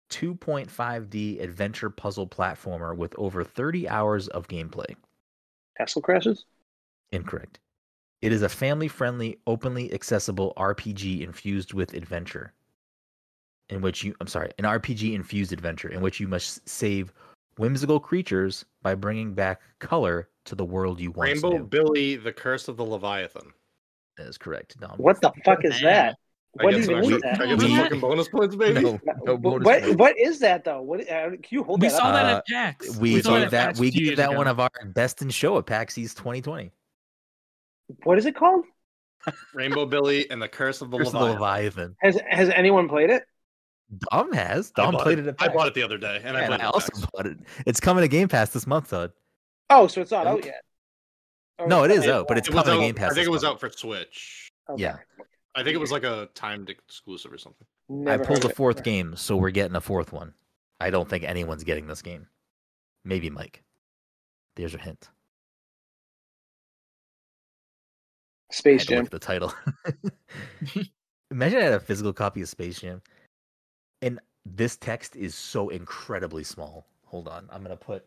2.5D 0.09 1.41
adventure 1.41 1.89
puzzle 1.89 2.27
platformer 2.27 2.95
with 2.95 3.13
over 3.17 3.43
30 3.43 3.87
hours 3.87 4.27
of 4.29 4.47
gameplay. 4.47 4.95
Castle 5.77 6.01
Crashers. 6.01 6.43
Incorrect. 7.11 7.59
It 8.21 8.33
is 8.33 8.41
a 8.41 8.49
family 8.49 8.87
friendly, 8.87 9.39
openly 9.47 9.93
accessible 9.93 10.53
RPG 10.57 11.21
infused 11.21 11.73
with 11.73 11.93
adventure. 11.93 12.53
In 13.69 13.81
which 13.81 14.03
you, 14.03 14.15
I'm 14.19 14.27
sorry, 14.27 14.51
an 14.57 14.65
RPG 14.65 15.13
infused 15.13 15.53
adventure 15.53 15.89
in 15.89 16.01
which 16.01 16.19
you 16.19 16.27
must 16.27 16.67
save 16.67 17.13
whimsical 17.57 17.99
creatures 17.99 18.65
by 18.81 18.95
bringing 18.95 19.33
back 19.33 19.61
color 19.79 20.27
to 20.45 20.55
the 20.55 20.65
world 20.65 20.99
you 20.99 21.11
once 21.11 21.41
Rainbow 21.43 21.57
knew. 21.57 21.63
Billy, 21.65 22.15
the 22.15 22.33
Curse 22.33 22.67
of 22.67 22.77
the 22.77 22.85
Leviathan. 22.85 23.53
That 24.17 24.27
is 24.27 24.37
correct. 24.37 24.79
Dom. 24.79 24.97
What 24.97 25.21
the 25.21 25.31
fuck 25.45 25.63
is 25.63 25.75
oh, 25.81 25.85
that? 25.85 26.17
I 26.59 26.63
What 26.63 26.71
get 26.71 26.79
even 26.89 27.03
some 27.03 27.19
that? 27.21 27.41
I 27.41 27.45
get 27.47 27.61
some 27.61 27.75
fucking 27.77 27.99
bonus 27.99 28.27
points, 28.29 28.55
baby. 28.55 28.81
No, 28.81 28.99
no 29.23 29.35
What- 29.35 29.41
bonus 29.41 29.65
what, 29.65 29.81
points. 29.83 29.97
what 29.97 30.17
is 30.17 30.39
that 30.39 30.63
though? 30.63 30.81
What 30.81 31.01
uh, 31.01 31.29
can 31.29 31.39
you 31.51 31.63
hold 31.63 31.81
We 31.81 31.87
that 31.89 31.95
saw 31.97 32.07
up? 32.07 32.13
that 32.13 32.25
Uh, 32.25 32.37
at 32.37 32.45
PAX. 32.47 32.97
We 32.97 33.21
saw 33.21 33.39
gave 33.39 33.51
that 33.51 33.77
we 33.77 33.91
two 33.91 33.99
gave 34.05 34.17
that 34.17 34.29
ago. 34.29 34.37
one 34.37 34.47
of 34.47 34.59
our 34.59 34.69
best 34.95 35.21
in 35.21 35.29
show 35.29 35.57
at 35.59 35.65
PAX 35.67 35.97
East 35.97 36.17
2020. 36.17 36.71
What 38.03 38.17
is 38.17 38.25
it 38.25 38.35
called? 38.35 38.65
Rainbow 39.53 39.85
Billy 39.85 40.29
and 40.31 40.41
the 40.41 40.47
Curse 40.47 40.81
of 40.81 40.89
the 40.91 40.97
Curse 40.97 41.07
of 41.07 41.13
the 41.13 41.19
Leviathan. 41.19 41.39
Leviathan. 41.39 41.95
Has 41.99 42.19
Has 42.29 42.49
anyone 42.49 42.87
played 42.89 43.09
it? 43.09 43.23
Dom 44.11 44.31
has. 44.33 44.71
Dom 44.71 44.95
played 44.95 45.19
it. 45.19 45.27
at 45.27 45.35
I 45.39 45.47
bought 45.49 45.67
it 45.67 45.73
the 45.73 45.83
other 45.83 45.97
day, 45.97 46.21
and 46.23 46.35
I 46.37 46.41
and 46.41 46.49
played 46.49 46.61
I 46.61 46.65
it 46.65 46.73
also 46.73 46.87
PAX. 46.93 47.05
bought 47.13 47.25
it. 47.27 47.37
It's 47.65 47.79
coming 47.79 48.01
to 48.03 48.07
Game 48.07 48.27
Pass 48.27 48.49
this 48.51 48.65
month, 48.65 48.89
Todd. 48.89 49.11
Oh, 49.69 49.87
so 49.87 50.01
it's 50.01 50.11
not 50.11 50.25
out 50.27 50.45
yet. 50.45 50.61
Oh, 51.59 51.65
No, 51.65 51.83
it's 51.83 51.93
is 51.95 52.07
out, 52.07 52.27
but 52.27 52.37
it's 52.37 52.47
It 52.47 52.53
was 52.53 52.63
coming 52.63 52.79
to 52.79 52.83
out- 52.83 52.85
Game 52.87 52.95
Pass 52.95 53.11
I 53.11 53.15
think 53.15 53.27
it 53.27 53.31
was 53.31 53.43
month. 53.43 53.55
out 53.55 53.59
for 53.59 53.69
Switch. 53.69 54.51
Okay. 54.69 54.81
Yeah. 54.83 54.97
I 55.55 55.63
think 55.63 55.75
it 55.75 55.79
was 55.79 55.91
like 55.91 56.03
a 56.03 56.29
timed 56.35 56.69
exclusive 56.69 57.33
or 57.33 57.37
something. 57.37 57.65
Never 57.89 58.23
I 58.23 58.25
pulled 58.25 58.37
heard 58.39 58.43
a 58.45 58.47
of 58.47 58.51
it. 58.51 58.55
fourth 58.55 58.83
game, 58.83 59.15
so 59.15 59.35
we're 59.35 59.49
getting 59.49 59.75
a 59.75 59.81
fourth 59.81 60.13
one. 60.13 60.33
I 60.79 60.89
don't 60.89 61.09
think 61.09 61.23
anyone's 61.23 61.63
getting 61.63 61.87
this 61.87 62.01
game. 62.01 62.27
Maybe 63.03 63.29
Mike. 63.29 63.63
There's 64.55 64.73
your 64.73 64.81
hint. 64.81 65.09
Space 68.51 68.81
Had 68.81 68.87
Jam. 68.89 69.05
the 69.11 69.19
title. 69.19 69.53
Imagine 71.31 71.59
I 71.59 71.63
had 71.63 71.73
a 71.73 71.79
physical 71.79 72.13
copy 72.13 72.41
of 72.41 72.49
Space 72.49 72.79
Jam. 72.81 73.01
And 74.01 74.19
this 74.45 74.77
text 74.77 75.15
is 75.15 75.35
so 75.35 75.69
incredibly 75.69 76.43
small. 76.43 76.87
Hold 77.05 77.27
on. 77.27 77.47
I'm 77.51 77.61
gonna 77.61 77.75
put 77.75 78.05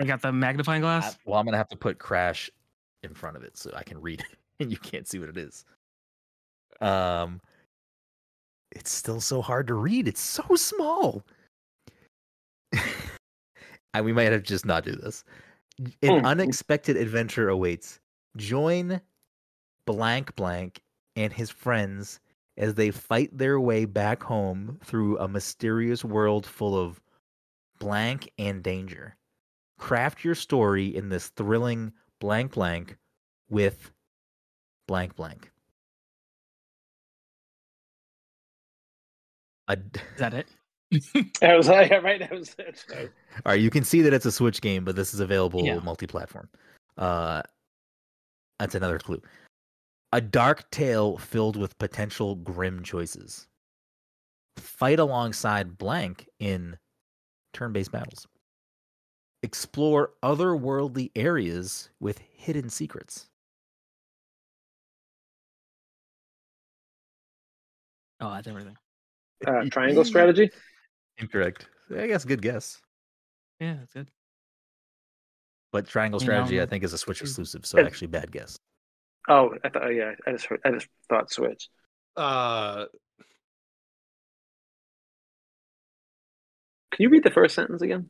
I 0.00 0.04
got 0.04 0.22
the 0.22 0.32
magnifying 0.32 0.80
glass. 0.80 1.14
I- 1.14 1.16
well, 1.26 1.38
I'm 1.40 1.44
gonna 1.44 1.56
have 1.58 1.68
to 1.68 1.76
put 1.76 1.98
crash 1.98 2.50
in 3.02 3.14
front 3.14 3.36
of 3.36 3.42
it 3.42 3.56
so 3.56 3.70
I 3.74 3.82
can 3.82 4.00
read 4.00 4.20
it 4.20 4.38
and 4.62 4.70
you 4.70 4.78
can't 4.78 5.06
see 5.06 5.18
what 5.18 5.28
it 5.28 5.36
is. 5.36 5.64
Um 6.80 7.40
it's 8.72 8.92
still 8.92 9.20
so 9.20 9.42
hard 9.42 9.66
to 9.66 9.74
read. 9.74 10.06
It's 10.08 10.20
so 10.20 10.54
small. 10.54 11.24
and 13.94 14.04
we 14.04 14.12
might 14.12 14.32
have 14.32 14.42
just 14.42 14.64
not 14.64 14.84
do 14.84 14.92
this. 14.92 15.24
An 16.02 16.20
Hmm. 16.20 16.26
unexpected 16.26 16.96
adventure 16.96 17.48
awaits. 17.48 18.00
Join 18.36 19.00
blank 19.86 20.34
blank 20.36 20.82
and 21.16 21.32
his 21.32 21.50
friends 21.50 22.20
as 22.56 22.74
they 22.74 22.90
fight 22.90 23.36
their 23.36 23.58
way 23.58 23.84
back 23.86 24.22
home 24.22 24.78
through 24.84 25.18
a 25.18 25.28
mysterious 25.28 26.04
world 26.04 26.46
full 26.46 26.78
of 26.78 27.00
blank 27.78 28.30
and 28.38 28.62
danger. 28.62 29.16
Craft 29.78 30.24
your 30.24 30.34
story 30.34 30.94
in 30.94 31.08
this 31.08 31.28
thrilling 31.30 31.92
blank 32.20 32.52
blank 32.52 32.98
with 33.48 33.90
blank 34.86 35.16
blank. 35.16 35.49
A 39.70 39.76
d- 39.76 40.00
Is 40.14 40.18
that 40.18 40.34
it? 40.34 40.48
I 41.42 41.54
was 41.56 41.68
like, 41.68 41.90
right. 42.02 42.18
That 42.18 42.32
was 42.32 42.54
it. 42.58 42.84
All 42.92 43.52
right, 43.52 43.60
you 43.60 43.70
can 43.70 43.84
see 43.84 44.02
that 44.02 44.12
it's 44.12 44.26
a 44.26 44.32
Switch 44.32 44.60
game, 44.60 44.84
but 44.84 44.96
this 44.96 45.14
is 45.14 45.20
available 45.20 45.64
Yeah. 45.64 45.78
multi-platform. 45.78 46.48
Uh, 46.98 47.42
that's 48.58 48.74
another 48.74 48.98
clue. 48.98 49.22
A 50.12 50.20
dark 50.20 50.68
tale 50.72 51.16
filled 51.18 51.56
with 51.56 51.78
potential 51.78 52.34
grim 52.34 52.82
choices. 52.82 53.46
Fight 54.56 54.98
alongside 54.98 55.78
blank 55.78 56.28
in 56.40 56.76
turn-based 57.52 57.92
battles. 57.92 58.26
Explore 59.44 60.10
otherworldly 60.24 61.12
areas 61.14 61.90
with 62.00 62.18
hidden 62.18 62.68
secrets. 62.68 63.28
Oh, 68.20 68.32
that's 68.34 68.48
everything. 68.48 68.76
Uh, 69.46 69.64
triangle 69.70 70.04
strategy. 70.04 70.50
Incorrect. 71.18 71.66
I 71.96 72.06
guess 72.06 72.24
good 72.24 72.42
guess. 72.42 72.78
Yeah, 73.58 73.74
that's 73.78 73.92
good. 73.92 74.08
But 75.72 75.86
Triangle 75.86 76.20
You 76.20 76.24
Strategy, 76.24 76.60
I 76.60 76.66
think, 76.66 76.82
is 76.82 76.92
a 76.92 76.98
Switch 76.98 77.20
exclusive, 77.20 77.64
so 77.64 77.78
It- 77.78 77.86
actually 77.86 78.08
bad 78.08 78.32
guess. 78.32 78.58
Oh, 79.28 79.54
I 79.62 79.68
thought. 79.68 79.88
Yeah, 79.88 80.14
I 80.26 80.32
just 80.32 80.46
heard, 80.46 80.60
I 80.64 80.70
just 80.72 80.88
thought 81.08 81.30
Switch. 81.30 81.68
Uh, 82.16 82.86
Can 86.92 87.04
you 87.04 87.08
read 87.10 87.22
the 87.22 87.30
first 87.30 87.54
sentence 87.54 87.82
again? 87.82 88.08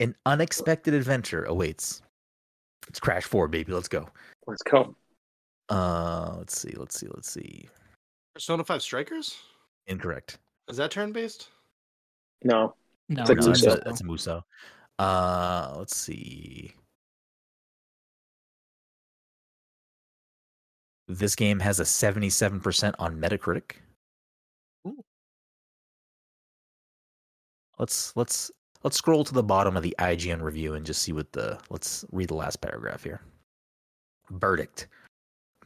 An 0.00 0.14
unexpected 0.26 0.92
adventure 0.94 1.44
awaits. 1.44 2.02
It's 2.88 3.00
Crash 3.00 3.24
4, 3.24 3.48
baby. 3.48 3.72
Let's 3.72 3.88
go. 3.88 4.08
Let's 4.46 4.62
go. 4.62 4.94
Uh, 5.68 6.34
let's 6.38 6.58
see, 6.58 6.72
let's 6.76 6.98
see, 6.98 7.06
let's 7.14 7.30
see. 7.30 7.68
Persona 8.38 8.62
Five 8.62 8.82
Strikers 8.82 9.36
Incorrect. 9.88 10.38
is 10.68 10.76
that 10.76 10.92
turn 10.92 11.10
based? 11.10 11.48
No. 12.44 12.72
No, 13.08 13.22
It's 13.22 13.28
like 13.30 13.38
No, 13.40 13.50
it's 13.50 13.62
that's, 13.62 13.74
Musou. 13.74 13.80
a, 13.80 13.84
that's 13.84 14.00
a 14.00 14.04
Musou. 14.04 14.42
Uh, 15.00 15.74
let's 15.76 15.96
see. 15.96 16.72
This 21.08 21.34
game 21.34 21.58
has 21.58 21.80
a 21.80 21.82
77% 21.82 22.94
on 23.00 23.16
Metacritic. 23.20 23.72
Ooh. 24.86 25.02
Let's 27.76 28.14
let's 28.14 28.52
let's 28.84 28.96
scroll 28.96 29.24
to 29.24 29.34
the 29.34 29.42
bottom 29.42 29.76
of 29.76 29.82
the 29.82 29.96
IGN 29.98 30.42
review 30.42 30.74
and 30.74 30.86
just 30.86 31.02
see 31.02 31.12
what 31.12 31.32
the 31.32 31.58
let's 31.70 32.04
read 32.12 32.28
the 32.28 32.36
last 32.36 32.60
paragraph 32.60 33.02
here. 33.02 33.20
Verdict. 34.30 34.86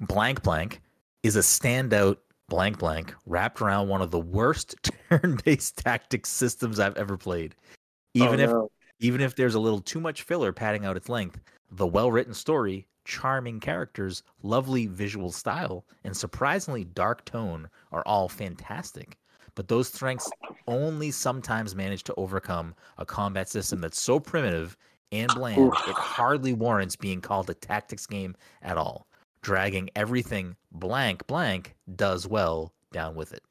Blank 0.01 0.43
blank 0.43 0.81
is 1.23 1.37
a 1.37 1.41
standout 1.41 2.17
blank 2.53 2.79
blank 2.79 3.15
wrapped 3.25 3.63
around 3.63 3.89
one 3.89 4.03
of 4.03 4.11
the 4.11 4.21
worst 4.21 4.75
turn-based 5.09 5.79
tactics 5.79 6.29
systems 6.29 6.79
I've 6.79 6.99
ever 6.99 7.17
played. 7.17 7.55
Oh, 7.59 7.65
even 8.13 8.41
Oh, 8.41 8.45
if 8.45 8.51
no. 8.51 8.71
even 9.01 9.21
if 9.23 9.35
there's 9.35 9.55
a 9.55 9.61
little 9.61 9.81
too 9.81 10.01
much 10.01 10.21
filler 10.23 10.53
padding 10.53 10.85
out 10.85 10.99
its 10.99 11.09
length, 11.09 11.41
the 11.71 11.87
well-written 11.87 12.35
story, 12.35 12.87
charming 13.07 13.59
characters, 13.59 14.23
lovely 14.43 14.87
visual 14.87 15.33
style, 15.33 15.87
and 16.05 16.15
surprisingly 16.15 16.85
dark 16.85 17.25
tone 17.25 17.71
are 17.91 18.03
all 18.05 18.29
fantastic. 18.29 19.17
But 19.55 19.69
those 19.69 19.89
strengths 19.89 20.35
only 20.67 21.11
sometimes 21.11 21.75
manage 21.75 22.05
to 22.05 22.15
overcome 22.17 22.75
a 22.99 23.07
combat 23.07 23.49
system 23.49 23.81
that's 23.81 24.01
so 24.01 24.21
primitive 24.21 24.77
and 25.11 25.33
bland 25.33 25.79
it 25.87 25.99
hardly 25.99 26.53
warrants 26.53 26.97
being 26.97 27.23
called 27.23 27.49
a 27.49 27.55
tactics 27.55 28.07
game 28.07 28.37
at 28.61 28.77
all. 28.77 29.07
Dragging 29.43 29.91
everything 29.97 30.57
blank 30.71 31.27
blank 31.27 31.75
does 31.97 32.27
well 32.29 32.73
down 32.93 33.15
with 33.15 33.33
it. 33.33 33.43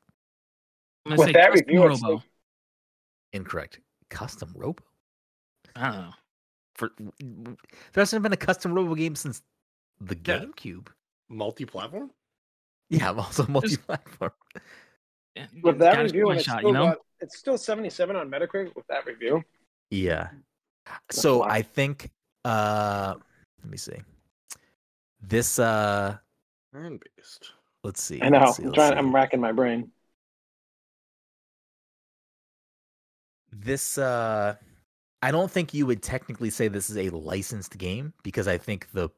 I'm 1.05 1.17
With 1.17 1.27
say 1.27 1.33
that 1.33 1.51
review, 1.53 1.85
Robo. 1.85 2.13
like- 2.15 2.23
Incorrect. 3.33 3.79
Custom 4.09 4.51
robo. 4.55 4.83
I 5.75 5.91
don't 5.91 6.01
know. 6.01 6.13
For 6.75 6.89
there 6.97 7.55
hasn't 7.95 8.23
been 8.23 8.33
a 8.33 8.37
custom 8.37 8.73
robo 8.73 8.95
game 8.95 9.15
since 9.15 9.41
the 9.99 10.15
Yeah. 10.15 10.39
GameCube. 10.39 10.87
Multi-platform? 11.29 12.11
Yeah, 12.89 13.09
I'm 13.11 13.19
also 13.19 13.45
multi-platform. 13.47 14.31
Yeah, 15.35 15.47
With 15.63 15.79
that 15.79 15.97
review, 15.99 16.29
and 16.29 16.39
it's 16.39 16.45
shot, 16.47 16.59
still 16.59 16.69
you 16.69 16.73
know. 16.73 16.85
got, 16.87 16.97
it's 17.21 17.37
still 17.37 17.57
seventy-seven 17.57 18.15
on 18.17 18.29
Metacritic 18.29 18.75
with 18.75 18.85
that 18.87 19.05
review. 19.05 19.43
Yeah. 19.91 20.29
a 20.87 20.91
So. 21.09 21.43
I 21.43 21.61
think 21.61 22.09
uh 22.43 23.15
let 23.61 23.69
me 23.69 23.77
see. 23.77 23.97
This 25.21 25.59
uh 25.59 26.17
Turn 26.73 26.99
based. 27.17 27.51
let's 27.83 28.01
see. 28.01 28.21
I 28.21 28.29
know. 28.29 28.39
let's 28.39 28.57
see, 28.57 28.63
I'm 28.63 28.73
trying. 28.73 28.91
see. 28.91 28.97
I'm 28.97 29.13
racking 29.13 29.39
my 29.39 29.51
brain. 29.51 29.91
This 33.51 33.97
uh 33.97 34.55
I 35.21 35.31
don't 35.31 35.51
think 35.51 35.73
you 35.73 35.85
would 35.85 36.01
technically 36.01 36.49
say 36.49 36.67
this 36.67 36.89
is 36.89 36.97
a 36.97 37.09
licensed 37.09 37.77
game 37.77 38.13
because 38.23 38.47
I 38.47 38.57
think 38.57 38.91
the 38.91 39.09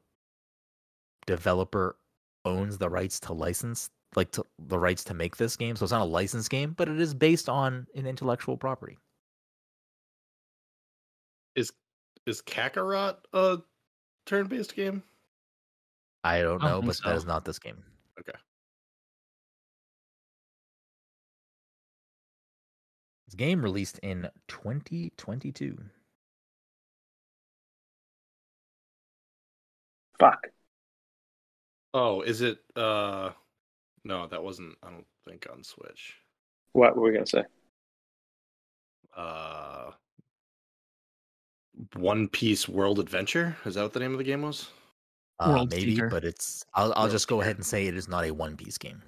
developer 1.26 1.96
owns 2.44 2.76
the 2.76 2.90
rights 2.90 3.18
to 3.20 3.32
license 3.32 3.90
like 4.16 4.30
to, 4.32 4.44
the 4.58 4.78
rights 4.78 5.04
to 5.04 5.14
make 5.14 5.36
this 5.36 5.56
game. 5.56 5.76
So 5.76 5.84
it's 5.84 5.92
not 5.92 6.02
a 6.02 6.04
licensed 6.04 6.50
game, 6.50 6.74
but 6.76 6.88
it 6.88 7.00
is 7.00 7.14
based 7.14 7.48
on 7.48 7.86
an 7.94 8.06
intellectual 8.06 8.56
property. 8.56 8.98
Is 11.56 11.72
is 12.26 12.42
Kakarot 12.42 13.16
a 13.32 13.58
turn 14.26 14.46
based 14.46 14.74
game? 14.74 15.02
I 16.24 16.40
don't 16.40 16.62
I 16.62 16.70
don't 16.70 16.70
know, 16.70 16.80
think 16.80 17.02
but 17.04 17.10
that 17.10 17.16
is 17.16 17.26
not 17.26 17.44
this 17.44 17.58
game. 17.58 17.84
Okay. 18.18 18.36
This 23.26 23.34
game 23.34 23.62
released 23.62 23.98
in 23.98 24.28
2022. 24.48 25.76
Fuck. 30.18 30.48
Oh, 31.92 32.22
is 32.22 32.40
it 32.40 32.58
uh 32.74 33.30
no, 34.04 34.26
that 34.28 34.42
wasn't 34.42 34.76
I 34.82 34.90
don't 34.90 35.06
think 35.28 35.46
on 35.52 35.62
Switch. 35.62 36.16
What 36.72 36.96
were 36.96 37.02
we 37.02 37.12
gonna 37.12 37.26
say? 37.26 37.44
Uh 39.16 39.90
One 41.96 42.28
Piece 42.28 42.68
World 42.68 42.98
Adventure? 42.98 43.56
Is 43.66 43.74
that 43.74 43.82
what 43.82 43.92
the 43.92 44.00
name 44.00 44.12
of 44.12 44.18
the 44.18 44.24
game 44.24 44.42
was? 44.42 44.68
Uh, 45.40 45.66
maybe, 45.70 45.94
Seeker. 45.96 46.08
but 46.08 46.24
it's. 46.24 46.64
I'll, 46.74 46.92
I'll 46.94 47.02
World 47.02 47.10
just 47.12 47.28
go 47.28 47.36
Seeker. 47.36 47.42
ahead 47.44 47.56
and 47.56 47.66
say 47.66 47.86
it 47.86 47.96
is 47.96 48.08
not 48.08 48.24
a 48.24 48.30
One 48.30 48.56
Piece 48.56 48.78
game. 48.78 49.02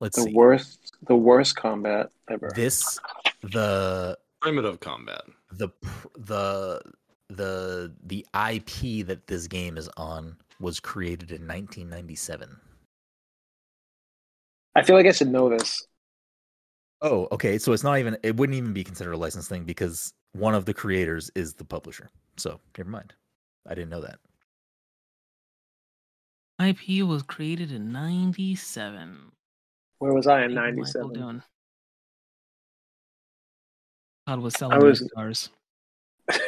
Let's 0.00 0.16
The 0.16 0.22
see. 0.22 0.32
worst. 0.32 0.92
The 1.06 1.16
worst 1.16 1.56
combat 1.56 2.10
ever. 2.30 2.50
This 2.54 3.00
the 3.42 4.16
Primitive 4.40 4.80
Combat. 4.80 5.22
the 5.52 5.68
the 6.16 6.80
the 7.28 7.92
the 8.04 8.24
IP 8.50 9.06
that 9.06 9.26
this 9.26 9.46
game 9.48 9.76
is 9.76 9.88
on 9.96 10.36
was 10.60 10.80
created 10.80 11.30
in 11.30 11.46
1997. 11.46 12.56
I 14.76 14.82
feel 14.82 14.94
like 14.96 15.06
I 15.06 15.12
should 15.12 15.28
know 15.28 15.48
this. 15.48 15.84
Oh, 17.02 17.26
okay. 17.32 17.58
So 17.58 17.72
it's 17.72 17.82
not 17.82 17.98
even. 17.98 18.16
It 18.22 18.36
wouldn't 18.36 18.56
even 18.56 18.72
be 18.72 18.84
considered 18.84 19.12
a 19.12 19.16
licensed 19.16 19.48
thing 19.48 19.64
because 19.64 20.12
one 20.32 20.54
of 20.54 20.64
the 20.64 20.74
creators 20.74 21.30
is 21.34 21.54
the 21.54 21.64
publisher. 21.64 22.08
So 22.38 22.60
never 22.76 22.88
mind. 22.90 23.12
I 23.68 23.74
didn't 23.74 23.90
know 23.90 24.00
that. 24.02 24.18
IP 26.60 27.02
was 27.06 27.22
created 27.22 27.70
in 27.72 27.92
'97. 27.92 29.32
Where 29.98 30.12
was 30.12 30.26
I 30.26 30.44
in 30.44 30.54
'97? 30.54 31.12
doing? 31.12 31.42
Todd 34.26 34.40
was 34.40 34.54
selling 34.54 34.78
was- 34.82 35.00
used. 35.16 35.50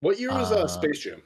What 0.00 0.18
year 0.20 0.30
was 0.30 0.52
uh, 0.52 0.62
Uh, 0.64 0.68
Space 0.68 1.00
Jam? 1.00 1.22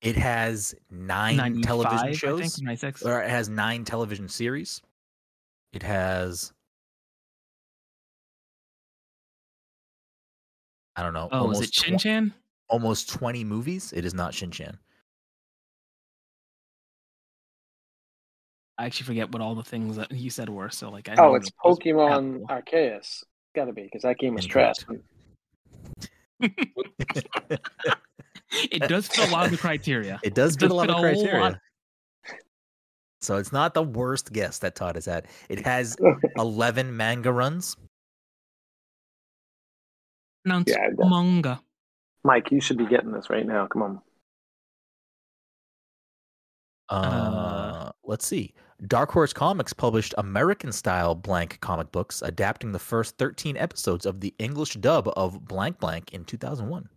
It 0.00 0.16
has 0.16 0.74
nine 0.90 1.60
television 1.62 1.96
95, 1.96 2.08
I 2.08 2.12
shows, 2.12 2.40
think, 2.54 2.66
96. 2.66 3.02
or 3.02 3.22
it 3.22 3.28
has 3.30 3.48
nine 3.48 3.84
television 3.84 4.28
series. 4.28 4.80
It 5.72 5.82
has. 5.82 6.52
I 10.94 11.02
don't 11.02 11.12
know. 11.14 11.28
Oh, 11.32 11.50
is 11.50 11.60
it 11.60 11.72
Chin 11.72 11.98
Shin 11.98 11.98
Chan? 11.98 12.34
Almost 12.68 13.08
20 13.10 13.44
movies. 13.44 13.92
It 13.92 14.04
is 14.04 14.14
not 14.14 14.34
Shin 14.34 14.50
Chan. 14.50 14.78
I 18.78 18.84
actually 18.84 19.06
forget 19.06 19.32
what 19.32 19.40
all 19.40 19.54
the 19.54 19.62
things 19.62 19.96
that 19.96 20.12
you 20.12 20.28
said 20.30 20.48
were. 20.50 20.68
So 20.68 20.90
like, 20.90 21.08
I 21.08 21.14
Oh, 21.14 21.28
know 21.28 21.34
it's 21.36 21.48
it 21.48 21.54
was 21.64 21.78
Pokemon 21.78 22.42
Apple. 22.50 22.62
Arceus. 22.64 23.24
Gotta 23.54 23.72
be 23.72 23.84
because 23.84 24.02
that 24.02 24.18
game 24.18 24.34
was 24.34 24.46
trash. 24.46 24.76
It 28.70 28.88
does 28.88 29.08
fit 29.08 29.26
a 29.28 29.30
lot 29.30 29.44
of 29.46 29.50
the 29.50 29.56
criteria. 29.58 30.18
it 30.22 30.34
does 30.34 30.54
It 30.54 30.60
fit 30.60 30.66
does 30.68 30.72
a 30.72 30.74
lot 30.74 30.82
fit 30.84 30.90
of 30.90 30.96
a 30.96 31.00
whole 31.00 31.14
criteria. 31.16 31.40
lot. 31.42 31.58
So 33.20 33.36
it's 33.36 33.52
not 33.52 33.74
the 33.74 33.82
worst 33.82 34.32
guess 34.32 34.58
that 34.58 34.74
Todd 34.76 34.94
has 34.94 35.04
had. 35.04 35.26
It 35.48 35.64
has 35.64 35.96
11 36.38 36.96
manga 36.96 37.32
runs. 37.32 37.76
Pronounced 40.44 40.68
Yeah, 40.68 40.88
manga. 40.98 41.60
Mike, 42.26 42.50
you 42.50 42.60
should 42.60 42.76
be 42.76 42.86
getting 42.86 43.12
this 43.12 43.30
right 43.30 43.46
now. 43.46 43.66
Come 43.68 43.82
on. 43.82 44.00
Uh, 46.88 46.92
Uh, 46.94 47.92
let's 48.04 48.26
see. 48.26 48.52
Dark 48.88 49.10
Horse 49.12 49.32
Comics 49.32 49.72
published 49.72 50.12
American 50.18 50.72
style 50.72 51.14
blank 51.14 51.60
comic 51.60 51.90
books, 51.92 52.20
adapting 52.22 52.72
the 52.72 52.78
first 52.80 53.16
13 53.16 53.56
episodes 53.56 54.04
of 54.04 54.20
the 54.20 54.34
English 54.38 54.74
dub 54.74 55.08
of 55.16 55.46
Blank 55.46 55.78
Blank 55.78 56.12
in 56.12 56.24
2001. 56.24 56.88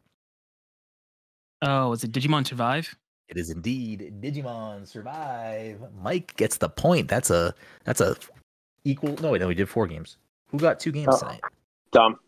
Oh, 1.61 1.91
is 1.93 2.03
it 2.03 2.11
Digimon 2.11 2.45
Survive? 2.45 2.95
It 3.27 3.37
is 3.37 3.51
indeed 3.51 4.13
Digimon 4.19 4.87
Survive. 4.87 5.79
Mike 6.01 6.35
gets 6.37 6.57
the 6.57 6.69
point. 6.69 7.07
That's 7.07 7.29
a 7.29 7.53
that's 7.83 8.01
a 8.01 8.15
equal. 8.83 9.15
No, 9.21 9.31
wait, 9.31 9.41
no, 9.41 9.47
we 9.47 9.53
did 9.55 9.69
four 9.69 9.85
games. 9.87 10.17
Who 10.47 10.57
got 10.57 10.79
two 10.79 10.91
games 10.91 11.09
Oh. 11.11 11.19
tonight? 11.19 11.41
Dumb. 11.91 12.19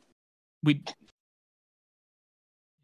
We. 0.63 0.83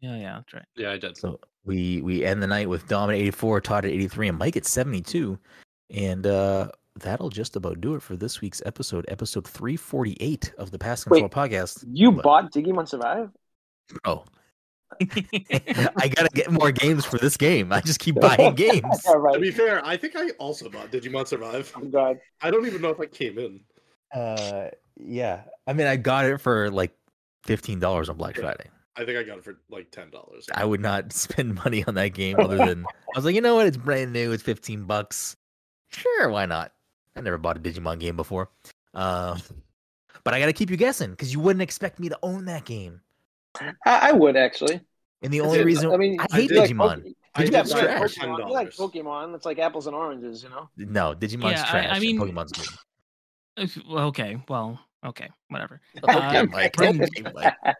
Yeah, 0.00 0.16
yeah, 0.16 0.34
that's 0.36 0.54
right. 0.54 0.64
Yeah, 0.76 0.92
I 0.92 0.98
did. 0.98 1.16
So 1.16 1.40
we 1.64 2.00
we 2.02 2.24
end 2.24 2.42
the 2.42 2.46
night 2.46 2.68
with 2.68 2.86
Dom 2.88 3.10
at 3.10 3.16
84, 3.16 3.60
Todd 3.62 3.84
at 3.84 3.90
83, 3.90 4.28
and 4.28 4.38
Mike 4.38 4.56
at 4.56 4.64
72. 4.64 5.38
And 5.90 6.26
uh 6.26 6.68
that'll 6.96 7.30
just 7.30 7.56
about 7.56 7.80
do 7.80 7.94
it 7.94 8.02
for 8.02 8.16
this 8.16 8.40
week's 8.40 8.60
episode, 8.66 9.04
episode 9.08 9.46
348 9.46 10.52
of 10.58 10.70
the 10.70 10.78
Pass 10.78 11.04
Control 11.04 11.22
Wait, 11.22 11.30
podcast. 11.32 11.84
You 11.92 12.10
What? 12.10 12.24
bought 12.24 12.52
Digimon 12.52 12.88
Survive? 12.88 13.30
Oh, 14.04 14.24
I 15.00 16.08
gotta 16.08 16.28
get 16.34 16.50
more 16.50 16.72
games 16.72 17.04
for 17.04 17.18
this 17.18 17.36
game. 17.36 17.72
I 17.72 17.80
just 17.80 18.00
keep 18.00 18.14
buying 18.20 18.54
games. 18.54 19.04
All 19.06 19.32
To 19.32 19.38
be 19.38 19.50
fair, 19.50 19.84
I 19.84 19.96
think 19.96 20.14
I 20.16 20.30
also 20.38 20.68
bought 20.68 20.90
Digimon 20.90 21.26
Survive. 21.26 21.72
Oh, 21.76 21.84
God. 21.84 22.18
I 22.40 22.50
don't 22.50 22.66
even 22.66 22.82
know 22.82 22.90
if 22.90 23.00
I 23.00 23.06
came 23.06 23.38
in. 23.38 23.60
Uh, 24.14 24.68
yeah. 24.96 25.42
I 25.66 25.72
mean, 25.72 25.86
I 25.86 25.96
got 25.96 26.24
it 26.24 26.38
for 26.40 26.70
like 26.70 26.92
fifteen 27.44 27.78
dollars 27.78 28.08
on 28.08 28.16
Black 28.16 28.36
Friday. 28.36 28.70
I 28.98 29.04
think 29.04 29.16
I 29.16 29.22
got 29.22 29.38
it 29.38 29.44
for 29.44 29.58
like 29.70 29.90
ten 29.90 30.10
dollars. 30.10 30.46
I 30.52 30.64
would 30.64 30.80
not 30.80 31.12
spend 31.24 31.54
money 31.54 31.84
on 31.86 31.94
that 31.94 32.08
game 32.08 32.36
other 32.38 32.56
than 32.58 32.84
I 33.14 33.18
was 33.18 33.24
like, 33.24 33.34
you 33.34 33.40
know 33.40 33.54
what? 33.54 33.66
It's 33.66 33.76
brand 33.76 34.12
new. 34.12 34.32
It's 34.32 34.42
fifteen 34.42 34.84
bucks. 34.84 35.36
Sure, 35.90 36.28
why 36.28 36.44
not? 36.46 36.72
I 37.16 37.20
never 37.20 37.38
bought 37.38 37.56
a 37.56 37.60
Digimon 37.60 37.98
game 38.00 38.16
before. 38.16 38.50
Um, 38.94 39.40
but 40.24 40.34
I 40.34 40.40
got 40.40 40.46
to 40.46 40.52
keep 40.52 40.70
you 40.70 40.76
guessing 40.76 41.10
because 41.12 41.32
you 41.32 41.40
wouldn't 41.40 41.62
expect 41.62 41.98
me 41.98 42.08
to 42.08 42.18
own 42.22 42.44
that 42.46 42.64
game. 42.64 43.00
I, 43.60 43.70
I 43.86 44.12
would 44.12 44.36
actually. 44.36 44.80
And 45.22 45.32
the 45.32 45.40
only 45.40 45.54
it's- 45.60 45.66
reason 45.66 45.90
I 45.92 45.96
mean, 45.96 46.20
I 46.20 46.26
I 46.30 46.36
hate 46.40 46.48
did 46.48 46.56
You 46.70 46.76
like 46.76 46.98
Digimon. 46.98 47.02
Poke- 47.04 47.14
I 47.34 47.42
you 47.42 47.50
Digimon's 47.50 47.72
like 47.72 47.80
did 47.82 47.86
buy 47.88 47.94
it 47.94 47.98
trash. 47.98 48.14
Pokemon. 48.18 48.38
You 48.48 48.52
like 48.52 48.70
Pokemon. 48.70 49.34
It's 49.34 49.46
like 49.46 49.58
apples 49.58 49.86
and 49.86 49.96
oranges, 49.96 50.42
you 50.42 50.48
know? 50.50 50.68
No, 50.76 51.14
Digimon's 51.14 51.52
Yeah, 51.58 51.64
I- 51.66 51.70
trash. 51.70 51.86
I 51.86 51.94
and 51.94 52.00
mean- 52.02 52.18
Pokemon's 52.20 52.52
good. 52.52 52.66
If- 53.56 53.78
okay, 53.88 54.40
well, 54.48 54.78
okay, 55.04 55.28
whatever. 55.48 55.80
Okay, 56.04 56.12
Uh, 56.38 56.46
Mike. 56.46 56.72
Bren- 56.76 57.34
Mike. 57.34 57.76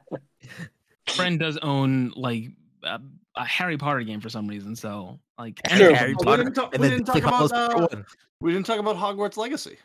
Friend 1.11 1.39
does 1.39 1.57
own 1.59 2.13
like 2.17 2.51
a, 2.83 3.01
a 3.37 3.45
Harry 3.45 3.77
Potter 3.79 4.03
game 4.03 4.21
for 4.21 4.29
some 4.29 4.47
reason, 4.49 4.75
so 4.77 5.19
like 5.39 5.61
And 5.69 5.79
Sure. 5.79 5.95
Harry 5.95 6.15
We 6.19 6.25
Potter, 6.25 6.45
didn't 6.45 6.55
talk- 6.57 6.73
we 6.73 6.79
didn't 6.89 7.05
talk 7.05 7.17
about, 7.19 7.51
Part 7.51 7.95
uh, 7.95 8.03
We 8.41 8.53
didn't 8.53 8.67
talk 8.67 8.79
about 8.79 8.97
Hogwarts 8.97 9.37
Legacy. 9.37 9.77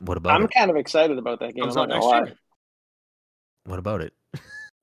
What 0.00 0.16
about 0.16 0.34
I'm 0.34 0.44
it? 0.44 0.50
kind 0.52 0.70
of 0.70 0.76
excited 0.76 1.18
about 1.18 1.40
that 1.40 1.54
game. 1.54 1.64
I'm 1.64 1.68
not 1.70 1.88
gonna 1.88 1.94
next 1.94 2.28
year. 2.28 2.36
What 3.66 3.78
about 3.78 4.00
it? 4.02 4.12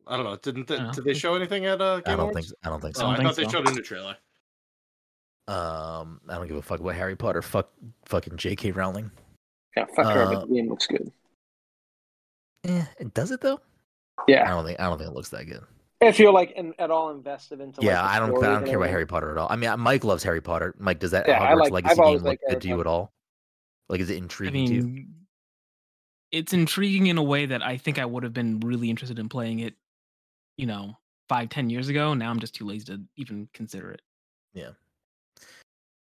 I 0.07 0.15
don't 0.17 0.25
know. 0.25 0.35
Didn't 0.37 0.67
they, 0.67 0.77
don't 0.77 0.87
know. 0.87 0.91
did 0.93 1.03
they 1.03 1.13
show 1.13 1.35
anything 1.35 1.65
at 1.65 1.81
uh, 1.81 2.01
I 2.05 2.11
don't 2.11 2.19
Awards? 2.21 2.35
think. 2.35 2.47
So. 2.47 2.55
I 2.63 2.69
don't 2.69 2.81
think 2.81 2.95
Oh. 2.99 3.05
I 3.05 3.11
I 3.11 3.15
don't 3.17 3.25
thought 3.25 3.35
they 3.35 3.47
showed 3.49 3.67
in 3.67 3.75
the 3.75 3.81
trailer. 3.81 4.17
Um, 5.47 6.21
I 6.29 6.35
don't 6.35 6.47
give 6.47 6.57
a 6.57 6.61
fuck 6.61 6.79
about 6.79 6.95
Harry 6.95 7.15
Potter. 7.15 7.41
Fuck, 7.41 7.69
fucking 8.05 8.37
J.K. 8.37 8.71
Rowling. 8.71 9.11
Yeah, 9.75 9.85
fuck 9.95 10.05
her, 10.07 10.23
Uh, 10.23 10.33
but 10.33 10.47
the 10.49 10.55
game 10.55 10.69
looks 10.69 10.87
good. 10.87 11.11
Eh, 12.63 12.85
does 13.13 13.31
it 13.31 13.41
though? 13.41 13.59
I 14.21 14.31
Yeah. 14.31 14.47
don't 14.49 14.65
think. 14.65 14.79
I 14.79 14.83
don't 14.83 14.97
think 14.97 15.09
it 15.09 15.13
looks 15.13 15.29
that 15.29 15.45
good. 15.45 15.61
If 16.01 16.17
you're 16.19 16.31
like 16.33 16.51
in, 16.51 16.73
at 16.79 16.89
all 16.89 17.11
invested 17.11 17.61
into 17.61 17.81
yeah, 17.83 18.01
like, 18.01 18.09
the 18.11 18.15
I 18.15 18.19
don't. 18.19 18.29
stories 18.29 18.47
I 18.47 18.53
don't 18.59 18.65
care 18.65 18.77
about. 18.77 18.89
Harry 18.89 19.05
Potter 19.05 19.31
at 19.31 19.37
all. 19.37 19.47
I 19.51 19.55
mean, 19.55 19.79
Mike 19.79 20.03
loves 20.03 20.23
Harry 20.23 20.41
Potter. 20.41 20.73
Mike, 20.79 20.99
does 20.99 21.11
that 21.11 21.27
Yeah, 21.27 21.41
I 21.43 21.51
Hogwarts 21.53 21.59
like- 21.59 21.71
Legacy 21.71 21.95
game 21.95 22.03
always 22.05 22.21
look 22.21 22.27
liked 22.29 22.43
good 22.49 22.61
to 22.61 22.67
you 22.67 22.79
at 22.81 22.87
all? 22.87 23.13
Like, 23.87 23.99
is 23.99 24.09
it 24.09 24.15
I 24.15 24.17
intriguing 24.17 24.65
to 24.67 24.73
you? 24.73 24.81
mean, 24.83 25.13
it's 26.31 26.53
intriguing 26.53 27.07
in 27.07 27.17
a 27.17 27.23
way 27.23 27.45
that 27.45 27.61
I 27.61 27.77
think 27.77 27.99
I 27.99 28.05
would 28.05 28.23
have 28.23 28.33
been 28.33 28.59
really 28.61 28.89
interested 28.89 29.19
in 29.19 29.29
playing 29.29 29.59
it, 29.59 29.75
you 30.57 30.65
know, 30.65 30.97
five, 31.29 31.49
ten 31.49 31.69
years 31.69 31.87
ago. 31.89 32.13
Now 32.13 32.29
I'm 32.31 32.39
just 32.39 32.55
too 32.55 32.65
lazy 32.65 32.85
to 32.85 33.01
even 33.17 33.47
consider 33.53 33.91
it. 33.91 34.01
Yeah. 34.53 34.71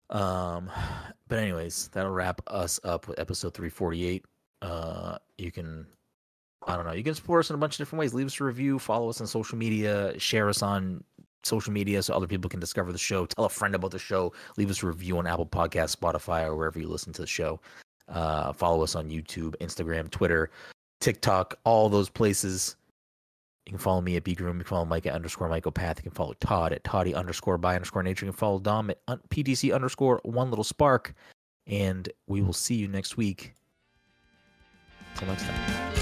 Um, 0.10 0.72
but 1.28 1.40
anyways, 1.40 1.90
that'll 1.90 2.12
wrap 2.12 2.42
us 2.48 2.80
up 2.84 3.08
with 3.08 3.20
episode 3.20 3.54
348. 3.54 4.26
Uh, 4.62 5.18
you 5.38 5.52
can, 5.52 5.86
I 6.68 6.76
don't 6.76 6.86
know, 6.86 6.94
you 6.94 7.04
can 7.04 7.16
support 7.16 7.46
us 7.46 7.50
in 7.50 7.56
a 7.56 7.60
bunch 7.60 7.76
of 7.76 7.78
different 7.80 8.00
ways. 8.00 8.14
Leave 8.14 8.28
us 8.28 8.40
a 8.40 8.44
review, 8.44 8.80
follow 8.80 9.10
us 9.10 9.20
on 9.22 9.28
social 9.28 9.58
media, 9.58 10.18
share 10.20 10.50
us 10.50 10.62
on 10.62 11.04
social 11.44 11.74
media 11.74 12.02
so 12.02 12.14
other 12.14 12.28
people 12.28 12.50
can 12.50 12.60
discover 12.60 12.92
the 12.92 12.98
show. 12.98 13.26
Tell 13.26 13.46
a 13.46 13.50
friend 13.50 13.76
about 13.76 13.92
the 13.92 14.00
show. 14.00 14.34
Leave 14.58 14.70
us 14.70 14.82
a 14.82 14.88
review 14.88 15.18
on 15.18 15.28
Apple 15.28 15.46
Podcasts, 15.46 15.96
Spotify, 15.96 16.46
or 16.46 16.56
wherever 16.56 16.80
you 16.80 16.88
listen 16.88 17.14
to 17.14 17.22
the 17.22 17.28
show. 17.28 17.60
Uh, 18.08 18.54
follow 18.54 18.84
us 18.84 18.96
on 18.96 19.10
YouTube, 19.10 19.56
Instagram, 19.60 20.10
Twitter, 20.10 20.50
TikTok, 21.00 21.56
all 21.64 21.90
those 21.90 22.10
places. 22.10 22.76
You 23.66 23.72
can 23.72 23.80
follow 23.80 24.02
me 24.02 24.18
at 24.18 24.24
B 24.24 24.36
Groom. 24.36 24.58
You 24.58 24.64
can 24.64 24.70
follow 24.70 24.86
Mike 24.86 25.06
at 25.06 25.14
underscore 25.14 25.50
Mycopath. 25.50 25.98
You 25.98 26.04
can 26.04 26.12
follow 26.12 26.34
Todd 26.42 26.74
at 26.74 26.84
Toddy 26.84 27.16
underscore 27.16 27.58
by 27.58 27.76
underscore 27.76 28.04
nature. 28.04 28.26
You 28.26 28.32
can 28.32 28.38
follow 28.38 28.60
Dom 28.60 28.90
at 28.90 29.30
PTC 29.30 29.74
underscore 29.74 30.20
one 30.24 30.50
little 30.50 30.66
spark. 30.66 31.14
And 31.66 32.10
we 32.28 32.42
will 32.42 32.52
see 32.54 32.76
you 32.76 32.90
next 32.90 33.16
week. 33.16 33.54
Until 35.14 35.30
next 35.30 35.44
time. 35.44 35.93